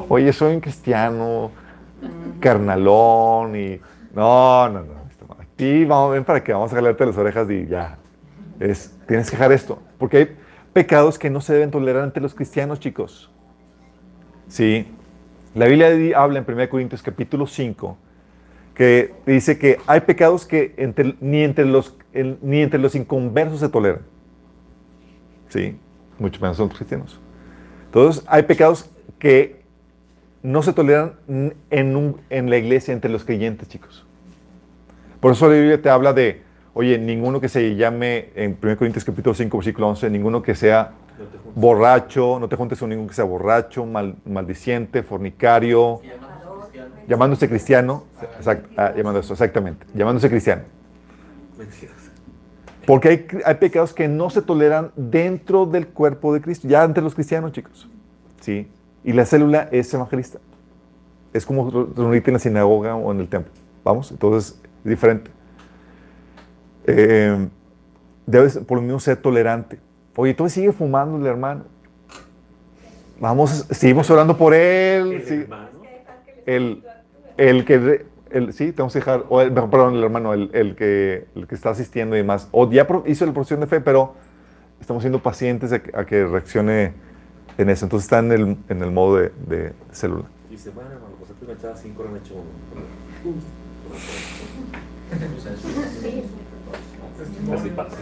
Oye, 0.09 0.31
soy 0.33 0.55
un 0.55 0.61
cristiano 0.61 1.51
carnalón 2.39 3.55
y... 3.55 3.79
No, 4.13 4.69
no, 4.69 4.81
no. 4.81 4.97
Aquí 5.39 5.85
vamos, 5.85 6.13
ven 6.13 6.23
para 6.23 6.43
que 6.43 6.53
vamos 6.53 6.71
a 6.71 6.75
jalarte 6.75 7.05
las 7.05 7.17
orejas 7.17 7.49
y 7.49 7.67
ya. 7.67 7.97
Es, 8.59 8.95
tienes 9.07 9.29
que 9.29 9.37
dejar 9.37 9.51
esto. 9.51 9.79
Porque 9.97 10.17
hay 10.17 10.37
pecados 10.73 11.19
que 11.19 11.29
no 11.29 11.41
se 11.41 11.53
deben 11.53 11.71
tolerar 11.71 12.03
ante 12.03 12.21
los 12.21 12.33
cristianos, 12.33 12.79
chicos. 12.79 13.31
Sí. 14.47 14.87
La 15.55 15.65
Biblia 15.65 15.87
habla 16.19 16.39
en 16.39 16.45
1 16.47 16.69
Corintios 16.69 17.01
capítulo 17.01 17.47
5 17.47 17.97
que 18.77 19.11
dice 19.25 19.57
que 19.57 19.79
hay 19.87 20.01
pecados 20.01 20.45
que 20.45 20.75
entre- 20.77 21.15
ni, 21.19 21.41
entre 21.41 21.65
los, 21.65 21.97
el- 22.13 22.37
ni 22.43 22.61
entre 22.61 22.79
los 22.79 22.93
inconversos 22.93 23.59
se 23.59 23.69
toleran. 23.69 24.01
Sí, 25.49 25.75
mucho 26.19 26.39
menos 26.39 26.59
los 26.59 26.69
cristianos. 26.75 27.19
Entonces, 27.85 28.23
hay 28.27 28.43
pecados 28.43 28.87
que 29.17 29.63
no 30.43 30.61
se 30.61 30.73
toleran 30.73 31.13
en, 31.71 31.95
un- 31.95 32.21
en 32.29 32.51
la 32.51 32.57
iglesia 32.57 32.93
entre 32.93 33.09
los 33.09 33.25
creyentes, 33.25 33.67
chicos. 33.67 34.05
Por 35.19 35.31
eso 35.31 35.47
la 35.47 35.55
Biblia 35.55 35.81
te 35.81 35.89
habla 35.89 36.13
de, 36.13 36.43
oye, 36.75 36.99
ninguno 36.99 37.41
que 37.41 37.49
se 37.49 37.75
llame, 37.75 38.29
en 38.35 38.55
1 38.61 38.77
Corintios 38.77 39.03
capítulo 39.03 39.33
5, 39.33 39.57
versículo 39.57 39.87
11, 39.87 40.07
ninguno 40.11 40.43
que 40.43 40.53
sea 40.53 40.91
No 41.17 41.51
borracho, 41.55 42.37
no 42.39 42.47
te 42.47 42.55
juntes 42.55 42.77
con 42.77 42.89
ninguno 42.89 43.09
que 43.09 43.15
sea 43.15 43.25
borracho, 43.25 43.87
mal- 43.87 44.17
maldiciente, 44.23 45.01
fornicario, 45.01 45.99
llamándose 47.07 47.47
cristiano, 47.47 48.03
exact- 48.39 48.65
ah, 48.77 48.93
llamando 48.95 49.19
eso, 49.19 49.33
exactamente, 49.33 49.85
llamándose 49.93 50.29
cristiano. 50.29 50.63
Porque 52.85 53.09
hay, 53.09 53.27
hay 53.45 53.55
pecados 53.55 53.93
que 53.93 54.07
no 54.07 54.29
se 54.29 54.41
toleran 54.41 54.91
dentro 54.95 55.65
del 55.65 55.87
cuerpo 55.87 56.33
de 56.33 56.41
Cristo, 56.41 56.67
ya 56.67 56.83
entre 56.83 57.03
los 57.03 57.15
cristianos, 57.15 57.51
chicos. 57.51 57.89
¿Sí? 58.39 58.69
Y 59.03 59.13
la 59.13 59.25
célula 59.25 59.67
es 59.71 59.93
evangelista. 59.93 60.39
Es 61.33 61.45
como 61.45 61.69
reunirte 61.69 62.29
en 62.29 62.33
la 62.33 62.39
sinagoga 62.39 62.95
o 62.95 63.11
en 63.11 63.19
el 63.19 63.27
templo. 63.27 63.51
¿Vamos? 63.83 64.11
Entonces, 64.11 64.59
es 64.83 64.89
diferente. 64.89 65.29
Eh, 66.85 67.47
debes, 68.25 68.57
por 68.59 68.77
lo 68.77 68.81
mismo, 68.81 68.99
ser 68.99 69.17
tolerante. 69.17 69.79
Oye, 70.15 70.33
tú 70.33 70.47
sigue 70.49 70.71
fumando 70.71 71.17
el 71.17 71.25
hermano. 71.25 71.65
Vamos, 73.19 73.65
seguimos 73.69 74.09
orando 74.09 74.37
por 74.37 74.53
él. 74.53 75.11
El 75.11 75.23
sí. 75.25 75.33
hermano. 75.33 75.69
El, 76.45 76.83
el 77.37 77.65
que, 77.65 78.05
el, 78.31 78.53
sí, 78.53 78.71
tenemos 78.71 78.93
que 78.93 78.99
dejar, 78.99 79.25
o 79.29 79.41
el, 79.41 79.51
perdón, 79.53 79.95
el 79.95 80.03
hermano, 80.03 80.33
el, 80.33 80.49
el 80.53 80.75
que, 80.75 81.27
el 81.35 81.47
que 81.47 81.55
está 81.55 81.69
asistiendo 81.71 82.15
y 82.15 82.19
demás, 82.19 82.47
o 82.51 82.69
ya 82.69 82.87
hizo 83.05 83.25
la 83.25 83.33
profesión 83.33 83.59
de 83.59 83.67
fe, 83.67 83.79
pero 83.81 84.15
estamos 84.81 85.03
siendo 85.03 85.21
pacientes 85.21 85.71
a, 85.71 85.79
que- 85.81 85.91
a 85.97 86.05
que 86.05 86.25
reaccione 86.25 86.93
en 87.57 87.69
eso. 87.69 87.85
Entonces 87.85 88.05
está 88.05 88.19
en 88.19 88.31
el, 88.31 88.57
en 88.69 88.81
el 88.83 88.91
modo 88.91 89.17
de, 89.17 89.31
de 89.47 89.73
célula. 89.91 90.25
Dice, 90.49 90.69
bueno, 90.71 90.91
hermano, 90.91 91.15
pues 91.19 91.31
antes 91.31 91.47
me 91.47 91.53
echaba 91.53 91.75
5, 91.75 92.01
ahora 92.01 92.13
me 92.13 92.19
echo 92.19 92.33
uno. 92.35 93.37
Así 97.53 97.69
pasa. 97.69 97.97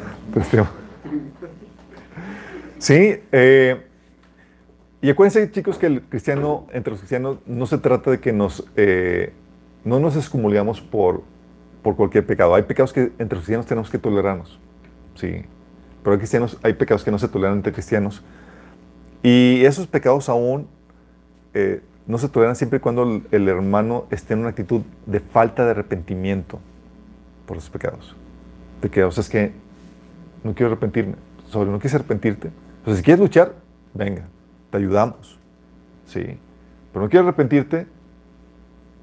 Sí, 2.79 3.19
eh, 3.31 3.88
y 5.06 5.10
acuérdense, 5.12 5.51
chicos, 5.51 5.78
que 5.78 5.86
el 5.86 6.01
cristiano, 6.01 6.66
entre 6.72 6.89
los 6.89 6.99
cristianos, 6.99 7.38
no 7.45 7.68
se 7.68 7.78
trata 7.78 8.10
de 8.10 8.20
que 8.20 8.34
nos, 8.34 8.66
eh, 8.76 9.34
no 9.84 9.99
nos 9.99 10.16
excomulgamos 10.16 10.82
por, 10.82 11.22
por 11.84 11.95
cualquier 11.95 12.26
pecado. 12.26 12.56
Hay 12.56 12.64
pecados 12.64 12.91
que 12.91 13.12
entre 13.20 13.36
los 13.36 13.41
cristianos 13.41 13.68
tenemos 13.68 13.91
que 13.91 13.99
tolerarnos, 13.99 14.60
sí. 15.14 15.43
Pero 16.01 16.14
hay 16.14 16.18
cristianos, 16.18 16.58
hay 16.64 16.74
pecados 16.74 17.03
que 17.03 17.12
no 17.12 17.20
se 17.20 17.28
toleran 17.28 17.58
entre 17.58 17.72
cristianos, 17.72 18.24
Y 19.22 19.64
esos 19.64 19.86
pecados 19.86 20.28
aún 20.28 20.68
eh, 21.53 21.84
no 22.08 22.18
se 22.18 22.28
toleran 22.28 22.56
siempre 22.56 22.78
y 22.78 22.80
cuando 22.80 23.03
el, 23.03 23.28
el 23.30 23.47
hermano 23.47 24.08
esté 24.10 24.34
en 24.34 24.39
una 24.39 24.49
actitud 24.49 24.82
de 25.06 25.20
falta 25.20 25.66
de 25.66 25.72
arrepentimiento 25.72 26.60
por 27.45 27.58
los 27.58 27.70
pecados. 27.70 28.16
Sea, 28.91 29.08
es 29.08 29.30
que 29.30 29.51
no 30.43 30.56
quiero 30.56 30.72
arrepentirme. 30.72 31.14
Sobre 31.47 31.70
no 31.70 31.78
quieres 31.78 31.93
arrepentirte. 31.93 32.49
Pues 32.84 32.97
si 32.97 33.03
quieres 33.03 33.20
luchar, 33.20 33.53
venga, 33.93 34.24
ayudamos. 34.76 35.39
Sí. 36.05 36.38
Pero 36.91 37.03
no 37.03 37.09
quieres 37.09 37.28
arrepentirte, 37.28 37.88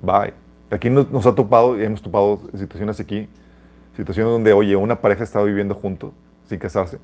bye. 0.03 0.35
Aquí 0.71 0.89
nos, 0.89 1.27
ha 1.27 1.35
topado, 1.35 1.79
y 1.79 1.85
hemos 1.85 2.01
topado 2.01 2.41
situaciones 2.55 2.99
aquí, 2.99 3.29
situaciones 3.95 4.33
donde, 4.33 4.53
oye, 4.55 4.75
una 4.77 5.01
pareja 5.01 5.25
estaba 5.25 5.45
viviendo 5.45 5.75
juntos, 5.75 6.13
sin 6.47 6.59
casarse. 6.59 6.99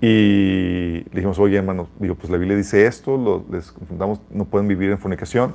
Y 0.00 1.04
le 1.04 1.10
dijimos, 1.12 1.38
oye, 1.38 1.58
hermano, 1.58 1.88
digo, 1.98 2.14
pues 2.14 2.30
la 2.30 2.38
Biblia 2.38 2.56
dice 2.56 2.86
esto, 2.86 3.44
les 3.50 3.70
confrontamos, 3.72 4.20
no 4.30 4.46
pueden 4.46 4.68
vivir 4.68 4.90
en 4.90 4.98
fornicación. 4.98 5.54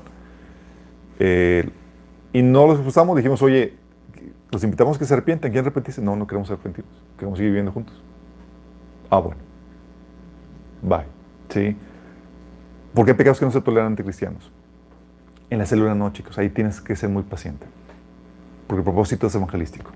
Eh, 1.19 1.69
y 2.33 2.41
no 2.41 2.67
los 2.67 2.75
expulsamos, 2.75 3.15
dijimos, 3.15 3.41
oye, 3.41 3.73
los 4.51 4.63
invitamos 4.63 4.97
a 4.97 4.99
que 4.99 5.05
se 5.05 5.13
arrepientan. 5.13 5.51
¿Quieren 5.51 5.65
arrepentirse? 5.65 6.01
No, 6.01 6.15
no 6.15 6.27
queremos 6.27 6.49
arrepentirnos. 6.49 6.93
Queremos 7.17 7.37
seguir 7.37 7.51
viviendo 7.51 7.71
juntos. 7.71 8.01
Ah, 9.09 9.19
bueno. 9.19 9.41
Bye. 10.81 11.12
¿Sí? 11.53 11.75
Porque 12.93 13.11
hay 13.11 13.17
pecados 13.17 13.39
que 13.39 13.45
no 13.45 13.51
se 13.51 13.61
toleran 13.61 13.91
entre 13.91 14.03
cristianos. 14.03 14.51
En 15.49 15.59
la 15.59 15.65
célula 15.65 15.93
no, 15.93 16.11
chicos. 16.11 16.37
Ahí 16.37 16.49
tienes 16.49 16.81
que 16.81 16.95
ser 16.95 17.09
muy 17.09 17.23
paciente. 17.23 17.67
Porque 18.67 18.79
el 18.79 18.83
propósito 18.83 19.27
es 19.27 19.35
evangelístico. 19.35 19.91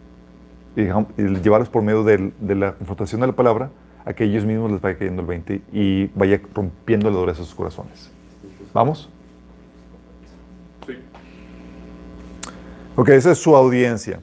Y, 0.75 0.81
y 0.83 1.35
llevarlos 1.41 1.69
por 1.69 1.81
medio 1.81 2.03
de 2.03 2.55
la 2.55 2.73
confrontación 2.73 3.21
de 3.21 3.27
la 3.27 3.33
palabra 3.33 3.71
a 4.05 4.13
que 4.13 4.23
ellos 4.23 4.45
mismos 4.45 4.71
les 4.71 4.79
vaya 4.79 4.97
cayendo 4.97 5.21
el 5.21 5.27
20 5.27 5.61
y 5.73 6.05
vaya 6.15 6.39
rompiendo 6.53 7.09
la 7.09 7.17
dureza 7.17 7.39
de 7.39 7.45
sus 7.45 7.55
corazones. 7.55 8.11
¿Vamos? 8.73 9.09
Ok, 12.95 13.09
esa 13.09 13.31
es 13.31 13.37
su 13.37 13.55
audiencia. 13.55 14.19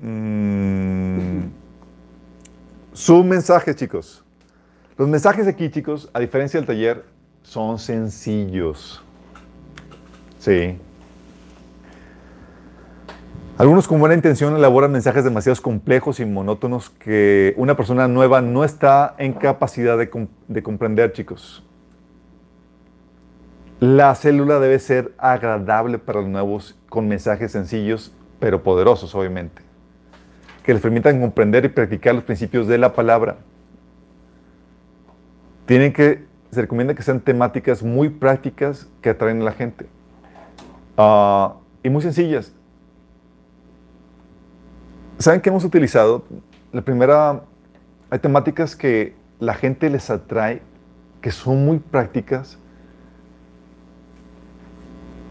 Mm. 0.00 1.42
Su 2.92 3.24
mensaje, 3.24 3.74
chicos. 3.74 4.23
Los 4.96 5.08
mensajes 5.08 5.48
aquí, 5.48 5.70
chicos, 5.70 6.08
a 6.12 6.20
diferencia 6.20 6.60
del 6.60 6.66
taller, 6.68 7.04
son 7.42 7.80
sencillos. 7.80 9.02
Sí. 10.38 10.78
Algunos 13.58 13.88
con 13.88 13.98
buena 13.98 14.14
intención 14.14 14.54
elaboran 14.54 14.92
mensajes 14.92 15.24
demasiado 15.24 15.60
complejos 15.62 16.20
y 16.20 16.24
monótonos 16.24 16.90
que 16.90 17.54
una 17.56 17.76
persona 17.76 18.06
nueva 18.06 18.40
no 18.40 18.62
está 18.62 19.16
en 19.18 19.32
capacidad 19.32 19.98
de, 19.98 20.28
de 20.46 20.62
comprender, 20.62 21.12
chicos. 21.12 21.64
La 23.80 24.14
célula 24.14 24.60
debe 24.60 24.78
ser 24.78 25.12
agradable 25.18 25.98
para 25.98 26.20
los 26.20 26.30
nuevos 26.30 26.76
con 26.88 27.08
mensajes 27.08 27.50
sencillos, 27.50 28.12
pero 28.38 28.62
poderosos, 28.62 29.12
obviamente, 29.16 29.60
que 30.62 30.72
les 30.72 30.80
permitan 30.80 31.20
comprender 31.20 31.64
y 31.64 31.68
practicar 31.68 32.14
los 32.14 32.22
principios 32.22 32.68
de 32.68 32.78
la 32.78 32.92
palabra. 32.92 33.38
Tienen 35.66 35.92
que, 35.92 36.24
se 36.50 36.60
recomienda 36.60 36.94
que 36.94 37.02
sean 37.02 37.20
temáticas 37.20 37.82
muy 37.82 38.08
prácticas 38.08 38.88
que 39.00 39.10
atraen 39.10 39.40
a 39.40 39.44
la 39.44 39.52
gente. 39.52 39.86
Ah, 40.96 41.54
y 41.82 41.90
muy 41.90 42.02
sencillas. 42.02 42.52
¿Saben 45.18 45.40
qué 45.40 45.48
hemos 45.48 45.64
utilizado? 45.64 46.24
La 46.72 46.82
primera, 46.82 47.42
hay 48.10 48.18
temáticas 48.18 48.76
que 48.76 49.14
la 49.38 49.54
gente 49.54 49.88
les 49.88 50.10
atrae, 50.10 50.60
que 51.20 51.30
son 51.30 51.64
muy 51.64 51.78
prácticas, 51.78 52.58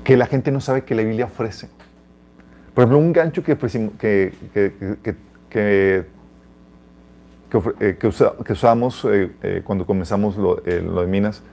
que 0.04 0.18
la 0.18 0.26
gente 0.26 0.52
no 0.52 0.60
sabe 0.60 0.84
que 0.84 0.96
la 0.96 1.04
Biblia 1.04 1.26
ofrece. 1.26 1.70
Por 2.74 2.84
ejemplo, 2.84 2.98
un 2.98 3.14
gancho 3.14 3.44
que, 3.44 3.56
que, 3.58 4.34
que, 4.54 5.16
que, 5.50 6.06
que- 7.62 7.74
eh, 7.90 7.98
que 8.00 8.08
usa- 8.08 8.34
que 8.44 8.54
usamos 8.54 9.06
eh, 9.06 9.32
eh, 9.44 9.62
cuando 9.64 9.86
comenzamos 9.86 10.36
lo, 10.38 10.66
eh, 10.66 10.82
lo 10.82 11.02
de 11.02 11.08
minas 11.08 11.44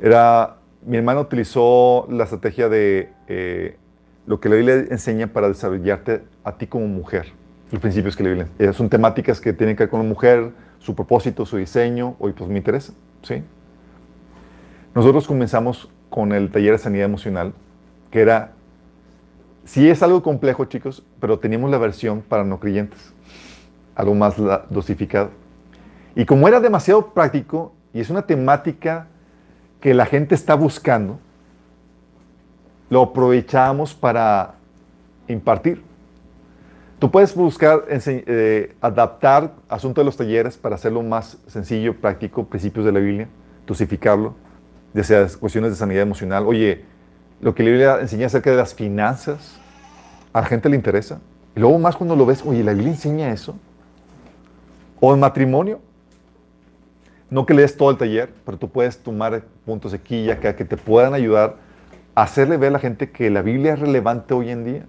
era, 0.00 0.56
mi 0.84 0.96
hermano 0.96 1.20
utilizó 1.20 2.06
la 2.10 2.24
estrategia 2.24 2.68
de 2.68 3.10
eh, 3.28 3.76
lo 4.26 4.40
que 4.40 4.48
la 4.48 4.56
Biblia 4.56 4.86
enseña 4.90 5.28
para 5.28 5.48
desarrollarte 5.48 6.22
a 6.42 6.56
ti 6.56 6.66
como 6.66 6.86
mujer. 6.88 7.32
Los 7.70 7.80
principios 7.80 8.16
que 8.16 8.22
la 8.24 8.30
Biblia 8.30 8.72
son 8.72 8.88
temáticas 8.88 9.40
que 9.40 9.52
tienen 9.52 9.76
que 9.76 9.84
ver 9.84 9.90
con 9.90 10.00
la 10.00 10.08
mujer, 10.08 10.52
su 10.78 10.94
propósito, 10.94 11.46
su 11.46 11.56
diseño, 11.56 12.16
hoy 12.18 12.32
pues 12.32 12.50
me 12.50 12.58
interesa, 12.58 12.92
¿sí? 13.22 13.42
Nosotros 14.94 15.26
comenzamos 15.26 15.88
con 16.10 16.32
el 16.32 16.50
taller 16.50 16.72
de 16.72 16.78
sanidad 16.78 17.06
emocional, 17.06 17.52
que 18.10 18.20
era, 18.20 18.52
sí 19.64 19.88
es 19.88 20.02
algo 20.02 20.22
complejo, 20.22 20.66
chicos, 20.66 21.02
pero 21.20 21.38
teníamos 21.38 21.70
la 21.70 21.78
versión 21.78 22.20
para 22.20 22.44
no 22.44 22.60
creyentes, 22.60 23.13
algo 23.94 24.14
más 24.14 24.34
dosificado. 24.70 25.30
Y 26.14 26.24
como 26.24 26.48
era 26.48 26.60
demasiado 26.60 27.12
práctico 27.12 27.74
y 27.92 28.00
es 28.00 28.10
una 28.10 28.22
temática 28.22 29.08
que 29.80 29.94
la 29.94 30.06
gente 30.06 30.34
está 30.34 30.54
buscando, 30.54 31.18
lo 32.90 33.02
aprovechamos 33.02 33.94
para 33.94 34.54
impartir. 35.28 35.82
Tú 36.98 37.10
puedes 37.10 37.34
buscar, 37.34 37.84
eh, 37.88 38.76
adaptar 38.80 39.52
asunto 39.68 40.00
de 40.00 40.04
los 40.04 40.16
talleres 40.16 40.56
para 40.56 40.76
hacerlo 40.76 41.02
más 41.02 41.38
sencillo, 41.46 42.00
práctico, 42.00 42.46
principios 42.46 42.86
de 42.86 42.92
la 42.92 43.00
Biblia, 43.00 43.28
dosificarlo, 43.66 44.34
ya 44.94 45.04
sea 45.04 45.26
cuestiones 45.38 45.70
de 45.72 45.76
sanidad 45.76 46.02
emocional. 46.02 46.44
Oye, 46.46 46.84
lo 47.40 47.54
que 47.54 47.62
la 47.62 47.70
Biblia 47.70 48.00
enseña 48.00 48.26
acerca 48.26 48.50
de 48.50 48.56
las 48.56 48.74
finanzas, 48.74 49.58
a 50.32 50.40
la 50.40 50.46
gente 50.46 50.68
le 50.68 50.76
interesa. 50.76 51.20
Y 51.54 51.60
luego 51.60 51.78
más 51.78 51.96
cuando 51.96 52.16
lo 52.16 52.24
ves, 52.24 52.42
oye, 52.46 52.64
la 52.64 52.72
Biblia 52.72 52.92
enseña 52.92 53.32
eso. 53.32 53.56
O 55.00 55.12
en 55.12 55.20
matrimonio, 55.20 55.80
no 57.30 57.46
que 57.46 57.54
lees 57.54 57.76
todo 57.76 57.90
el 57.90 57.96
taller, 57.98 58.32
pero 58.44 58.58
tú 58.58 58.70
puedes 58.70 58.98
tomar 58.98 59.42
puntos 59.64 59.92
aquí 59.92 60.16
y 60.16 60.30
acá 60.30 60.54
que 60.56 60.64
te 60.64 60.76
puedan 60.76 61.14
ayudar 61.14 61.56
a 62.14 62.22
hacerle 62.22 62.56
ver 62.56 62.68
a 62.68 62.72
la 62.72 62.78
gente 62.78 63.10
que 63.10 63.28
la 63.30 63.42
Biblia 63.42 63.74
es 63.74 63.80
relevante 63.80 64.34
hoy 64.34 64.50
en 64.50 64.64
día 64.64 64.86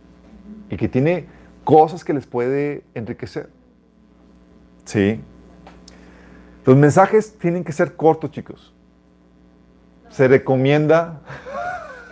y 0.70 0.78
que 0.78 0.88
tiene 0.88 1.26
cosas 1.64 2.04
que 2.04 2.14
les 2.14 2.28
puede 2.28 2.84
enriquecer. 2.94 3.50
Sí. 4.86 5.20
Los 6.66 6.78
mensajes 6.78 7.38
tienen 7.38 7.64
que 7.64 7.72
ser 7.72 7.96
cortos, 7.96 8.32
chicos. 8.32 8.74
Se 10.10 10.28
recomienda 10.28 11.22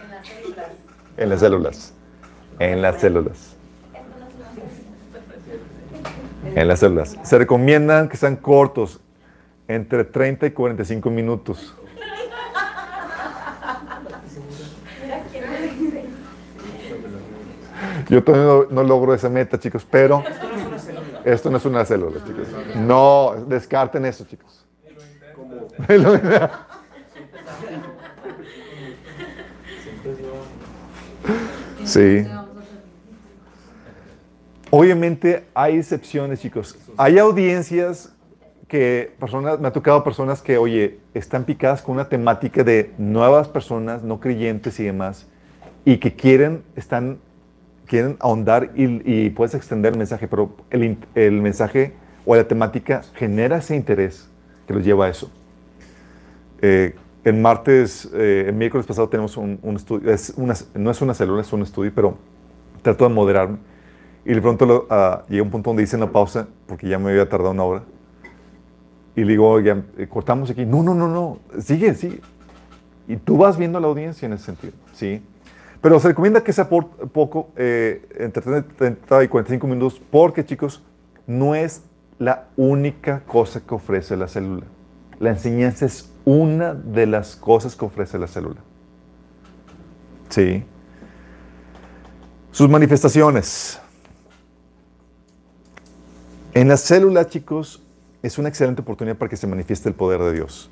En 0.04 0.10
las 0.10 0.28
células. 0.28 0.70
en 1.18 1.30
las 1.30 1.40
células. 1.40 1.94
En 2.60 2.82
las 2.82 3.02
células. 3.02 3.53
En 6.56 6.68
las 6.68 6.80
células. 6.80 7.18
Se 7.24 7.38
recomiendan 7.38 8.10
que 8.10 8.18
sean 8.18 8.36
cortos, 8.36 9.00
entre 9.68 10.04
30 10.04 10.48
y 10.48 10.52
45 10.52 11.10
minutos. 11.10 11.76
Yo 18.10 18.24
todavía 18.24 18.48
no, 18.48 18.66
no 18.70 18.84
logro 18.88 19.14
esa 19.14 19.30
meta, 19.30 19.60
chicos, 19.60 19.86
pero 19.90 20.24
esto 21.24 21.50
no 21.50 21.58
es 21.58 21.66
una 21.66 21.86
célula, 21.86 22.20
chicos. 22.26 22.48
No, 22.76 23.34
descarten 23.48 24.06
eso, 24.06 24.26
chicos. 24.26 24.66
Lo- 25.88 26.20
Sí. 31.86 32.26
Obviamente 34.76 35.44
hay 35.54 35.78
excepciones, 35.78 36.42
chicos. 36.42 36.76
Hay 36.98 37.20
audiencias 37.20 38.12
que 38.68 39.14
personas, 39.20 39.60
me 39.60 39.68
ha 39.68 39.72
tocado 39.72 40.04
personas 40.04 40.42
que, 40.42 40.58
oye, 40.58 40.98
están 41.14 41.44
picadas 41.44 41.84
con 41.84 41.94
una 41.94 42.10
temática 42.10 42.64
de 42.64 42.92
nuevas 42.98 43.48
personas, 43.48 44.02
no 44.02 44.20
creyentes 44.20 44.80
y 44.80 44.84
demás, 44.84 45.28
y 45.86 45.98
que 45.98 46.16
quieren, 46.16 46.64
están, 46.76 47.20
quieren 47.86 48.18
ahondar 48.20 48.72
y, 48.74 49.30
puedes 49.30 49.54
extender 49.54 49.92
el 49.94 50.00
mensaje, 50.00 50.28
pero 50.28 50.56
el, 50.72 50.98
el 51.14 51.34
mensaje 51.40 51.94
o 52.26 52.36
la 52.36 52.48
temática 52.48 53.04
genera 53.14 53.58
ese 53.58 53.76
interés 53.76 54.28
que 54.66 54.74
los 54.74 54.84
lleva 54.84 55.06
a 55.06 55.10
eso. 55.10 55.30
Eh, 56.64 56.96
martes, 57.32 58.10
eh, 58.12 58.46
el 58.48 58.56
miércoles 58.56 58.88
pasado 58.88 59.08
tenemos 59.08 59.38
un, 59.38 59.60
un 59.62 59.76
estudio, 59.76 60.10
es 60.12 60.34
una- 60.36 60.56
no 60.74 60.90
es 60.90 61.00
una 61.00 61.14
célula, 61.14 61.42
es 61.44 61.54
un 61.54 61.62
estudio, 61.62 61.92
pero 61.94 62.18
trato 62.82 63.08
de 63.08 63.14
moderarme. 63.14 63.73
Y 64.26 64.34
de 64.34 64.42
pronto 64.42 64.66
lo, 64.66 64.88
ah, 64.90 65.24
llega 65.28 65.44
un 65.44 65.50
punto 65.50 65.70
donde 65.70 65.84
dicen 65.84 66.00
la 66.00 66.12
pausa, 66.12 66.48
porque 66.66 66.88
ya 66.88 66.98
me 66.98 67.12
había 67.12 67.28
tardado 67.28 67.52
una 67.52 67.64
hora. 67.64 67.84
Y 69.16 69.24
le 69.24 69.32
digo, 69.32 69.60
eh, 69.60 70.08
cortamos 70.10 70.50
aquí. 70.50 70.66
No, 70.66 70.82
no, 70.82 70.96
no, 70.96 71.08
no, 71.08 71.40
sigue, 71.60 71.94
sigue. 71.94 72.22
Y 73.08 73.18
tú 73.18 73.38
vas 73.38 73.58
viendo 73.58 73.78
a 73.78 73.82
la 73.82 73.88
audiencia 73.88 74.26
en 74.26 74.34
ese 74.34 74.46
sentido, 74.46 74.74
¿sí? 74.94 75.22
Pero 75.82 76.00
se 76.00 76.08
recomienda 76.08 76.42
que 76.42 76.54
sea 76.54 76.70
por 76.70 76.88
poco, 76.88 77.50
eh, 77.58 78.08
entre 78.18 78.62
30 78.62 79.24
y 79.26 79.28
45 79.28 79.68
minutos, 79.68 80.02
porque, 80.10 80.46
chicos, 80.46 80.82
no 81.28 81.56
es 81.56 81.84
la 82.18 82.48
única 82.56 83.22
cosa 83.26 83.62
que 83.62 83.76
ofrece 83.76 84.16
la 84.16 84.30
célula. 84.30 84.66
La 85.20 85.32
enseñanza 85.32 85.86
es 85.86 86.10
una 86.24 86.74
de 86.74 87.06
las 87.06 87.36
cosas 87.36 87.76
que 87.76 87.84
ofrece 87.84 88.18
la 88.18 88.28
célula. 88.28 88.62
Sí. 90.30 90.64
Sus 92.52 92.70
manifestaciones. 92.70 93.83
En 96.54 96.68
la 96.68 96.78
célula, 96.78 97.28
chicos, 97.28 97.84
es 98.22 98.38
una 98.38 98.50
excelente 98.50 98.82
oportunidad 98.82 99.18
para 99.18 99.28
que 99.28 99.38
se 99.38 99.48
manifieste 99.48 99.90
el 99.90 99.96
poder 99.96 100.22
de 100.22 100.34
Dios. 100.34 100.70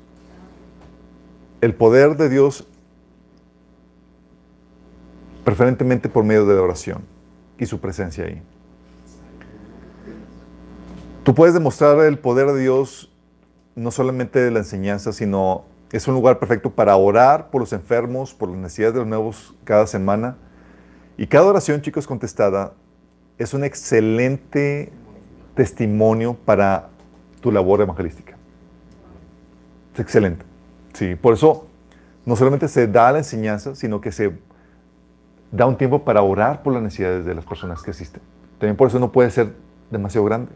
El 1.60 1.74
poder 1.74 2.16
de 2.16 2.28
Dios 2.28 2.66
preferentemente 5.44 6.08
por 6.08 6.24
medio 6.24 6.46
de 6.46 6.54
la 6.54 6.62
oración 6.62 7.02
y 7.58 7.66
su 7.66 7.80
presencia 7.80 8.24
ahí. 8.24 8.40
Tú 11.24 11.34
puedes 11.34 11.54
demostrar 11.54 11.98
el 12.00 12.18
poder 12.18 12.46
de 12.52 12.60
Dios 12.60 13.12
no 13.74 13.90
solamente 13.90 14.38
de 14.38 14.50
la 14.50 14.60
enseñanza, 14.60 15.12
sino 15.12 15.64
es 15.90 16.06
un 16.06 16.14
lugar 16.14 16.38
perfecto 16.38 16.70
para 16.70 16.96
orar 16.96 17.50
por 17.50 17.60
los 17.60 17.72
enfermos, 17.72 18.34
por 18.34 18.48
las 18.48 18.58
necesidades 18.58 18.94
de 18.94 19.00
los 19.00 19.08
nuevos 19.08 19.54
cada 19.64 19.86
semana. 19.86 20.36
Y 21.16 21.26
cada 21.26 21.46
oración, 21.46 21.82
chicos, 21.82 22.06
contestada 22.06 22.72
es 23.38 23.52
un 23.52 23.64
excelente 23.64 24.92
testimonio 25.54 26.34
para 26.34 26.88
tu 27.40 27.50
labor 27.52 27.80
evangelística. 27.80 28.36
Es 29.94 30.00
excelente. 30.00 30.44
Sí, 30.94 31.14
por 31.14 31.34
eso 31.34 31.66
no 32.24 32.36
solamente 32.36 32.68
se 32.68 32.86
da 32.86 33.12
la 33.12 33.18
enseñanza, 33.18 33.74
sino 33.74 34.00
que 34.00 34.12
se 34.12 34.32
da 35.50 35.66
un 35.66 35.76
tiempo 35.76 36.04
para 36.04 36.22
orar 36.22 36.62
por 36.62 36.72
las 36.72 36.82
necesidades 36.82 37.24
de 37.24 37.34
las 37.34 37.44
personas 37.44 37.82
que 37.82 37.90
asisten. 37.90 38.22
También 38.58 38.76
por 38.76 38.88
eso 38.88 38.98
no 38.98 39.12
puede 39.12 39.30
ser 39.30 39.54
demasiado 39.90 40.24
grande. 40.24 40.52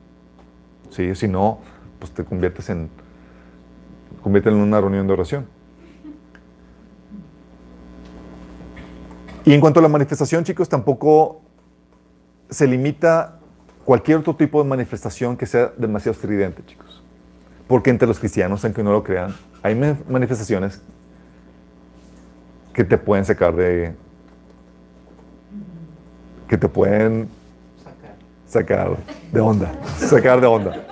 ¿sí? 0.91 1.15
Si 1.15 1.29
no, 1.29 1.59
pues 1.99 2.13
te 2.13 2.25
conviertes 2.25 2.71
en, 2.71 2.89
convierte 4.23 4.49
en 4.49 4.57
una 4.57 4.81
reunión 4.81 5.07
de 5.07 5.13
oración. 5.13 5.47
Y 9.45 9.53
en 9.53 9.61
cuanto 9.61 9.81
a 9.81 9.83
la 9.83 9.89
manifestación, 9.89 10.43
chicos, 10.45 10.69
tampoco 10.69 11.41
se 12.51 12.67
limita 12.67 13.36
cualquier 13.87 14.19
otro 14.19 14.35
tipo 14.35 14.63
de 14.63 14.69
manifestación 14.69 15.37
que 15.37 15.47
sea 15.47 15.73
demasiado 15.79 16.13
estridente, 16.13 16.63
chicos. 16.67 17.03
Porque 17.69 17.89
entre 17.89 18.07
los 18.07 18.19
cristianos, 18.19 18.65
aunque 18.65 18.83
no 18.83 18.91
lo 18.91 19.03
crean, 19.03 19.35
hay 19.63 19.75
manifestaciones 20.09 20.83
que 22.75 22.85
te 22.85 22.99
pueden 22.99 23.25
sacar 23.25 23.55
de, 23.55 23.95
que 26.49 26.59
te 26.59 26.69
pueden 26.69 27.29
sacar 28.47 28.97
de 29.33 29.41
onda, 29.41 29.73
sacar 29.99 30.41
de 30.41 30.47
onda. 30.47 30.85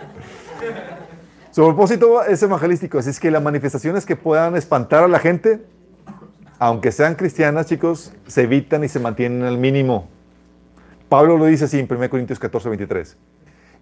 Su 1.51 1.64
propósito 1.64 2.24
es 2.24 2.42
evangelístico, 2.42 2.99
así 2.99 3.11
es 3.11 3.20
que 3.20 3.30
las 3.30 3.42
manifestaciones 3.42 4.07
que 4.07 4.16
puedan 4.16 4.57
espantar 4.57 5.03
a 5.05 5.09
la 5.09 5.18
gente, 5.18 5.64
aunque 6.61 6.92
sean 6.92 7.16
cristianas, 7.16 7.66
chicos, 7.66 8.12
se 8.28 8.42
evitan 8.42 8.84
y 8.84 8.88
se 8.88 9.01
mantienen 9.01 9.42
al 9.42 9.59
mínimo. 9.59 10.13
Pablo 11.14 11.38
lo 11.38 11.44
dice 11.44 11.66
así 11.66 11.78
en 11.78 11.86
1 11.88 12.10
Corintios 12.10 12.40
14, 12.40 12.68
23. 12.70 13.16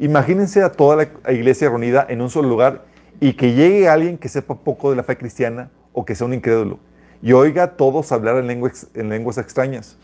Imagínense 0.01 0.62
a 0.62 0.70
toda 0.70 0.97
la 0.97 1.33
iglesia 1.33 1.70
reunida 1.70 2.05
en 2.07 2.20
un 2.20 2.28
solo 2.28 2.47
lugar 2.47 2.85
y 3.20 3.33
que 3.33 3.55
llegue 3.55 3.89
alguien 3.89 4.18
que 4.18 4.28
sepa 4.28 4.55
poco 4.55 4.91
de 4.91 4.97
la 4.97 5.03
fe 5.03 5.16
cristiana 5.16 5.70
o 5.95 6.05
que 6.05 6.14
sea 6.14 6.26
un 6.26 6.35
incrédulo 6.35 6.78
y 7.22 7.33
oiga 7.33 7.62
a 7.62 7.68
todos 7.68 8.12
hablar 8.12 8.37
en 8.37 8.49
lenguas, 8.49 8.87
en 8.93 9.09
lenguas 9.09 9.39
extrañas. 9.39 9.97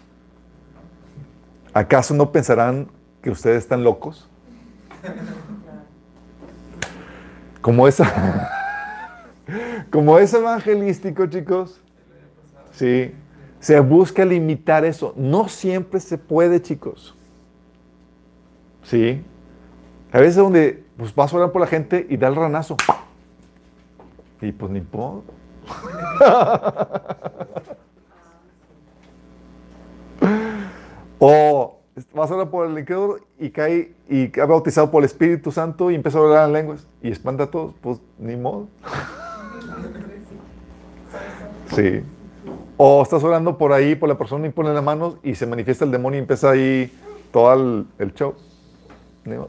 ¿Acaso 1.75 2.15
no 2.15 2.33
pensarán 2.33 2.89
que 3.21 3.29
ustedes 3.29 3.59
están 3.59 3.85
locos? 3.85 4.27
Como 7.61 7.87
como 9.91 10.19
es 10.19 10.33
evangelístico, 10.33 11.27
chicos. 11.27 11.79
Sí. 12.71 13.13
Se 13.61 13.79
busca 13.81 14.25
limitar 14.25 14.87
eso. 14.87 15.13
No 15.15 15.47
siempre 15.51 16.01
se 16.01 16.17
puede, 16.17 16.63
chicos. 16.63 17.17
Sí. 18.83 19.23
A 20.13 20.21
veces 20.21 20.37
donde 20.37 20.85
pues, 20.97 21.15
vas 21.15 21.33
a 21.33 21.37
orar 21.37 21.53
por 21.53 21.61
la 21.61 21.67
gente 21.67 22.07
y 22.09 22.17
da 22.17 22.29
el 22.29 22.37
ranazo. 22.37 22.77
Y 24.41 24.53
pues 24.53 24.73
ni 24.73 24.81
puedo. 24.81 25.25
o 31.19 31.79
vas 32.15 32.31
a 32.31 32.35
orar 32.35 32.49
por 32.49 32.67
el 32.67 32.79
incrédulo 32.79 33.19
y 33.39 33.51
cae 33.51 33.93
y 34.09 34.29
cae 34.29 34.47
bautizado 34.47 34.91
por 34.91 35.03
el 35.03 35.07
Espíritu 35.07 35.53
Santo 35.53 35.91
y 35.91 35.95
empieza 35.95 36.19
a 36.19 36.23
hablar 36.23 36.47
en 36.47 36.55
lenguas 36.55 36.87
y 37.03 37.11
espanta 37.11 37.45
a 37.45 37.51
todos, 37.51 37.75
pues 37.81 38.01
ni 38.19 38.37
modo. 38.37 38.69
Sí. 41.75 42.03
O 42.79 43.03
estás 43.03 43.23
orando 43.23 43.59
por 43.59 43.73
ahí, 43.73 43.95
por 43.95 44.09
la 44.09 44.17
persona 44.17 44.47
y 44.47 44.51
pone 44.51 44.73
las 44.73 44.83
manos 44.83 45.19
y 45.23 45.35
se 45.35 45.47
manifiesta 45.47 45.85
el 45.85 45.91
demonio 45.91 46.19
y 46.19 46.23
empieza 46.23 46.51
ahí 46.51 46.91
todo 47.31 47.53
el 47.99 48.15
show. 48.15 48.35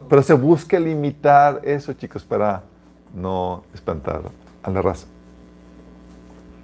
Pero 0.09 0.21
se 0.23 0.34
busca 0.34 0.80
limitar 0.80 1.61
eso, 1.63 1.93
chicos, 1.93 2.23
para 2.23 2.63
no 3.13 3.63
espantar 3.73 4.21
a 4.63 4.69
la 4.69 4.82
raza. 4.82 5.07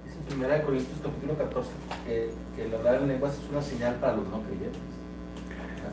Dice 0.04 0.18
en 0.30 0.44
1 0.44 0.64
Corintios 0.64 0.98
capítulo 1.02 1.36
14 1.36 1.70
que, 2.06 2.30
que 2.54 2.66
el 2.66 2.74
hablar 2.74 2.96
en 2.96 3.08
lenguas 3.08 3.34
es 3.34 3.50
una 3.50 3.62
señal 3.62 3.94
para 3.96 4.16
los 4.16 4.26
no 4.28 4.42
creyentes. 4.42 4.80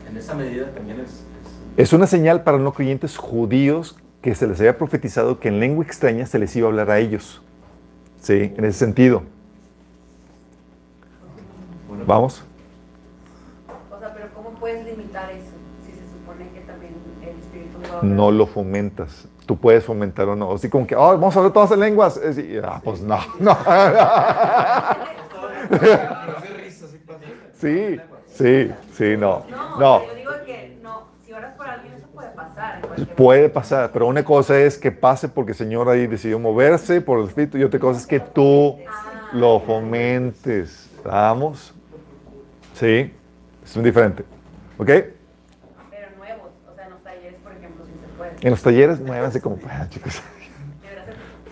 En 0.08 0.16
esa 0.16 0.34
medida 0.34 0.70
también 0.72 1.00
es, 1.00 1.10
es... 1.10 1.88
Es 1.88 1.92
una 1.92 2.06
señal 2.06 2.42
para 2.42 2.58
no 2.58 2.72
creyentes 2.72 3.16
judíos 3.16 3.96
que 4.22 4.34
se 4.34 4.46
les 4.46 4.58
había 4.60 4.78
profetizado 4.78 5.38
que 5.38 5.48
en 5.48 5.60
lengua 5.60 5.84
extraña 5.84 6.24
se 6.26 6.38
les 6.38 6.54
iba 6.56 6.66
a 6.66 6.70
hablar 6.70 6.90
a 6.90 6.98
ellos. 6.98 7.42
Sí, 8.20 8.54
en 8.56 8.64
ese 8.64 8.78
sentido. 8.78 9.22
Vamos. 12.06 12.42
O 13.90 13.98
sea, 13.98 14.14
pero 14.14 14.28
¿cómo 14.34 14.50
puedes 14.50 14.84
limitar 14.84 15.30
eso? 15.30 15.43
No 18.04 18.30
lo 18.30 18.46
fomentas. 18.46 19.26
Tú 19.46 19.56
puedes 19.58 19.84
fomentar 19.84 20.28
o 20.28 20.36
no. 20.36 20.52
Así 20.52 20.68
como 20.68 20.86
que, 20.86 20.96
oh, 20.96 21.12
vamos 21.12 21.34
a 21.36 21.38
hablar 21.38 21.52
todas 21.52 21.70
en 21.72 21.80
lenguas. 21.80 22.20
Decir, 22.20 22.62
ah, 22.64 22.80
pues 22.82 23.00
no, 23.00 23.18
no. 23.38 23.56
Sí, 27.64 27.98
sí, 28.26 28.70
sí, 28.92 29.16
no. 29.16 29.42
No, 29.48 29.78
No, 29.78 30.04
yo 30.06 30.14
digo 30.14 30.32
que 30.44 30.78
no, 30.82 31.04
si 31.24 31.32
oras 31.32 31.54
por 31.54 31.66
alguien 31.66 31.94
eso 31.94 32.06
puede 32.08 32.28
pasar. 32.30 32.82
puede 33.16 33.88
pero 33.90 34.06
una 34.06 34.22
cosa 34.22 34.58
es 34.58 34.76
que 34.76 34.92
pase 34.92 35.28
porque 35.30 35.52
el 35.52 35.56
Señor 35.56 35.88
ahí 35.88 36.06
decidió 36.06 36.38
moverse 36.38 37.00
por 37.00 37.20
el 37.20 37.28
Espíritu 37.28 37.56
y 37.56 37.64
otra 37.64 37.80
cosa 37.80 38.00
es 38.00 38.06
que 38.06 38.20
tú 38.20 38.76
lo 39.32 39.60
fomentes. 39.60 40.90
¿Vamos? 41.04 41.72
Sí, 42.74 43.12
es 43.64 43.76
muy 43.76 43.84
diferente. 43.84 44.24
¿Ok? 44.78 44.86
Pero 44.86 45.14
nuevos, 46.18 46.50
o 46.70 46.74
sea, 46.74 46.84
en 46.84 46.90
los 46.90 47.02
talleres, 47.02 47.38
por 47.42 47.52
ejemplo, 47.52 47.84
sí 47.86 47.92
se 48.00 48.08
puede. 48.16 48.33
En 48.44 48.50
los 48.50 48.60
talleres, 48.60 49.00
muévanse 49.00 49.40
como 49.40 49.56
puedan, 49.56 49.88
chicos. 49.88 50.20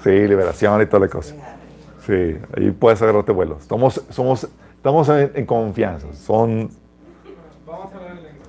Sí, 0.05 0.11
liberación 0.11 0.83
y 0.83 0.87
toda 0.87 1.01
la 1.01 1.09
cosa. 1.09 1.35
Sí, 2.07 2.37
ahí 2.55 2.71
puedes 2.71 3.01
agarrarte 3.01 3.33
vuelos. 3.33 3.63
Estamos, 3.63 4.03
somos, 4.11 4.47
estamos 4.77 5.09
en, 5.09 5.33
en 5.35 5.47
confianza. 5.47 6.13
Son, 6.13 6.71
Vamos 7.67 7.95
a 7.95 7.97
hablar 7.97 8.19
en 8.19 8.23
lengua. 8.25 8.43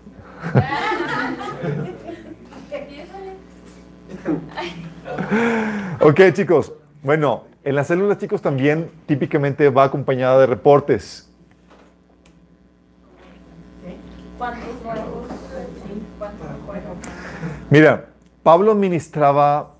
Ok, 6.01 6.19
chicos. 6.33 6.73
Bueno, 7.01 7.45
en 7.63 7.75
las 7.75 7.87
células, 7.87 8.17
chicos, 8.17 8.41
también 8.41 8.91
típicamente 9.05 9.69
va 9.69 9.85
acompañada 9.85 10.41
de 10.41 10.47
reportes. 10.47 11.29
¿Cuántos 14.37 14.83
nuevos? 14.83 15.27
¿cuántos, 16.19 16.75
ejemplo? 16.75 17.11
Mira, 17.69 18.12
Pablo 18.43 18.73
administraba 18.73 19.71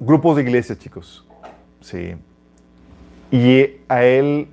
grupos 0.00 0.36
de 0.36 0.42
iglesias, 0.42 0.78
chicos. 0.78 1.26
Sí. 1.82 2.14
Y 3.30 3.66
a 3.88 4.04
él 4.04 4.48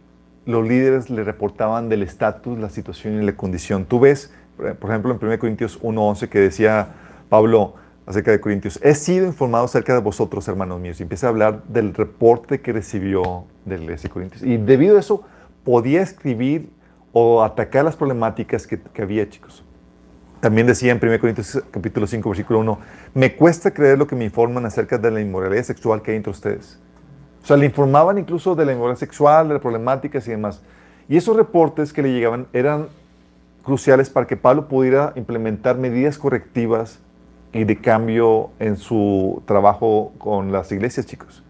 los 0.45 0.67
líderes 0.67 1.09
le 1.09 1.23
reportaban 1.23 1.87
del 1.89 2.03
estatus, 2.03 2.59
la 2.59 2.69
situación 2.69 3.21
y 3.21 3.25
la 3.25 3.35
condición. 3.37 3.85
Tú 3.85 4.01
ves, 4.01 4.33
por 4.57 4.89
ejemplo, 4.89 5.11
en 5.11 5.25
1 5.25 5.39
Corintios 5.39 5.81
1.11 5.81 6.27
que 6.27 6.39
decía 6.39 6.89
Pablo 7.29 7.75
acerca 8.05 8.31
de 8.31 8.41
Corintios, 8.41 8.79
he 8.81 8.95
sido 8.95 9.27
informado 9.27 9.65
acerca 9.65 9.93
de 9.93 10.01
vosotros, 10.01 10.47
hermanos 10.47 10.81
míos. 10.81 10.99
Y 10.99 11.03
empieza 11.03 11.27
a 11.27 11.29
hablar 11.29 11.63
del 11.65 11.93
reporte 11.93 12.59
que 12.59 12.73
recibió 12.73 13.45
de 13.65 13.77
la 13.77 13.83
iglesia 13.83 14.09
de 14.09 14.13
Corintios. 14.13 14.43
Y 14.43 14.57
debido 14.57 14.97
a 14.97 14.99
eso, 14.99 15.23
podía 15.63 16.01
escribir 16.01 16.69
o 17.13 17.43
atacar 17.43 17.85
las 17.85 17.95
problemáticas 17.95 18.67
que, 18.67 18.81
que 18.81 19.01
había, 19.01 19.29
chicos. 19.29 19.63
También 20.39 20.67
decía 20.67 20.91
en 20.91 20.99
1 21.03 21.19
Corintios 21.19 21.61
capítulo 21.69 22.07
5, 22.07 22.29
versículo 22.29 22.59
1, 22.59 22.79
me 23.13 23.35
cuesta 23.35 23.71
creer 23.71 23.97
lo 23.97 24.07
que 24.07 24.15
me 24.15 24.23
informan 24.23 24.65
acerca 24.65 24.97
de 24.97 25.11
la 25.11 25.19
inmoralidad 25.19 25.63
sexual 25.63 26.01
que 26.01 26.11
hay 26.11 26.17
entre 26.17 26.31
ustedes. 26.31 26.79
O 27.43 27.45
sea, 27.45 27.57
le 27.57 27.65
informaban 27.65 28.17
incluso 28.17 28.55
de 28.55 28.65
la 28.65 28.71
inmoralidad 28.71 28.99
sexual, 28.99 29.49
de 29.49 29.55
las 29.55 29.61
problemáticas 29.61 30.25
y 30.27 30.31
demás. 30.31 30.61
Y 31.09 31.17
esos 31.17 31.35
reportes 31.35 31.91
que 31.91 32.01
le 32.01 32.13
llegaban 32.13 32.47
eran 32.53 32.87
cruciales 33.63 34.09
para 34.09 34.27
que 34.27 34.37
Pablo 34.37 34.67
pudiera 34.67 35.11
implementar 35.15 35.77
medidas 35.77 36.17
correctivas 36.17 36.99
y 37.51 37.65
de 37.65 37.77
cambio 37.77 38.51
en 38.59 38.77
su 38.77 39.41
trabajo 39.45 40.13
con 40.19 40.51
las 40.51 40.71
iglesias, 40.71 41.05
chicos. 41.05 41.43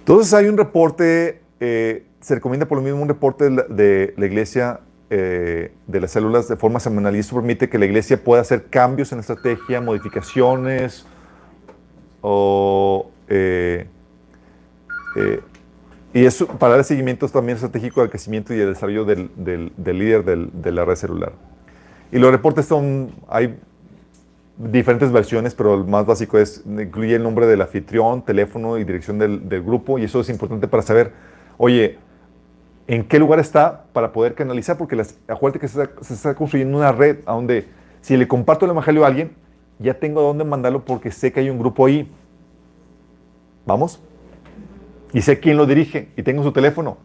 Entonces 0.00 0.34
hay 0.34 0.46
un 0.46 0.58
reporte, 0.58 1.40
eh, 1.60 2.04
se 2.20 2.34
recomienda 2.34 2.66
por 2.66 2.76
lo 2.76 2.84
mismo 2.84 3.00
un 3.00 3.08
reporte 3.08 3.44
de 3.44 3.50
la, 3.50 3.62
de 3.62 4.14
la 4.18 4.26
iglesia 4.26 4.80
eh, 5.10 5.72
de 5.86 6.00
las 6.00 6.10
células 6.12 6.48
de 6.48 6.56
forma 6.56 6.80
semanal 6.80 7.14
y 7.16 7.18
esto 7.18 7.34
permite 7.36 7.68
que 7.68 7.78
la 7.78 7.84
iglesia 7.86 8.22
pueda 8.22 8.42
hacer 8.42 8.66
cambios 8.66 9.12
en 9.12 9.18
la 9.18 9.20
estrategia, 9.20 9.80
modificaciones 9.80 11.06
o... 12.20 13.10
eh, 13.28 13.86
eh, 15.16 15.40
y 16.12 16.24
eso 16.24 16.46
para 16.46 16.76
dar 16.76 16.84
seguimiento 16.84 17.28
también 17.28 17.56
estratégico 17.56 18.00
al 18.00 18.08
crecimiento 18.08 18.54
y 18.54 18.60
el 18.60 18.68
desarrollo 18.68 19.04
del, 19.04 19.30
del- 19.36 19.72
del 19.76 19.98
líder 19.98 20.24
del- 20.24 20.50
de 20.52 20.70
la 20.70 20.84
red 20.84 20.94
celular. 20.94 21.32
Y 22.12 22.18
los 22.18 22.30
reportes 22.30 22.66
son, 22.66 23.10
hay 23.28 23.58
diferentes 24.56 25.10
versiones, 25.10 25.54
pero 25.56 25.74
el 25.74 25.84
más 25.84 26.06
básico 26.06 26.38
es, 26.38 26.62
incluye 26.66 27.16
el 27.16 27.22
nombre 27.24 27.46
del 27.48 27.60
anfitrión, 27.60 28.24
teléfono 28.24 28.78
y 28.78 28.84
dirección 28.84 29.18
del, 29.18 29.48
del 29.48 29.64
grupo, 29.64 29.98
y 29.98 30.04
eso 30.04 30.20
es 30.20 30.28
importante 30.28 30.68
para 30.68 30.84
saber, 30.84 31.10
oye, 31.58 31.98
en 32.86 33.04
qué 33.04 33.18
lugar 33.18 33.40
está 33.40 33.84
para 33.92 34.12
poder 34.12 34.34
canalizar, 34.34 34.76
porque 34.76 34.96
las, 34.96 35.18
acuérdate 35.28 35.60
que 35.60 35.68
se 35.68 35.88
está, 36.14 36.34
construyendo 36.34 36.76
una 36.76 36.92
red 36.92 37.18
a 37.26 37.32
donde 37.32 37.66
si 38.00 38.16
le 38.16 38.28
comparto 38.28 38.66
el 38.66 38.72
evangelio 38.72 39.04
a 39.04 39.08
alguien, 39.08 39.32
ya 39.78 39.94
tengo 39.94 40.20
a 40.20 40.24
dónde 40.24 40.44
mandarlo 40.44 40.84
porque 40.84 41.10
sé 41.10 41.32
que 41.32 41.40
hay 41.40 41.50
un 41.50 41.58
grupo 41.58 41.86
ahí. 41.86 42.10
¿Vamos? 43.66 44.02
Y 45.12 45.22
sé 45.22 45.40
quién 45.40 45.56
lo 45.56 45.64
dirige 45.66 46.10
y 46.16 46.22
tengo 46.22 46.42
su 46.42 46.52
teléfono. 46.52 46.98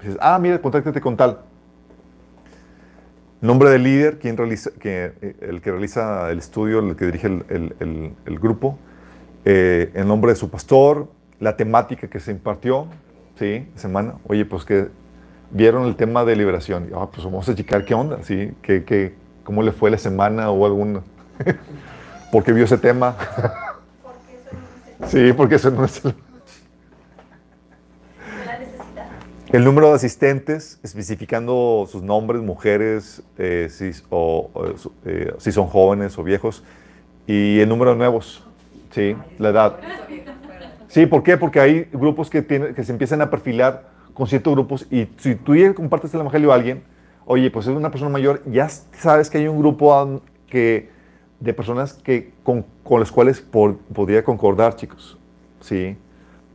Dices, 0.00 0.16
ah, 0.20 0.38
mira, 0.38 0.60
contáctate 0.60 1.00
con 1.00 1.16
tal. 1.16 1.40
Nombre 3.40 3.70
del 3.70 3.82
líder, 3.82 4.18
quien 4.18 4.36
realiza, 4.36 4.70
que, 4.78 5.12
eh, 5.20 5.36
el 5.40 5.60
que 5.60 5.70
realiza 5.70 6.30
el 6.30 6.38
estudio, 6.38 6.78
el 6.78 6.96
que 6.96 7.06
dirige 7.06 7.26
el 7.26 8.38
grupo, 8.38 8.78
eh, 9.48 9.92
el 9.94 10.08
nombre 10.08 10.32
de 10.32 10.36
su 10.36 10.50
pastor, 10.50 11.08
la 11.38 11.56
temática 11.56 12.08
que 12.08 12.18
se 12.18 12.32
impartió, 12.32 12.88
¿sí? 13.38 13.68
Semana. 13.76 14.14
Oye, 14.26 14.44
pues 14.44 14.64
que 14.64 14.88
vieron 15.50 15.86
el 15.86 15.96
tema 15.96 16.24
de 16.24 16.36
liberación. 16.36 16.90
Ah, 16.94 17.08
pues 17.10 17.24
vamos 17.24 17.48
a 17.48 17.54
checar 17.54 17.84
qué 17.84 17.94
onda, 17.94 18.22
¿sí? 18.22 18.52
¿Qué, 18.62 18.84
qué, 18.84 19.14
¿Cómo 19.44 19.62
le 19.62 19.72
fue 19.72 19.90
la 19.90 19.98
semana 19.98 20.50
o 20.50 20.66
algún... 20.66 21.02
¿Por 22.32 22.42
qué 22.42 22.52
vio 22.52 22.64
ese 22.64 22.78
tema? 22.78 23.16
Sí, 25.08 25.34
porque 25.34 25.56
eso 25.56 25.70
no 25.70 25.84
es... 25.84 26.02
el-. 26.06 26.14
El 29.52 29.62
número 29.62 29.88
de 29.90 29.94
asistentes, 29.94 30.80
especificando 30.82 31.86
sus 31.88 32.02
nombres, 32.02 32.42
mujeres, 32.42 33.22
eh, 33.38 33.68
si, 33.70 33.92
o, 34.10 34.50
eh, 35.04 35.34
si 35.38 35.52
son 35.52 35.68
jóvenes 35.68 36.18
o 36.18 36.24
viejos, 36.24 36.64
y 37.26 37.60
el 37.60 37.68
número 37.68 37.92
de 37.92 37.98
nuevos, 37.98 38.42
¿sí? 38.90 39.16
La 39.38 39.50
edad. 39.50 39.76
Sí, 40.88 41.06
¿por 41.06 41.22
qué? 41.22 41.36
Porque 41.36 41.60
hay 41.60 41.88
grupos 41.92 42.30
que, 42.30 42.42
tienen, 42.42 42.74
que 42.74 42.84
se 42.84 42.92
empiezan 42.92 43.20
a 43.22 43.30
perfilar 43.30 43.88
con 44.14 44.26
ciertos 44.26 44.54
grupos 44.54 44.86
y 44.90 45.08
si 45.18 45.34
tú 45.34 45.54
ya 45.54 45.74
compartes 45.74 46.12
el 46.14 46.20
evangelio 46.20 46.52
a 46.52 46.54
alguien, 46.54 46.82
oye, 47.26 47.50
pues 47.50 47.66
es 47.66 47.76
una 47.76 47.90
persona 47.90 48.10
mayor, 48.10 48.42
ya 48.46 48.68
sabes 48.68 49.28
que 49.28 49.38
hay 49.38 49.48
un 49.48 49.58
grupo 49.58 50.22
que, 50.48 50.88
de 51.40 51.52
personas 51.52 51.92
que, 51.92 52.32
con, 52.42 52.64
con 52.82 53.00
los 53.00 53.12
cuales 53.12 53.40
podría 53.40 54.24
concordar, 54.24 54.76
chicos, 54.76 55.18
¿sí? 55.60 55.96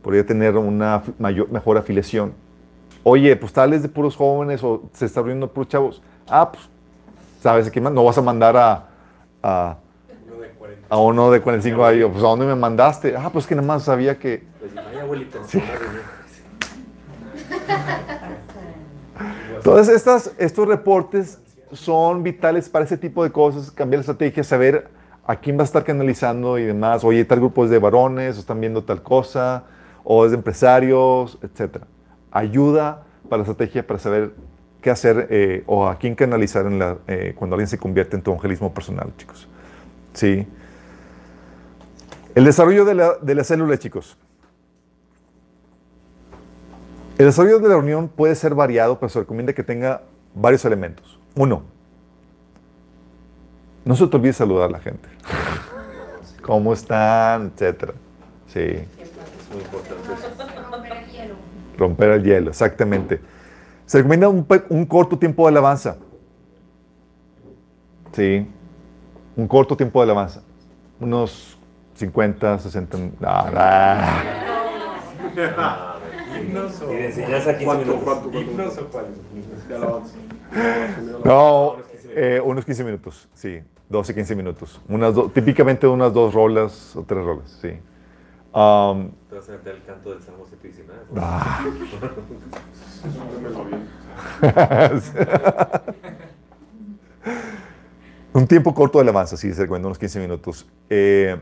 Podría 0.02 0.26
tener 0.26 0.56
una 0.56 1.02
mayor, 1.18 1.50
mejor 1.50 1.78
afiliación. 1.78 2.32
Oye, 3.04 3.36
pues 3.36 3.52
tal 3.52 3.72
es 3.72 3.82
de 3.82 3.88
puros 3.88 4.16
jóvenes 4.16 4.62
o 4.64 4.82
se 4.92 5.06
está 5.06 5.20
abriendo 5.20 5.52
puros 5.52 5.68
chavos. 5.68 6.02
Ah, 6.28 6.50
pues, 6.50 6.68
¿sabes 7.40 7.70
qué 7.70 7.80
más? 7.80 7.92
No 7.92 8.04
vas 8.04 8.18
a 8.18 8.22
mandar 8.22 8.56
a, 8.56 8.88
a, 9.42 9.76
a 10.92 10.98
uno 10.98 11.30
de 11.30 11.40
45 11.40 11.86
años. 11.86 12.10
Pues, 12.12 12.22
¿a 12.22 12.26
dónde 12.26 12.44
me 12.44 12.54
mandaste? 12.54 13.16
Ah, 13.16 13.30
pues 13.32 13.46
que 13.46 13.54
nada 13.54 13.66
más 13.66 13.84
sabía 13.84 14.18
que... 14.18 14.44
Pues, 14.60 14.72
abuelito, 15.00 15.40
Sí. 15.46 15.58
Entonces, 19.56 19.96
estas, 19.96 20.32
estos 20.36 20.68
reportes 20.68 21.40
son 21.72 22.22
vitales 22.22 22.68
para 22.68 22.84
ese 22.84 22.98
tipo 22.98 23.24
de 23.24 23.32
cosas, 23.32 23.70
cambiar 23.70 24.00
la 24.00 24.02
estrategia, 24.02 24.44
saber 24.44 24.88
a 25.26 25.36
quién 25.36 25.56
va 25.56 25.62
a 25.62 25.64
estar 25.64 25.82
canalizando 25.82 26.58
y 26.58 26.64
demás. 26.64 27.04
Oye, 27.04 27.24
tal 27.24 27.38
grupo 27.38 27.64
es 27.64 27.70
de 27.70 27.78
varones, 27.78 28.36
o 28.36 28.40
están 28.40 28.60
viendo 28.60 28.84
tal 28.84 29.02
cosa, 29.02 29.64
o 30.04 30.26
es 30.26 30.32
de 30.32 30.36
empresarios, 30.36 31.38
etc. 31.42 31.84
Ayuda 32.30 33.04
para 33.30 33.38
la 33.42 33.48
estrategia, 33.48 33.86
para 33.86 33.98
saber 33.98 34.34
qué 34.82 34.90
hacer 34.90 35.28
eh, 35.30 35.64
o 35.66 35.86
a 35.88 35.96
quién 35.96 36.14
canalizar 36.14 36.66
en 36.66 36.78
la, 36.78 36.98
eh, 37.06 37.32
cuando 37.34 37.54
alguien 37.54 37.68
se 37.68 37.78
convierte 37.78 38.14
en 38.14 38.22
tu 38.22 38.32
evangelismo 38.32 38.74
personal, 38.74 39.10
chicos. 39.16 39.48
Sí. 40.12 40.46
El 42.34 42.44
desarrollo 42.44 42.84
de 42.84 42.94
la, 43.34 43.44
célula, 43.44 43.78
chicos. 43.78 44.16
El 47.18 47.26
desarrollo 47.26 47.58
de 47.58 47.68
la 47.68 47.74
reunión 47.74 48.08
puede 48.08 48.34
ser 48.34 48.54
variado, 48.54 48.98
pero 48.98 49.10
se 49.10 49.18
recomienda 49.20 49.52
que 49.52 49.62
tenga 49.62 50.02
varios 50.34 50.64
elementos. 50.64 51.18
Uno, 51.36 51.62
no 53.84 53.96
se 53.96 54.06
te 54.06 54.16
olvide 54.16 54.32
saludar 54.32 54.68
a 54.68 54.72
la 54.72 54.78
gente. 54.78 55.08
¿Cómo 56.42 56.72
están? 56.72 57.52
Etcétera. 57.54 57.92
Sí, 58.46 58.60
muy 59.52 59.62
importante. 59.62 60.02
Romper 60.70 60.92
el 60.92 61.10
hielo. 61.10 61.34
romper 61.76 62.10
el 62.10 62.24
hielo, 62.24 62.50
exactamente. 62.50 63.20
Se 63.84 63.98
recomienda 63.98 64.28
un, 64.28 64.46
un 64.70 64.86
corto 64.86 65.18
tiempo 65.18 65.44
de 65.44 65.48
alabanza. 65.50 65.96
Sí, 68.12 68.46
un 69.36 69.46
corto 69.46 69.76
tiempo 69.76 70.00
de 70.00 70.04
alabanza. 70.04 70.42
Unos 70.98 71.51
50, 72.02 72.58
60. 72.58 72.98
ah, 73.22 74.22
ah. 75.56 75.98
Y 76.90 76.94
de 76.96 77.06
enseñanza 77.06 77.56
15 77.56 77.64
¿Cuánto, 77.64 77.84
minutos. 77.86 78.52
No, 81.24 81.76
eh, 82.16 82.40
unos 82.44 82.64
15 82.64 82.82
minutos, 82.84 83.28
sí. 83.34 83.60
12, 83.88 84.14
15 84.14 84.34
minutos. 84.34 84.80
Unas 84.88 85.14
do- 85.14 85.28
típicamente 85.30 85.86
unas 85.86 86.12
dos 86.12 86.34
rolas 86.34 86.96
o 86.96 87.02
tres 87.04 87.24
rolas, 87.24 87.50
sí. 87.60 87.68
Um, 88.54 89.10
Te 89.30 89.36
vas 89.36 89.48
a 89.48 89.52
meter 89.52 89.76
el 89.76 89.84
canto 89.84 90.10
del 90.10 90.22
Salmo 90.22 90.44
119. 90.46 91.00
ah, 91.16 91.64
Me 93.42 93.48
lo 93.50 93.64
vi. 93.64 93.74
un 98.34 98.46
tiempo 98.46 98.74
corto 98.74 98.98
de 98.98 99.02
alabanza, 99.02 99.36
sí, 99.36 99.52
se 99.54 99.62
recomienda 99.62 99.88
unos 99.88 99.98
15 99.98 100.20
minutos. 100.20 100.66
Eh, 100.90 101.38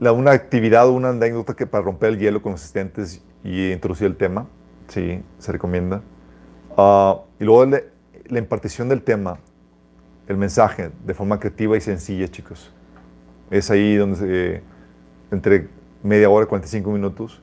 la, 0.00 0.12
una 0.12 0.32
actividad 0.32 0.88
o 0.88 0.92
una 0.92 1.10
anécdota 1.10 1.54
que 1.54 1.66
para 1.66 1.84
romper 1.84 2.10
el 2.10 2.18
hielo 2.18 2.42
con 2.42 2.52
los 2.52 2.60
asistentes 2.60 3.22
y 3.44 3.72
introducir 3.72 4.06
el 4.06 4.16
tema, 4.16 4.46
sí, 4.88 5.22
se 5.38 5.52
recomienda. 5.52 6.02
Ah, 6.76 7.20
y 7.38 7.44
luego 7.44 7.66
le- 7.66 7.90
la 8.26 8.38
impartición 8.38 8.88
del 8.88 9.02
tema, 9.02 9.38
el 10.28 10.36
mensaje, 10.36 10.90
de 11.04 11.14
forma 11.14 11.38
creativa 11.40 11.76
y 11.76 11.80
sencilla, 11.80 12.28
chicos. 12.28 12.72
Es 13.50 13.70
ahí 13.70 13.96
donde 13.96 14.16
se, 14.16 14.62
entre 15.30 15.68
media 16.02 16.30
hora 16.30 16.44
y 16.46 16.48
45 16.48 16.90
minutos. 16.90 17.42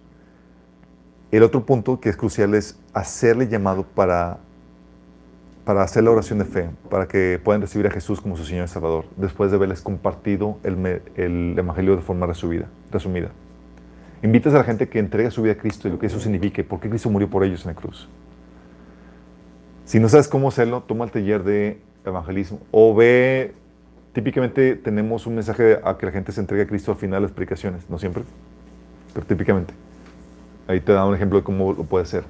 El 1.31 1.43
otro 1.43 1.65
punto 1.65 1.99
que 1.99 2.09
es 2.09 2.17
crucial 2.17 2.55
es 2.55 2.80
hacerle 2.93 3.47
llamado 3.47 3.84
para, 3.84 4.39
para 5.69 5.83
hacer 5.83 6.03
la 6.03 6.09
oración 6.09 6.39
de 6.39 6.45
fe, 6.45 6.67
para 6.89 7.07
que 7.07 7.39
puedan 7.43 7.61
recibir 7.61 7.85
a 7.85 7.91
Jesús 7.91 8.19
como 8.21 8.35
su 8.35 8.43
Señor 8.43 8.65
y 8.65 8.67
Salvador, 8.67 9.05
después 9.17 9.51
de 9.51 9.57
haberles 9.57 9.81
compartido 9.81 10.57
el, 10.63 11.03
el 11.15 11.53
Evangelio 11.55 11.95
de 11.95 12.01
forma 12.01 12.25
resumida. 12.25 12.65
resumida. 12.91 13.29
Invitas 14.23 14.55
a 14.55 14.57
la 14.57 14.63
gente 14.63 14.89
que 14.89 14.97
entregue 14.97 15.29
su 15.29 15.43
vida 15.43 15.53
a 15.53 15.57
Cristo 15.57 15.87
y 15.87 15.91
lo 15.91 15.99
que 15.99 16.07
eso 16.07 16.19
significa 16.19 16.61
y 16.61 16.63
por 16.63 16.79
qué 16.79 16.89
Cristo 16.89 17.11
murió 17.11 17.29
por 17.29 17.43
ellos 17.43 17.67
en 17.67 17.67
la 17.67 17.75
cruz. 17.75 18.09
Si 19.85 19.99
no 19.99 20.09
sabes 20.09 20.27
cómo 20.27 20.47
hacerlo, 20.47 20.81
toma 20.81 21.05
el 21.05 21.11
taller 21.11 21.43
de 21.43 21.79
evangelismo 22.03 22.59
o 22.71 22.95
ve, 22.95 23.53
típicamente 24.13 24.75
tenemos 24.75 25.27
un 25.27 25.35
mensaje 25.35 25.77
a 25.83 25.99
que 25.99 26.07
la 26.07 26.11
gente 26.11 26.31
se 26.31 26.41
entregue 26.41 26.63
a 26.63 26.67
Cristo 26.67 26.93
al 26.93 26.97
final 26.97 27.21
de 27.21 27.27
las 27.27 27.31
predicaciones, 27.31 27.87
no 27.87 27.99
siempre, 27.99 28.23
pero 29.13 29.23
típicamente. 29.23 29.75
Ahí 30.65 30.79
te 30.79 30.93
da 30.93 31.05
un 31.05 31.13
ejemplo 31.13 31.37
de 31.37 31.43
cómo 31.43 31.73
lo 31.73 31.83
puede 31.83 32.05
hacer. 32.05 32.23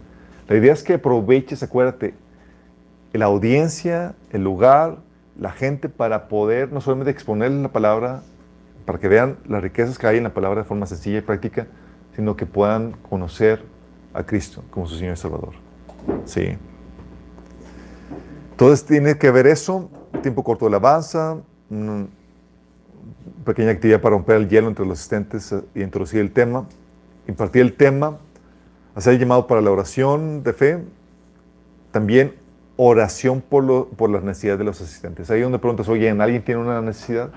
La 0.49 0.57
idea 0.57 0.73
es 0.73 0.83
que 0.83 0.95
aproveches, 0.95 1.63
acuérdate, 1.63 2.15
la 3.13 3.25
audiencia, 3.25 4.15
el 4.31 4.43
lugar, 4.43 4.97
la 5.37 5.51
gente 5.51 5.89
para 5.89 6.27
poder 6.27 6.71
no 6.71 6.81
solamente 6.81 7.11
exponerles 7.11 7.61
la 7.61 7.71
palabra, 7.71 8.21
para 8.85 8.99
que 8.99 9.07
vean 9.07 9.37
las 9.47 9.61
riquezas 9.61 9.97
que 9.97 10.07
hay 10.07 10.17
en 10.17 10.23
la 10.23 10.33
palabra 10.33 10.61
de 10.61 10.67
forma 10.67 10.85
sencilla 10.85 11.19
y 11.19 11.21
práctica, 11.21 11.67
sino 12.15 12.35
que 12.35 12.45
puedan 12.45 12.91
conocer 13.09 13.63
a 14.13 14.23
Cristo 14.23 14.63
como 14.69 14.87
su 14.87 14.95
Señor 14.95 15.13
y 15.13 15.17
Salvador. 15.17 15.53
Sí. 16.25 16.57
Entonces 18.51 18.85
tiene 18.85 19.17
que 19.17 19.31
ver 19.31 19.47
eso, 19.47 19.89
tiempo 20.21 20.43
corto 20.43 20.65
de 20.65 20.69
alabanza, 20.69 21.37
pequeña 23.45 23.71
actividad 23.71 24.01
para 24.01 24.15
romper 24.15 24.35
el 24.35 24.49
hielo 24.49 24.67
entre 24.67 24.85
los 24.85 24.99
asistentes 24.99 25.51
eh, 25.51 25.61
y 25.75 25.81
introducir 25.81 26.19
el 26.19 26.31
tema, 26.31 26.67
impartir 27.27 27.61
el 27.61 27.73
tema, 27.73 28.17
hacer 28.95 29.13
el 29.13 29.19
llamado 29.19 29.47
para 29.47 29.61
la 29.61 29.71
oración 29.71 30.43
de 30.43 30.53
fe, 30.53 30.83
también 31.91 32.35
oración 32.81 33.41
por, 33.41 33.65
lo- 33.65 33.89
por 33.89 34.09
las 34.09 34.23
necesidades 34.23 34.59
de 34.59 34.63
los 34.63 34.79
asistentes. 34.79 35.29
Ahí 35.29 35.41
donde 35.41 35.59
preguntas, 35.59 35.89
oye, 35.89 36.09
¿alguien 36.09 36.41
tiene 36.43 36.61
una 36.61 36.81
necesidad? 36.81 37.29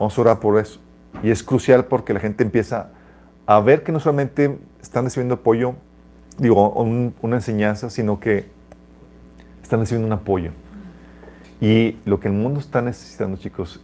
Vamos 0.00 0.18
a 0.18 0.20
orar 0.20 0.40
por 0.40 0.58
eso. 0.58 0.80
Y 1.22 1.30
es 1.30 1.44
crucial 1.44 1.84
porque 1.84 2.12
la 2.12 2.18
gente 2.18 2.42
empieza 2.42 2.90
a 3.46 3.60
ver 3.60 3.84
que 3.84 3.92
no 3.92 4.00
solamente 4.00 4.58
están 4.82 5.04
recibiendo 5.04 5.34
apoyo, 5.36 5.74
digo, 6.38 6.70
un- 6.70 7.14
una 7.22 7.36
enseñanza, 7.36 7.88
sino 7.88 8.18
que 8.18 8.46
están 9.62 9.78
recibiendo 9.78 10.08
un 10.08 10.12
apoyo. 10.12 10.50
Y 11.60 11.96
lo 12.04 12.18
que 12.18 12.26
el 12.26 12.34
mundo 12.34 12.58
está 12.58 12.82
necesitando, 12.82 13.36
chicos, 13.36 13.80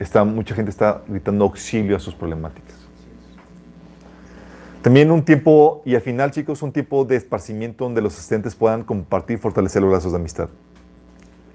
está, 0.00 0.24
mucha 0.24 0.56
gente 0.56 0.70
está 0.72 1.02
gritando 1.06 1.44
auxilio 1.44 1.96
a 1.96 2.00
sus 2.00 2.14
problemáticas. 2.16 2.83
También 4.84 5.10
un 5.10 5.24
tiempo, 5.24 5.80
y 5.86 5.94
al 5.94 6.02
final, 6.02 6.30
chicos, 6.30 6.60
un 6.60 6.70
tiempo 6.70 7.06
de 7.06 7.16
esparcimiento 7.16 7.84
donde 7.84 8.02
los 8.02 8.12
asistentes 8.12 8.54
puedan 8.54 8.84
compartir 8.84 9.38
y 9.38 9.40
fortalecer 9.40 9.80
los 9.80 9.90
lazos 9.90 10.12
de 10.12 10.18
amistad. 10.18 10.50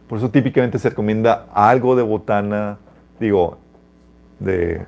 Por 0.07 0.17
eso 0.17 0.31
típicamente 0.31 0.79
se 0.79 0.89
recomienda 0.89 1.45
algo 1.53 1.95
de 1.95 2.01
botana, 2.01 2.79
digo, 3.19 3.59
de 4.39 4.83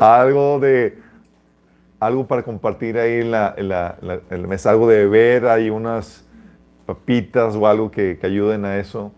algo 0.00 0.60
de 0.60 0.96
algo 1.98 2.28
para 2.28 2.44
compartir 2.44 2.96
ahí 2.96 3.22
en 3.22 3.32
la, 3.32 3.96
mesa, 4.46 4.70
algo 4.70 4.86
de 4.86 4.98
beber, 4.98 5.48
hay 5.48 5.68
unas 5.68 6.24
papitas 6.86 7.56
o 7.56 7.66
algo 7.66 7.90
que, 7.90 8.18
que 8.20 8.26
ayuden 8.28 8.66
a 8.66 8.78
eso. 8.78 9.10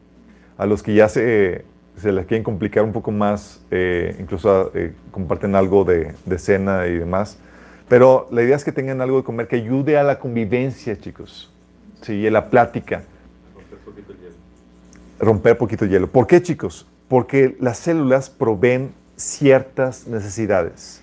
A 0.56 0.64
los 0.64 0.82
que 0.82 0.94
ya 0.94 1.10
se, 1.10 1.66
se 1.96 2.12
les 2.12 2.26
quieren 2.26 2.44
complicar 2.44 2.84
un 2.84 2.92
poco 2.92 3.10
más, 3.10 3.60
eh, 3.70 4.16
incluso 4.18 4.70
eh, 4.74 4.92
comparten 5.10 5.54
algo 5.54 5.84
de, 5.84 6.14
de 6.24 6.38
cena 6.38 6.86
y 6.86 6.98
demás. 6.98 7.38
Pero 7.88 8.26
la 8.30 8.42
idea 8.42 8.56
es 8.56 8.64
que 8.64 8.72
tengan 8.72 9.00
algo 9.00 9.18
de 9.18 9.24
comer 9.24 9.48
que 9.48 9.56
ayude 9.56 9.96
a 9.96 10.02
la 10.02 10.18
convivencia, 10.18 10.98
chicos. 10.98 11.52
Sí, 12.02 12.26
a 12.26 12.30
la 12.30 12.50
plática 12.50 13.02
Romper 13.54 13.78
poquito 13.78 14.12
el 14.12 14.18
hielo. 14.18 14.34
romper 15.18 15.58
poquito 15.58 15.84
el 15.84 15.90
hielo. 15.90 16.06
¿Por 16.08 16.26
qué, 16.26 16.42
chicos? 16.42 16.86
Porque 17.08 17.56
las 17.60 17.78
células 17.78 18.28
proveen 18.28 18.92
ciertas 19.16 20.06
necesidades. 20.06 21.02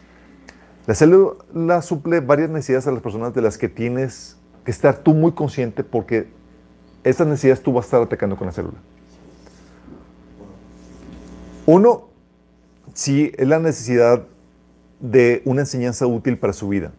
La 0.85 0.93
célula 0.93 1.81
suple 1.81 2.19
varias 2.19 2.49
necesidades 2.49 2.87
a 2.87 2.91
las 2.91 3.01
personas 3.01 3.33
de 3.33 3.41
las 3.41 3.57
que 3.57 3.69
tienes 3.69 4.37
que 4.65 4.71
estar 4.71 4.97
tú 4.97 5.13
muy 5.13 5.31
consciente 5.31 5.83
porque 5.83 6.27
estas 7.03 7.25
necesidades 7.27 7.63
tú 7.63 7.73
vas 7.73 7.85
a 7.85 7.87
estar 7.87 8.01
atacando 8.01 8.35
con 8.35 8.47
la 8.47 8.53
célula. 8.53 8.77
Uno, 11.65 12.09
sí, 12.93 13.31
es 13.37 13.47
la 13.47 13.59
necesidad 13.59 14.23
de 14.99 15.41
una 15.45 15.61
enseñanza 15.61 16.05
útil 16.07 16.37
para 16.37 16.53
su 16.53 16.67
vida, 16.69 16.91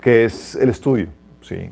que 0.00 0.24
es 0.24 0.54
el 0.54 0.70
estudio, 0.70 1.08
¿sí? 1.42 1.70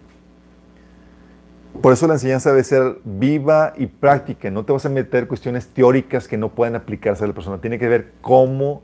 Por 1.81 1.93
eso 1.93 2.07
la 2.07 2.15
enseñanza 2.15 2.51
debe 2.51 2.65
ser 2.65 2.99
viva 3.05 3.75
y 3.77 3.87
práctica. 3.87 4.51
No 4.51 4.65
te 4.65 4.73
vas 4.73 4.87
a 4.87 4.89
meter 4.89 5.27
cuestiones 5.27 5.67
teóricas 5.67 6.29
que 6.29 6.39
no 6.39 6.51
pueden 6.51 6.77
aplicarse 6.77 7.25
a 7.25 7.27
la 7.27 7.35
persona. 7.35 7.61
Tiene 7.61 7.79
que 7.79 7.89
ver 7.89 8.13
cómo 8.21 8.83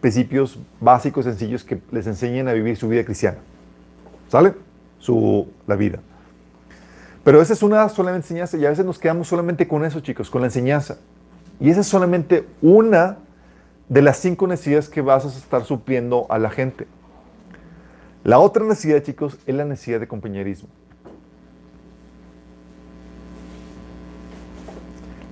principios 0.00 0.58
básicos, 0.80 1.24
sencillos, 1.24 1.64
que 1.64 1.80
les 1.90 2.06
enseñen 2.06 2.48
a 2.48 2.52
vivir 2.52 2.76
su 2.76 2.88
vida 2.88 3.04
cristiana. 3.04 3.38
¿Sale? 4.28 4.54
Su, 4.98 5.48
la 5.66 5.74
vida. 5.74 5.98
Pero 7.24 7.42
esa 7.42 7.52
es 7.52 7.62
una 7.62 7.88
sola 7.88 8.14
enseñanza 8.14 8.56
y 8.56 8.64
a 8.64 8.70
veces 8.70 8.84
nos 8.84 8.98
quedamos 8.98 9.28
solamente 9.28 9.66
con 9.66 9.84
eso, 9.84 10.00
chicos, 10.00 10.30
con 10.30 10.40
la 10.40 10.46
enseñanza. 10.46 10.98
Y 11.60 11.70
esa 11.70 11.80
es 11.80 11.86
solamente 11.86 12.46
una 12.62 13.18
de 13.88 14.02
las 14.02 14.18
cinco 14.18 14.46
necesidades 14.46 14.88
que 14.88 15.02
vas 15.02 15.24
a 15.24 15.28
estar 15.28 15.64
supliendo 15.64 16.26
a 16.30 16.38
la 16.38 16.50
gente. 16.50 16.86
La 18.24 18.38
otra 18.38 18.64
necesidad, 18.64 19.02
chicos, 19.02 19.38
es 19.46 19.54
la 19.54 19.64
necesidad 19.64 20.00
de 20.00 20.08
compañerismo. 20.08 20.68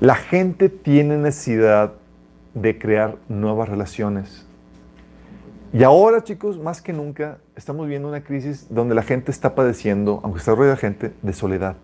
La 0.01 0.15
gente 0.15 0.69
tiene 0.69 1.17
necesidad 1.17 1.95
de 2.55 2.79
crear 2.79 3.17
nuevas 3.29 3.69
relaciones. 3.69 4.47
Y 5.73 5.83
ahora, 5.83 6.25
chicos, 6.25 6.59
más 6.59 6.81
que 6.81 6.93
nunca, 6.93 7.39
estamos 7.57 7.87
viendo 7.89 8.09
una 8.09 8.23
crisis 8.23 8.67
donde 8.71 8.95
la 8.95 9.03
gente 9.03 9.31
está 9.31 9.55
padeciendo, 9.55 10.21
aunque 10.23 10.39
está 10.39 10.55
rodeada 10.55 10.77
de 10.77 10.81
gente, 10.81 11.13
de 11.21 11.33
soledad. 11.33 11.77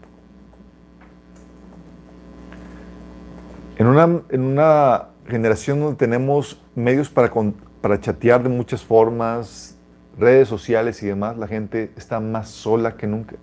En 3.77 3.87
una, 3.87 4.23
en 4.31 4.41
una 4.43 5.09
generación 5.27 5.81
donde 5.81 5.97
tenemos 5.97 6.63
medios 6.75 7.09
para, 7.09 7.31
con- 7.31 7.55
para 7.81 8.01
chatear 8.01 8.43
de 8.43 8.49
muchas 8.49 8.85
formas, 8.85 9.77
redes 10.19 10.49
sociales 10.49 11.03
y 11.03 11.07
demás, 11.07 11.37
la 11.37 11.49
gente 11.49 11.93
está 11.97 12.21
más 12.21 12.49
sola 12.51 12.97
que 12.97 13.07
nunca. 13.07 13.37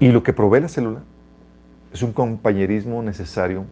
Y 0.00 0.08
lo 0.10 0.22
que 0.22 0.32
provee 0.32 0.60
la 0.60 0.68
célula 0.68 1.00
es 1.92 2.02
un 2.02 2.12
compañerismo 2.12 3.02
necesario 3.02 3.64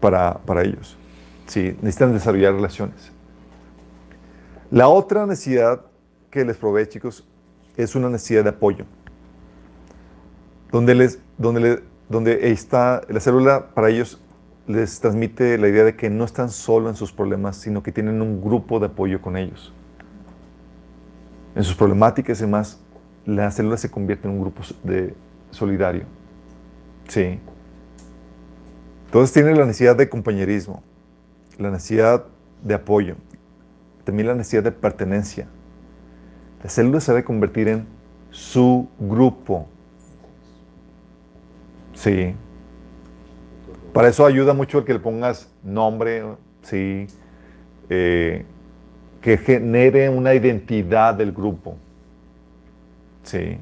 para, 0.00 0.38
para 0.38 0.62
ellos. 0.62 0.96
Sí, 1.46 1.76
necesitan 1.82 2.12
desarrollar 2.12 2.54
relaciones. 2.54 3.12
La 4.70 4.88
otra 4.88 5.26
necesidad 5.26 5.82
que 6.30 6.44
les 6.44 6.56
provee, 6.56 6.86
chicos, 6.88 7.28
es 7.76 7.94
una 7.94 8.08
necesidad 8.08 8.42
de 8.44 8.50
apoyo. 8.50 8.86
Donde, 10.72 10.94
les, 10.94 11.20
donde, 11.38 11.82
donde 12.08 12.50
está 12.50 13.02
la 13.08 13.20
célula, 13.20 13.68
para 13.74 13.90
ellos 13.90 14.20
les 14.66 15.00
transmite 15.00 15.58
la 15.58 15.68
idea 15.68 15.84
de 15.84 15.96
que 15.96 16.08
no 16.08 16.24
están 16.24 16.50
solo 16.50 16.88
en 16.88 16.96
sus 16.96 17.12
problemas, 17.12 17.56
sino 17.56 17.82
que 17.82 17.92
tienen 17.92 18.22
un 18.22 18.40
grupo 18.40 18.80
de 18.80 18.86
apoyo 18.86 19.20
con 19.20 19.36
ellos. 19.36 19.72
En 21.54 21.62
sus 21.62 21.74
problemáticas 21.74 22.38
y 22.38 22.42
demás, 22.42 22.80
la 23.26 23.50
célula 23.50 23.76
se 23.76 23.90
convierte 23.90 24.26
en 24.26 24.34
un 24.34 24.40
grupo 24.40 24.62
de 24.82 25.14
solidario. 25.50 26.04
Sí. 27.08 27.38
Entonces 29.06 29.32
tiene 29.32 29.54
la 29.54 29.66
necesidad 29.66 29.96
de 29.96 30.08
compañerismo, 30.08 30.82
la 31.58 31.70
necesidad 31.70 32.24
de 32.62 32.74
apoyo, 32.74 33.16
también 34.04 34.28
la 34.28 34.34
necesidad 34.34 34.62
de 34.62 34.72
pertenencia. 34.72 35.48
La 36.62 36.70
célula 36.70 37.00
se 37.00 37.12
debe 37.12 37.24
convertir 37.24 37.68
en 37.68 37.86
su 38.30 38.88
grupo. 38.98 39.68
Sí. 42.02 42.34
Para 43.92 44.08
eso 44.08 44.26
ayuda 44.26 44.54
mucho 44.54 44.78
el 44.78 44.84
que 44.84 44.92
le 44.94 44.98
pongas 44.98 45.48
nombre, 45.62 46.24
sí, 46.62 47.06
eh, 47.88 48.44
que 49.20 49.38
genere 49.38 50.08
una 50.08 50.34
identidad 50.34 51.14
del 51.14 51.30
grupo. 51.30 51.76
Sí. 53.22 53.56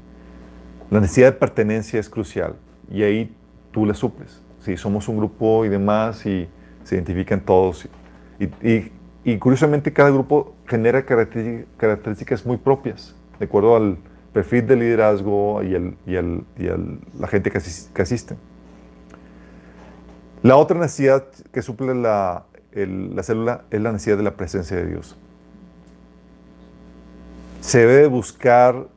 La 0.91 1.01
necesidad 1.01 1.33
de 1.33 1.39
pertenencia 1.39 2.01
es 2.01 2.09
crucial 2.09 2.55
y 2.91 3.03
ahí 3.03 3.31
tú 3.73 3.85
la 3.85 3.93
suples. 3.93 4.41
Sí, 4.61 4.75
somos 4.79 5.07
un 5.09 5.19
grupo 5.19 5.67
y 5.67 5.69
demás 5.69 6.25
y 6.25 6.49
se 6.85 6.95
identifican 6.95 7.41
todos. 7.41 7.87
Y, 8.39 8.45
y- 8.67 8.93
y 9.23 9.37
curiosamente 9.37 9.93
cada 9.93 10.09
grupo 10.09 10.55
genera 10.67 11.05
características 11.05 12.47
muy 12.47 12.57
propias, 12.57 13.15
de 13.39 13.45
acuerdo 13.45 13.77
al 13.77 13.99
perfil 14.33 14.67
de 14.67 14.77
liderazgo 14.77 15.63
y, 15.63 15.75
el, 15.75 15.97
y, 16.07 16.15
el- 16.17 16.45
y 16.59 16.67
el- 16.67 16.99
la 17.19 17.27
gente 17.29 17.51
que, 17.51 17.59
asis- 17.59 17.91
que 17.93 18.03
asiste. 18.03 18.37
La 20.43 20.57
otra 20.57 20.79
necesidad 20.79 21.25
que 21.53 21.61
suple 21.63 21.95
la, 21.95 22.45
la 22.73 23.23
célula 23.23 23.65
es 23.71 23.81
la 23.81 23.93
necesidad 23.93 24.17
de 24.17 24.23
la 24.23 24.37
presencia 24.37 24.77
de 24.77 24.87
Dios. 24.87 25.17
Se 27.61 27.79
debe 27.87 28.07
buscar 28.07 28.89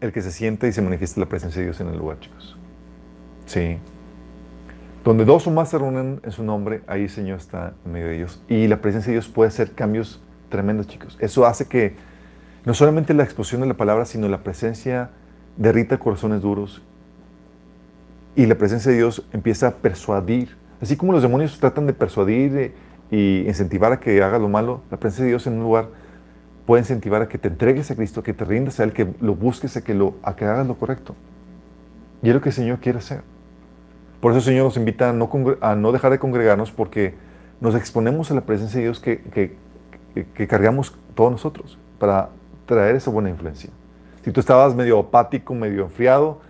el 0.00 0.12
que 0.12 0.20
se 0.20 0.32
siente 0.32 0.66
y 0.68 0.72
se 0.72 0.82
manifieste 0.82 1.20
la 1.20 1.26
presencia 1.26 1.60
de 1.60 1.66
Dios 1.66 1.80
en 1.80 1.88
el 1.88 1.96
lugar, 1.98 2.18
chicos. 2.20 2.56
Sí. 3.46 3.78
Donde 5.04 5.24
dos 5.24 5.46
o 5.46 5.50
más 5.50 5.68
se 5.68 5.78
reúnen 5.78 6.20
en 6.24 6.32
su 6.32 6.42
nombre, 6.42 6.82
ahí 6.86 7.02
el 7.02 7.10
Señor 7.10 7.38
está 7.38 7.74
en 7.84 7.92
medio 7.92 8.06
de 8.08 8.16
ellos. 8.16 8.42
Y 8.48 8.66
la 8.66 8.80
presencia 8.80 9.10
de 9.10 9.14
Dios 9.14 9.28
puede 9.28 9.48
hacer 9.48 9.72
cambios 9.72 10.20
tremendos, 10.48 10.88
chicos. 10.88 11.16
Eso 11.20 11.46
hace 11.46 11.66
que 11.66 11.94
no 12.64 12.74
solamente 12.74 13.14
la 13.14 13.22
exposición 13.24 13.60
de 13.62 13.66
la 13.68 13.74
palabra, 13.74 14.04
sino 14.04 14.28
la 14.28 14.42
presencia 14.42 15.10
derrita 15.56 15.98
corazones 15.98 16.40
duros. 16.42 16.82
Y 18.36 18.46
la 18.46 18.56
presencia 18.56 18.90
de 18.90 18.96
Dios 18.98 19.24
empieza 19.32 19.68
a 19.68 19.70
persuadir. 19.76 20.56
Así 20.80 20.96
como 20.96 21.12
los 21.12 21.22
demonios 21.22 21.58
tratan 21.60 21.86
de 21.86 21.92
persuadir 21.92 22.56
eh, 22.56 22.74
y 23.10 23.46
incentivar 23.46 23.92
a 23.92 24.00
que 24.00 24.22
haga 24.22 24.38
lo 24.38 24.48
malo, 24.48 24.82
la 24.90 24.96
presencia 24.98 25.24
de 25.24 25.30
Dios 25.30 25.46
en 25.46 25.54
un 25.54 25.62
lugar 25.62 25.88
puede 26.66 26.80
incentivar 26.82 27.22
a 27.22 27.28
que 27.28 27.38
te 27.38 27.48
entregues 27.48 27.90
a 27.90 27.94
Cristo, 27.96 28.22
que 28.22 28.32
te 28.32 28.44
rindas 28.44 28.80
a 28.80 28.84
Él, 28.84 28.92
que 28.92 29.06
lo 29.20 29.34
busques, 29.34 29.76
a 29.76 29.84
que, 29.84 29.94
lo, 29.94 30.14
a 30.22 30.34
que 30.34 30.44
hagas 30.46 30.66
lo 30.66 30.76
correcto. 30.76 31.14
Y 32.22 32.28
es 32.28 32.34
lo 32.34 32.40
que 32.40 32.48
el 32.48 32.54
Señor 32.54 32.78
quiere 32.80 32.98
hacer. 32.98 33.20
Por 34.20 34.32
eso 34.32 34.38
el 34.38 34.44
Señor 34.44 34.64
nos 34.64 34.76
invita 34.78 35.10
a 35.10 35.12
no, 35.12 35.30
a 35.60 35.76
no 35.76 35.92
dejar 35.92 36.10
de 36.10 36.18
congregarnos 36.18 36.72
porque 36.72 37.14
nos 37.60 37.74
exponemos 37.74 38.30
a 38.30 38.34
la 38.34 38.40
presencia 38.40 38.78
de 38.78 38.84
Dios 38.86 38.98
que- 38.98 39.20
que- 39.20 39.56
que 40.32 40.46
cargamos 40.46 40.94
todos 41.14 41.30
nosotros 41.30 41.78
para 41.98 42.30
traer 42.66 42.96
esa 42.96 43.10
buena 43.10 43.30
influencia. 43.30 43.70
Si 44.24 44.32
tú 44.32 44.40
estabas 44.40 44.74
medio 44.74 44.98
apático, 44.98 45.54
medio 45.54 45.84
enfriado, 45.84 46.40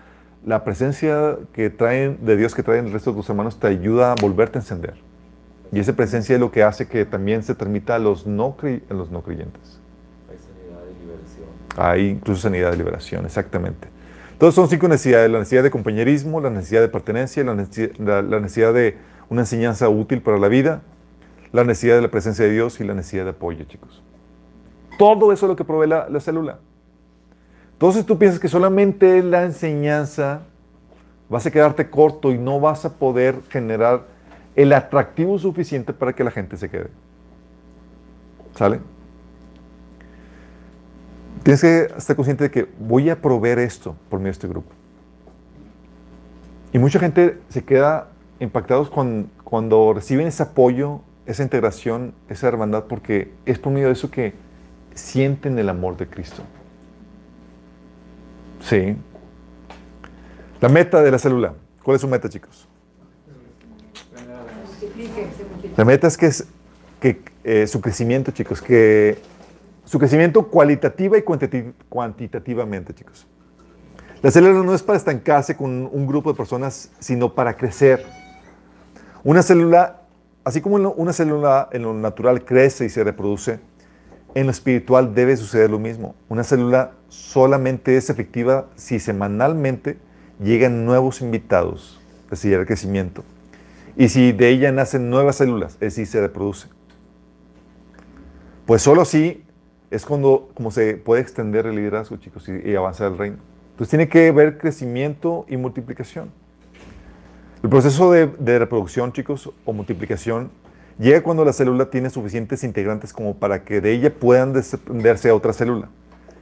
la 0.45 0.63
presencia 0.63 1.37
que 1.53 1.71
traen, 1.71 2.19
de 2.25 2.37
Dios 2.37 2.55
que 2.55 2.63
traen 2.63 2.87
el 2.87 2.93
resto 2.93 3.11
de 3.11 3.17
tus 3.17 3.29
hermanos 3.29 3.59
te 3.59 3.67
ayuda 3.67 4.13
a 4.13 4.15
volverte 4.21 4.59
a 4.59 4.61
encender. 4.61 4.95
Y 5.73 5.81
esa 5.81 5.95
presencia 5.95 6.35
es 6.35 6.41
lo 6.41 6.53
que 6.53 6.63
hace 6.63 6.87
que 6.87 7.05
también 7.05 7.43
se 7.43 7.55
transmita 7.55 7.97
a 7.97 7.99
los 7.99 8.27
no, 8.27 8.57
a 8.63 8.95
los 8.95 9.11
no 9.11 9.23
creyentes. 9.23 9.81
Hay 10.31 10.37
sanidad 10.39 10.83
y 10.89 11.03
liberación. 11.03 11.47
Hay 11.77 12.09
incluso 12.11 12.43
sanidad 12.43 12.71
de 12.71 12.77
liberación, 12.77 13.25
exactamente. 13.25 13.89
Entonces 14.33 14.55
son 14.55 14.69
cinco 14.69 14.87
necesidades, 14.87 15.31
la 15.31 15.39
necesidad 15.39 15.63
de 15.63 15.71
compañerismo, 15.71 16.41
la 16.41 16.51
necesidad 16.51 16.81
de 16.83 16.89
pertenencia, 16.89 17.43
la 17.43 17.55
necesidad, 17.55 17.91
la- 17.99 18.23
la 18.23 18.41
necesidad 18.41 18.75
de 18.75 18.99
una 19.31 19.43
enseñanza 19.43 19.89
útil 19.89 20.21
para 20.21 20.39
la 20.39 20.49
vida, 20.49 20.83
la 21.53 21.65
necesidad 21.65 21.97
de 21.97 22.03
la 22.03 22.09
presencia 22.11 22.45
de 22.45 22.53
Dios 22.53 22.79
y 22.81 22.85
la 22.85 22.95
necesidad 22.95 23.25
de 23.25 23.31
apoyo, 23.31 23.65
chicos. 23.65 24.03
Todo 24.99 25.33
eso 25.33 25.47
es 25.47 25.51
lo 25.51 25.57
que 25.57 25.65
provee 25.65 25.89
la, 25.89 26.09
la 26.09 26.21
célula. 26.21 26.59
Entonces 27.73 28.07
tú 28.07 28.19
piensas 28.19 28.41
que 28.41 28.49
solamente 28.49 29.23
la 29.23 29.45
enseñanza 29.45 30.43
vas 31.29 31.45
a 31.47 31.51
quedarte 31.51 31.91
corto 31.91 32.31
y 32.31 32.39
no 32.39 32.61
vas 32.61 32.85
a 32.85 32.95
poder 32.95 33.41
generar 33.49 34.05
el 34.55 34.73
atractivo 34.73 35.39
suficiente 35.39 35.93
para 35.93 36.13
que 36.13 36.25
la 36.25 36.31
gente 36.31 36.57
se 36.57 36.69
quede. 36.69 36.89
¿Sale? 38.55 38.81
Tienes 41.43 41.61
que 41.61 41.89
estar 41.97 42.17
consciente 42.17 42.45
de 42.45 42.51
que 42.51 42.69
voy 42.79 43.11
a 43.11 43.21
proveer 43.21 43.59
esto 43.59 43.97
por 44.09 44.21
medio 44.21 44.29
de 44.29 44.33
este 44.33 44.49
grupo. 44.49 44.71
Y 46.73 46.79
mucha 46.79 46.99
gente 46.99 47.39
se 47.49 47.65
queda 47.65 48.09
impactados 48.41 48.91
cuando 48.91 49.93
reciben 49.93 50.27
ese 50.27 50.43
apoyo, 50.43 51.01
esa 51.27 51.43
integración, 51.43 52.15
esa 52.29 52.49
hermandad, 52.49 52.85
porque 52.85 53.33
es 53.45 53.59
por 53.59 53.73
medio 53.73 53.89
de 53.89 53.93
eso 53.93 54.11
que 54.11 54.35
sienten 54.95 55.59
el 55.59 55.69
amor 55.69 55.97
de 55.97 56.07
Cristo. 56.07 56.43
Sí. 58.61 58.97
La 60.61 60.69
meta 60.69 61.03
de 61.03 61.11
la 61.11 61.19
célula. 61.19 61.55
¿Cuál 61.83 61.97
es 61.97 62.01
su 62.01 62.09
meta, 62.09 62.29
chicos? 62.29 62.67
La 65.77 65.85
meta 65.85 66.07
es 66.07 66.17
que, 66.17 66.27
es, 66.27 66.47
que 67.01 67.23
eh, 67.43 67.67
su 67.67 67.81
crecimiento, 67.81 68.31
chicos, 68.31 68.63
que 68.63 69.19
su 69.85 69.99
crecimiento 69.99 70.49
cualitativa 70.49 71.19
y 71.19 71.23
cuantitati- 71.23 71.75
cuantitativamente, 71.89 72.95
chicos. 72.95 73.27
La 74.23 74.31
célula 74.31 74.63
no 74.63 74.75
es 74.75 74.83
para 74.83 74.97
estancarse 74.97 75.57
con 75.57 75.91
un 75.93 76.07
grupo 76.07 76.33
de 76.33 76.37
personas, 76.37 76.91
sino 76.99 77.35
para 77.35 77.57
crecer. 77.57 78.07
Una 79.23 79.43
célula, 79.43 80.01
así 80.45 80.63
como 80.63 80.77
una 80.77 81.13
célula 81.13 81.69
en 81.73 81.83
lo 81.83 81.93
natural 81.93 82.45
crece 82.45 82.87
y 82.87 82.89
se 82.89 83.05
reproduce, 83.05 83.61
en 84.35 84.47
lo 84.47 84.51
espiritual 84.51 85.15
debe 85.15 85.37
suceder 85.37 85.71
lo 85.71 85.79
mismo. 85.79 86.15
Una 86.29 86.45
célula 86.45 86.93
solamente 87.09 87.97
es 87.97 88.11
efectiva 88.11 88.67
si 88.75 88.99
semanalmente 88.99 89.97
llegan 90.41 90.85
nuevos 90.85 91.21
invitados 91.21 92.01
de 92.29 92.37
seguir 92.37 92.59
el 92.59 92.67
crecimiento. 92.67 93.25
Y 93.97 94.09
si 94.09 94.33
de 94.33 94.49
ella 94.49 94.73
nacen 94.73 95.09
nuevas 95.09 95.37
células, 95.37 95.75
es 95.75 95.81
decir, 95.81 96.07
se 96.07 96.21
reproduce. 96.21 96.69
Pues 98.67 98.83
solo 98.83 99.03
así 99.03 99.45
es 99.91 100.05
cuando 100.05 100.51
como 100.55 100.73
se 100.73 100.95
puede 100.95 101.23
extender 101.23 101.67
el 101.67 101.77
liderazgo, 101.77 102.17
chicos, 102.17 102.49
y, 102.49 102.75
avanzar 102.75 103.13
el 103.13 103.19
reino. 103.19 103.37
Entonces 103.71 103.91
tiene 103.91 104.09
que 104.09 104.29
haber 104.29 104.59
crecimiento 104.59 105.47
y 105.49 105.57
multiplicación. 105.57 106.31
El 107.63 107.71
proceso 107.71 108.11
de 108.11 108.59
reproducción, 108.59 109.13
chicos, 109.13 109.51
o 109.65 109.73
multiplicación, 109.73 110.51
llega 110.99 111.23
cuando 111.23 111.45
la 111.45 111.53
célula 111.53 111.91
tiene 111.91 112.11
suficientes 112.11 112.65
integrantes 112.65 113.13
como 113.13 113.37
para 113.37 113.65
que 113.65 113.81
de 113.81 113.93
ella 113.93 114.15
puedan 114.15 114.53
desprenderse 114.53 115.29
a 115.29 115.35
otra 115.35 115.53
célula. 115.53 115.89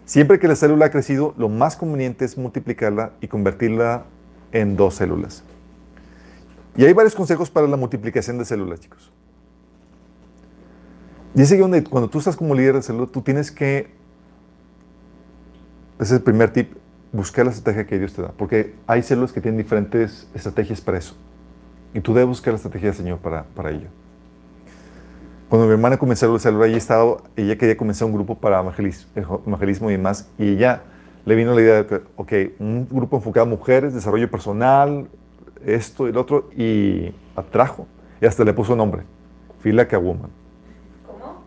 Siempre 0.04 0.38
que 0.38 0.48
la 0.48 0.56
célula 0.56 0.86
ha 0.86 0.90
crecido, 0.90 1.34
lo 1.38 1.48
más 1.48 1.76
conveniente 1.76 2.24
es 2.24 2.36
multiplicarla 2.36 3.12
y 3.20 3.28
convertirla 3.28 4.04
en 4.50 4.76
dos 4.76 4.96
células. 4.96 5.44
Y 6.76 6.84
hay 6.84 6.92
varios 6.92 7.14
consejos 7.14 7.50
para 7.50 7.66
la 7.66 7.76
multiplicación 7.76 8.38
de 8.38 8.44
células, 8.44 8.80
chicos. 8.80 9.12
Y 11.34 11.42
es 11.42 11.52
ahí 11.52 11.58
donde 11.58 11.82
cuando 11.84 12.10
tú 12.10 12.18
estás 12.18 12.36
como 12.36 12.54
líder 12.54 12.74
de 12.74 12.82
célula, 12.82 13.06
tú 13.06 13.22
tienes 13.22 13.50
que, 13.50 13.90
ese 15.98 16.04
es 16.04 16.12
el 16.12 16.22
primer 16.22 16.52
tip, 16.52 16.72
buscar 17.12 17.46
la 17.46 17.52
estrategia 17.52 17.86
que 17.86 17.98
Dios 17.98 18.12
te 18.14 18.22
da. 18.22 18.32
Porque 18.32 18.74
hay 18.86 19.02
células 19.02 19.32
que 19.32 19.40
tienen 19.40 19.58
diferentes 19.58 20.28
estrategias 20.34 20.80
para 20.80 20.98
eso. 20.98 21.14
Y 21.94 22.00
tú 22.00 22.12
debes 22.14 22.28
buscar 22.28 22.52
la 22.52 22.56
estrategia 22.56 22.88
del 22.88 22.96
Señor 22.96 23.18
para, 23.18 23.44
para 23.44 23.70
ello. 23.70 23.88
Cuando 25.52 25.66
mi 25.66 25.74
hermana 25.74 25.98
comenzó 25.98 26.32
la 26.32 26.38
célula, 26.38 26.66
ella, 26.66 26.78
estaba, 26.78 27.18
ella 27.36 27.58
quería 27.58 27.76
comenzar 27.76 28.06
un 28.06 28.14
grupo 28.14 28.34
para 28.34 28.62
evangelis- 28.62 29.06
evangelismo 29.14 29.90
y 29.90 29.92
demás. 29.92 30.26
Y 30.38 30.54
ella 30.54 30.80
le 31.26 31.34
vino 31.34 31.54
la 31.54 31.60
idea 31.60 31.74
de 31.82 31.86
que, 31.86 32.00
ok, 32.16 32.32
un 32.58 32.88
grupo 32.90 33.18
enfocado 33.18 33.44
a 33.44 33.50
mujeres, 33.50 33.92
desarrollo 33.92 34.30
personal, 34.30 35.08
esto 35.62 36.08
y 36.08 36.12
lo 36.12 36.22
otro, 36.22 36.48
y 36.56 37.14
atrajo. 37.36 37.86
Y 38.22 38.24
hasta 38.24 38.44
le 38.44 38.54
puso 38.54 38.74
nombre, 38.74 39.02
Fila 39.60 39.86
Woman. 39.92 40.30
¿Cómo? 41.06 41.44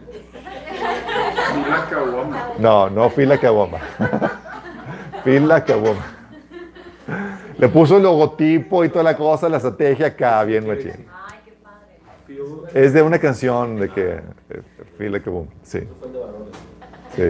Una 1.65 1.85
caguama. 1.89 2.49
No, 2.59 2.91
no 2.91 3.09
Fila 3.09 3.39
Woman. 3.41 3.81
Fila 5.23 5.65
Woman. 5.67 6.15
Le 7.57 7.67
puso 7.69 7.97
el 7.97 8.03
logotipo 8.03 8.85
y 8.85 8.89
toda 8.89 9.03
la 9.03 9.17
cosa, 9.17 9.49
la 9.49 9.57
estrategia 9.57 10.05
acá, 10.05 10.43
bien 10.43 10.63
qué 10.63 10.75
padre. 10.75 11.14
Es 12.73 12.93
de 12.93 13.01
una 13.01 13.19
canción 13.19 13.77
de 13.79 13.89
que, 13.89 14.13
eh, 14.49 14.61
Fila 14.97 15.21
Woman, 15.25 15.49
sí. 15.63 15.79
Fue 15.99 16.07
el 16.07 16.13
de 16.13 16.19
varones. 16.19 16.53
Sí. 17.15 17.23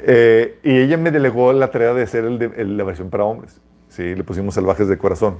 Eh, 0.00 0.58
y 0.62 0.78
ella 0.78 0.96
me 0.96 1.10
delegó 1.10 1.52
la 1.52 1.70
tarea 1.70 1.92
de 1.94 2.02
hacer 2.02 2.24
el 2.24 2.38
de- 2.38 2.52
el- 2.56 2.76
la 2.76 2.84
versión 2.84 3.10
para 3.10 3.24
hombres. 3.24 3.60
Sí, 3.88 4.14
le 4.14 4.22
pusimos 4.24 4.54
salvajes 4.54 4.86
de 4.88 4.96
corazón. 4.98 5.36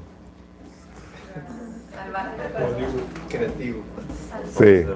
Salvaje 1.94 2.42
de 2.42 2.50
corazón. 2.50 2.78
Creativo. 3.28 3.82
Sí. 4.58 4.86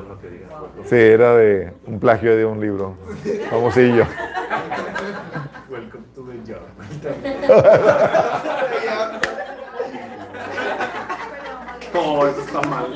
Sí, 0.88 0.96
era 0.96 1.36
de 1.36 1.72
un 1.86 2.00
plagio 2.00 2.36
de 2.36 2.44
un 2.44 2.60
libro 2.60 2.96
famosillo. 3.50 4.04
Welcome 5.70 6.04
to 6.14 6.24
the 6.24 6.52
job. 6.52 6.62
Oh, 11.94 12.26
eso 12.26 12.40
está 12.40 12.60
mal. 12.68 12.86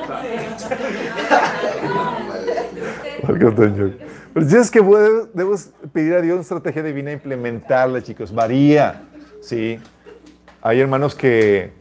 Welcome 3.27 3.51
to 3.55 3.61
the 3.61 3.67
Jungle. 3.69 3.97
Pero 4.33 4.49
si 4.49 4.55
es 4.57 4.71
que 4.71 4.81
debes, 5.33 5.71
pedir 5.93 6.13
a 6.13 6.21
Dios 6.21 6.33
una 6.35 6.41
estrategia 6.41 6.83
divina 6.83 7.11
e 7.11 7.13
implementarla, 7.13 8.01
chicos. 8.01 8.33
Varía. 8.33 9.03
Sí. 9.41 9.79
Hay 10.61 10.79
hermanos 10.79 11.15
que, 11.15 11.71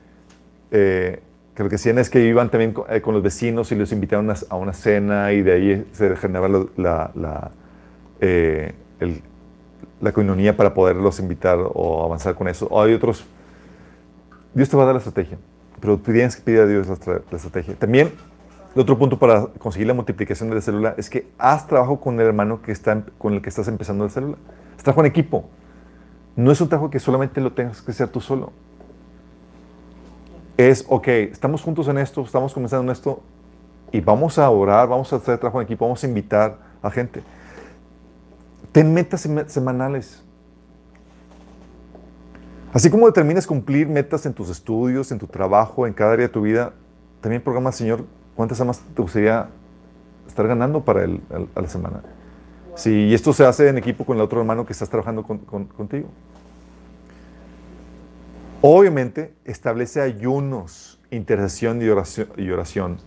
eh, 0.70 1.20
que 1.54 1.62
lo 1.62 1.68
que 1.68 1.76
hacían 1.76 1.98
es 1.98 2.10
que 2.10 2.20
iban 2.24 2.50
también 2.50 2.72
con, 2.72 2.84
eh, 2.88 3.00
con 3.00 3.14
los 3.14 3.22
vecinos 3.22 3.72
y 3.72 3.74
los 3.74 3.92
invitaban 3.92 4.30
a, 4.30 4.34
a 4.48 4.56
una 4.56 4.72
cena 4.72 5.32
y 5.32 5.42
de 5.42 5.52
ahí 5.52 5.86
se 5.92 6.14
generaba 6.16 6.48
la, 6.48 6.66
la, 6.76 7.10
la, 7.14 7.50
eh, 8.20 8.72
el- 9.00 9.22
la 10.00 10.12
coinonía 10.12 10.54
para 10.56 10.74
poderlos 10.74 11.18
invitar 11.20 11.58
o 11.60 12.04
avanzar 12.04 12.34
con 12.34 12.48
eso. 12.48 12.66
O 12.70 12.82
hay 12.82 12.92
otros. 12.92 13.24
Dios 14.52 14.68
te 14.68 14.76
va 14.76 14.82
a 14.82 14.86
dar 14.86 14.94
la 14.94 14.98
estrategia, 14.98 15.38
pero 15.80 15.98
tienes 15.98 16.36
que 16.36 16.42
pedir 16.42 16.60
a 16.60 16.66
Dios 16.66 16.86
la, 16.88 16.96
la 17.30 17.36
estrategia. 17.36 17.74
También, 17.74 18.12
el 18.74 18.80
otro 18.80 18.98
punto 18.98 19.18
para 19.18 19.46
conseguir 19.58 19.86
la 19.86 19.94
multiplicación 19.94 20.48
de 20.48 20.56
la 20.56 20.60
célula 20.60 20.94
es 20.98 21.08
que 21.08 21.28
haz 21.38 21.66
trabajo 21.66 22.00
con 22.00 22.20
el 22.20 22.26
hermano 22.26 22.60
que 22.62 22.72
está, 22.72 23.04
con 23.18 23.34
el 23.34 23.42
que 23.42 23.48
estás 23.48 23.68
empezando 23.68 24.04
la 24.04 24.10
célula. 24.10 24.36
Es 24.76 24.82
trabajo 24.82 25.00
en 25.00 25.06
equipo. 25.06 25.48
No 26.36 26.52
es 26.52 26.60
un 26.60 26.68
trabajo 26.68 26.90
que 26.90 26.98
solamente 26.98 27.40
lo 27.40 27.52
tengas 27.52 27.80
que 27.80 27.90
hacer 27.90 28.08
tú 28.08 28.20
solo. 28.20 28.52
Es, 30.58 30.84
ok, 30.88 31.08
estamos 31.08 31.62
juntos 31.62 31.88
en 31.88 31.98
esto, 31.98 32.22
estamos 32.22 32.52
comenzando 32.52 32.84
en 32.84 32.90
esto 32.92 33.22
y 33.92 34.00
vamos 34.00 34.38
a 34.38 34.50
orar, 34.50 34.88
vamos 34.88 35.12
a 35.12 35.16
hacer 35.16 35.38
trabajo 35.38 35.60
en 35.60 35.64
equipo, 35.64 35.84
vamos 35.86 36.02
a 36.02 36.06
invitar 36.06 36.58
a 36.82 36.90
gente. 36.90 37.22
Ten 38.72 38.92
metas 38.92 39.22
sema- 39.22 39.48
semanales. 39.48 40.22
Así 42.76 42.90
como 42.90 43.06
determinas 43.06 43.46
cumplir 43.46 43.88
metas 43.88 44.26
en 44.26 44.34
tus 44.34 44.50
estudios, 44.50 45.10
en 45.10 45.18
tu 45.18 45.26
trabajo, 45.26 45.86
en 45.86 45.94
cada 45.94 46.12
área 46.12 46.26
de 46.26 46.32
tu 46.32 46.42
vida, 46.42 46.74
también 47.22 47.40
programa, 47.40 47.72
Señor, 47.72 48.04
cuántas 48.34 48.60
almas 48.60 48.82
te 48.94 49.00
gustaría 49.00 49.48
estar 50.28 50.46
ganando 50.46 50.84
para 50.84 51.04
el, 51.04 51.22
el- 51.30 51.48
a 51.54 51.62
la 51.62 51.68
semana. 51.68 52.02
Sí, 52.74 53.06
y 53.06 53.14
esto 53.14 53.32
se 53.32 53.46
hace 53.46 53.68
en 53.70 53.78
equipo 53.78 54.04
con 54.04 54.18
el 54.18 54.22
otro 54.22 54.40
hermano 54.40 54.66
que 54.66 54.74
estás 54.74 54.90
trabajando 54.90 55.22
con- 55.22 55.38
con- 55.38 55.64
contigo. 55.64 56.08
Obviamente, 58.60 59.32
establece 59.46 60.02
ayunos, 60.02 61.00
intercesión 61.10 61.80
y 61.80 61.88
oración, 61.88 62.28
y 62.36 62.50
oración. 62.50 62.98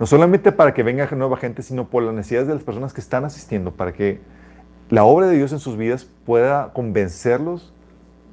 No 0.00 0.06
solamente 0.06 0.50
para 0.50 0.72
que 0.72 0.82
venga 0.82 1.06
nueva 1.10 1.36
gente, 1.36 1.60
sino 1.60 1.90
por 1.90 2.04
las 2.04 2.14
necesidades 2.14 2.48
de 2.48 2.54
las 2.54 2.62
personas 2.62 2.94
que 2.94 3.02
están 3.02 3.26
asistiendo, 3.26 3.70
para 3.70 3.92
que 3.92 4.22
la 4.88 5.04
obra 5.04 5.26
de 5.26 5.36
Dios 5.36 5.52
en 5.52 5.58
sus 5.58 5.76
vidas 5.76 6.08
pueda 6.24 6.72
convencerlos 6.72 7.74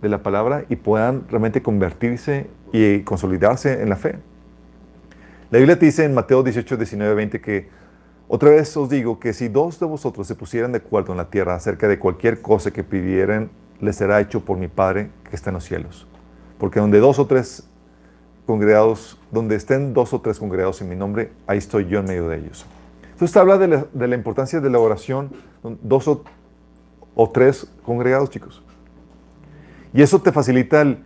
de 0.05 0.09
la 0.09 0.21
palabra 0.21 0.65
y 0.69 0.75
puedan 0.75 1.27
realmente 1.27 1.63
convertirse 1.63 2.47
y 2.71 2.99
consolidarse 2.99 3.81
en 3.81 3.89
la 3.89 3.95
fe. 3.95 4.17
La 5.49 5.57
Biblia 5.57 5.79
te 5.79 5.87
dice 5.87 6.05
en 6.05 6.13
Mateo 6.13 6.43
18, 6.43 6.77
19, 6.77 7.15
20 7.15 7.41
que 7.41 7.67
otra 8.27 8.51
vez 8.51 8.77
os 8.77 8.87
digo 8.87 9.19
que 9.19 9.33
si 9.33 9.47
dos 9.47 9.79
de 9.79 9.87
vosotros 9.87 10.27
se 10.27 10.35
pusieran 10.35 10.71
de 10.71 10.77
acuerdo 10.77 11.11
en 11.11 11.17
la 11.17 11.31
tierra 11.31 11.55
acerca 11.55 11.87
de 11.87 11.97
cualquier 11.97 12.43
cosa 12.43 12.71
que 12.71 12.83
pidieran, 12.83 13.49
les 13.81 13.95
será 13.95 14.19
hecho 14.19 14.45
por 14.45 14.57
mi 14.57 14.67
Padre 14.67 15.09
que 15.27 15.35
está 15.35 15.49
en 15.49 15.55
los 15.55 15.63
cielos. 15.63 16.07
Porque 16.59 16.79
donde 16.79 16.99
dos 16.99 17.17
o 17.17 17.25
tres 17.25 17.67
congregados, 18.45 19.19
donde 19.31 19.55
estén 19.55 19.95
dos 19.95 20.13
o 20.13 20.21
tres 20.21 20.37
congregados 20.37 20.81
en 20.81 20.89
mi 20.89 20.95
nombre, 20.95 21.31
ahí 21.47 21.57
estoy 21.57 21.87
yo 21.87 21.99
en 21.99 22.05
medio 22.05 22.29
de 22.29 22.37
ellos. 22.37 22.65
Entonces 23.11 23.35
habla 23.37 23.57
de 23.57 23.67
la, 23.67 23.85
de 23.91 24.07
la 24.07 24.15
importancia 24.15 24.59
de 24.59 24.69
la 24.69 24.77
oración, 24.77 25.31
dos 25.81 26.07
o, 26.07 26.23
o 27.15 27.29
tres 27.31 27.67
congregados, 27.83 28.29
chicos. 28.29 28.64
Y 29.95 30.01
eso 30.03 30.21
te 30.21 30.31
facilita 30.31 30.81
el, 30.81 31.03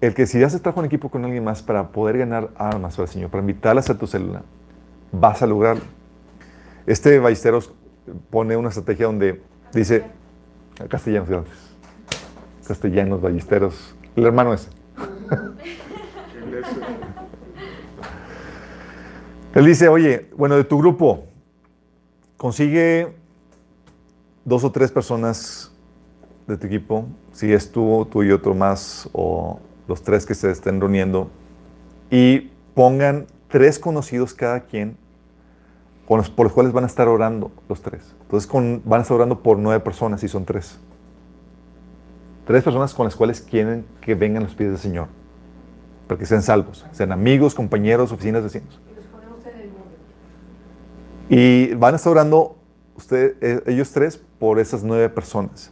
el 0.00 0.14
que 0.14 0.26
si 0.26 0.38
ya 0.38 0.48
se 0.50 0.60
trabaja 0.60 0.80
en 0.80 0.86
equipo 0.86 1.08
con 1.10 1.24
alguien 1.24 1.42
más 1.42 1.62
para 1.62 1.88
poder 1.88 2.18
ganar 2.18 2.50
almas 2.56 2.94
para 2.94 3.06
el 3.06 3.12
Señor, 3.12 3.30
para 3.30 3.40
invitarlas 3.40 3.88
a 3.90 3.98
tu 3.98 4.06
célula, 4.06 4.42
vas 5.10 5.42
a 5.42 5.46
lograrlo. 5.46 5.82
Este 6.86 7.18
Ballesteros 7.18 7.72
pone 8.30 8.56
una 8.56 8.68
estrategia 8.68 9.06
donde 9.06 9.42
dice, 9.72 10.04
castellanos 10.88 11.28
castellanos, 12.66 13.22
ballesteros, 13.22 13.94
el 14.14 14.26
hermano 14.26 14.52
ese. 14.52 14.68
Él 16.44 16.54
es- 16.54 16.66
Él 19.54 19.64
dice, 19.64 19.88
oye, 19.88 20.28
bueno, 20.36 20.56
de 20.56 20.64
tu 20.64 20.76
grupo, 20.78 21.24
consigue 22.36 23.16
dos 24.44 24.62
o 24.64 24.70
tres 24.70 24.92
personas 24.92 25.72
de 26.48 26.56
tu 26.56 26.66
equipo, 26.66 27.04
si 27.30 27.52
es 27.52 27.70
tú, 27.70 28.08
tú 28.10 28.24
y 28.24 28.32
otro 28.32 28.54
más, 28.54 29.08
o 29.12 29.60
los 29.86 30.02
tres 30.02 30.26
que 30.26 30.34
se 30.34 30.50
estén 30.50 30.80
reuniendo, 30.80 31.30
y 32.10 32.50
pongan 32.74 33.26
tres 33.48 33.78
conocidos 33.78 34.34
cada 34.34 34.60
quien, 34.60 34.96
con 36.06 36.18
los- 36.18 36.30
por 36.30 36.46
los 36.46 36.52
cuales 36.54 36.72
van 36.72 36.84
a 36.84 36.86
estar 36.86 37.06
orando 37.06 37.50
los 37.68 37.82
tres. 37.82 38.14
Entonces 38.22 38.46
con- 38.46 38.82
van 38.84 39.00
a 39.00 39.02
estar 39.02 39.14
orando 39.14 39.42
por 39.42 39.58
nueve 39.58 39.80
personas 39.80 40.24
y 40.24 40.28
son 40.28 40.44
tres. 40.44 40.78
Tres 42.46 42.64
personas 42.64 42.94
con 42.94 43.04
las 43.04 43.14
cuales 43.14 43.42
quieren 43.42 43.84
que 44.00 44.14
vengan 44.14 44.42
los 44.42 44.54
pies 44.54 44.70
del 44.70 44.78
Señor, 44.78 45.08
para 46.06 46.18
que 46.18 46.24
sean 46.24 46.42
salvos, 46.42 46.86
sean 46.92 47.12
amigos, 47.12 47.54
compañeros, 47.54 48.10
oficinas, 48.10 48.42
vecinos. 48.42 48.80
Y 51.28 51.74
van 51.74 51.92
a 51.92 51.96
estar 51.96 52.10
orando 52.10 52.56
usted, 52.96 53.36
eh, 53.42 53.62
ellos 53.66 53.92
tres 53.92 54.18
por 54.38 54.58
esas 54.58 54.82
nueve 54.82 55.10
personas. 55.10 55.70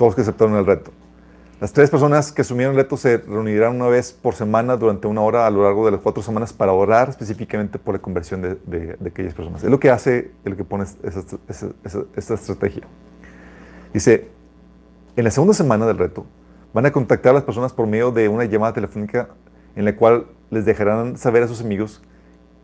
Todos 0.00 0.14
que 0.14 0.22
aceptaron 0.22 0.56
el 0.56 0.64
reto. 0.64 0.92
Las 1.60 1.74
tres 1.74 1.90
personas 1.90 2.32
que 2.32 2.40
asumieron 2.40 2.74
el 2.74 2.80
reto 2.80 2.96
se 2.96 3.18
reunirán 3.18 3.76
una 3.76 3.88
vez 3.88 4.14
por 4.14 4.34
semana 4.34 4.78
durante 4.78 5.06
una 5.08 5.20
hora 5.20 5.46
a 5.46 5.50
lo 5.50 5.62
largo 5.62 5.84
de 5.84 5.90
las 5.92 6.00
cuatro 6.00 6.22
semanas 6.22 6.54
para 6.54 6.72
orar 6.72 7.10
específicamente 7.10 7.78
por 7.78 7.96
la 7.96 8.00
conversión 8.00 8.40
de, 8.40 8.54
de- 8.64 8.96
de 8.98 9.08
aquellas 9.10 9.34
personas. 9.34 9.62
Es 9.62 9.68
lo 9.68 9.78
que 9.78 9.90
hace, 9.90 10.30
el 10.46 10.56
que 10.56 10.64
pone 10.64 10.84
esa, 10.84 11.20
esa- 11.48 11.68
esa- 11.84 12.04
esta 12.16 12.32
estrategia. 12.32 12.84
Dice, 13.92 14.28
en 15.16 15.24
la 15.24 15.30
segunda 15.30 15.52
semana 15.52 15.84
del 15.86 15.98
reto 15.98 16.24
van 16.72 16.86
a 16.86 16.92
contactar 16.92 17.32
a 17.32 17.34
las 17.34 17.42
personas 17.44 17.74
por 17.74 17.86
medio 17.86 18.10
de 18.10 18.26
una 18.30 18.46
llamada 18.46 18.72
telefónica 18.72 19.28
en 19.76 19.84
la 19.84 19.94
cual 19.96 20.28
les 20.48 20.64
dejarán 20.64 21.18
saber 21.18 21.42
a 21.42 21.46
sus 21.48 21.60
amigos 21.60 22.00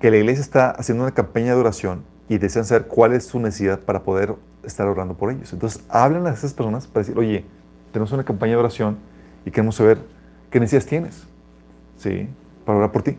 que 0.00 0.10
la 0.10 0.16
iglesia 0.16 0.40
está 0.40 0.70
haciendo 0.70 1.04
una 1.04 1.12
campaña 1.12 1.52
de 1.54 1.60
oración 1.60 2.02
y 2.28 2.38
desean 2.38 2.64
saber 2.64 2.86
cuál 2.86 3.12
es 3.12 3.26
su 3.26 3.38
necesidad 3.38 3.80
para 3.80 4.02
poder 4.02 4.34
estar 4.64 4.86
orando 4.86 5.14
por 5.14 5.30
ellos. 5.30 5.52
Entonces, 5.52 5.82
hablan 5.88 6.26
a 6.26 6.30
esas 6.30 6.52
personas 6.52 6.86
para 6.86 7.04
decir, 7.04 7.18
oye, 7.18 7.44
tenemos 7.92 8.12
una 8.12 8.24
campaña 8.24 8.52
de 8.52 8.58
oración 8.58 8.98
y 9.44 9.50
queremos 9.50 9.76
saber 9.76 9.98
qué 10.50 10.58
necesidades 10.58 10.86
tienes, 10.86 11.22
¿sí? 11.96 12.28
Para 12.64 12.78
orar 12.78 12.92
por 12.92 13.02
ti. 13.02 13.18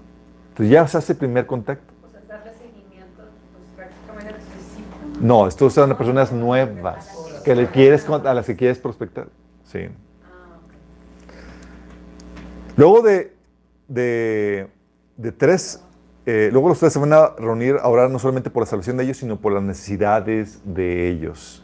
Entonces, 0.50 0.72
ya 0.72 0.88
se 0.88 0.98
hace 0.98 1.14
el 1.14 1.20
primer 1.20 1.46
contacto. 1.46 1.94
O 2.06 2.10
sea, 2.10 2.22
darle 2.28 2.52
seguimiento, 2.54 3.24
pues 3.54 3.64
prácticamente 3.76 4.30
a 4.30 4.38
tus 4.38 4.46
discípulos. 4.56 5.22
No, 5.22 5.48
estos 5.48 5.74
son 5.74 5.90
las 5.90 5.98
personas 5.98 6.32
nuevas 6.32 7.10
que 7.46 7.56
le 7.56 7.68
quieres, 7.68 8.08
a 8.10 8.34
las 8.34 8.46
que 8.46 8.56
quieres 8.58 8.78
prospectar, 8.78 9.30
¿sí? 9.64 9.88
Ah. 10.26 10.58
Luego 12.76 13.02
de, 13.02 13.34
de, 13.88 14.68
de 15.16 15.32
tres, 15.32 15.82
eh, 16.30 16.50
luego 16.52 16.68
los 16.68 16.78
tres 16.78 16.92
se 16.92 17.00
van 17.00 17.14
a 17.14 17.30
reunir 17.40 17.78
a 17.82 17.88
orar 17.88 18.10
no 18.10 18.20
solamente 18.20 18.50
por 18.50 18.62
la 18.62 18.68
salvación 18.68 18.98
de 18.98 19.06
ellos, 19.06 19.16
sino 19.16 19.38
por 19.38 19.54
las 19.54 19.64
necesidades 19.64 20.60
de 20.66 21.08
ellos. 21.08 21.64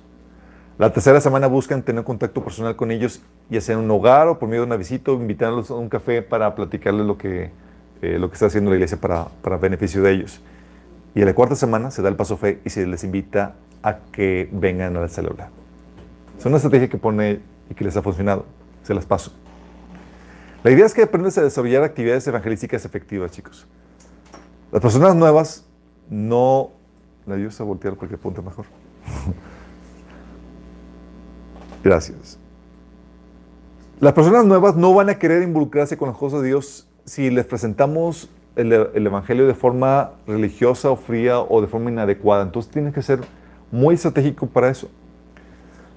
La 0.78 0.94
tercera 0.94 1.20
semana 1.20 1.48
buscan 1.48 1.84
tener 1.84 2.06
contacto 2.06 2.42
personal 2.42 2.78
con 2.78 2.90
ellos, 2.90 3.22
ya 3.50 3.60
sea 3.60 3.76
en 3.76 3.82
un 3.82 3.92
hogar 3.92 4.30
o 4.30 4.40
por 4.40 4.48
medio 4.48 4.62
de 4.62 4.68
una 4.68 4.78
visita 4.78 5.12
invitarlos 5.12 5.70
a 5.70 5.74
un 5.74 5.90
café 5.90 6.22
para 6.22 6.56
platicarles 6.56 7.06
lo 7.06 7.18
que, 7.18 7.52
eh, 8.02 8.18
lo 8.18 8.30
que 8.30 8.36
está 8.36 8.46
haciendo 8.46 8.70
la 8.70 8.78
iglesia 8.78 8.98
para, 8.98 9.28
para 9.42 9.58
beneficio 9.58 10.02
de 10.02 10.12
ellos. 10.12 10.42
Y 11.14 11.20
en 11.20 11.26
la 11.26 11.34
cuarta 11.36 11.58
semana 11.58 11.92
se 11.92 12.02
da 12.02 12.08
el 12.08 12.16
paso 12.16 12.38
fe 12.38 12.62
y 12.64 12.70
se 12.70 12.88
les 12.88 13.04
invita 13.04 13.56
a 13.84 13.98
que 14.14 14.48
vengan 14.54 14.96
a 14.96 15.02
la 15.02 15.10
célula. 15.10 15.50
Es 16.40 16.46
una 16.46 16.56
estrategia 16.56 16.88
que 16.88 16.98
pone 16.98 17.42
y 17.70 17.74
que 17.74 17.84
les 17.84 17.98
ha 17.98 18.02
funcionado. 18.02 18.46
Se 18.84 18.94
las 18.94 19.06
paso. 19.06 19.34
La 20.64 20.72
idea 20.72 20.86
es 20.86 20.94
que 20.94 21.02
aprendas 21.02 21.38
a 21.38 21.42
desarrollar 21.44 21.84
actividades 21.84 22.26
evangelísticas 22.26 22.86
efectivas, 22.86 23.30
chicos. 23.32 23.68
Las 24.74 24.82
personas 24.82 25.16
nuevas 25.16 25.66
no... 26.10 26.72
¿Me 27.28 27.36
ayudas 27.36 27.62
a 27.62 27.64
voltear 27.64 27.96
porque 27.96 28.16
apunta 28.16 28.42
mejor? 28.42 28.66
Gracias. 31.84 32.40
Las 34.00 34.14
personas 34.14 34.46
nuevas 34.46 34.76
no 34.76 34.92
van 34.96 35.10
a 35.10 35.20
querer 35.20 35.44
involucrarse 35.44 35.96
con 35.96 36.10
las 36.10 36.18
cosas 36.18 36.42
de 36.42 36.48
Dios 36.48 36.88
si 37.06 37.30
les 37.30 37.46
presentamos 37.46 38.32
el, 38.56 38.74
el 38.74 39.06
Evangelio 39.06 39.46
de 39.46 39.54
forma 39.54 40.14
religiosa 40.26 40.90
o 40.90 40.96
fría 40.96 41.40
o 41.40 41.62
de 41.62 41.68
forma 41.68 41.92
inadecuada. 41.92 42.42
Entonces 42.42 42.72
tienes 42.72 42.96
que 42.96 43.04
ser 43.04 43.20
muy 43.72 43.94
estratégico 43.94 44.48
para 44.48 44.70
eso. 44.70 44.90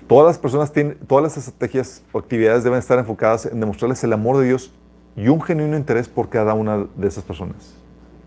Todas 0.06 0.26
las 0.26 0.38
personas 0.38 0.70
tienen, 0.70 0.98
todas 1.06 1.22
las 1.22 1.38
estrategias 1.38 2.02
o 2.12 2.18
actividades 2.18 2.62
deben 2.62 2.78
estar 2.78 2.98
enfocadas 2.98 3.46
en 3.46 3.58
demostrarles 3.58 4.04
el 4.04 4.12
amor 4.12 4.36
de 4.36 4.48
Dios 4.48 4.70
y 5.16 5.28
un 5.28 5.40
genuino 5.40 5.78
interés 5.78 6.08
por 6.08 6.28
cada 6.28 6.52
una 6.52 6.86
de 6.94 7.08
esas 7.08 7.24
personas. 7.24 7.85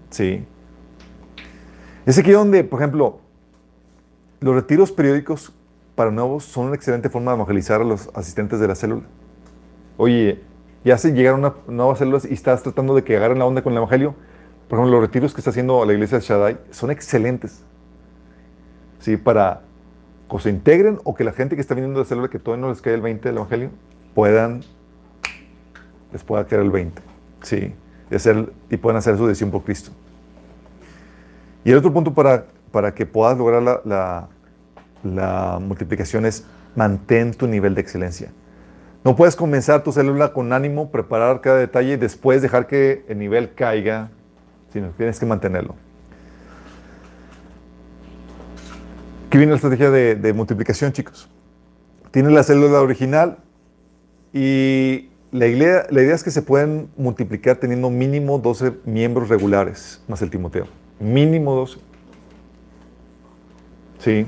Sí. 0.10 0.46
Es 2.06 2.18
aquí 2.18 2.32
donde, 2.32 2.64
por 2.64 2.80
ejemplo, 2.80 3.20
los 4.40 4.56
retiros 4.56 4.92
periódicos 4.92 5.54
para 5.96 6.12
nuevos 6.12 6.46
son 6.46 6.68
una 6.68 6.76
excelente 6.76 7.10
forma 7.10 7.32
de 7.32 7.36
evangelizar 7.36 7.82
a 7.82 7.84
los 7.84 8.10
asistentes 8.14 8.60
de 8.60 8.68
la 8.68 8.76
célula. 8.76 9.04
Oye, 9.98 10.42
ya 10.84 10.98
se 10.98 11.12
llegaron 11.12 11.44
a 11.46 11.56
nuevas 11.68 12.00
células 12.00 12.26
y 12.26 12.34
estás 12.34 12.64
tratando 12.64 12.96
de 12.96 13.04
que 13.04 13.18
agarren 13.18 13.40
la 13.40 13.46
onda 13.46 13.62
con 13.62 13.74
el 13.74 13.78
evangelio. 13.78 14.16
Por 14.68 14.80
ejemplo, 14.80 15.00
los 15.00 15.02
retiros 15.08 15.34
que 15.34 15.42
está 15.42 15.50
haciendo 15.50 15.84
la 15.86 15.94
iglesia 15.94 16.20
de 16.20 16.26
Shaddai 16.26 16.58
son 16.72 16.90
excelentes. 16.90 17.64
Sí, 19.00 19.18
para 19.18 19.62
que 20.30 20.40
se 20.40 20.50
integren 20.50 21.00
o 21.04 21.16
que 21.16 21.24
la 21.24 21.34
gente 21.34 21.56
que 21.56 21.62
está 21.62 21.74
viniendo 21.74 22.00
de 22.00 22.06
la 22.06 22.08
célula 22.08 22.30
que 22.30 22.40
todavía 22.40 22.62
no 22.66 22.70
les 22.70 22.82
cae 22.82 22.94
el 22.94 23.02
20 23.02 23.28
del 23.28 23.38
evangelio 23.38 23.72
puedan 24.14 24.62
les 26.12 26.24
pueda 26.24 26.46
caer 26.46 26.62
el 26.62 26.72
20. 26.72 27.02
Sí, 27.42 27.74
y, 28.10 28.16
hacer, 28.16 28.52
y 28.70 28.78
puedan 28.78 28.98
hacer 28.98 29.18
su 29.18 29.28
decisión 29.28 29.52
por 29.52 29.64
Cristo. 29.64 29.92
Y 31.64 31.72
el 31.72 31.78
otro 31.78 31.94
punto 31.94 32.14
para, 32.14 32.46
para 32.72 32.94
que 32.94 33.06
puedas 33.06 33.38
lograr 33.38 33.62
la, 33.86 34.28
la, 35.04 35.60
multiplicación 35.60 36.26
es 36.26 36.46
mantén 36.76 37.34
tu 37.34 37.48
nivel 37.48 37.76
de 37.76 37.82
excelencia. 37.82 38.32
No 39.04 39.16
puedes 39.16 39.36
comenzar 39.36 39.84
tu 39.84 39.92
célula 39.92 40.34
con 40.34 40.52
ánimo, 40.54 40.92
preparar 40.92 41.42
cada 41.42 41.58
detalle 41.58 41.94
y 41.94 41.98
después 41.98 42.42
dejar 42.42 42.68
que 42.68 43.06
el 43.08 43.18
nivel 43.18 43.54
caiga, 43.54 44.10
sino 44.72 44.90
tienes 44.90 45.20
que 45.20 45.26
mantenerlo. 45.26 45.76
Aquí 49.28 49.38
viene 49.38 49.52
la 49.52 49.58
estrategia 49.58 49.92
de, 49.92 50.16
de 50.16 50.34
multiplicación, 50.34 50.92
chicos. 50.92 51.30
Tienes 52.12 52.32
la 52.32 52.44
célula 52.44 52.82
original 52.82 53.38
y 54.34 55.09
la 55.32 55.48
idea, 55.48 55.86
la 55.90 56.02
idea 56.02 56.16
es 56.16 56.24
que 56.24 56.32
se 56.32 56.42
pueden 56.42 56.90
multiplicar 56.98 57.58
teniendo 57.58 57.90
mínimo 57.90 58.40
12 58.40 58.74
miembros 58.86 59.30
regulares, 59.30 60.02
más 60.08 60.22
el 60.22 60.30
Timoteo. 60.30 60.66
Mínimo 61.00 61.56
12. 61.56 61.80
Sí. 64.00 64.26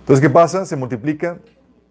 Entonces, 0.00 0.26
¿qué 0.26 0.30
pasa? 0.30 0.64
Se 0.64 0.76
multiplican 0.76 1.40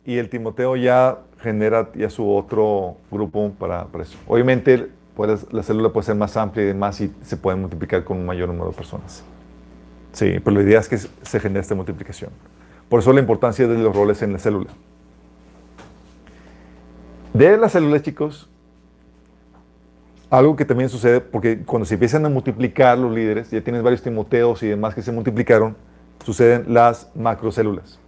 y 0.03 0.17
el 0.17 0.29
Timoteo 0.29 0.75
ya 0.75 1.19
genera 1.39 1.91
ya 1.93 2.09
su 2.09 2.27
otro 2.33 2.97
grupo 3.11 3.51
para, 3.59 3.87
eso. 4.01 4.17
Obviamente, 4.27 4.89
la 5.51 5.63
célula 5.63 5.89
puede 5.89 6.05
ser 6.05 6.15
más 6.15 6.35
amplia 6.37 6.63
y 6.63 6.67
demás 6.67 6.99
y 7.01 7.13
se 7.23 7.37
puede 7.37 7.57
multiplicar 7.57 8.03
con 8.03 8.17
un 8.17 8.25
mayor 8.25 8.47
número 8.47 8.71
de 8.71 8.75
personas. 8.75 9.23
Sí, 10.13 10.39
pero 10.43 10.55
la 10.55 10.63
idea 10.63 10.79
es 10.79 10.89
que 10.89 10.97
se 10.97 11.39
genere 11.39 11.59
esta 11.59 11.75
multiplicación. 11.75 12.31
Por 12.89 13.01
eso 13.01 13.13
la 13.13 13.19
importancia 13.19 13.67
de 13.67 13.77
los 13.77 13.95
roles 13.95 14.21
en 14.23 14.33
la 14.33 14.39
célula. 14.39 14.71
De 17.37 17.55
las 17.55 17.73
células, 17.73 18.01
chicos, 18.01 18.49
algo 20.31 20.55
que 20.55 20.65
también 20.65 20.89
sucede, 20.89 21.21
porque 21.21 21.59
cuando 21.63 21.85
se 21.85 21.93
empiezan 21.93 22.25
a 22.25 22.29
multiplicar 22.29 22.97
los 22.97 23.13
líderes, 23.13 23.51
ya 23.51 23.61
tienes 23.61 23.83
varios 23.83 24.01
Timoteos 24.01 24.63
y 24.63 24.67
demás 24.69 24.95
que 24.95 25.03
se 25.03 25.11
multiplicaron, 25.11 25.77
suceden 26.25 26.73
las 26.73 27.11
macrocélulas. 27.13 27.99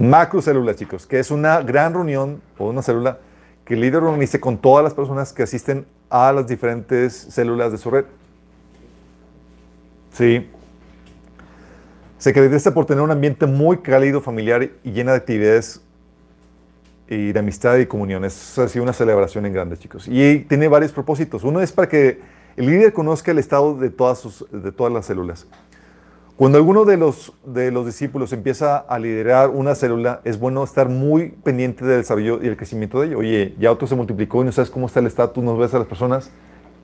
Macrocélulas, 0.00 0.74
chicos, 0.74 1.06
que 1.06 1.20
es 1.20 1.30
una 1.30 1.62
gran 1.62 1.94
reunión 1.94 2.42
o 2.58 2.70
una 2.70 2.82
célula 2.82 3.18
que 3.64 3.74
el 3.74 3.82
líder 3.82 4.02
organiza 4.02 4.40
con 4.40 4.58
todas 4.58 4.82
las 4.82 4.92
personas 4.92 5.32
que 5.32 5.44
asisten 5.44 5.86
a 6.10 6.32
las 6.32 6.48
diferentes 6.48 7.14
células 7.14 7.70
de 7.70 7.78
su 7.78 7.92
red. 7.92 8.06
Sí. 10.10 10.50
Se 12.18 12.32
caracteriza 12.32 12.74
por 12.74 12.84
tener 12.84 13.02
un 13.02 13.10
ambiente 13.10 13.46
muy 13.46 13.78
cálido, 13.78 14.20
familiar 14.20 14.68
y 14.82 14.90
llena 14.90 15.12
de 15.12 15.18
actividades 15.18 15.80
y 17.08 17.32
de 17.32 17.38
amistad 17.38 17.76
y 17.78 17.86
comunión. 17.86 18.24
Es 18.24 18.58
así 18.58 18.80
una 18.80 18.92
celebración 18.92 19.46
en 19.46 19.52
grande, 19.52 19.76
chicos. 19.76 20.08
Y 20.08 20.40
tiene 20.40 20.68
varios 20.68 20.92
propósitos. 20.92 21.44
Uno 21.44 21.60
es 21.60 21.72
para 21.72 21.88
que 21.88 22.20
el 22.56 22.66
líder 22.66 22.92
conozca 22.92 23.30
el 23.30 23.38
estado 23.38 23.76
de 23.76 23.90
todas, 23.90 24.18
sus- 24.18 24.44
de 24.50 24.72
todas 24.72 24.92
las 24.92 25.06
células. 25.06 25.46
Cuando 26.36 26.58
alguno 26.58 26.84
de 26.84 26.96
los, 26.96 27.32
de 27.44 27.70
los 27.70 27.86
discípulos 27.86 28.32
empieza 28.32 28.78
a 28.78 28.98
liderar 28.98 29.50
una 29.50 29.74
célula, 29.74 30.20
es 30.24 30.38
bueno 30.38 30.62
estar 30.64 30.88
muy 30.88 31.30
pendiente 31.30 31.84
del 31.84 31.98
desarrollo 31.98 32.40
y 32.42 32.46
el 32.48 32.56
crecimiento 32.56 33.00
de 33.00 33.08
ello. 33.08 33.18
Oye, 33.18 33.54
ya 33.58 33.72
otro 33.72 33.88
se 33.88 33.94
multiplicó 33.96 34.42
y 34.42 34.44
no 34.44 34.52
sabes 34.52 34.70
cómo 34.70 34.86
está 34.86 35.00
el 35.00 35.06
estatus, 35.06 35.42
no 35.42 35.56
ves 35.56 35.74
a 35.74 35.78
las 35.78 35.88
personas. 35.88 36.30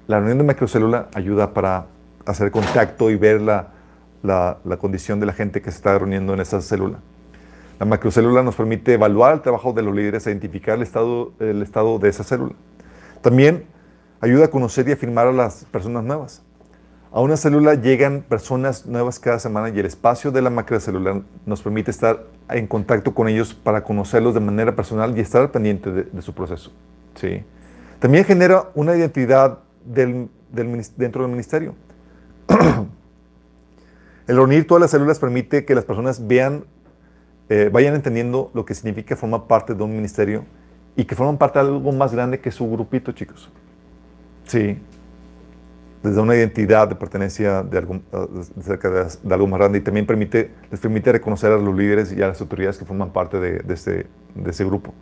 La 0.07 0.19
reunión 0.19 0.39
de 0.39 0.45
macrocélula 0.45 1.09
ayuda 1.15 1.53
para 1.55 1.87
hacer 2.25 2.51
contacto 2.51 3.11
y 3.11 3.17
ver 3.17 3.41
la, 3.41 3.74
la, 4.25 4.59
condición 4.79 5.21
de 5.21 5.27
la 5.27 5.33
gente 5.33 5.61
que 5.63 5.71
se 5.71 5.77
está 5.77 5.97
reuniendo 5.99 6.35
en 6.35 6.41
esa 6.41 6.61
célula. 6.61 6.99
La 7.79 7.87
macrocélula 7.87 8.43
nos 8.43 8.57
permite 8.57 8.95
evaluar 8.95 9.35
el 9.35 9.43
trabajo 9.43 9.73
de 9.73 9.83
los 9.83 9.95
líderes, 9.95 10.27
e 10.27 10.31
identificar 10.31 10.77
el 10.77 10.83
estado, 10.83 11.33
el 11.39 11.63
estado 11.63 11.99
de 11.99 12.09
esa 12.09 12.25
célula. 12.25 12.55
También 13.21 13.67
ayuda 14.21 14.47
a 14.47 14.49
conocer 14.49 14.89
y 14.89 14.93
afirmar 14.93 15.27
a 15.27 15.33
las 15.33 15.65
personas 15.67 16.05
nuevas. 16.05 16.43
A 17.13 17.21
una 17.21 17.37
célula 17.37 17.75
llegan 17.75 18.23
personas 18.23 18.87
nuevas 18.87 19.21
cada 19.21 19.39
semana 19.39 19.69
y 19.69 19.79
el 19.79 19.87
espacio 19.87 20.33
de 20.33 20.43
la 20.43 20.51
macrocélula 20.51 21.23
nos 21.47 21.63
permite 21.63 21.91
estar 21.91 22.25
en 22.49 22.67
contacto 22.67 23.15
con 23.15 23.29
ellos 23.29 23.55
para 23.55 23.85
conocerlos 23.85 24.35
de 24.35 24.41
manera 24.41 24.75
personal 24.75 25.17
y 25.17 25.21
estar 25.21 25.51
pendiente 25.53 25.93
de, 25.93 26.03
de 26.05 26.23
su 26.23 26.35
proceso. 26.35 26.73
¿sí? 27.15 27.45
También 28.01 28.25
genera 28.25 28.71
una 28.75 28.97
identidad 28.97 29.61
del, 29.85 30.29
del 30.51 30.85
dentro 30.97 31.23
del 31.23 31.31
ministerio. 31.31 31.75
el 34.27 34.37
reunir 34.37 34.67
todas 34.67 34.81
las 34.81 34.91
células 34.91 35.19
permite 35.19 35.65
que 35.65 35.75
las 35.75 35.85
personas 35.85 36.27
vean, 36.27 36.65
eh, 37.49 37.69
vayan 37.73 37.95
entendiendo 37.95 38.51
lo 38.55 38.65
que 38.65 38.75
significa 38.75 39.17
formar 39.17 39.47
parte 39.47 39.75
de 39.75 39.83
un 39.83 39.95
ministerio 39.95 40.45
y 40.97 41.05
que 41.05 41.15
forman 41.15 41.37
parte 41.37 41.59
de 41.59 41.67
algo 41.67 41.93
más 41.93 42.13
grande 42.13 42.41
que 42.41 42.51
su 42.51 42.71
grupito, 42.71 43.13
chicos. 43.13 43.51
Sí. 44.45 44.79
Les 46.03 46.15
da 46.15 46.23
una 46.23 46.37
identidad 46.37 46.89
de 46.89 46.95
pertenencia 46.95 47.63
de 47.63 47.79
algo, 47.79 48.01
cerca 48.61 48.91
de, 48.91 49.35
algo 49.35 49.47
más 49.47 49.59
grande 49.59 49.79
y 49.79 49.81
también 49.81 50.07
permite, 50.07 50.51
les 50.71 50.79
permite 50.79 51.13
reconocer 51.13 51.51
a 51.51 51.57
los 51.57 51.75
líderes 51.75 52.13
y 52.13 52.23
a 52.23 52.29
las 52.29 52.41
autoridades 52.41 52.77
que 52.77 52.85
forman 52.85 53.11
parte 53.11 53.41
de, 53.41 53.73
este, 53.73 54.07
ese 54.47 54.65
grupo. 54.65 54.93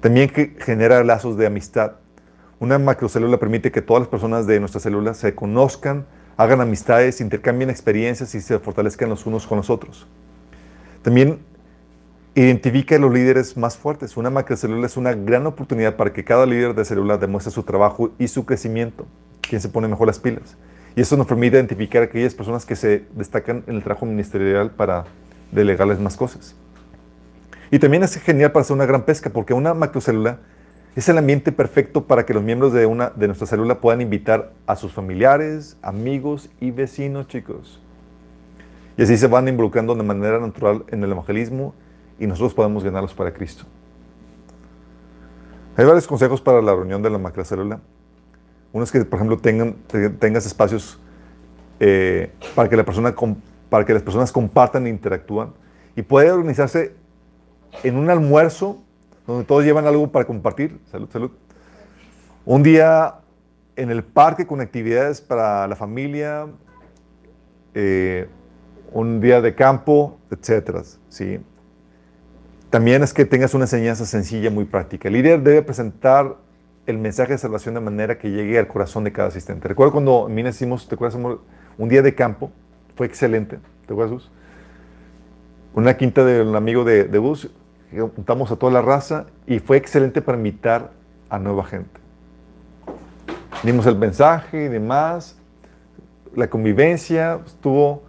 También 0.00 0.28
que 0.28 0.56
genera 0.60 1.02
lazos 1.02 1.36
de 1.36 1.46
amistad. 1.46 1.94
Una 2.60 2.78
macrocélula 2.78 3.38
permite 3.38 3.72
que 3.72 3.82
todas 3.82 4.02
las 4.02 4.08
personas 4.08 4.46
de 4.46 4.60
nuestra 4.60 4.80
célula 4.80 5.14
se 5.14 5.34
conozcan, 5.34 6.06
hagan 6.36 6.60
amistades, 6.60 7.20
intercambien 7.20 7.70
experiencias 7.70 8.34
y 8.34 8.40
se 8.40 8.58
fortalezcan 8.58 9.08
los 9.08 9.26
unos 9.26 9.46
con 9.46 9.58
los 9.58 9.70
otros. 9.70 10.06
También 11.02 11.40
identifica 12.34 12.96
a 12.96 12.98
los 12.98 13.12
líderes 13.12 13.56
más 13.56 13.76
fuertes. 13.76 14.16
Una 14.16 14.30
macrocélula 14.30 14.86
es 14.86 14.96
una 14.96 15.12
gran 15.14 15.46
oportunidad 15.46 15.96
para 15.96 16.12
que 16.12 16.24
cada 16.24 16.46
líder 16.46 16.74
de 16.74 16.84
célula 16.84 17.16
demuestre 17.18 17.52
su 17.52 17.62
trabajo 17.62 18.12
y 18.18 18.28
su 18.28 18.44
crecimiento. 18.44 19.06
Quien 19.40 19.60
se 19.60 19.68
pone 19.68 19.86
mejor 19.86 20.06
las 20.06 20.18
pilas. 20.18 20.56
Y 20.96 21.00
eso 21.00 21.16
nos 21.16 21.26
permite 21.26 21.56
identificar 21.56 22.02
a 22.02 22.06
aquellas 22.06 22.34
personas 22.34 22.64
que 22.64 22.76
se 22.76 23.04
destacan 23.14 23.64
en 23.66 23.76
el 23.76 23.82
trabajo 23.82 24.06
ministerial 24.06 24.70
para 24.70 25.04
delegarles 25.52 25.98
más 26.00 26.16
cosas. 26.16 26.56
Y 27.70 27.78
también 27.78 28.02
es 28.02 28.14
genial 28.16 28.52
para 28.52 28.62
hacer 28.62 28.74
una 28.74 28.86
gran 28.86 29.04
pesca, 29.04 29.30
porque 29.30 29.54
una 29.54 29.74
macrocélula 29.74 30.38
es 30.94 31.08
el 31.08 31.18
ambiente 31.18 31.50
perfecto 31.52 32.04
para 32.04 32.24
que 32.24 32.34
los 32.34 32.42
miembros 32.42 32.72
de, 32.72 32.86
una, 32.86 33.10
de 33.10 33.26
nuestra 33.26 33.46
célula 33.46 33.80
puedan 33.80 34.00
invitar 34.00 34.52
a 34.66 34.76
sus 34.76 34.92
familiares, 34.92 35.76
amigos 35.82 36.50
y 36.60 36.70
vecinos, 36.70 37.26
chicos. 37.26 37.80
Y 38.96 39.02
así 39.02 39.16
se 39.16 39.26
van 39.26 39.48
involucrando 39.48 39.94
de 39.96 40.04
manera 40.04 40.38
natural 40.38 40.84
en 40.88 41.02
el 41.02 41.10
evangelismo 41.10 41.74
y 42.20 42.28
nosotros 42.28 42.54
podemos 42.54 42.84
ganarlos 42.84 43.12
para 43.12 43.32
Cristo. 43.32 43.64
Hay 45.76 45.84
varios 45.84 46.06
consejos 46.06 46.40
para 46.40 46.62
la 46.62 46.72
reunión 46.72 47.02
de 47.02 47.10
la 47.10 47.18
macrocélula. 47.18 47.80
Uno 48.72 48.84
es 48.84 48.92
que, 48.92 49.04
por 49.04 49.18
ejemplo, 49.18 49.38
tengan, 49.38 49.74
te- 49.88 50.10
tengas 50.10 50.46
espacios 50.46 51.00
eh, 51.80 52.30
para, 52.54 52.68
que 52.68 52.76
la 52.76 52.84
persona 52.84 53.12
para 53.68 53.84
que 53.84 53.92
las 53.92 54.02
personas 54.02 54.30
compartan 54.30 54.86
e 54.86 54.90
interactúan. 54.90 55.52
Y 55.96 56.02
puede 56.02 56.30
organizarse 56.30 56.94
en 57.82 57.96
un 57.96 58.10
almuerzo 58.10 58.80
donde 59.26 59.44
todos 59.44 59.64
llevan 59.64 59.86
algo 59.86 60.10
para 60.10 60.24
compartir. 60.26 60.80
Salud, 60.90 61.08
salud. 61.10 61.30
Un 62.44 62.62
día 62.62 63.16
en 63.76 63.90
el 63.90 64.04
parque 64.04 64.46
con 64.46 64.60
actividades 64.60 65.20
para 65.20 65.66
la 65.66 65.76
familia, 65.76 66.46
eh, 67.74 68.28
un 68.92 69.20
día 69.20 69.40
de 69.40 69.54
campo, 69.54 70.18
etcétera. 70.30 70.82
¿sí? 71.08 71.40
También 72.70 73.02
es 73.02 73.12
que 73.12 73.24
tengas 73.24 73.54
una 73.54 73.64
enseñanza 73.64 74.04
sencilla, 74.04 74.50
muy 74.50 74.64
práctica. 74.64 75.08
El 75.08 75.14
líder 75.14 75.42
debe 75.42 75.62
presentar 75.62 76.36
el 76.86 76.98
mensaje 76.98 77.32
de 77.32 77.38
salvación 77.38 77.74
de 77.74 77.80
manera 77.80 78.18
que 78.18 78.30
llegue 78.30 78.58
al 78.58 78.68
corazón 78.68 79.04
de 79.04 79.12
cada 79.12 79.28
asistente. 79.28 79.68
Recuerdo 79.68 79.92
cuando 79.92 80.28
en 80.28 80.54
hicimos, 80.56 80.86
¿te? 80.86 81.14
Un 81.14 81.88
día 81.88 82.02
de 82.02 82.14
campo, 82.14 82.52
fue 82.94 83.06
excelente. 83.06 83.58
¿Te 83.86 83.92
acuerdas, 83.92 84.12
Gus? 84.12 84.30
Una 85.74 85.96
quinta 85.96 86.24
del 86.24 86.54
amigo 86.54 86.84
de, 86.84 87.04
de 87.04 87.18
Gus, 87.18 87.50
juntamos 87.90 88.50
a 88.50 88.56
toda 88.56 88.72
la 88.72 88.82
raza 88.82 89.26
y 89.46 89.58
fue 89.60 89.76
excelente 89.76 90.20
para 90.22 90.36
invitar 90.38 90.90
a 91.30 91.38
nueva 91.38 91.64
gente. 91.64 92.00
Dimos 93.62 93.86
el 93.86 93.96
mensaje 93.96 94.64
y 94.64 94.68
demás. 94.68 95.36
La 96.34 96.48
convivencia 96.48 97.40
estuvo 97.46 98.02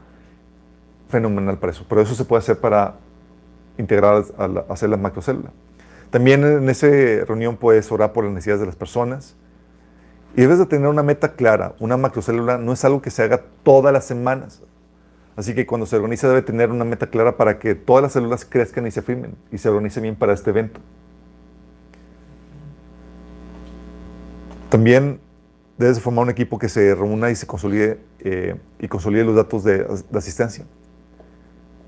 fenomenal 1.10 1.58
para 1.60 1.72
eso. 1.72 1.86
Pero 1.88 2.02
eso 2.02 2.16
se 2.16 2.26
puede 2.26 2.40
hacer 2.40 2.60
para 2.60 2.96
integrar 3.78 4.24
a 4.38 4.48
la- 4.48 4.66
hacer 4.70 4.90
la 4.90 4.98
macrocélula. 4.98 5.52
También 6.10 6.44
en 6.44 6.70
esa 6.70 6.88
reunión 6.88 7.58
puedes 7.58 7.92
orar 7.92 8.12
por 8.14 8.24
las 8.24 8.34
necesidades 8.34 8.62
de 8.62 8.66
las 8.68 8.76
personas. 8.76 9.36
Y 10.36 10.42
debes 10.42 10.60
de 10.60 10.66
tener 10.66 10.88
una 10.88 11.04
meta 11.04 11.34
clara. 11.34 11.76
Una 11.80 11.96
macrocélula 11.96 12.58
no 12.58 12.74
es 12.74 12.84
algo 12.84 13.02
que 13.02 13.12
se 13.12 13.24
haga 13.24 13.42
todas 13.64 13.94
las 13.94 14.06
semanas. 14.06 14.62
Así 15.36 15.54
que 15.54 15.66
cuando 15.66 15.86
se 15.86 15.98
organiza 15.98 16.30
debe 16.30 16.42
tener 16.42 16.72
una 16.72 16.86
meta 16.86 17.08
clara 17.08 17.36
para 17.36 17.60
que 17.60 17.76
todas 17.76 18.02
las 18.02 18.14
células 18.14 18.46
crezcan 18.46 18.88
y 18.88 18.92
se 18.92 19.02
firmen 19.02 19.36
y 19.52 19.58
se 19.58 19.68
organice 19.68 20.00
bien 20.00 20.16
para 20.16 20.34
este 20.34 20.50
evento. 20.50 20.80
También 24.70 25.20
debes 25.78 25.98
de 25.98 26.02
formar 26.02 26.24
un 26.24 26.30
equipo 26.30 26.58
que 26.58 26.70
se 26.70 26.96
reúna 26.96 27.30
y 27.32 27.36
se 27.36 27.46
consolide 27.46 28.00
eh, 28.20 28.56
y 28.80 28.88
consolide 28.88 29.24
los 29.26 29.36
datos 29.36 29.64
de, 29.64 29.86
asistencia. 30.14 30.66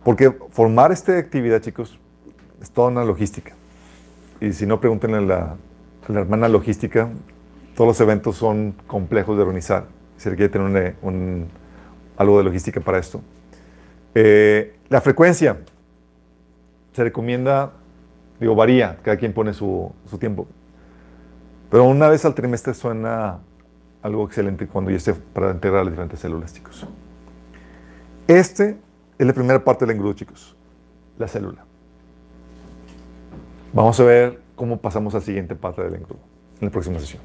Porque 0.03 0.31
formar 0.51 0.91
esta 0.91 1.17
actividad, 1.17 1.61
chicos, 1.61 1.99
es 2.61 2.69
toda 2.69 2.89
una 2.89 3.03
logística. 3.03 3.53
Y 4.39 4.53
si 4.53 4.65
no, 4.65 4.79
pregúntenle 4.79 5.17
a 5.17 5.21
la, 5.21 5.55
hermana 6.19 6.47
logística. 6.47 7.09
Todos 7.75 7.87
los 7.89 8.01
eventos 8.01 8.35
son 8.35 8.73
complejos 8.87 9.35
de 9.35 9.43
organizar. 9.43 9.87
Se 10.17 10.29
requiere 10.29 10.49
tener 10.49 10.95
algo 12.17 12.37
de 12.37 12.43
logística 12.43 12.79
para 12.81 12.99
esto. 12.99 13.21
Eh, 14.15 14.75
la 14.89 15.01
frecuencia 15.01 15.57
se 16.93 17.03
recomienda, 17.03 17.71
digo, 18.39 18.55
varía, 18.55 18.97
cada 19.03 19.17
quien 19.17 19.33
pone 19.33 19.53
su, 19.53 19.91
su 20.09 20.17
tiempo. 20.17 20.47
Pero 21.69 21.83
una 21.83 22.07
vez 22.07 22.25
al 22.25 22.33
trimestre 22.33 22.73
suena 22.73 23.39
algo 24.01 24.25
excelente 24.25 24.67
cuando 24.67 24.89
ya 24.91 24.97
esté 24.97 25.13
para 25.13 25.51
integrar 25.51 25.83
las 25.83 25.93
diferentes 25.93 26.19
células, 26.19 26.53
chicos. 26.53 26.87
Este 28.27 28.77
es 29.17 29.27
la 29.27 29.33
primera 29.33 29.63
parte 29.63 29.85
del 29.85 29.95
engrudo, 29.95 30.13
chicos. 30.13 30.55
La 31.17 31.27
célula. 31.27 31.65
Vamos 33.73 33.99
a 33.99 34.03
ver 34.03 34.41
cómo 34.55 34.77
pasamos 34.77 35.13
a 35.13 35.17
la 35.17 35.23
siguiente 35.23 35.55
parte 35.55 35.83
del 35.83 35.95
engrudo 35.95 36.19
en 36.59 36.67
la 36.67 36.71
próxima 36.71 36.99
sesión. 36.99 37.21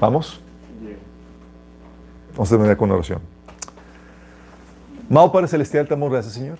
¿Vamos? 0.00 0.40
Vamos 2.32 2.48
a 2.50 2.54
terminar 2.54 2.76
con 2.76 2.90
oración. 2.90 3.20
Amado 5.10 5.32
Padre 5.32 5.48
Celestial, 5.48 5.86
te 5.86 5.90
damos 5.90 6.08
gracias, 6.08 6.34
Señor. 6.34 6.58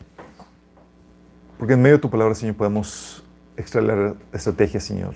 Porque 1.57 1.75
en 1.75 1.83
medio 1.83 1.99
de 1.99 2.03
tu 2.03 2.11
palabra, 2.11 2.35
Señor, 2.35 2.57
podemos 2.57 3.23
extraer 3.57 4.17
estrategias, 4.33 4.83
Señor, 4.83 5.15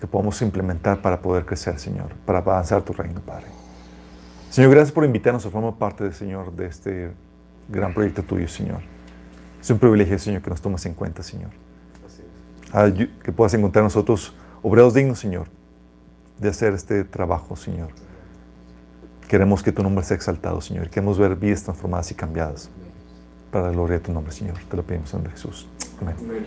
que 0.00 0.06
podamos 0.06 0.40
implementar 0.40 1.02
para 1.02 1.20
poder 1.20 1.44
crecer, 1.44 1.78
Señor, 1.78 2.14
para 2.24 2.38
avanzar 2.38 2.80
tu 2.80 2.94
reino, 2.94 3.20
Padre. 3.20 3.48
Señor, 4.48 4.70
gracias 4.70 4.92
por 4.92 5.04
invitarnos 5.04 5.44
a 5.44 5.50
formar 5.50 5.74
parte, 5.74 6.10
Señor, 6.12 6.52
de 6.52 6.66
este 6.66 7.12
gran 7.68 7.92
proyecto 7.92 8.22
tuyo, 8.22 8.48
Señor. 8.48 8.80
Es 9.60 9.68
un 9.68 9.78
privilegio, 9.78 10.18
Señor, 10.18 10.40
que 10.40 10.48
nos 10.48 10.62
tomes 10.62 10.86
en 10.86 10.94
cuenta, 10.94 11.22
Señor. 11.22 11.50
Que 13.22 13.30
puedas 13.30 13.52
encontrar 13.52 13.82
en 13.82 13.86
nosotros 13.88 14.34
obreros 14.62 14.94
dignos, 14.94 15.18
Señor, 15.18 15.48
de 16.38 16.48
hacer 16.48 16.72
este 16.72 17.04
trabajo, 17.04 17.56
Señor. 17.56 17.90
Queremos 19.34 19.64
que 19.64 19.72
tu 19.72 19.82
nombre 19.82 20.04
sea 20.04 20.16
exaltado, 20.16 20.60
Señor. 20.60 20.88
Queremos 20.90 21.18
ver 21.18 21.34
vidas 21.34 21.64
transformadas 21.64 22.08
y 22.12 22.14
cambiadas. 22.14 22.70
Para 23.50 23.66
la 23.66 23.72
gloria 23.72 23.98
de 23.98 24.04
tu 24.04 24.12
nombre, 24.12 24.32
Señor. 24.32 24.54
Te 24.70 24.76
lo 24.76 24.84
pedimos 24.84 25.12
en 25.12 25.26
Jesús. 25.26 25.66
Amén. 26.00 26.14
Amén. 26.20 26.46